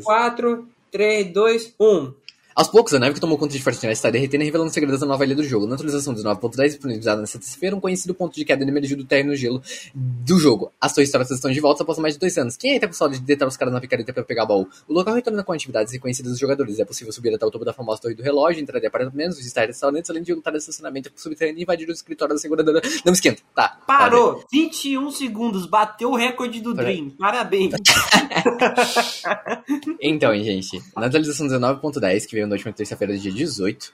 4, 0.05 0.69
3, 0.91 1.33
2, 1.35 1.75
1. 1.79 2.15
Aos 2.59 2.67
poucos, 2.67 2.93
a 2.93 2.99
neve 2.99 3.15
que 3.15 3.21
tomou 3.21 3.39
conta 3.39 3.53
de 3.53 3.63
Fortnite 3.63 3.93
está 3.93 4.11
derretendo 4.11 4.43
e 4.43 4.47
revelando 4.47 4.73
segredos 4.73 4.99
da 4.99 5.07
nova 5.07 5.25
ilha 5.25 5.37
do 5.37 5.45
jogo. 5.45 5.65
Na 5.65 5.77
atualização 5.77 6.13
19.10 6.13 6.71
disponibilizada 6.71 7.21
nesta 7.21 7.39
terça-feira, 7.39 7.77
um 7.77 7.79
conhecido 7.79 8.13
ponto 8.13 8.35
de 8.35 8.45
queda 8.45 8.65
emergiu 8.65 8.97
do 8.97 9.05
terreno 9.05 9.29
no 9.29 9.37
gelo 9.37 9.63
do 9.95 10.41
jogo. 10.41 10.73
As 10.81 10.93
torres 10.93 11.09
históricas 11.09 11.37
estão 11.37 11.53
de 11.53 11.61
volta 11.61 11.85
após 11.85 12.01
mais 12.01 12.15
de 12.15 12.21
dois 12.21 12.37
anos. 12.37 12.57
Quem 12.57 12.81
tá 12.81 12.89
com 12.89 12.93
saudade 12.93 13.21
de 13.21 13.27
deitar 13.27 13.47
os 13.47 13.57
caras 13.57 13.73
na 13.73 13.81
picareta 13.81 14.13
para 14.13 14.25
pegar 14.25 14.45
baú? 14.45 14.67
O 14.89 14.93
local 14.93 15.15
retorna 15.15 15.45
com 15.45 15.53
atividades 15.53 15.93
reconhecidas 15.93 16.33
dos 16.33 16.41
jogadores. 16.41 16.81
É 16.81 16.85
possível 16.85 17.13
subir 17.13 17.33
até 17.33 17.47
o 17.47 17.51
topo 17.53 17.65
da 17.65 17.73
famosa 17.73 18.03
torre 18.03 18.17
do 18.17 18.25
relógio, 18.25 18.61
entrar 18.61 18.83
em 18.83 18.87
apartamentos, 18.89 19.39
visitar 19.39 19.65
restaurantes, 19.65 20.11
além 20.11 20.25
de 20.25 20.35
lutar 20.35 20.53
de 20.53 20.59
estacionamento 20.59 21.13
subterrâneo 21.15 21.61
e 21.61 21.63
invadir 21.63 21.89
o 21.89 21.93
escritório 21.93 22.35
da 22.35 22.41
seguradora. 22.41 22.83
Não 23.05 23.13
me 23.13 23.17
esquenta. 23.17 23.41
Tá. 23.55 23.79
Parou. 23.87 24.35
Tá 24.35 24.47
21 24.51 25.13
segundos. 25.13 25.65
Bateu 25.65 26.11
o 26.11 26.17
recorde 26.17 26.61
do 26.61 26.75
Dream. 26.75 27.11
Parabéns. 27.11 27.75
então, 30.03 30.35
gente, 30.43 30.83
na 30.97 31.07
atualização 31.07 31.47
19.10, 31.47 32.27
que 32.27 32.35
veio 32.35 32.48
na 32.49 32.55
última 32.55 32.73
terça-feira, 32.73 33.17
dia 33.17 33.33
18, 33.33 33.93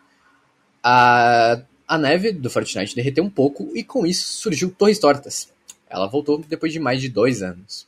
a, 0.83 1.63
a 1.87 1.99
neve 1.99 2.33
do 2.33 2.51
Fortnite 2.51 2.95
derreteu 2.95 3.25
um 3.25 3.31
pouco 3.31 3.71
e 3.75 3.83
com 3.83 4.07
isso 4.07 4.41
surgiu 4.41 4.71
Torres 4.71 4.99
Tortas. 4.99 5.53
Ela 5.89 6.07
voltou 6.07 6.39
depois 6.39 6.73
de 6.73 6.81
mais 6.81 7.01
de 7.01 7.09
dois 7.09 7.43
anos. 7.43 7.87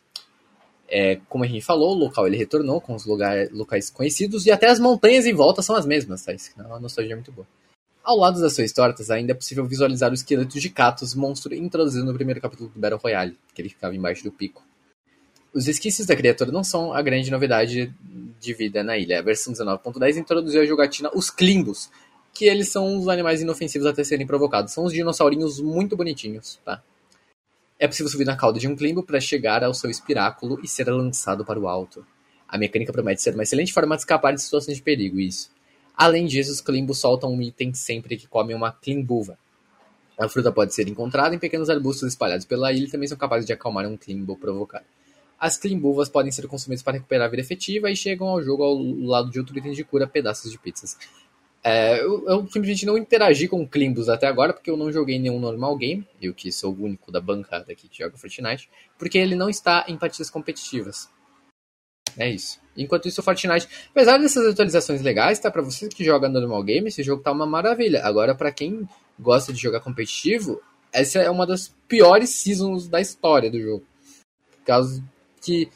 É, 0.89 1.19
como 1.29 1.43
a 1.43 1.47
gente 1.47 1.65
falou, 1.65 1.97
o 1.97 1.99
local 1.99 2.27
ele 2.27 2.37
retornou 2.37 2.81
com 2.81 2.95
os 2.95 3.05
lugar, 3.05 3.49
locais 3.51 3.91
conhecidos 3.91 4.47
e 4.47 4.53
até 4.53 4.69
as 4.69 4.79
montanhas 4.79 5.27
em 5.27 5.35
volta 5.35 5.61
são 5.61 5.75
as 5.75 5.85
mesmas, 5.85 6.25
tá? 6.25 6.33
Isso 6.33 6.53
é 6.57 6.63
uma 6.63 6.79
nostalgia 6.79 7.17
muito 7.17 7.33
boa. 7.33 7.47
Ao 8.05 8.17
lado 8.17 8.41
das 8.41 8.55
suas 8.55 8.71
tortas, 8.71 9.11
ainda 9.11 9.33
é 9.33 9.35
possível 9.35 9.67
visualizar 9.67 10.13
o 10.13 10.15
esqueleto 10.15 10.61
de 10.61 10.71
Katos, 10.71 11.13
monstro 11.15 11.53
introduzido 11.53 12.05
no 12.05 12.15
primeiro 12.15 12.41
capítulo 12.41 12.71
do 12.71 12.79
Battle 12.79 13.01
Royale, 13.01 13.37
que 13.53 13.61
ele 13.61 13.69
ficava 13.69 13.97
embaixo 13.97 14.23
do 14.23 14.31
pico. 14.31 14.66
Os 15.53 15.69
esquícios 15.69 16.07
da 16.07 16.17
criatura 16.17 16.53
não 16.53 16.63
são 16.63 16.93
a 16.93 17.01
grande 17.01 17.31
novidade 17.31 17.95
de 18.39 18.55
vida 18.55 18.83
na 18.83 18.99
ilha. 18.99 19.19
A 19.19 19.23
versão 19.23 19.53
19.10 19.53 20.17
introduziu 20.17 20.61
a 20.61 20.67
jogatina 20.67 21.11
Os 21.15 21.31
Climbos, 21.31 21.91
que 22.33 22.45
eles 22.45 22.69
são 22.69 22.99
os 22.99 23.09
animais 23.09 23.41
inofensivos 23.41 23.87
até 23.87 24.05
serem 24.05 24.27
provocados. 24.27 24.73
São 24.73 24.85
os 24.85 24.93
dinossaurinhos 24.93 25.61
muito 25.61 25.97
bonitinhos, 25.97 26.61
tá? 26.65 26.83
É 27.79 27.87
possível 27.87 28.11
subir 28.11 28.25
na 28.25 28.37
cauda 28.37 28.59
de 28.59 28.69
um 28.69 28.77
climbo 28.77 29.03
para 29.03 29.21
chegar 29.21 29.63
ao 29.63 29.75
seu 29.75 29.91
espiráculo 29.91 30.59
e 30.63 30.69
ser 30.69 30.89
lançado 30.91 31.45
para 31.45 31.59
o 31.59 31.69
alto. 31.69 32.07
A 32.49 32.57
mecânica 32.57 32.93
promete 32.93 33.23
ser 33.23 33.35
uma 33.35 33.43
excelente 33.43 33.73
forma 33.73 33.97
de 33.97 34.03
escapar 34.03 34.33
de 34.35 34.41
situações 34.41 34.77
de 34.77 34.83
perigo, 34.83 35.19
isso. 35.21 35.51
Além 35.95 36.27
disso, 36.27 36.53
os 36.53 36.61
climbos 36.61 36.99
soltam 36.99 37.33
um 37.33 37.43
item 37.43 37.75
sempre 37.75 38.17
que 38.17 38.27
comem 38.27 38.55
uma 38.55 38.73
climbuva. 38.73 39.39
A 40.19 40.29
fruta 40.29 40.51
pode 40.51 40.75
ser 40.75 40.89
encontrada 40.89 41.35
em 41.35 41.39
pequenos 41.39 41.69
arbustos 41.69 42.09
espalhados 42.09 42.47
pela 42.47 42.73
ilha 42.73 42.87
e 42.87 42.91
também 42.91 43.09
são 43.09 43.19
capazes 43.19 43.47
de 43.47 43.53
acalmar 43.53 43.87
um 43.87 43.97
climbo 43.97 44.37
provocado. 44.37 44.85
As 45.39 45.59
climbuvas 45.59 46.09
podem 46.09 46.33
ser 46.33 46.47
consumidas 46.47 46.83
para 46.83 46.95
recuperar 46.95 47.27
a 47.27 47.31
vida 47.31 47.43
efetiva 47.43 47.91
e 47.91 47.97
chegam 47.97 48.29
ao 48.29 48.43
jogo 48.43 48.63
ao 48.63 48.75
lado 48.75 49.31
de 49.31 49.39
outro 49.39 49.57
item 49.59 49.73
de 49.73 49.85
cura, 49.85 50.07
pedaços 50.07 50.51
de 50.51 50.59
pizzas. 50.59 50.97
É, 51.63 52.01
eu, 52.01 52.47
simplesmente 52.47 52.87
não 52.87 52.97
interagi 52.97 53.49
com 53.49 53.67
Climbus 53.67 54.09
até 54.09 54.27
agora, 54.27 54.53
porque 54.53 54.71
eu 54.71 54.77
não 54.77 54.93
joguei 54.93 55.19
nenhum 55.19 55.41
normal 55.41 55.77
game, 55.77 56.07
eu 56.23 56.33
que 56.33 56.53
sou 56.53 56.73
o 56.73 56.85
único 56.85 57.11
da 57.11 57.21
bancada 57.21 57.73
aqui 57.73 57.89
que 57.89 57.99
joga 57.99 58.17
Fortnite, 58.17 58.71
porque 58.97 59.19
ele 59.19 59.35
não 59.35 59.51
está 59.51 59.85
em 59.89 59.97
partidas 59.97 60.31
competitivas. 60.31 61.11
É 62.17 62.31
isso. 62.31 62.61
Enquanto 62.77 63.09
isso, 63.09 63.21
o 63.21 63.25
Fortnite, 63.25 63.69
apesar 63.91 64.17
dessas 64.19 64.47
atualizações 64.47 65.03
legais, 65.03 65.39
tá? 65.39 65.51
Para 65.51 65.61
você 65.61 65.89
que 65.89 66.05
joga 66.05 66.29
normal 66.29 66.63
game, 66.63 66.89
esse 66.89 67.03
jogo 67.03 67.23
tá 67.23 67.33
uma 67.33 67.47
maravilha. 67.47 68.05
Agora, 68.05 68.35
para 68.35 68.53
quem 68.53 68.89
gosta 69.19 69.53
de 69.53 69.61
jogar 69.61 69.81
competitivo, 69.81 70.63
essa 70.93 71.19
é 71.19 71.29
uma 71.29 71.47
das 71.47 71.75
piores 71.89 72.31
seasons 72.31 72.87
da 72.89 73.01
história 73.01 73.51
do 73.51 73.61
jogo. 73.61 73.85
Por 74.53 74.65
causa 74.65 75.03
que 75.47 75.69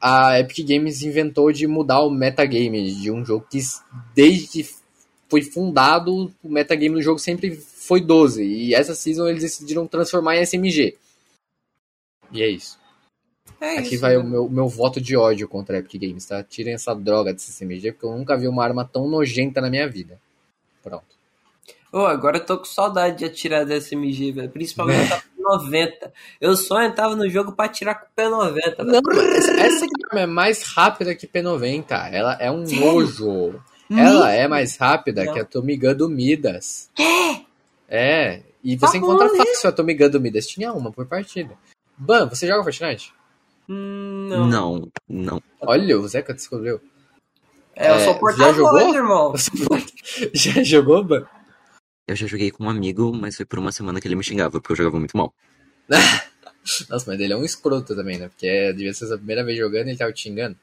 a 0.00 0.38
Epic 0.38 0.66
Games 0.66 1.02
inventou 1.02 1.50
de 1.52 1.66
mudar 1.66 2.02
o 2.02 2.10
metagame 2.10 2.92
de 2.92 3.10
um 3.10 3.24
jogo 3.24 3.46
que, 3.50 3.60
desde 4.14 4.46
que 4.46 4.68
foi 5.28 5.42
fundado, 5.42 6.32
o 6.42 6.48
metagame 6.48 6.94
do 6.94 7.02
jogo 7.02 7.18
sempre 7.18 7.56
foi 7.56 8.00
12. 8.00 8.44
E 8.44 8.74
essa 8.74 8.94
season 8.94 9.26
eles 9.26 9.42
decidiram 9.42 9.86
transformar 9.86 10.36
em 10.36 10.44
SMG. 10.44 10.96
E 12.32 12.42
é 12.42 12.48
isso. 12.48 12.78
É 13.60 13.78
Aqui 13.78 13.94
isso, 13.94 14.00
vai 14.00 14.16
né? 14.16 14.18
o 14.18 14.24
meu, 14.24 14.48
meu 14.48 14.68
voto 14.68 15.00
de 15.00 15.16
ódio 15.16 15.48
contra 15.48 15.76
a 15.76 15.78
Epic 15.80 16.00
Games, 16.00 16.26
tá? 16.26 16.42
Tirem 16.42 16.74
essa 16.74 16.94
droga 16.94 17.32
desse 17.32 17.52
SMG, 17.52 17.92
porque 17.92 18.06
eu 18.06 18.16
nunca 18.16 18.36
vi 18.36 18.46
uma 18.46 18.62
arma 18.62 18.84
tão 18.84 19.08
nojenta 19.08 19.60
na 19.60 19.70
minha 19.70 19.88
vida. 19.88 20.20
Pronto. 20.82 21.04
Oh, 21.92 22.00
agora 22.00 22.38
eu 22.38 22.44
tô 22.44 22.58
com 22.58 22.64
saudade 22.64 23.18
de 23.18 23.24
atirar 23.24 23.64
da 23.64 23.76
SMG, 23.76 24.32
velho. 24.32 24.50
Principalmente 24.50 25.10
é. 25.52 25.54
a 25.54 25.58
P90. 25.58 26.12
Eu 26.40 26.56
só 26.56 26.82
entrava 26.82 27.14
no 27.14 27.28
jogo 27.28 27.52
pra 27.52 27.66
atirar 27.66 28.00
com 28.00 28.06
P90. 28.16 28.84
Não, 28.84 29.00
essa 29.58 29.84
aqui 29.84 30.18
é 30.18 30.26
mais 30.26 30.62
rápida 30.62 31.14
que 31.14 31.26
P90. 31.26 31.86
Ela 32.12 32.36
é 32.40 32.50
um 32.50 32.66
Sério? 32.66 32.84
nojo. 32.84 33.62
Ela 33.90 34.32
é 34.32 34.48
mais 34.48 34.76
rápida 34.76 35.24
não. 35.24 35.32
que 35.32 35.40
a 35.40 35.44
Tomigan 35.44 35.94
do 35.94 36.08
Midas. 36.08 36.90
É? 36.98 37.40
É. 37.88 38.42
E 38.62 38.76
você 38.76 38.92
tá 38.92 38.98
encontra 38.98 39.28
bom, 39.28 39.36
fácil 39.36 39.68
a 39.68 39.72
Tomigan 39.72 40.10
do 40.10 40.20
Midas. 40.20 40.46
Tinha 40.46 40.72
uma 40.72 40.90
por 40.90 41.06
partida. 41.06 41.54
Ban, 41.96 42.28
você 42.28 42.46
joga 42.46 42.64
Fortnite? 42.64 43.14
Hum, 43.68 44.26
não. 44.28 44.48
Não, 44.48 44.92
não. 45.08 45.42
Olha, 45.60 45.98
o 45.98 46.06
Zeca 46.06 46.34
descobriu. 46.34 46.80
É, 47.74 47.90
eu 47.90 48.00
sou 48.00 48.14
é, 48.14 48.18
porta 48.18 48.38
já 48.38 48.52
jogou? 48.52 48.94
irmão. 48.94 49.34
já 50.32 50.62
jogou, 50.62 51.04
Ban? 51.04 51.26
Eu 52.06 52.14
já 52.14 52.26
joguei 52.26 52.50
com 52.50 52.64
um 52.64 52.70
amigo, 52.70 53.12
mas 53.12 53.36
foi 53.36 53.44
por 53.44 53.58
uma 53.58 53.72
semana 53.72 54.00
que 54.00 54.06
ele 54.06 54.14
me 54.14 54.22
xingava, 54.22 54.60
porque 54.60 54.72
eu 54.72 54.76
jogava 54.76 54.98
muito 54.98 55.16
mal. 55.16 55.34
Nossa, 56.88 57.10
mas 57.10 57.20
ele 57.20 57.32
é 57.32 57.36
um 57.36 57.44
escroto 57.44 57.94
também, 57.94 58.18
né? 58.18 58.28
Porque 58.28 58.72
devia 58.72 58.92
ser 58.92 59.12
a 59.12 59.16
primeira 59.16 59.44
vez 59.44 59.58
jogando 59.58 59.86
e 59.86 59.90
ele 59.90 59.98
tava 59.98 60.12
te 60.12 60.22
xingando. 60.22 60.58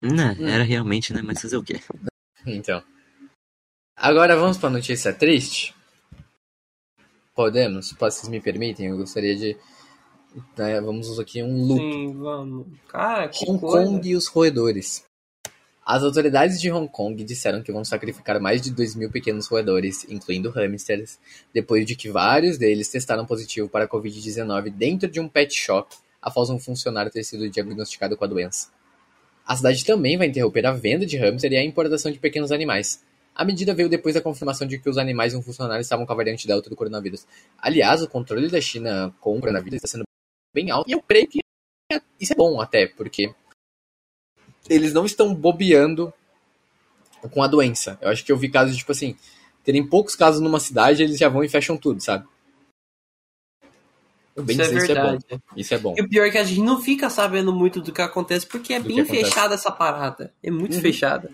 Não, 0.00 0.32
hum. 0.32 0.48
era 0.48 0.64
realmente, 0.64 1.12
né? 1.12 1.22
Mas 1.22 1.40
fazer 1.40 1.56
o 1.56 1.62
quê? 1.62 1.80
Então. 2.46 2.82
Agora 3.94 4.36
vamos 4.36 4.56
pra 4.56 4.70
notícia 4.70 5.12
triste? 5.12 5.74
Podemos? 7.34 7.92
Vocês 7.92 8.28
me 8.28 8.40
permitem? 8.40 8.86
Eu 8.86 8.96
gostaria 8.96 9.36
de. 9.36 9.56
Né, 10.56 10.80
vamos 10.80 11.08
usar 11.08 11.22
aqui 11.22 11.42
um 11.42 11.66
loop. 11.66 11.80
Sim, 11.80 12.16
vamos. 12.16 12.66
Cara, 12.86 13.28
que 13.28 13.44
Hong 13.44 13.60
coisa. 13.60 13.90
Kong 13.90 14.08
e 14.08 14.16
os 14.16 14.28
roedores. 14.28 15.04
As 15.90 16.02
autoridades 16.02 16.60
de 16.60 16.70
Hong 16.70 16.86
Kong 16.86 17.24
disseram 17.24 17.62
que 17.62 17.72
vão 17.72 17.82
sacrificar 17.82 18.38
mais 18.38 18.60
de 18.60 18.70
2 18.70 18.94
mil 18.94 19.10
pequenos 19.10 19.46
roedores, 19.46 20.04
incluindo 20.06 20.50
hamsters, 20.50 21.18
depois 21.50 21.86
de 21.86 21.96
que 21.96 22.10
vários 22.10 22.58
deles 22.58 22.90
testaram 22.90 23.24
positivo 23.24 23.70
para 23.70 23.86
a 23.86 23.88
Covid-19 23.88 24.68
dentro 24.68 25.10
de 25.10 25.18
um 25.18 25.26
pet 25.26 25.50
shop 25.50 25.96
após 26.20 26.50
um 26.50 26.58
funcionário 26.58 27.10
ter 27.10 27.24
sido 27.24 27.48
diagnosticado 27.48 28.18
com 28.18 28.24
a 28.26 28.28
doença. 28.28 28.68
A 29.46 29.56
cidade 29.56 29.82
também 29.82 30.18
vai 30.18 30.26
interromper 30.26 30.66
a 30.66 30.72
venda 30.72 31.06
de 31.06 31.16
hamster 31.16 31.54
e 31.54 31.56
a 31.56 31.64
importação 31.64 32.12
de 32.12 32.18
pequenos 32.18 32.52
animais. 32.52 33.02
A 33.34 33.42
medida 33.42 33.72
veio 33.72 33.88
depois 33.88 34.14
da 34.14 34.20
confirmação 34.20 34.68
de 34.68 34.78
que 34.78 34.90
os 34.90 34.98
animais 34.98 35.32
e 35.32 35.36
um 35.38 35.42
funcionário 35.42 35.80
estavam 35.80 36.04
com 36.04 36.12
a 36.12 36.16
variante 36.16 36.46
Delta 36.46 36.68
do 36.68 36.76
coronavírus. 36.76 37.26
Aliás, 37.56 38.02
o 38.02 38.08
controle 38.08 38.50
da 38.50 38.60
China 38.60 39.10
com 39.22 39.38
o 39.38 39.40
coronavírus 39.40 39.76
está 39.76 39.88
sendo 39.88 40.04
bem 40.54 40.70
alto 40.70 40.86
e 40.86 40.92
eu 40.92 41.00
creio 41.00 41.26
que 41.26 41.38
isso 42.20 42.34
é 42.34 42.36
bom 42.36 42.60
até, 42.60 42.86
porque 42.86 43.32
eles 44.68 44.92
não 44.92 45.04
estão 45.04 45.34
bobeando 45.34 46.12
com 47.32 47.42
a 47.42 47.46
doença. 47.46 47.98
Eu 48.00 48.10
acho 48.10 48.24
que 48.24 48.30
eu 48.30 48.36
vi 48.36 48.48
casos, 48.48 48.76
tipo 48.76 48.92
assim, 48.92 49.16
terem 49.64 49.86
poucos 49.86 50.14
casos 50.14 50.40
numa 50.40 50.60
cidade, 50.60 51.02
eles 51.02 51.18
já 51.18 51.28
vão 51.28 51.42
e 51.42 51.48
fecham 51.48 51.76
tudo, 51.76 52.00
sabe? 52.00 52.26
Bem 54.36 54.54
isso, 54.54 54.72
é 54.72 54.78
isso, 54.78 54.92
é 54.92 55.02
bom. 55.02 55.18
isso 55.56 55.74
é 55.74 55.78
bom. 55.78 55.94
E 55.98 56.02
o 56.02 56.08
pior 56.08 56.24
é 56.24 56.30
que 56.30 56.38
a 56.38 56.44
gente 56.44 56.60
não 56.60 56.80
fica 56.80 57.10
sabendo 57.10 57.52
muito 57.52 57.80
do 57.80 57.92
que 57.92 58.00
acontece, 58.00 58.46
porque 58.46 58.72
é 58.72 58.78
do 58.78 58.86
bem 58.86 59.04
fechada 59.04 59.54
essa 59.54 59.72
parada. 59.72 60.32
É 60.40 60.48
muito 60.48 60.76
uhum. 60.76 60.80
fechada. 60.80 61.28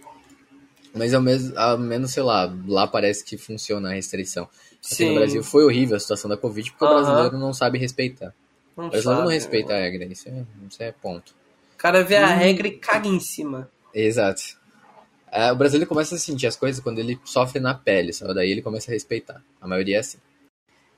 Mas 0.94 1.12
ao 1.12 1.20
menos, 1.20 1.54
ao 1.54 1.76
menos, 1.76 2.12
sei 2.12 2.22
lá, 2.22 2.50
lá 2.66 2.86
parece 2.86 3.22
que 3.22 3.36
funciona 3.36 3.90
a 3.90 3.92
restrição. 3.92 4.44
Aqui 4.44 4.94
Sim. 4.94 5.08
no 5.10 5.14
Brasil 5.16 5.44
foi 5.44 5.64
horrível 5.64 5.96
a 5.96 6.00
situação 6.00 6.30
da 6.30 6.36
Covid, 6.36 6.70
porque 6.70 6.84
uhum. 6.84 6.90
o 6.90 6.94
brasileiro 6.94 7.38
não 7.38 7.52
sabe 7.52 7.78
respeitar. 7.78 8.32
Não 8.74 8.86
o 8.86 8.90
brasileiro 8.90 9.18
sabe, 9.18 9.28
não 9.28 9.34
respeita 9.34 9.74
a 9.74 9.76
regra, 9.76 10.04
isso 10.06 10.28
é, 10.30 10.44
isso 10.66 10.82
é 10.82 10.90
ponto 10.92 11.34
cara 11.84 12.02
vê 12.02 12.16
a 12.16 12.30
hum. 12.30 12.38
regra 12.38 12.66
e 12.66 12.78
caga 12.78 13.06
em 13.06 13.20
cima. 13.20 13.70
Exato. 13.92 14.40
É, 15.30 15.52
o 15.52 15.56
brasileiro 15.56 15.86
começa 15.86 16.14
a 16.14 16.18
sentir 16.18 16.46
as 16.46 16.56
coisas 16.56 16.82
quando 16.82 16.98
ele 16.98 17.20
sofre 17.26 17.60
na 17.60 17.74
pele, 17.74 18.10
só 18.10 18.32
daí 18.32 18.50
ele 18.50 18.62
começa 18.62 18.90
a 18.90 18.94
respeitar. 18.94 19.44
A 19.60 19.68
maioria 19.68 19.96
é 19.96 20.00
assim. 20.00 20.16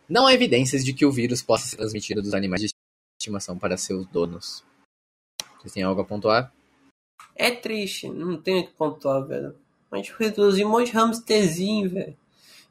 Não 0.08 0.28
há 0.28 0.32
evidências 0.32 0.84
de 0.84 0.92
que 0.92 1.04
o 1.04 1.10
vírus 1.10 1.42
possa 1.42 1.66
ser 1.66 1.76
transmitido 1.76 2.22
dos 2.22 2.34
animais 2.34 2.62
de 2.62 2.68
estimação 3.20 3.58
para 3.58 3.76
seus 3.76 4.06
donos. 4.06 4.64
Vocês 5.58 5.72
têm 5.72 5.82
algo 5.82 6.02
a 6.02 6.04
pontuar? 6.04 6.52
É 7.34 7.50
triste, 7.50 8.08
não 8.08 8.40
tem 8.40 8.60
o 8.60 8.66
que 8.68 8.72
pontuar, 8.74 9.26
velho. 9.26 9.56
A 9.90 9.96
gente 9.96 10.14
reduziu 10.16 10.68
um 10.68 10.70
monte 10.70 10.92
de 10.92 10.98
hamsterzinho, 10.98 11.90
velho. 11.90 12.16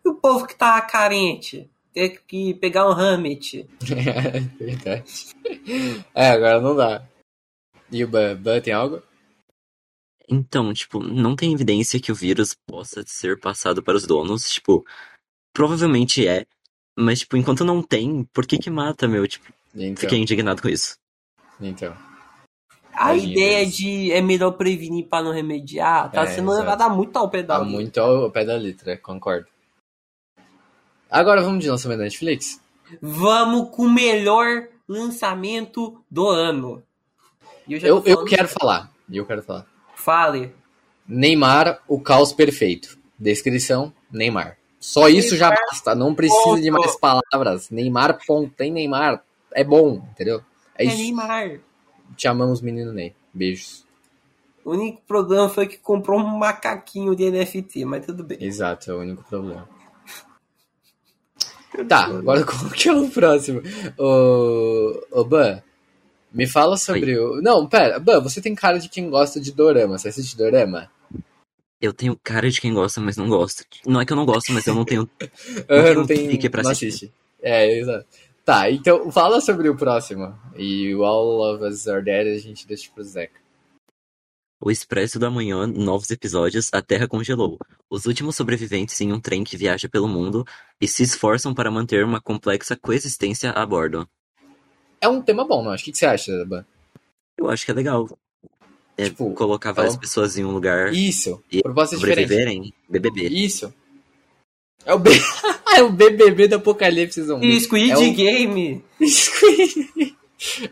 E 0.05 0.07
o 0.07 0.15
povo 0.15 0.47
que 0.47 0.55
tá 0.55 0.79
carente? 0.79 1.69
Ter 1.91 2.21
que 2.25 2.53
pegar 2.53 2.87
um 2.87 2.93
Hamlet. 2.93 3.67
é 3.91 4.39
verdade. 4.63 5.35
É, 6.13 6.29
agora 6.29 6.61
não 6.61 6.75
dá. 6.77 7.05
E 7.91 8.03
o 8.03 8.07
Ban, 8.07 8.61
tem 8.61 8.73
algo? 8.73 9.01
Então, 10.27 10.73
tipo, 10.73 10.99
não 10.99 11.35
tem 11.35 11.53
evidência 11.53 11.99
que 11.99 12.11
o 12.11 12.15
vírus 12.15 12.55
possa 12.65 13.03
ser 13.05 13.39
passado 13.39 13.83
para 13.83 13.95
os 13.95 14.07
donos. 14.07 14.49
Tipo, 14.49 14.85
provavelmente 15.53 16.27
é. 16.27 16.45
Mas, 16.97 17.19
tipo, 17.19 17.37
enquanto 17.37 17.63
não 17.63 17.83
tem, 17.83 18.23
por 18.33 18.45
que 18.45 18.57
que 18.57 18.69
mata, 18.69 19.07
meu? 19.07 19.27
Tipo, 19.27 19.53
então. 19.75 20.01
fiquei 20.01 20.19
indignado 20.19 20.61
com 20.61 20.69
isso. 20.69 20.97
Então. 21.61 21.95
A 22.93 23.13
ideia 23.13 23.65
de 23.65 24.11
é 24.11 24.21
melhor 24.21 24.51
prevenir 24.51 25.05
para 25.07 25.25
não 25.25 25.33
remediar 25.33 26.09
tá 26.11 26.23
é, 26.23 26.27
sendo 26.27 26.49
exato. 26.51 26.63
levada 26.63 26.89
muito 26.89 27.17
ao 27.17 27.29
pé 27.29 27.43
da 27.43 27.59
tá 27.59 27.65
muito 27.65 27.99
ao 27.99 28.31
pé 28.31 28.45
da 28.45 28.55
letra, 28.55 28.97
concordo. 28.97 29.47
Agora 31.09 31.41
vamos 31.41 31.61
de 31.61 31.69
lançamento 31.69 31.97
da 31.99 32.03
Netflix? 32.05 32.61
Vamos 33.01 33.69
com 33.75 33.83
o 33.83 33.91
melhor 33.91 34.69
lançamento 34.87 36.01
do 36.09 36.27
ano. 36.27 36.83
Eu, 37.67 37.79
eu, 37.79 38.03
eu 38.05 38.25
quero 38.25 38.47
falar. 38.47 38.91
Eu 39.11 39.25
quero 39.25 39.41
falar. 39.43 39.65
Fale. 39.95 40.53
Neymar, 41.07 41.81
o 41.87 41.99
caos 41.99 42.33
perfeito. 42.33 42.97
Descrição: 43.17 43.93
Neymar. 44.11 44.57
Só 44.79 45.07
isso 45.07 45.31
Neymar, 45.31 45.49
já 45.49 45.63
basta, 45.65 45.95
não 45.95 46.13
precisa 46.13 46.43
ponto. 46.43 46.61
de 46.61 46.71
mais 46.71 46.95
palavras. 46.97 47.69
Neymar, 47.69 48.19
ponto. 48.25 48.53
Tem 48.55 48.71
Neymar, 48.71 49.23
é 49.51 49.63
bom, 49.63 50.05
entendeu? 50.11 50.41
É, 50.77 50.83
é 50.83 50.87
isso. 50.87 50.97
Neymar. 50.97 51.59
Te 52.15 52.27
amamos, 52.27 52.61
menino 52.61 52.93
Ney. 52.93 53.15
Beijos. 53.33 53.85
O 54.63 54.71
único 54.71 55.01
problema 55.07 55.47
foi 55.47 55.67
que 55.67 55.77
comprou 55.77 56.19
um 56.19 56.37
macaquinho 56.37 57.15
de 57.15 57.29
NFT, 57.29 57.85
mas 57.85 58.05
tudo 58.05 58.23
bem. 58.23 58.37
Exato, 58.41 58.91
é 58.91 58.93
o 58.95 58.99
único 58.99 59.23
problema. 59.23 59.67
tá, 61.87 62.05
agora 62.05 62.43
qual 62.45 62.71
que 62.71 62.89
é 62.89 62.93
o 62.93 63.09
próximo? 63.09 63.61
O, 63.97 65.19
o 65.21 65.23
Ban, 65.23 65.61
Me 66.35 66.45
fala 66.45 66.75
sobre 66.75 67.17
Oi. 67.17 67.39
o. 67.39 67.41
Não, 67.41 67.65
pera, 67.65 67.97
Ban, 67.97 68.19
você 68.19 68.41
tem 68.41 68.53
cara 68.53 68.77
de 68.77 68.89
quem 68.89 69.09
gosta 69.09 69.39
de 69.39 69.53
dorama. 69.53 69.97
Você 69.97 70.09
assiste 70.09 70.35
dorama? 70.35 70.91
Eu 71.79 71.93
tenho 71.93 72.19
cara 72.21 72.51
de 72.51 72.59
quem 72.59 72.73
gosta, 72.73 72.99
mas 72.99 73.15
não 73.15 73.29
gosta. 73.29 73.63
Não 73.85 74.01
é 74.01 74.05
que 74.05 74.11
eu 74.11 74.17
não 74.17 74.25
gosto, 74.25 74.51
mas 74.51 74.67
eu 74.67 74.75
não 74.75 74.83
tenho. 74.83 75.09
não, 75.69 75.83
tenho 75.83 75.95
não 75.95 76.05
tem 76.05 76.27
pique 76.27 76.49
pra 76.49 76.61
não 76.61 76.71
assistir. 76.71 77.05
Assiste. 77.05 77.13
É, 77.41 77.79
exato. 77.79 78.05
Tá, 78.43 78.69
então 78.69 79.09
fala 79.13 79.39
sobre 79.39 79.69
o 79.69 79.77
próximo. 79.77 80.37
E 80.57 80.93
o 80.93 81.05
All 81.05 81.55
of 81.55 81.63
Us 81.63 81.87
Are 81.87 82.03
Dead 82.03 82.35
a 82.35 82.37
gente 82.37 82.67
deixa 82.67 82.91
pro 82.93 83.03
Zeca. 83.03 83.39
O 84.61 84.69
Expresso 84.69 85.17
da 85.17 85.29
Manhã, 85.29 85.65
novos 85.65 86.09
episódios, 86.09 86.69
a 86.73 86.81
Terra 86.81 87.07
congelou. 87.07 87.57
Os 87.89 88.05
últimos 88.05 88.35
sobreviventes 88.35 88.99
em 88.99 89.13
um 89.13 89.21
trem 89.21 89.43
que 89.43 89.55
viaja 89.55 89.87
pelo 89.87 90.07
mundo 90.07 90.45
e 90.81 90.87
se 90.87 91.03
esforçam 91.03 91.53
para 91.53 91.71
manter 91.71 92.03
uma 92.03 92.19
complexa 92.19 92.75
coexistência 92.75 93.51
a 93.51 93.65
bordo. 93.65 94.05
É 95.05 95.07
um 95.07 95.21
tema 95.21 95.45
bom, 95.45 95.63
não? 95.63 95.69
Acho 95.69 95.83
que, 95.83 95.91
que 95.91 95.99
você 95.99 96.07
acha, 96.07 96.43
Ban? 96.45 96.65
Eu 97.37 97.47
acho 97.47 97.63
que 97.63 97.69
é 97.69 97.75
legal. 97.75 98.09
É 98.97 99.03
tipo, 99.03 99.31
colocar 99.35 99.71
várias 99.71 99.93
é 99.93 99.99
pessoas 99.99 100.35
em 100.35 100.43
um 100.43 100.51
lugar. 100.51 100.91
Isso. 100.91 101.43
E 101.51 101.61
Proposta 101.61 101.95
sobreviverem. 101.95 102.73
BBB. 102.89 103.27
Isso. 103.27 103.71
É 104.83 104.95
o, 104.95 104.97
B... 104.97 105.11
é 105.77 105.83
o 105.83 105.91
BBB 105.91 106.47
do 106.47 106.55
Apocalipse 106.55 107.21
Zumbi. 107.21 107.61
Squid 107.61 107.91
é 107.91 107.97
o... 107.97 108.13
Game. 108.15 108.83
Squid. 109.07 110.15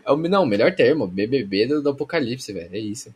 É 0.04 0.10
o... 0.10 0.16
Não, 0.16 0.42
o 0.42 0.46
melhor 0.46 0.74
termo. 0.74 1.06
BBB 1.06 1.68
do, 1.68 1.80
do 1.80 1.90
Apocalipse, 1.90 2.52
velho. 2.52 2.74
É 2.74 2.78
isso. 2.78 3.14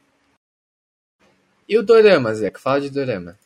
E 1.69 1.77
o 1.77 1.83
Dorama, 1.83 2.33
Zeca? 2.33 2.61
Fala 2.61 2.81
de 2.81 2.91
Dorama. 2.91 3.37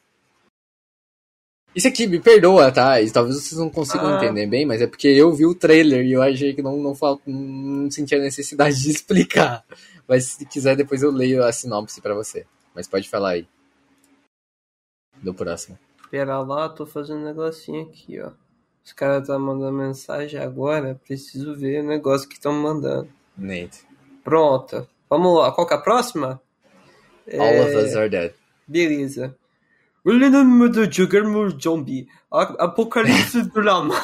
Isso 1.74 1.88
aqui, 1.88 2.06
me 2.06 2.20
perdoa, 2.20 2.70
tá? 2.70 3.00
E 3.00 3.10
talvez 3.10 3.36
vocês 3.36 3.58
não 3.58 3.70
consigam 3.70 4.08
ah. 4.08 4.16
entender 4.16 4.46
bem, 4.46 4.66
mas 4.66 4.82
é 4.82 4.86
porque 4.86 5.08
eu 5.08 5.32
vi 5.32 5.46
o 5.46 5.54
trailer 5.54 6.04
e 6.04 6.12
eu 6.12 6.22
achei 6.22 6.54
que 6.54 6.60
não, 6.60 6.76
não, 6.76 6.94
não, 7.00 7.20
não 7.26 7.90
senti 7.90 8.14
a 8.14 8.18
necessidade 8.18 8.80
de 8.80 8.90
explicar. 8.92 9.64
Mas 10.06 10.24
se 10.24 10.44
quiser, 10.44 10.76
depois 10.76 11.02
eu 11.02 11.10
leio 11.10 11.42
a 11.42 11.52
sinopse 11.52 12.00
para 12.00 12.14
você. 12.14 12.44
Mas 12.74 12.86
pode 12.86 13.08
falar 13.08 13.30
aí. 13.30 13.48
Do 15.22 15.32
próximo. 15.32 15.78
Pera 16.10 16.40
lá, 16.40 16.68
tô 16.68 16.84
fazendo 16.84 17.20
um 17.20 17.24
negocinho 17.24 17.82
aqui, 17.82 18.20
ó. 18.20 18.32
Os 18.84 18.92
caras 18.92 19.22
estão 19.22 19.38
mandando 19.38 19.78
mensagem 19.78 20.40
agora, 20.40 21.00
preciso 21.06 21.54
ver 21.54 21.82
o 21.82 21.86
negócio 21.86 22.28
que 22.28 22.34
estão 22.34 22.52
mandando. 22.52 23.08
Nate. 23.36 23.86
Pronto. 24.24 24.86
Vamos 25.08 25.38
lá, 25.38 25.52
qual 25.52 25.66
que 25.66 25.72
é 25.72 25.76
a 25.76 25.80
próxima? 25.80 26.40
All 27.32 27.46
é... 27.46 27.62
of 27.62 27.76
Us 27.76 27.96
Are 27.96 28.10
Dead. 28.10 28.34
Beleza. 28.66 29.36
William 30.05 30.69
do 30.69 30.91
Juggermore 30.91 31.57
Zombie. 31.61 32.07
Apocalipse 32.31 33.43
drama. 33.51 33.95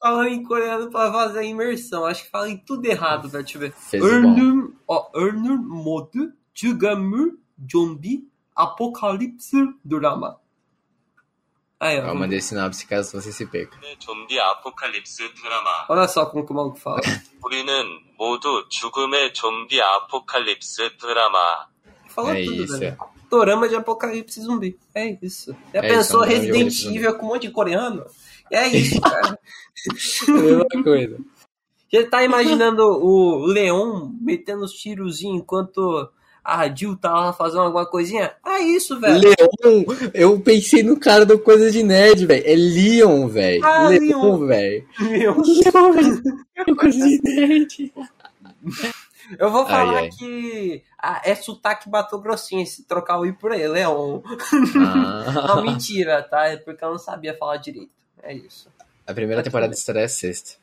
Falando 0.00 0.28
em 0.28 0.42
coreano 0.42 0.90
pra 0.90 1.12
fazer 1.12 1.38
a 1.40 1.44
imersão. 1.44 2.04
Acho 2.04 2.24
que 2.24 2.30
fala 2.30 2.48
em 2.50 2.58
tudo 2.58 2.84
errado, 2.86 3.28
velho. 3.28 3.44
Deixa 3.44 3.58
eu 3.58 3.60
ver. 3.60 3.74
Ernum, 3.92 4.74
ó, 4.86 5.10
Ernum 5.14 5.58
Mode 5.58 6.32
Juggermore 6.52 7.38
Zombie 7.70 8.28
Apocalipse 8.54 9.56
drama. 9.84 10.40
Aí, 11.84 12.00
ó. 12.00 12.08
Eu 12.08 12.14
mandei 12.14 12.40
sinopse 12.40 12.86
caso 12.86 13.12
você 13.20 13.30
se 13.30 13.44
perca. 13.46 13.76
좀비 13.98 14.40
아포칼립스 14.40 15.34
드라마. 15.34 15.84
Olha 15.88 16.08
só 16.08 16.24
como 16.26 16.46
que 16.46 16.52
o 16.52 16.56
maluco 16.56 16.78
fala. 16.78 17.00
우리는 17.42 18.00
모두 18.16 18.66
죽음의 18.70 19.34
좀비 19.34 19.82
아포칼립스 19.82 20.96
드라마. 20.96 21.66
Falou 22.19 22.33
é 22.33 22.43
tudo, 22.43 22.63
isso. 22.63 22.77
velho. 22.77 22.97
Dorama 23.29 23.69
de 23.69 23.75
apocalipse 23.75 24.41
zumbi. 24.41 24.77
É 24.93 25.17
isso. 25.21 25.55
Já 25.73 25.79
é 25.79 25.87
pensou 25.87 26.25
isso, 26.25 26.33
Resident 26.33 26.85
Evil 26.85 27.15
com 27.15 27.25
um 27.25 27.29
monte 27.29 27.47
de 27.47 27.53
coreano? 27.53 28.05
É 28.51 28.67
isso, 28.67 28.99
cara. 29.01 29.39
é 30.27 30.31
mesma 30.31 30.83
coisa. 30.83 31.17
Já 31.91 32.07
tá 32.07 32.23
imaginando 32.23 32.83
o 32.83 33.45
Leon 33.45 34.11
metendo 34.21 34.63
os 34.63 34.73
tirozinhos 34.73 35.41
enquanto 35.41 36.09
a 36.43 36.67
Jill 36.73 36.95
tá 36.97 37.13
lá 37.13 37.33
fazendo 37.33 37.61
alguma 37.61 37.85
coisinha? 37.85 38.33
É 38.45 38.59
isso, 38.59 38.99
velho. 38.99 39.19
Leon, 39.19 39.85
eu 40.13 40.39
pensei 40.39 40.83
no 40.83 40.99
cara 40.99 41.25
do 41.25 41.39
Coisa 41.39 41.71
de 41.71 41.83
Nerd, 41.83 42.25
velho. 42.25 42.43
É 42.45 42.55
Leon, 42.55 43.27
velho. 43.27 43.65
Ah, 43.65 43.87
Leon, 43.87 44.45
velho. 44.45 44.85
Leon. 44.99 45.41
Leon, 45.41 45.91
velho. 45.93 46.75
Coisa 46.75 46.97
de 46.97 47.21
Nerd. 47.23 47.93
Eu 49.37 49.51
vou 49.51 49.65
falar 49.65 49.97
ai, 49.97 50.05
ai. 50.05 50.09
que 50.09 50.83
ah, 50.97 51.21
é 51.23 51.35
sotaque 51.35 51.89
bateu 51.89 52.19
grossinho 52.19 52.65
se 52.65 52.83
trocar 52.83 53.19
o 53.19 53.25
I 53.25 53.33
por 53.33 53.51
ele, 53.51 53.67
Leon. 53.67 54.21
Ah. 54.77 55.31
não, 55.55 55.61
mentira, 55.61 56.21
tá? 56.23 56.47
É 56.47 56.57
porque 56.57 56.83
eu 56.83 56.91
não 56.91 56.97
sabia 56.97 57.37
falar 57.37 57.57
direito. 57.57 57.91
É 58.23 58.33
isso. 58.33 58.69
A 59.05 59.13
primeira 59.13 59.43
temporada 59.43 59.71
de 59.71 59.77
estreia 59.77 60.05
é 60.05 60.07
sexta. 60.07 60.57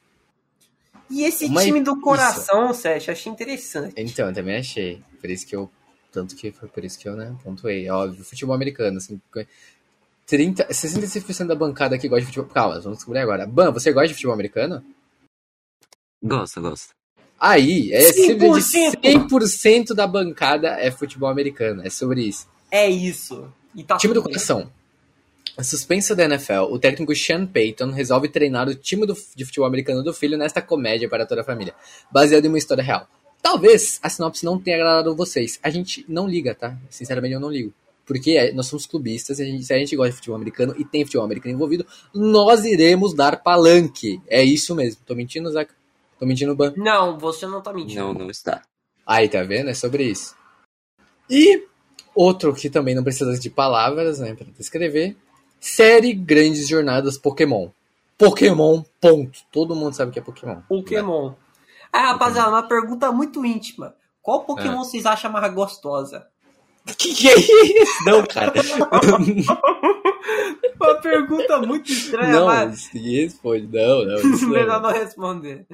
E 1.09 1.23
esse 1.23 1.47
Uma 1.47 1.63
time 1.63 1.81
do 1.81 2.01
coração, 2.01 2.75
Sérgio, 2.75 3.13
achei 3.13 3.31
interessante. 3.31 3.95
Então, 3.97 4.29
eu 4.29 4.35
também 4.35 4.57
achei. 4.57 5.03
Por 5.21 5.31
isso 5.31 5.47
que 5.47 5.55
eu. 5.55 5.71
Tanto 6.11 6.35
que 6.35 6.51
foi 6.51 6.69
por 6.69 6.85
isso 6.85 6.99
que 6.99 7.09
eu, 7.09 7.15
né, 7.15 7.37
pontuei. 7.45 7.89
Óbvio, 7.91 8.25
futebol 8.25 8.55
americano, 8.55 8.97
assim. 8.97 9.21
30, 10.27 10.67
66% 10.69 11.47
da 11.47 11.55
bancada 11.55 11.95
aqui 11.95 12.09
gosta 12.09 12.23
de 12.23 12.27
futebol. 12.27 12.51
Calma, 12.51 12.81
vamos 12.81 12.99
descobrir 12.99 13.21
agora. 13.21 13.47
Ban, 13.47 13.71
você 13.71 13.93
gosta 13.93 14.09
de 14.09 14.15
futebol 14.15 14.35
americano? 14.35 14.85
Gosto, 16.23 16.61
gosto. 16.61 16.96
Aí, 17.39 17.93
é 17.93 18.11
100%. 18.11 19.01
100% 19.03 19.95
da 19.95 20.07
bancada 20.07 20.69
é 20.81 20.91
futebol 20.91 21.29
americano. 21.29 21.83
É 21.85 21.91
sobre 21.91 22.23
isso. 22.23 22.47
É 22.71 22.89
isso. 22.89 23.49
Tá 23.87 23.99
time 23.99 24.15
do 24.15 24.23
coração. 24.23 24.71
A 25.57 25.63
suspensa 25.63 26.15
da 26.15 26.25
NFL, 26.25 26.65
o 26.71 26.79
técnico 26.79 27.15
Sean 27.15 27.47
Payton 27.47 27.91
resolve 27.91 28.29
treinar 28.29 28.69
o 28.69 28.75
time 28.75 29.07
do, 29.07 29.17
de 29.35 29.45
futebol 29.45 29.67
americano 29.67 30.03
do 30.03 30.13
filho 30.13 30.37
nesta 30.37 30.61
comédia 30.61 31.09
para 31.09 31.25
toda 31.25 31.41
a 31.41 31.45
família, 31.45 31.75
baseado 32.11 32.45
em 32.45 32.49
uma 32.49 32.59
história 32.59 32.85
real. 32.85 33.09
Talvez 33.41 33.99
a 34.03 34.11
sinopse 34.11 34.45
não 34.45 34.59
tenha 34.59 34.77
agradado 34.77 35.15
vocês. 35.15 35.59
A 35.63 35.71
gente 35.71 36.05
não 36.09 36.29
liga, 36.29 36.55
tá? 36.55 36.77
Sinceramente, 36.91 37.35
eu 37.35 37.41
não 37.41 37.51
ligo. 37.51 37.73
Porque 38.05 38.33
é, 38.33 38.53
nós 38.53 38.67
somos 38.67 38.87
clubistas, 38.87 39.41
a 39.41 39.45
gente, 39.45 39.65
se 39.65 39.73
a 39.73 39.79
gente 39.79 39.97
gosta 39.97 40.11
de 40.11 40.17
futebol 40.17 40.37
americano 40.37 40.75
e 40.79 40.85
tem 40.85 41.05
futebol 41.05 41.25
americano 41.25 41.55
envolvido, 41.55 41.87
nós 42.15 42.65
iremos 42.65 43.15
dar 43.15 43.43
palanque. 43.43 44.21
É 44.29 44.43
isso 44.45 44.75
mesmo. 44.75 45.01
Tô 45.07 45.15
mentindo, 45.15 45.51
Zaca? 45.51 45.75
Tô 46.19 46.27
mentindo, 46.27 46.55
Ban? 46.55 46.73
Não, 46.77 47.19
você 47.19 47.47
não 47.47 47.61
tá 47.61 47.73
mentindo. 47.73 48.01
Não, 48.01 48.15
não 48.15 48.31
está. 48.31 48.63
Aí, 49.07 49.29
tá 49.29 49.43
vendo? 49.43 49.71
É 49.71 49.75
sobre 49.75 50.05
isso. 50.05 50.35
E 51.29 51.65
outro 52.15 52.55
que 52.55 52.71
também 52.71 52.95
não 52.95 53.05
precisa 53.05 53.39
de 53.39 53.51
palavras, 53.51 54.19
né, 54.19 54.35
pra 54.35 54.47
descrever. 54.57 55.17
Série 55.61 56.13
Grandes 56.13 56.69
Jornadas 56.69 57.19
Pokémon. 57.19 57.69
Pokémon, 58.17 58.83
ponto. 59.01 59.41
Todo 59.53 59.77
mundo 59.77 59.95
sabe 59.95 60.13
que 60.13 60.19
é 60.19 60.23
Pokémon. 60.23 60.61
Pokémon. 60.69 61.31
Né? 61.31 61.37
Ah, 61.93 62.13
rapaziada, 62.13 62.51
uma 62.51 62.67
pergunta 62.67 63.13
muito 63.13 63.45
íntima. 63.45 63.95
Qual 64.23 64.45
Pokémon 64.45 64.81
ah. 64.81 64.85
vocês 64.85 65.05
acham 65.07 65.31
mais 65.31 65.53
gostosa? 65.53 66.27
Que 66.97 67.15
que 67.15 67.29
é 67.29 67.37
isso? 67.37 68.05
Não, 68.05 68.25
cara. 68.25 68.53
uma 70.81 70.95
pergunta 71.01 71.59
muito 71.61 71.91
estranha, 71.91 72.33
não, 72.33 72.47
mas... 72.47 72.91
Ninguém 72.95 73.25
responde. 73.25 73.67
Não, 73.67 74.05
não. 74.05 74.23
Melhor 74.49 74.81
não 74.81 74.93
responder. 74.93 75.67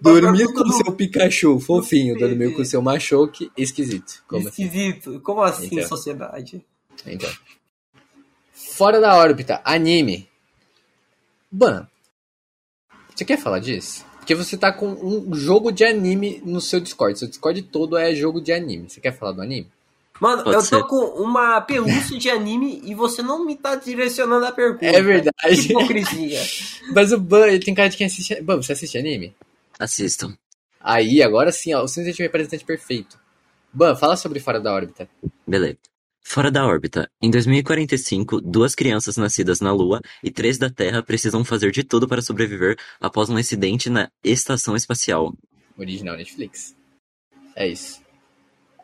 Dormir 0.00 0.52
com 0.52 0.60
o 0.60 0.72
seu 0.72 0.92
Pikachu, 0.92 1.58
fofinho. 1.58 2.18
Dormir 2.18 2.54
com 2.54 2.62
o 2.62 2.64
seu 2.64 2.82
Machoke, 2.82 3.50
esquisito. 3.56 4.22
Como 4.28 4.46
assim? 4.48 4.62
esquisito. 4.64 5.10
Assim? 5.10 5.20
Como 5.20 5.42
assim, 5.42 5.68
então. 5.72 5.88
sociedade? 5.88 6.64
Então. 7.06 7.30
Fora 8.52 9.00
da 9.00 9.16
órbita, 9.16 9.60
anime. 9.64 10.28
Ban, 11.50 11.86
você 13.14 13.24
quer 13.24 13.38
falar 13.38 13.58
disso? 13.58 14.04
Porque 14.18 14.34
você 14.34 14.56
tá 14.56 14.72
com 14.72 14.88
um 14.88 15.34
jogo 15.34 15.72
de 15.72 15.84
anime 15.84 16.40
no 16.44 16.60
seu 16.60 16.80
Discord. 16.80 17.18
Seu 17.18 17.28
Discord 17.28 17.60
todo 17.62 17.96
é 17.96 18.14
jogo 18.14 18.40
de 18.40 18.52
anime. 18.52 18.88
Você 18.88 19.00
quer 19.00 19.12
falar 19.12 19.32
do 19.32 19.42
anime? 19.42 19.68
Mano, 20.22 20.44
Pode 20.44 20.54
eu 20.54 20.62
tô 20.62 20.76
ser. 20.76 20.84
com 20.84 21.20
uma 21.20 21.60
pelúcia 21.62 22.16
de 22.16 22.30
anime 22.30 22.80
e 22.84 22.94
você 22.94 23.20
não 23.22 23.44
me 23.44 23.56
tá 23.56 23.74
direcionando 23.74 24.46
a 24.46 24.52
pergunta. 24.52 24.86
É 24.86 25.02
verdade. 25.02 25.32
Que 25.66 25.72
hipocrisia. 25.72 26.40
Mas 26.94 27.10
o 27.10 27.18
Ban, 27.18 27.48
ele 27.48 27.58
tem 27.58 27.74
cara 27.74 27.88
de 27.88 27.96
quem 27.96 28.06
assiste. 28.06 28.40
Ban, 28.40 28.62
você 28.62 28.72
assiste 28.72 28.96
anime? 28.96 29.34
Assisto. 29.76 30.32
Aí, 30.80 31.20
agora 31.24 31.50
sim, 31.50 31.74
ó, 31.74 31.82
o 31.82 31.88
Cinzente 31.88 32.22
é 32.22 32.24
um 32.24 32.28
representante 32.28 32.64
perfeito. 32.64 33.18
Ban, 33.72 33.96
fala 33.96 34.16
sobre 34.16 34.38
Fora 34.38 34.60
da 34.60 34.72
Órbita. 34.72 35.08
Beleza. 35.44 35.76
Fora 36.22 36.52
da 36.52 36.64
órbita. 36.64 37.10
Em 37.20 37.28
2045, 37.28 38.40
duas 38.40 38.76
crianças 38.76 39.16
nascidas 39.16 39.60
na 39.60 39.72
Lua 39.72 40.00
e 40.22 40.30
três 40.30 40.56
da 40.56 40.70
Terra 40.70 41.02
precisam 41.02 41.44
fazer 41.44 41.72
de 41.72 41.82
tudo 41.82 42.06
para 42.06 42.22
sobreviver 42.22 42.78
após 43.00 43.28
um 43.28 43.36
acidente 43.36 43.90
na 43.90 44.08
estação 44.22 44.76
espacial. 44.76 45.34
Original 45.76 46.16
Netflix. 46.16 46.76
É 47.56 47.66
isso. 47.66 48.01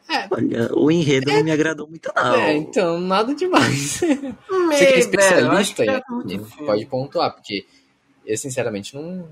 É. 0.09 0.27
Olha, 0.31 0.75
o 0.75 0.91
enredo 0.91 1.31
é. 1.31 1.37
não 1.37 1.45
me 1.45 1.51
agradou 1.51 1.87
muito, 1.87 2.11
não. 2.17 2.35
É, 2.35 2.55
então, 2.55 2.99
nada 2.99 3.35
demais. 3.35 4.01
Você 4.49 4.87
que 4.87 4.95
é 4.95 4.99
especialista 4.99 5.85
velho, 5.85 6.03
que 6.27 6.65
pode 6.65 6.87
pontuar, 6.87 7.35
porque 7.35 7.67
eu, 8.25 8.37
sinceramente, 8.39 8.95
não, 8.95 9.29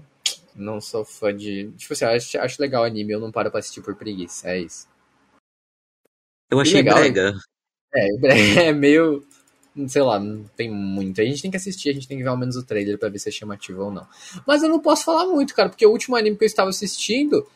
não 0.55 0.81
sou 0.81 1.05
fã 1.05 1.35
de. 1.35 1.70
Tipo 1.78 1.94
assim, 1.94 2.05
acho, 2.05 2.39
acho 2.39 2.62
legal 2.62 2.85
anime, 2.85 3.12
eu 3.12 3.20
não 3.20 3.32
paro 3.32 3.51
pra 3.51 3.61
assistir 3.61 3.81
por 3.81 3.94
preguiça, 3.94 4.51
é 4.51 4.61
isso. 4.61 4.86
Eu 6.51 6.61
achei 6.61 6.74
legal, 6.74 6.98
brega. 6.98 7.35
É, 7.94 8.69
é 8.69 8.73
meio. 8.73 9.27
sei 9.89 10.03
lá, 10.03 10.20
não 10.20 10.44
tem 10.57 10.70
muito. 10.70 11.23
A 11.23 11.24
gente 11.24 11.40
tem 11.40 11.51
que 11.51 11.57
assistir, 11.57 11.89
a 11.89 11.93
gente 11.94 12.07
tem 12.07 12.19
que 12.19 12.23
ver 12.23 12.28
ao 12.28 12.36
menos 12.36 12.57
o 12.57 12.65
trailer 12.65 12.98
pra 12.98 13.09
ver 13.09 13.19
se 13.19 13.31
é 13.31 13.32
chamativo 13.32 13.82
ou 13.85 13.90
não. 13.90 14.07
Mas 14.47 14.62
eu 14.62 14.69
não 14.69 14.78
posso 14.78 15.05
falar 15.05 15.27
muito, 15.27 15.55
cara, 15.55 15.70
porque 15.70 15.86
o 15.86 15.90
último 15.90 16.16
anime 16.16 16.36
que 16.36 16.44
eu 16.44 16.47
estava 16.47 16.69
assistindo 16.69 17.47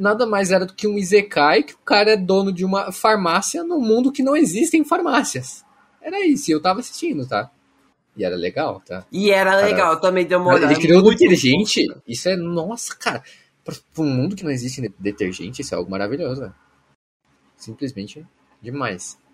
nada 0.00 0.26
mais 0.26 0.50
era 0.50 0.64
do 0.66 0.74
que 0.74 0.86
um 0.86 0.98
Izekai, 0.98 1.62
que 1.62 1.74
o 1.74 1.78
cara 1.78 2.12
é 2.12 2.16
dono 2.16 2.52
de 2.52 2.64
uma 2.64 2.92
farmácia 2.92 3.62
no 3.64 3.80
mundo 3.80 4.12
que 4.12 4.22
não 4.22 4.36
existem 4.36 4.84
farmácias. 4.84 5.64
Era 6.00 6.24
isso, 6.26 6.50
e 6.50 6.54
eu 6.54 6.60
tava 6.62 6.80
assistindo, 6.80 7.26
tá? 7.26 7.50
E 8.16 8.24
era 8.24 8.34
legal, 8.36 8.82
tá? 8.84 9.04
E 9.12 9.30
era 9.30 9.52
Cara, 9.52 9.66
legal, 9.66 10.00
também 10.00 10.26
deu 10.26 10.40
uma 10.40 10.54
olhada. 10.54 10.72
Ele 10.72 10.80
criou 10.80 11.02
muito 11.02 11.18
detergente, 11.18 11.84
isso 12.06 12.28
é, 12.28 12.36
nossa, 12.36 12.94
cara, 12.96 13.22
pra, 13.64 13.74
pra 13.94 14.02
um 14.02 14.08
mundo 14.08 14.34
que 14.34 14.42
não 14.44 14.50
existe 14.50 14.80
de- 14.80 14.92
detergente, 14.98 15.62
isso 15.62 15.74
é 15.74 15.78
algo 15.78 15.90
maravilhoso, 15.90 16.40
velho. 16.40 16.54
Simplesmente 17.56 18.26
demais. 18.62 19.16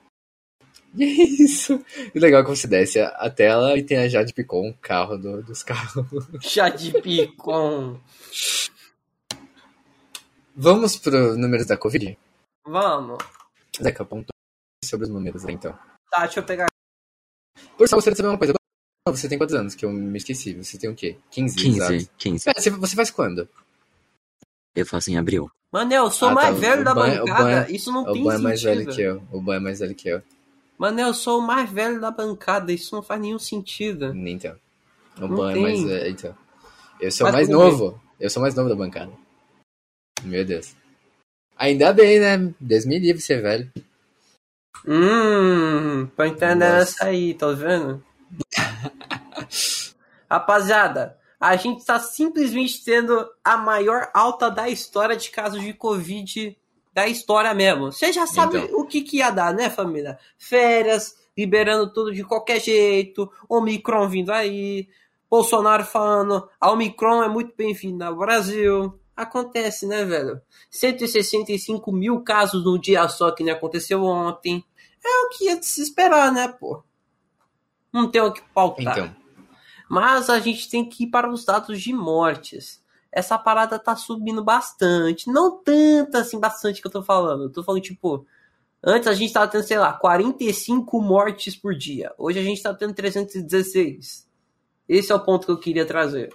E 0.97 1.03
é 1.03 1.07
isso. 1.09 1.85
E 2.15 2.19
legal 2.21 2.45
que 2.45 2.51
você 2.51 2.69
desce 2.69 3.01
a, 3.01 3.29
tela 3.29 3.77
e 3.77 3.83
tem 3.83 3.99
a 3.99 4.07
Jade 4.09 4.33
Picon, 4.33 4.69
o 4.69 4.75
carro 4.75 5.17
do- 5.19 5.43
dos 5.43 5.61
carros. 5.65 6.07
Chá 6.41 6.69
de 6.69 6.93
picon. 7.01 7.99
Vamos 10.55 10.97
pro 10.97 11.37
números 11.37 11.67
da 11.67 11.77
Covid? 11.77 12.17
Vamos. 12.67 13.19
Zeca, 13.83 14.03
apontou 14.03 14.31
sobre 14.85 15.07
os 15.07 15.13
números, 15.13 15.45
aí, 15.45 15.55
então. 15.55 15.73
Tá, 16.11 16.23
deixa 16.25 16.41
eu 16.41 16.45
pegar. 16.45 16.69
Por 17.77 17.89
só 17.89 17.97
gostaria 17.97 18.15
de 18.15 18.19
saber 18.19 18.29
uma 18.29 18.39
coisa. 18.39 18.55
Você 19.09 19.29
tem 19.29 19.37
quantos 19.37 19.55
anos? 19.55 19.75
Que 19.75 19.85
eu 19.85 19.91
me 19.91 20.17
esqueci. 20.17 20.55
Você 20.55 20.79
tem 20.79 20.89
o 20.89 20.95
quê? 20.95 21.19
15? 21.31 21.57
15, 21.57 21.79
exato. 21.79 22.11
15. 22.19 22.45
Pera, 22.45 22.61
você, 22.61 22.71
você 22.71 22.97
faz 22.97 23.11
quando? 23.11 23.49
Eu 24.75 24.87
faço 24.87 25.11
em 25.11 25.19
abril. 25.19 25.51
Manel, 25.73 26.05
eu 26.05 26.11
sou 26.11 26.29
Ah, 26.29 26.35
mais 26.35 26.55
tá, 26.55 26.61
velho 26.61 26.81
o 26.83 26.85
da 26.85 26.95
Ban- 26.95 27.23
o 27.23 27.27
bancada. 27.27 27.43
Ban- 27.67 27.67
Isso 27.71 27.93
não 27.93 28.03
O 28.03 28.13
tem 28.13 28.23
Ban 28.25 28.29
é 28.31 28.33
sentido. 28.33 28.43
mais 28.45 28.63
velho 28.63 28.87
que 28.95 29.01
eu. 29.03 29.23
O 29.33 29.41
Ban 29.41 29.57
é 29.57 29.61
mais 29.61 29.79
velho 29.81 29.95
que 29.95 30.09
eu. 30.09 30.23
Manel, 30.79 31.09
eu 31.09 31.15
sou 31.15 31.41
o 31.41 31.43
mais 31.47 31.69
velho 31.71 32.01
da 32.01 32.11
bancada. 32.11 32.73
Isso 32.73 32.95
não 32.95 33.03
faz 33.03 33.21
nenhum 33.21 33.39
sentido. 33.39 34.15
Então. 34.15 34.57
O 35.19 35.21
Não 35.29 35.37
Ban 35.37 35.51
é 35.51 35.55
tem. 35.55 35.63
mais 35.63 35.83
velho. 35.83 36.11
Então. 36.11 36.39
Eu 37.01 37.11
sou 37.11 37.25
Mas 37.27 37.35
mais 37.35 37.49
novo. 37.49 38.01
Eu 38.21 38.31
sou 38.31 38.41
mais 38.41 38.55
novo 38.55 38.69
da 38.69 38.77
bancada. 38.77 39.13
Meu 40.25 40.45
Deus. 40.45 40.75
Ainda 41.57 41.93
bem, 41.93 42.19
né? 42.19 42.53
Deus 42.59 42.85
me 42.85 42.99
livre 42.99 43.23
ser 43.23 43.41
velho. 43.43 43.71
Hum, 44.87 46.07
tô 46.17 46.25
entendendo 46.25 46.63
essa 46.63 47.07
aí, 47.07 47.35
tá 47.35 47.49
vendo? 47.53 48.03
Rapaziada, 50.29 51.17
a 51.39 51.57
gente 51.57 51.85
tá 51.85 51.99
simplesmente 51.99 52.85
tendo 52.85 53.27
a 53.43 53.57
maior 53.57 54.11
alta 54.13 54.51
da 54.51 54.69
história 54.69 55.17
de 55.17 55.31
casos 55.31 55.61
de 55.63 55.73
Covid 55.73 56.57
da 56.93 57.07
história 57.07 57.53
mesmo. 57.55 57.93
Você 57.93 58.13
já 58.13 58.27
sabe 58.27 58.59
Então. 58.59 58.81
o 58.81 58.87
que, 58.87 59.03
que 59.03 59.19
ia 59.19 59.31
dar, 59.31 59.53
né, 59.55 59.71
família? 59.71 60.19
Férias, 60.39 61.17
liberando 61.37 61.93
tudo 61.93 62.13
de 62.13 62.23
qualquer 62.25 62.61
jeito, 62.61 63.31
Omicron 63.49 64.09
vindo 64.09 64.31
aí, 64.31 64.89
Bolsonaro 65.29 65.85
falando, 65.85 66.49
a 66.61 66.71
Omicron 66.71 67.23
é 67.25 67.29
muito 67.29 67.53
bem-vinda 67.57 68.07
ao 68.07 68.17
Brasil. 68.17 68.99
Acontece, 69.17 69.87
né, 69.87 70.05
velho? 70.05 70.41
165 70.71 71.93
mil 71.93 72.21
casos 72.23 72.65
num 72.65 72.79
dia 72.79 73.09
só 73.09 73.31
que 73.31 73.45
nem 73.45 73.53
aconteceu 73.55 74.03
ontem. 74.03 74.65
É 75.05 75.27
o 75.27 75.29
que 75.29 75.45
ia 75.45 75.63
se 75.63 75.83
esperar, 75.83 76.33
né, 76.33 76.49
pô? 76.49 76.83
Não 77.93 78.11
tem 78.11 78.21
o 78.21 78.33
que 78.33 78.43
pautar. 78.53 78.99
Então. 78.99 79.17
Mas 79.89 80.29
a 80.29 80.41
gente 80.41 80.69
tem 80.69 80.89
que 80.89 81.05
ir 81.05 81.11
para 81.11 81.31
os 81.31 81.45
dados 81.45 81.81
de 81.81 81.93
mortes. 81.93 82.83
Essa 83.13 83.39
parada 83.39 83.79
tá 83.79 83.95
subindo 83.95 84.43
bastante. 84.43 85.31
Não 85.31 85.63
tanto 85.63 86.17
assim, 86.17 86.41
bastante 86.41 86.81
que 86.81 86.87
eu 86.89 86.91
tô 86.91 87.03
falando. 87.03 87.45
Eu 87.45 87.53
tô 87.53 87.63
falando, 87.63 87.83
tipo, 87.83 88.27
antes 88.83 89.07
a 89.07 89.15
gente 89.15 89.33
tava 89.33 89.47
tendo, 89.47 89.63
sei 89.63 89.79
lá, 89.79 89.93
45 89.93 91.01
mortes 91.01 91.55
por 91.55 91.77
dia. 91.77 92.13
Hoje 92.19 92.41
a 92.41 92.43
gente 92.43 92.61
tá 92.61 92.75
tendo 92.75 92.93
316. 92.93 94.29
Esse 94.89 95.13
é 95.13 95.15
o 95.15 95.25
ponto 95.25 95.47
que 95.47 95.53
eu 95.53 95.61
queria 95.61 95.87
trazer. 95.87 96.35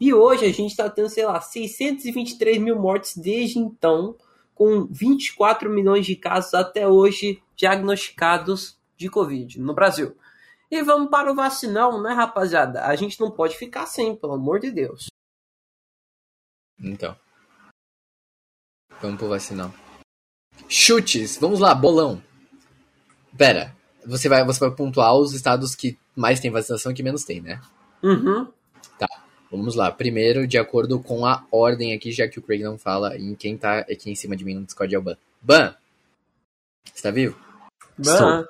E 0.00 0.14
hoje 0.14 0.46
a 0.46 0.52
gente 0.52 0.74
tá 0.74 0.88
tendo, 0.88 1.10
sei 1.10 1.26
lá, 1.26 1.38
623 1.40 2.56
mil 2.56 2.76
mortes 2.78 3.16
desde 3.16 3.58
então, 3.58 4.16
com 4.54 4.86
24 4.86 5.68
milhões 5.68 6.06
de 6.06 6.16
casos 6.16 6.54
até 6.54 6.88
hoje 6.88 7.42
diagnosticados 7.54 8.78
de 8.96 9.10
Covid 9.10 9.60
no 9.60 9.74
Brasil. 9.74 10.16
E 10.70 10.82
vamos 10.82 11.10
para 11.10 11.30
o 11.30 11.34
vacinão, 11.34 12.00
né, 12.02 12.12
rapaziada? 12.12 12.86
A 12.86 12.96
gente 12.96 13.20
não 13.20 13.30
pode 13.30 13.58
ficar 13.58 13.86
sem, 13.86 14.16
pelo 14.16 14.34
amor 14.34 14.60
de 14.60 14.70
Deus. 14.70 15.08
Então. 16.78 17.14
Vamos 19.02 19.18
pro 19.18 19.28
vacinão. 19.28 19.72
Chutes. 20.68 21.36
Vamos 21.36 21.60
lá, 21.60 21.74
bolão. 21.74 22.22
Pera. 23.36 23.76
Você 24.06 24.28
vai, 24.28 24.44
você 24.44 24.60
vai 24.60 24.70
pontuar 24.70 25.14
os 25.14 25.34
estados 25.34 25.74
que 25.74 25.98
mais 26.16 26.40
tem 26.40 26.50
vacinação 26.50 26.92
e 26.92 26.94
que 26.94 27.02
menos 27.02 27.24
tem, 27.24 27.40
né? 27.40 27.60
Uhum. 28.02 28.50
Vamos 29.50 29.74
lá. 29.74 29.90
Primeiro, 29.90 30.46
de 30.46 30.58
acordo 30.58 31.00
com 31.00 31.26
a 31.26 31.44
ordem 31.50 31.92
aqui, 31.92 32.12
já 32.12 32.28
que 32.28 32.38
o 32.38 32.42
Craig 32.42 32.62
não 32.62 32.78
fala, 32.78 33.16
em 33.18 33.34
quem 33.34 33.56
tá 33.56 33.80
aqui 33.80 34.10
em 34.10 34.14
cima 34.14 34.36
de 34.36 34.44
mim 34.44 34.54
no 34.54 34.64
Discord 34.64 34.94
é 34.94 34.98
o 34.98 35.02
Ban. 35.02 35.16
Ban! 35.42 35.74
Você 36.84 37.02
tá 37.02 37.10
vivo? 37.10 37.36
Ban. 37.98 38.46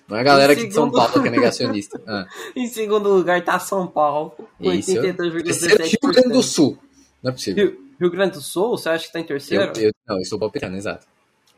Não 0.07 0.17
é 0.17 0.19
a 0.19 0.23
galera 0.23 0.53
aqui 0.53 0.67
de 0.67 0.73
São 0.73 0.85
segundo- 0.85 0.97
Paulo 0.99 1.21
que 1.21 1.27
é 1.27 1.31
negacionista. 1.31 2.01
Ah, 2.05 2.25
Em 2.55 2.67
segundo 2.67 3.09
lugar 3.09 3.43
tá 3.43 3.57
São 3.59 3.87
Paulo, 3.87 4.31
com 4.31 4.71
Isso. 4.71 4.91
terceiro, 4.93 5.23
Rio 5.23 5.43
Grande 5.43 6.29
do 6.29 6.39
82,17%. 6.39 6.43
Sul. 6.43 6.77
Não 7.21 7.29
é 7.29 7.33
possível. 7.33 7.65
Rio, 7.67 7.79
Rio 7.99 8.11
Grande 8.11 8.33
do 8.33 8.41
Sul, 8.41 8.77
você 8.77 8.89
acha 8.89 9.07
que 9.07 9.13
tá 9.13 9.19
em 9.19 9.23
Eu, 9.23 9.27
terceiro? 9.27 9.71
eu, 9.77 9.91
não, 10.07 10.15
eu 10.17 10.21
estou 10.21 10.37
palpitando, 10.39 10.75
exato. 10.75 11.07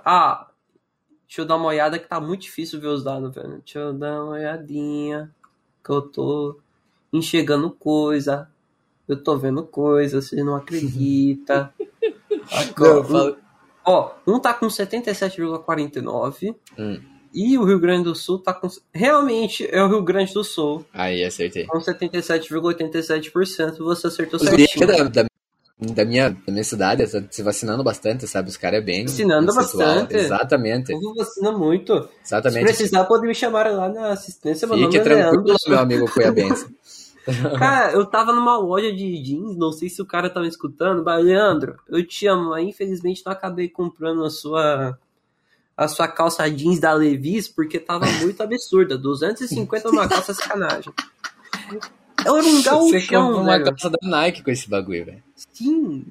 Ah, 0.04 0.48
deixa 1.28 1.42
eu 1.42 1.46
dar 1.46 1.56
uma 1.56 1.66
olhada 1.68 1.98
que 1.98 2.08
tá 2.08 2.20
muito 2.22 2.42
difícil 2.42 2.80
ver 2.80 2.88
os 2.88 3.04
dados, 3.04 3.34
velho. 3.34 3.58
Deixa 3.66 3.80
eu 3.80 3.94
dar 3.94 4.22
uma 4.24 4.34
olhadinha. 4.34 5.32
Que 5.84 5.92
eu 5.92 6.02
tô 6.02 6.60
enxergando 7.12 7.72
coisa. 7.72 8.48
Eu 9.08 9.22
tô 9.22 9.38
vendo 9.38 9.64
coisa, 9.64 10.22
você 10.22 10.44
não 10.44 10.56
acredita. 10.56 11.74
Ó, 12.80 12.84
Não, 12.96 13.04
fala- 13.04 13.38
Ó, 13.88 14.12
um 14.28 14.40
tá 14.40 14.54
com 14.54 14.68
77,49 14.68 16.56
Hum. 16.78 17.00
E 17.36 17.57
o 17.57 17.66
Rio 17.66 17.78
Grande 17.78 18.06
do 18.06 18.16
Sul 18.16 18.40
tá 18.40 18.53
com. 18.53 18.70
Realmente 18.94 19.68
é 19.70 19.84
o 19.84 19.90
Rio 19.90 20.02
Grande 20.02 20.34
do 20.34 20.41
Sul. 20.41 20.86
Aí, 20.94 21.22
acertei. 21.22 21.66
Com 21.66 21.80
77,87%. 21.80 23.80
Você 23.80 24.07
acertou 24.07 24.40
Os 24.40 24.48
certinho. 24.48 24.88
da, 24.88 25.03
da, 25.03 25.26
da 25.78 26.06
minha, 26.06 26.30
da 26.30 26.52
minha 26.52 26.64
cidade 26.64 27.06
tá 27.06 27.22
se 27.30 27.44
vacinando 27.44 27.84
bastante, 27.84 28.26
sabe? 28.26 28.48
Os 28.48 28.56
caras 28.56 28.80
é 28.80 28.82
bem. 28.82 29.03
Vacinando 29.03 29.53
bastante. 29.53 30.16
Exatamente. 30.16 30.94
Eu 30.94 31.14
vacina 31.14 31.52
muito. 31.52 32.03
Se 32.24 32.34
Exatamente. 32.34 32.64
precisar, 32.64 33.03
pode 33.03 33.28
me 33.28 33.36
chamar 33.36 33.70
lá 33.70 33.90
na 33.90 34.12
assistência. 34.12 34.66
Meu 34.66 34.78
Fique 34.78 34.98
é 34.98 35.02
tranquilo, 35.02 35.44
Leandro. 35.44 35.57
meu 35.68 35.80
amigo 35.80 36.10
Cuiabense. 36.10 36.74
Cara, 37.57 37.91
eu 37.91 38.06
tava 38.06 38.34
numa 38.34 38.57
loja 38.57 38.94
de 38.94 39.22
jeans, 39.22 39.57
não 39.57 39.72
sei 39.72 39.90
se 39.90 40.02
o 40.02 40.06
cara 40.06 40.30
tá 40.30 40.40
me 40.40 40.48
escutando, 40.48 41.03
mas 41.03 41.24
Leandro, 41.24 41.76
eu 41.90 42.06
te 42.06 42.28
amo, 42.28 42.52
mas 42.52 42.68
infelizmente 42.68 43.24
não 43.26 43.34
acabei 43.34 43.68
comprando 43.68 44.24
a 44.24 44.30
sua 44.30 44.98
a 45.78 45.88
sua 45.88 46.08
calça 46.08 46.50
jeans 46.50 46.80
da 46.80 46.94
Levi's 46.94 47.48
porque 47.48 47.80
tava 47.80 48.06
muito 48.22 48.42
absurda, 48.42 48.98
250 48.98 49.90
numa 49.90 50.08
calça 50.08 50.32
é 50.32 50.36
sacanagem. 50.36 50.94
Eu 52.26 52.36
era 52.38 52.46
um 52.46 52.62
Você 52.62 52.70
gauchão, 52.70 53.26
comprou 53.28 53.42
uma 53.44 53.52
velho. 53.54 53.66
calça 53.66 53.90
da 53.90 53.98
Nike 54.08 54.44
com 54.44 54.52
esse 54.52 54.70
bagulho, 54.70 55.06
velho. 55.06 55.24
Sim. 55.54 56.06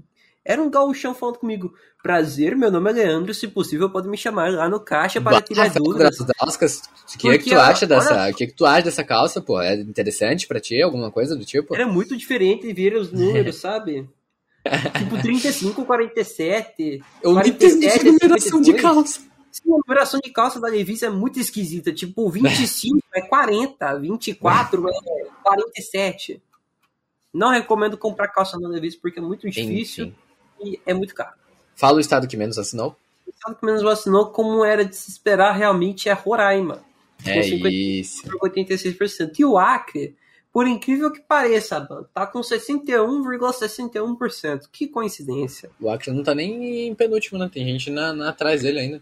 Era 0.45 0.61
um 0.63 0.69
gauchão 0.71 1.15
falando 1.15 1.39
comigo. 1.39 1.73
Prazer, 2.03 2.55
meu 2.55 2.71
nome 2.71 2.91
é 2.91 2.93
Leandro, 2.93 3.33
se 3.33 3.49
possível 3.49 3.89
pode 3.89 4.07
me 4.09 4.19
chamar 4.19 4.53
lá 4.53 4.69
no 4.69 4.79
caixa 4.79 5.19
para 5.23 5.41
tirar 5.41 5.65
Rafael 5.69 5.83
dúvidas. 5.85 6.19
Graçascas, 6.19 6.83
o 7.15 7.17
que, 7.19 7.29
é 7.31 7.39
que 7.39 7.49
tu 7.49 7.57
acha 7.59 7.87
olha- 7.87 7.97
dessa, 7.97 8.31
o 8.31 8.35
que, 8.35 8.45
é 8.45 8.47
que 8.49 8.53
tu 8.53 8.67
acha 8.67 8.83
dessa 8.83 9.03
calça, 9.03 9.41
pô? 9.41 9.59
É 9.59 9.75
interessante 9.75 10.47
pra 10.47 10.61
ti, 10.61 10.83
alguma 10.83 11.11
coisa 11.11 11.35
do 11.35 11.47
tipo? 11.47 11.75
Era 11.75 11.87
muito 11.87 12.15
diferente 12.15 12.71
ver 12.75 12.95
os 12.95 13.09
números, 13.13 13.57
sabe? 13.57 14.07
Tipo 14.99 15.23
35, 15.23 15.83
47. 15.87 17.03
Eu 17.23 17.33
não 17.33 17.41
47, 17.41 17.75
entendi 17.77 17.89
a 17.89 18.13
numeração 18.13 18.61
de 18.61 18.67
52. 18.73 18.83
calça. 18.83 19.21
Sim, 19.55 19.73
a 19.73 19.77
numeração 19.87 20.19
de 20.19 20.33
calça 20.33 20.59
da 20.61 20.67
Levi's 20.67 21.05
é 21.05 21.09
muito 21.09 21.39
esquisita. 21.39 21.93
Tipo, 21.93 22.29
25 22.29 22.99
é 23.15 23.21
40, 23.23 23.95
24 24.01 24.89
é 24.89 24.93
47. 25.45 26.43
Não 27.33 27.51
recomendo 27.51 27.97
comprar 27.97 28.27
calça 28.29 28.59
na 28.59 28.69
Levi's 28.69 28.97
porque 28.97 29.21
é 29.21 29.23
muito 29.23 29.49
difícil 29.49 30.07
Enfim. 30.07 30.17
e 30.61 30.81
é 30.85 30.93
muito 30.93 31.15
caro. 31.15 31.35
Fala 31.77 31.99
o 31.99 32.01
estado 32.01 32.27
que 32.27 32.37
menos 32.37 32.59
assinou. 32.59 32.97
O 33.25 33.31
estado 33.31 33.55
que 33.57 33.65
menos 33.65 33.81
vacinou, 33.83 34.27
como 34.31 34.65
era 34.65 34.85
de 34.85 34.97
se 34.97 35.09
esperar, 35.11 35.53
realmente 35.53 36.09
é 36.09 36.13
Roraima. 36.13 36.83
É 37.25 37.35
Com 37.37 37.43
50 37.45 37.69
isso. 37.71 38.23
86%. 38.41 39.39
E 39.39 39.45
o 39.45 39.57
Acre, 39.57 40.17
por 40.53 40.67
incrível 40.67 41.13
que 41.13 41.21
pareça, 41.21 41.81
tá 42.13 42.27
com 42.27 42.41
61,61%. 42.41 44.63
Que 44.73 44.89
coincidência. 44.89 45.71
O 45.81 45.89
Acre 45.89 46.11
não 46.13 46.25
tá 46.25 46.35
nem 46.35 46.89
em 46.89 46.95
penúltimo, 46.95 47.39
né? 47.39 47.49
Tem 47.53 47.65
gente 47.65 47.89
na, 47.91 48.13
na- 48.13 48.31
atrás 48.31 48.63
dele 48.63 48.81
ainda. 48.81 49.01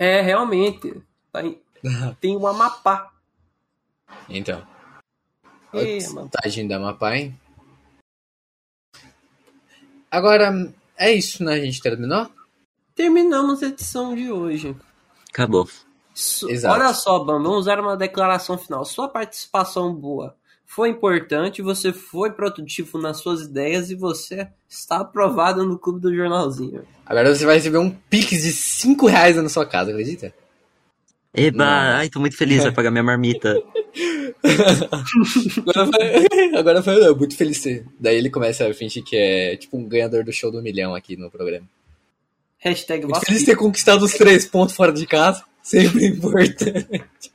É, 0.00 0.22
realmente. 0.22 1.02
Tá 1.30 1.44
em- 1.44 1.60
Tem 2.22 2.34
o 2.34 2.46
Amapá. 2.46 3.12
Então. 4.30 4.66
É. 5.74 5.98
Tadinho 6.30 6.68
da 6.70 6.76
Amapá, 6.76 7.14
hein? 7.16 7.38
Agora, 10.10 10.72
é 10.96 11.12
isso, 11.12 11.44
né? 11.44 11.52
A 11.52 11.60
gente 11.60 11.82
terminou? 11.82 12.28
Terminamos 12.94 13.62
a 13.62 13.66
edição 13.66 14.14
de 14.14 14.32
hoje. 14.32 14.74
Acabou. 15.28 15.68
Exato. 16.14 16.74
Olha 16.74 16.94
só, 16.94 17.18
Ban, 17.22 17.34
vamos 17.42 17.58
usar 17.60 17.78
uma 17.78 17.96
declaração 17.96 18.56
final. 18.56 18.84
Sua 18.86 19.06
participação 19.08 19.94
boa 19.94 20.34
foi 20.70 20.88
importante, 20.88 21.62
você 21.62 21.92
foi 21.92 22.30
produtivo 22.30 22.96
nas 22.96 23.16
suas 23.16 23.40
ideias 23.42 23.90
e 23.90 23.96
você 23.96 24.46
está 24.68 24.98
aprovado 24.98 25.66
no 25.66 25.76
clube 25.76 25.98
do 25.98 26.14
jornalzinho. 26.14 26.84
Agora 27.04 27.34
você 27.34 27.44
vai 27.44 27.56
receber 27.56 27.78
um 27.78 27.90
pix 27.90 28.42
de 28.42 28.52
5 28.52 29.04
reais 29.08 29.34
na 29.34 29.48
sua 29.48 29.66
casa, 29.66 29.90
acredita? 29.90 30.32
Eba, 31.34 31.58
Não. 31.58 31.64
ai, 31.64 32.08
tô 32.08 32.20
muito 32.20 32.36
feliz, 32.36 32.62
vai 32.62 32.70
pagar 32.70 32.92
minha 32.92 33.02
marmita. 33.02 33.52
Agora 35.58 35.86
foi, 35.86 36.56
agora 36.56 36.82
foi 36.82 37.06
eu, 37.06 37.16
muito 37.16 37.36
feliz. 37.36 37.62
Daí 37.98 38.16
ele 38.16 38.30
começa 38.30 38.66
a 38.66 38.72
fingir 38.72 39.02
que 39.02 39.16
é 39.16 39.56
tipo 39.56 39.76
um 39.76 39.88
ganhador 39.88 40.22
do 40.22 40.32
show 40.32 40.52
do 40.52 40.62
milhão 40.62 40.94
aqui 40.94 41.16
no 41.16 41.30
programa. 41.30 41.66
Hashtag 42.58 43.06
Muito 43.06 43.26
feliz 43.26 43.44
ter 43.44 43.56
conquistado 43.56 44.02
os 44.02 44.12
três 44.12 44.46
pontos 44.46 44.76
fora 44.76 44.92
de 44.92 45.04
casa. 45.04 45.44
Sempre 45.62 46.06
importante. 46.06 47.32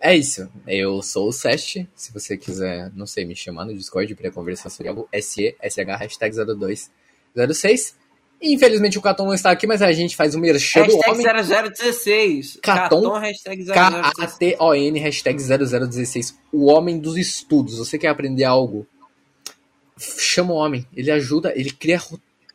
É 0.00 0.14
isso. 0.14 0.48
Eu 0.66 1.02
sou 1.02 1.28
o 1.28 1.32
Sest. 1.32 1.86
Se 1.94 2.12
você 2.12 2.36
quiser, 2.36 2.92
não 2.94 3.06
sei, 3.06 3.24
me 3.24 3.34
chamar 3.34 3.64
no 3.64 3.74
Discord 3.74 4.14
para 4.14 4.30
conversar 4.30 4.70
sobre 4.70 4.88
algo, 4.88 5.08
SE, 5.20 5.56
SH, 5.62 5.98
hashtag 5.98 6.36
0206. 6.36 7.96
Infelizmente 8.40 8.98
o 8.98 9.02
Caton 9.02 9.24
não 9.24 9.34
está 9.34 9.50
aqui, 9.50 9.66
mas 9.66 9.80
a 9.80 9.90
gente 9.92 10.14
faz 10.14 10.34
o 10.34 10.38
merchan 10.38 10.86
do 10.86 10.96
Hashtag 10.96 11.38
homem. 11.38 11.72
0016. 11.72 12.58
Caton, 12.62 13.02
Caton, 13.02 13.18
hashtag 13.18 13.64
0016. 13.64 13.74
K-A-T-O-N, 13.74 14.98
hashtag 14.98 15.42
0016. 15.42 16.38
O 16.52 16.66
homem 16.66 16.98
dos 16.98 17.16
estudos. 17.16 17.78
Você 17.78 17.98
quer 17.98 18.08
aprender 18.08 18.44
algo? 18.44 18.86
Chama 19.98 20.52
o 20.52 20.56
homem. 20.56 20.86
Ele 20.94 21.10
ajuda, 21.10 21.52
ele 21.56 21.70
cria, 21.70 21.96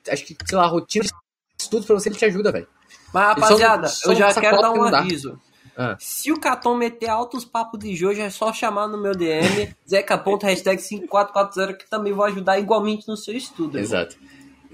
acho 0.09 0.23
que, 0.23 0.37
sei 0.45 0.57
lá, 0.57 0.67
rotina 0.67 1.05
de 1.05 1.11
estudos 1.59 1.87
pra 1.87 1.95
você, 1.95 2.09
ele 2.09 2.15
te 2.15 2.25
ajuda, 2.25 2.51
velho. 2.51 2.67
Mas, 3.11 3.39
rapaziada, 3.39 3.91
eu 4.05 4.15
já 4.15 4.33
quero 4.33 4.61
dar 4.61 4.71
um 4.73 4.83
aviso. 4.83 5.39
Ah. 5.77 5.95
Se 5.99 6.31
o 6.31 6.39
Caton 6.39 6.75
meter 6.75 7.09
altos 7.09 7.45
papos 7.45 7.79
de 7.79 7.95
Jojo, 7.95 8.21
é 8.21 8.29
só 8.29 8.51
chamar 8.53 8.87
no 8.87 8.97
meu 9.01 9.13
DM, 9.15 9.73
zeca.hashtag 9.89 10.45
hashtag 10.45 10.81
5440, 10.81 11.73
que 11.77 11.89
também 11.89 12.13
vou 12.13 12.25
ajudar 12.25 12.59
igualmente 12.59 13.07
no 13.07 13.15
seu 13.15 13.35
estudo. 13.35 13.79
Exato. 13.79 14.17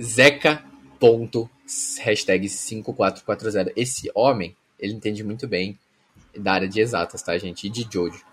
Zeca. 0.02 0.64
Ponto, 1.00 1.48
hashtag 2.00 2.50
5440. 2.50 3.72
Esse 3.76 4.10
homem, 4.16 4.56
ele 4.80 4.94
entende 4.94 5.24
muito 5.24 5.48
bem 5.48 5.78
da 6.36 6.54
área 6.54 6.68
de 6.68 6.80
exatas, 6.82 7.22
tá, 7.22 7.38
gente? 7.38 7.68
E 7.68 7.70
de 7.70 7.88
Jojo. 7.92 8.24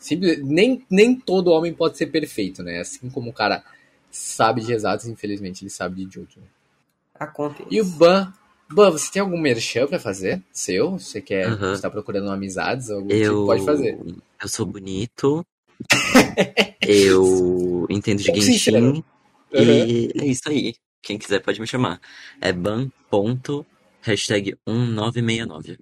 Simples- 0.00 0.42
nem, 0.42 0.84
nem 0.90 1.14
todo 1.14 1.50
homem 1.50 1.72
pode 1.74 1.98
ser 1.98 2.06
perfeito, 2.06 2.62
né? 2.62 2.80
Assim 2.80 3.10
como 3.10 3.28
o 3.28 3.32
cara 3.32 3.62
sabe 4.10 4.62
de 4.62 4.72
exatas, 4.72 5.06
infelizmente 5.06 5.62
ele 5.62 5.70
sabe 5.70 6.02
de 6.04 6.14
Jojo. 6.14 6.38
né? 6.40 6.46
Acontece. 7.18 7.68
E 7.70 7.80
o 7.80 7.84
Ban. 7.84 8.32
Ban, 8.70 8.90
você 8.90 9.10
tem 9.10 9.20
algum 9.22 9.38
merchan 9.38 9.86
pra 9.86 9.98
fazer? 9.98 10.42
Seu? 10.52 10.92
Você 10.98 11.20
quer. 11.20 11.46
Aham. 11.46 11.74
Você 11.74 11.82
tá 11.82 11.90
procurando 11.90 12.30
amizades? 12.30 12.90
Algum 12.90 13.10
Eu. 13.10 13.32
tipo? 13.32 13.46
Pode 13.46 13.64
fazer. 13.64 13.98
Eu 14.42 14.48
sou 14.48 14.66
bonito. 14.66 15.44
eu 16.86 17.86
entendo 17.88 18.18
de 18.22 18.42
sincero. 18.42 18.86
Genshin. 18.86 19.04
E 19.52 20.10
é 20.20 20.26
isso 20.26 20.42
aí. 20.48 20.74
Quem 21.02 21.16
quiser 21.18 21.40
pode 21.40 21.60
me 21.60 21.66
chamar. 21.66 22.00
É 22.40 22.52
ban. 22.52 22.90
ponto, 23.10 23.64
Hashtag 24.02 24.54
1969. 24.66 25.78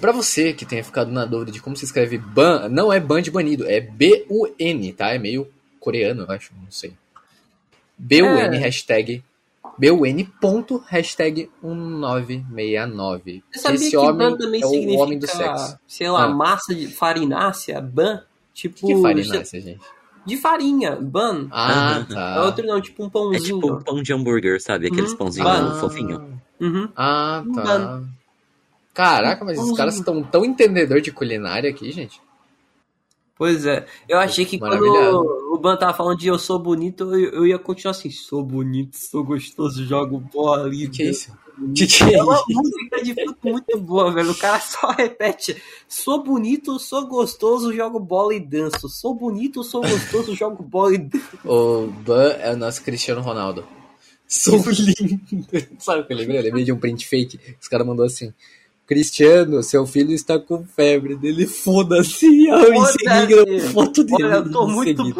Pra 0.00 0.10
você 0.12 0.52
que 0.52 0.64
tenha 0.64 0.82
ficado 0.82 1.12
na 1.12 1.24
dúvida 1.24 1.52
de 1.52 1.60
como 1.60 1.76
se 1.76 1.84
escreve 1.84 2.18
ban, 2.18 2.68
não 2.68 2.92
é 2.92 2.98
ban 2.98 3.20
de 3.22 3.30
banido, 3.30 3.64
é 3.68 3.80
B-U-N, 3.80 4.92
tá? 4.92 5.10
É 5.14 5.18
meio 5.18 5.46
coreano, 5.78 6.22
eu 6.24 6.30
acho, 6.32 6.52
não 6.54 6.70
sei. 6.70 6.94
B-U-N, 7.98 8.56
É. 8.56 8.58
hashtag. 8.60 9.22
B-U-N 9.78 10.24
ponto, 10.40 10.78
hashtag 10.86 11.50
1969. 11.62 13.42
Você 13.52 13.58
sabia 13.60 13.76
Esse 13.76 13.90
que 13.90 13.96
homem 13.96 14.16
ban 14.30 14.36
também 14.36 14.62
é 14.62 14.66
o 14.66 14.70
significa, 14.70 15.02
homem 15.02 15.18
do 15.18 15.26
sexo. 15.26 15.78
sei 15.86 16.10
lá, 16.10 16.24
Ah. 16.24 16.28
massa 16.28 16.74
de 16.74 16.86
farinácea, 16.88 17.80
ban? 17.80 18.22
Tipo, 18.52 18.86
que 18.86 18.96
farinácea, 19.02 19.60
gente? 19.60 19.80
de 20.26 20.36
farinha, 20.38 20.96
ban. 20.96 21.48
Ah, 21.50 21.96
Aham. 21.98 22.06
É 22.10 22.14
tá. 22.14 22.44
outro 22.44 22.66
não, 22.66 22.80
tipo 22.80 23.02
um 23.02 23.06
É 23.06 23.10
pãozinho. 23.10 23.60
tipo 23.60 23.72
um 23.72 23.82
pão 23.82 24.02
de 24.02 24.12
hambúrguer, 24.12 24.60
sabe? 24.62 24.86
Aqueles 24.86 25.10
Uhum. 25.10 25.16
pãozinhos 25.18 25.50
Ban. 25.50 25.80
fofinhos. 25.80 26.20
Uhum. 26.60 26.88
Ah, 26.96 27.42
tá. 27.54 28.02
Caraca, 28.94 29.44
mas 29.44 29.58
os 29.58 29.76
caras 29.76 29.96
estão 29.96 30.22
tão 30.22 30.44
entendedor 30.44 31.00
de 31.00 31.10
culinária 31.10 31.68
aqui, 31.68 31.90
gente. 31.90 32.20
Pois 33.36 33.66
é. 33.66 33.84
Eu 34.08 34.18
achei 34.18 34.44
que 34.44 34.58
quando 34.58 34.84
o 35.52 35.58
Ban 35.58 35.76
tava 35.76 35.92
falando 35.92 36.18
de 36.18 36.28
eu 36.28 36.38
sou 36.38 36.58
bonito, 36.58 37.14
eu, 37.14 37.32
eu 37.32 37.46
ia 37.46 37.58
continuar 37.58 37.90
assim, 37.90 38.10
sou 38.10 38.44
bonito, 38.44 38.96
sou 38.96 39.24
gostoso, 39.24 39.84
jogo 39.84 40.20
bola 40.20 40.64
ali. 40.64 40.88
Que 40.88 40.96
que 40.96 41.02
é 41.02 41.10
isso? 41.10 41.32
Que 41.74 41.86
que 41.86 42.04
é 42.04 42.14
É 42.14 42.22
uma 42.22 42.42
música 42.48 43.02
de 43.02 43.14
fruto 43.14 43.38
muito 43.42 43.78
boa, 43.78 44.12
velho. 44.12 44.30
O 44.30 44.34
cara 44.36 44.60
só 44.60 44.90
repete: 44.90 45.60
sou 45.88 46.22
bonito, 46.22 46.78
sou 46.78 47.06
gostoso, 47.06 47.72
jogo 47.72 47.98
bola 48.00 48.34
e 48.34 48.40
danço. 48.40 48.88
Sou 48.88 49.14
bonito, 49.14 49.62
sou 49.62 49.82
gostoso, 49.82 50.34
jogo 50.34 50.62
bola 50.62 50.94
e 50.94 50.98
danço. 50.98 51.38
O 51.44 51.86
Ban 51.86 52.30
é 52.40 52.52
o 52.52 52.56
nosso 52.56 52.82
Cristiano 52.82 53.20
Ronaldo. 53.20 53.64
Sou 54.26 54.58
lindo. 54.66 55.46
Sabe 55.78 56.00
o 56.00 56.06
que 56.06 56.12
eu 56.12 56.16
lembrei? 56.16 56.38
Eu 56.38 56.42
lembrei 56.42 56.64
de 56.64 56.72
um 56.72 56.78
print 56.78 57.06
fake. 57.06 57.38
Os 57.60 57.68
caras 57.68 57.86
mandou 57.86 58.04
assim. 58.04 58.32
Cristiano, 58.86 59.62
seu 59.62 59.86
filho 59.86 60.12
está 60.12 60.38
com 60.38 60.64
febre 60.64 61.16
dele, 61.16 61.46
foda-se. 61.46 62.26
Aí 62.26 62.70
em 62.76 62.86
seguida, 62.86 63.70
foto 63.70 64.04
dele. 64.04 64.24
Olha, 64.24 64.34
eu 64.34 64.50
tô 64.50 64.66
muito 64.66 65.02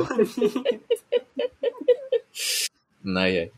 ai. 3.17 3.51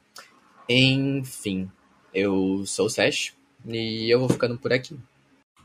Enfim, 0.69 1.71
eu 2.13 2.65
sou 2.67 2.87
o 2.87 2.91
Sesh 2.91 3.35
e 3.65 4.11
eu 4.11 4.21
vou 4.21 4.29
ficando 4.29 4.59
por 4.59 4.73
aqui. 4.73 4.99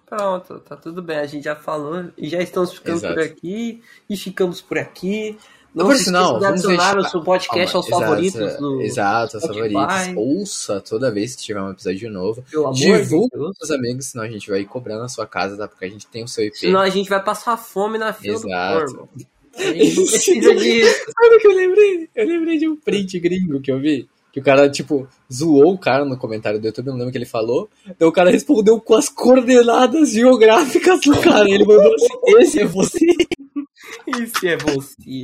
Pronto, 0.06 0.60
tá 0.60 0.76
tudo 0.76 1.02
bem. 1.02 1.18
A 1.18 1.26
gente 1.26 1.46
já 1.46 1.56
falou 1.56 2.12
e 2.18 2.28
já 2.28 2.42
estamos 2.42 2.74
ficando 2.74 2.98
Exato. 2.98 3.14
por 3.14 3.24
aqui 3.24 3.82
e 4.10 4.18
ficamos 4.18 4.62
por 4.62 4.78
aqui. 4.78 5.38
Não 5.74 5.86
Por 5.86 5.96
sinal, 5.96 6.34
de 6.34 6.40
vamos 6.42 6.66
adicionar 6.66 6.98
o 6.98 7.10
seu 7.10 7.22
podcast 7.24 7.76
aos 7.78 7.88
Calma, 7.88 8.06
favoritos 8.06 8.42
exato, 8.42 8.62
do 8.62 8.82
Exato, 8.82 9.38
aos 9.38 9.46
favoritos. 9.46 10.18
Ouça 10.18 10.82
toda 10.82 11.10
vez 11.10 11.36
que 11.36 11.44
tiver 11.44 11.62
um 11.62 11.72
episódio 11.72 12.12
novo. 12.12 12.44
Pelo 12.52 12.64
amor 12.66 12.76
de 12.76 12.82
Divulga 12.82 13.38
Deus. 13.38 13.58
pros 13.58 13.72
amigos, 13.72 14.06
senão 14.08 14.26
a 14.26 14.30
gente 14.30 14.50
vai 14.50 14.66
cobrar 14.66 14.98
na 14.98 15.08
sua 15.08 15.26
casa, 15.26 15.56
tá? 15.56 15.70
Porque 15.70 15.86
a 15.86 15.90
gente 15.90 16.08
tem 16.08 16.26
o 16.26 16.28
seu 16.28 16.44
IP. 16.46 16.58
Senão 16.58 16.82
a 16.82 16.90
gente 16.90 17.10
vai 17.10 17.24
passar 17.24 17.56
fome 17.56 17.98
na 17.98 18.12
fila 18.12 18.36
Exato. 18.36 18.86
do 18.86 18.98
corpo. 18.98 19.10
A 19.56 19.64
gente 19.64 19.96
não 19.96 20.06
precisa 20.08 20.56
disso. 20.56 21.06
Sabe 21.06 21.36
o 21.36 21.40
que 21.40 21.48
eu 21.48 21.56
lembrei? 21.56 22.10
Eu 22.16 22.28
lembrei 22.28 22.58
de 22.58 22.68
um 22.68 22.76
print 22.76 23.18
gringo 23.20 23.62
que 23.62 23.72
eu 23.72 23.80
vi. 23.80 24.10
Que 24.34 24.40
o 24.40 24.44
cara, 24.44 24.70
tipo, 24.70 25.08
zoou 25.32 25.74
o 25.74 25.78
cara 25.78 26.04
no 26.04 26.18
comentário 26.18 26.60
do 26.60 26.66
YouTube, 26.66 26.88
não 26.88 26.94
lembro 26.94 27.10
o 27.10 27.12
que 27.12 27.18
ele 27.18 27.26
falou. 27.26 27.70
Então 27.86 28.08
o 28.10 28.14
cara 28.14 28.30
respondeu 28.30 28.80
com 28.80 28.96
as 28.96 29.08
coordenadas 29.08 30.12
geográficas 30.12 31.00
do 31.02 31.18
cara. 31.20 31.50
Ele 31.50 31.66
mandou 31.66 31.94
assim: 31.94 32.38
Esse 32.40 32.60
é 32.60 32.66
você. 32.66 33.06
Isso 34.08 34.48
é 34.48 34.58
você. 34.58 35.24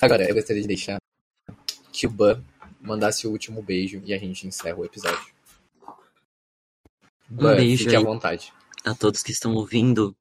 Agora, 0.00 0.28
eu 0.28 0.34
gostaria 0.34 0.62
de 0.62 0.68
deixar 0.68 0.98
que 1.92 2.06
o 2.06 2.10
Ban 2.10 2.42
mandasse 2.80 3.26
o 3.26 3.30
último 3.30 3.62
beijo 3.62 4.02
e 4.04 4.12
a 4.12 4.18
gente 4.18 4.46
encerra 4.46 4.78
o 4.78 4.84
episódio. 4.84 5.26
Ban, 7.28 7.56
beijo 7.56 7.84
fique 7.84 7.96
à 7.96 8.00
vontade. 8.00 8.52
A 8.84 8.94
todos 8.94 9.22
que 9.22 9.32
estão 9.32 9.54
ouvindo. 9.54 10.14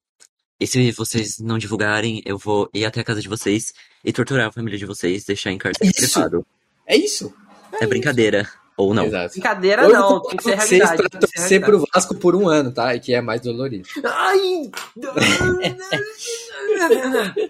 E 0.59 0.65
se 0.65 0.91
vocês 0.91 1.37
não 1.39 1.57
divulgarem, 1.57 2.21
eu 2.25 2.37
vou 2.37 2.69
ir 2.73 2.85
até 2.85 3.01
a 3.01 3.03
casa 3.03 3.21
de 3.21 3.27
vocês 3.27 3.73
e 4.03 4.13
torturar 4.13 4.47
a 4.47 4.51
família 4.51 4.79
de 4.79 4.85
vocês, 4.85 5.25
deixar 5.25 5.51
em 5.51 5.57
cartão 5.57 5.87
Isso. 5.87 6.13
privado. 6.13 6.45
É 6.87 6.95
isso. 6.95 7.33
É 7.73 7.85
brincadeira. 7.85 8.49
Ou 8.77 8.93
não. 8.93 9.05
Exato. 9.05 9.33
Brincadeira 9.33 9.83
Eu 9.83 9.89
não, 9.89 10.21
tem 10.21 10.37
que 10.37 10.43
ser 10.43 10.55
vocês 10.57 10.81
realidade. 10.81 11.09
pra 11.09 11.19
torcer 11.19 11.61
pro. 11.61 11.85
Vasco 11.93 12.15
por 12.15 12.35
um 12.35 12.47
ano, 12.49 12.73
tá? 12.73 12.95
E 12.95 12.99
que 12.99 13.13
é 13.13 13.21
mais 13.21 13.41
dolorido. 13.41 13.87
Ai! 14.03 14.71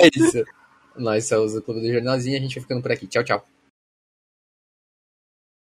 É 0.00 0.08
isso. 0.14 0.44
Nós 1.00 1.26
somos 1.26 1.54
o 1.54 1.62
Clube 1.62 1.80
do 1.80 1.92
Jornalzinho 1.92 2.34
e 2.34 2.38
a 2.38 2.40
gente 2.40 2.54
vai 2.54 2.62
ficando 2.62 2.82
por 2.82 2.92
aqui. 2.92 3.06
Tchau, 3.06 3.24
tchau. 3.24 3.46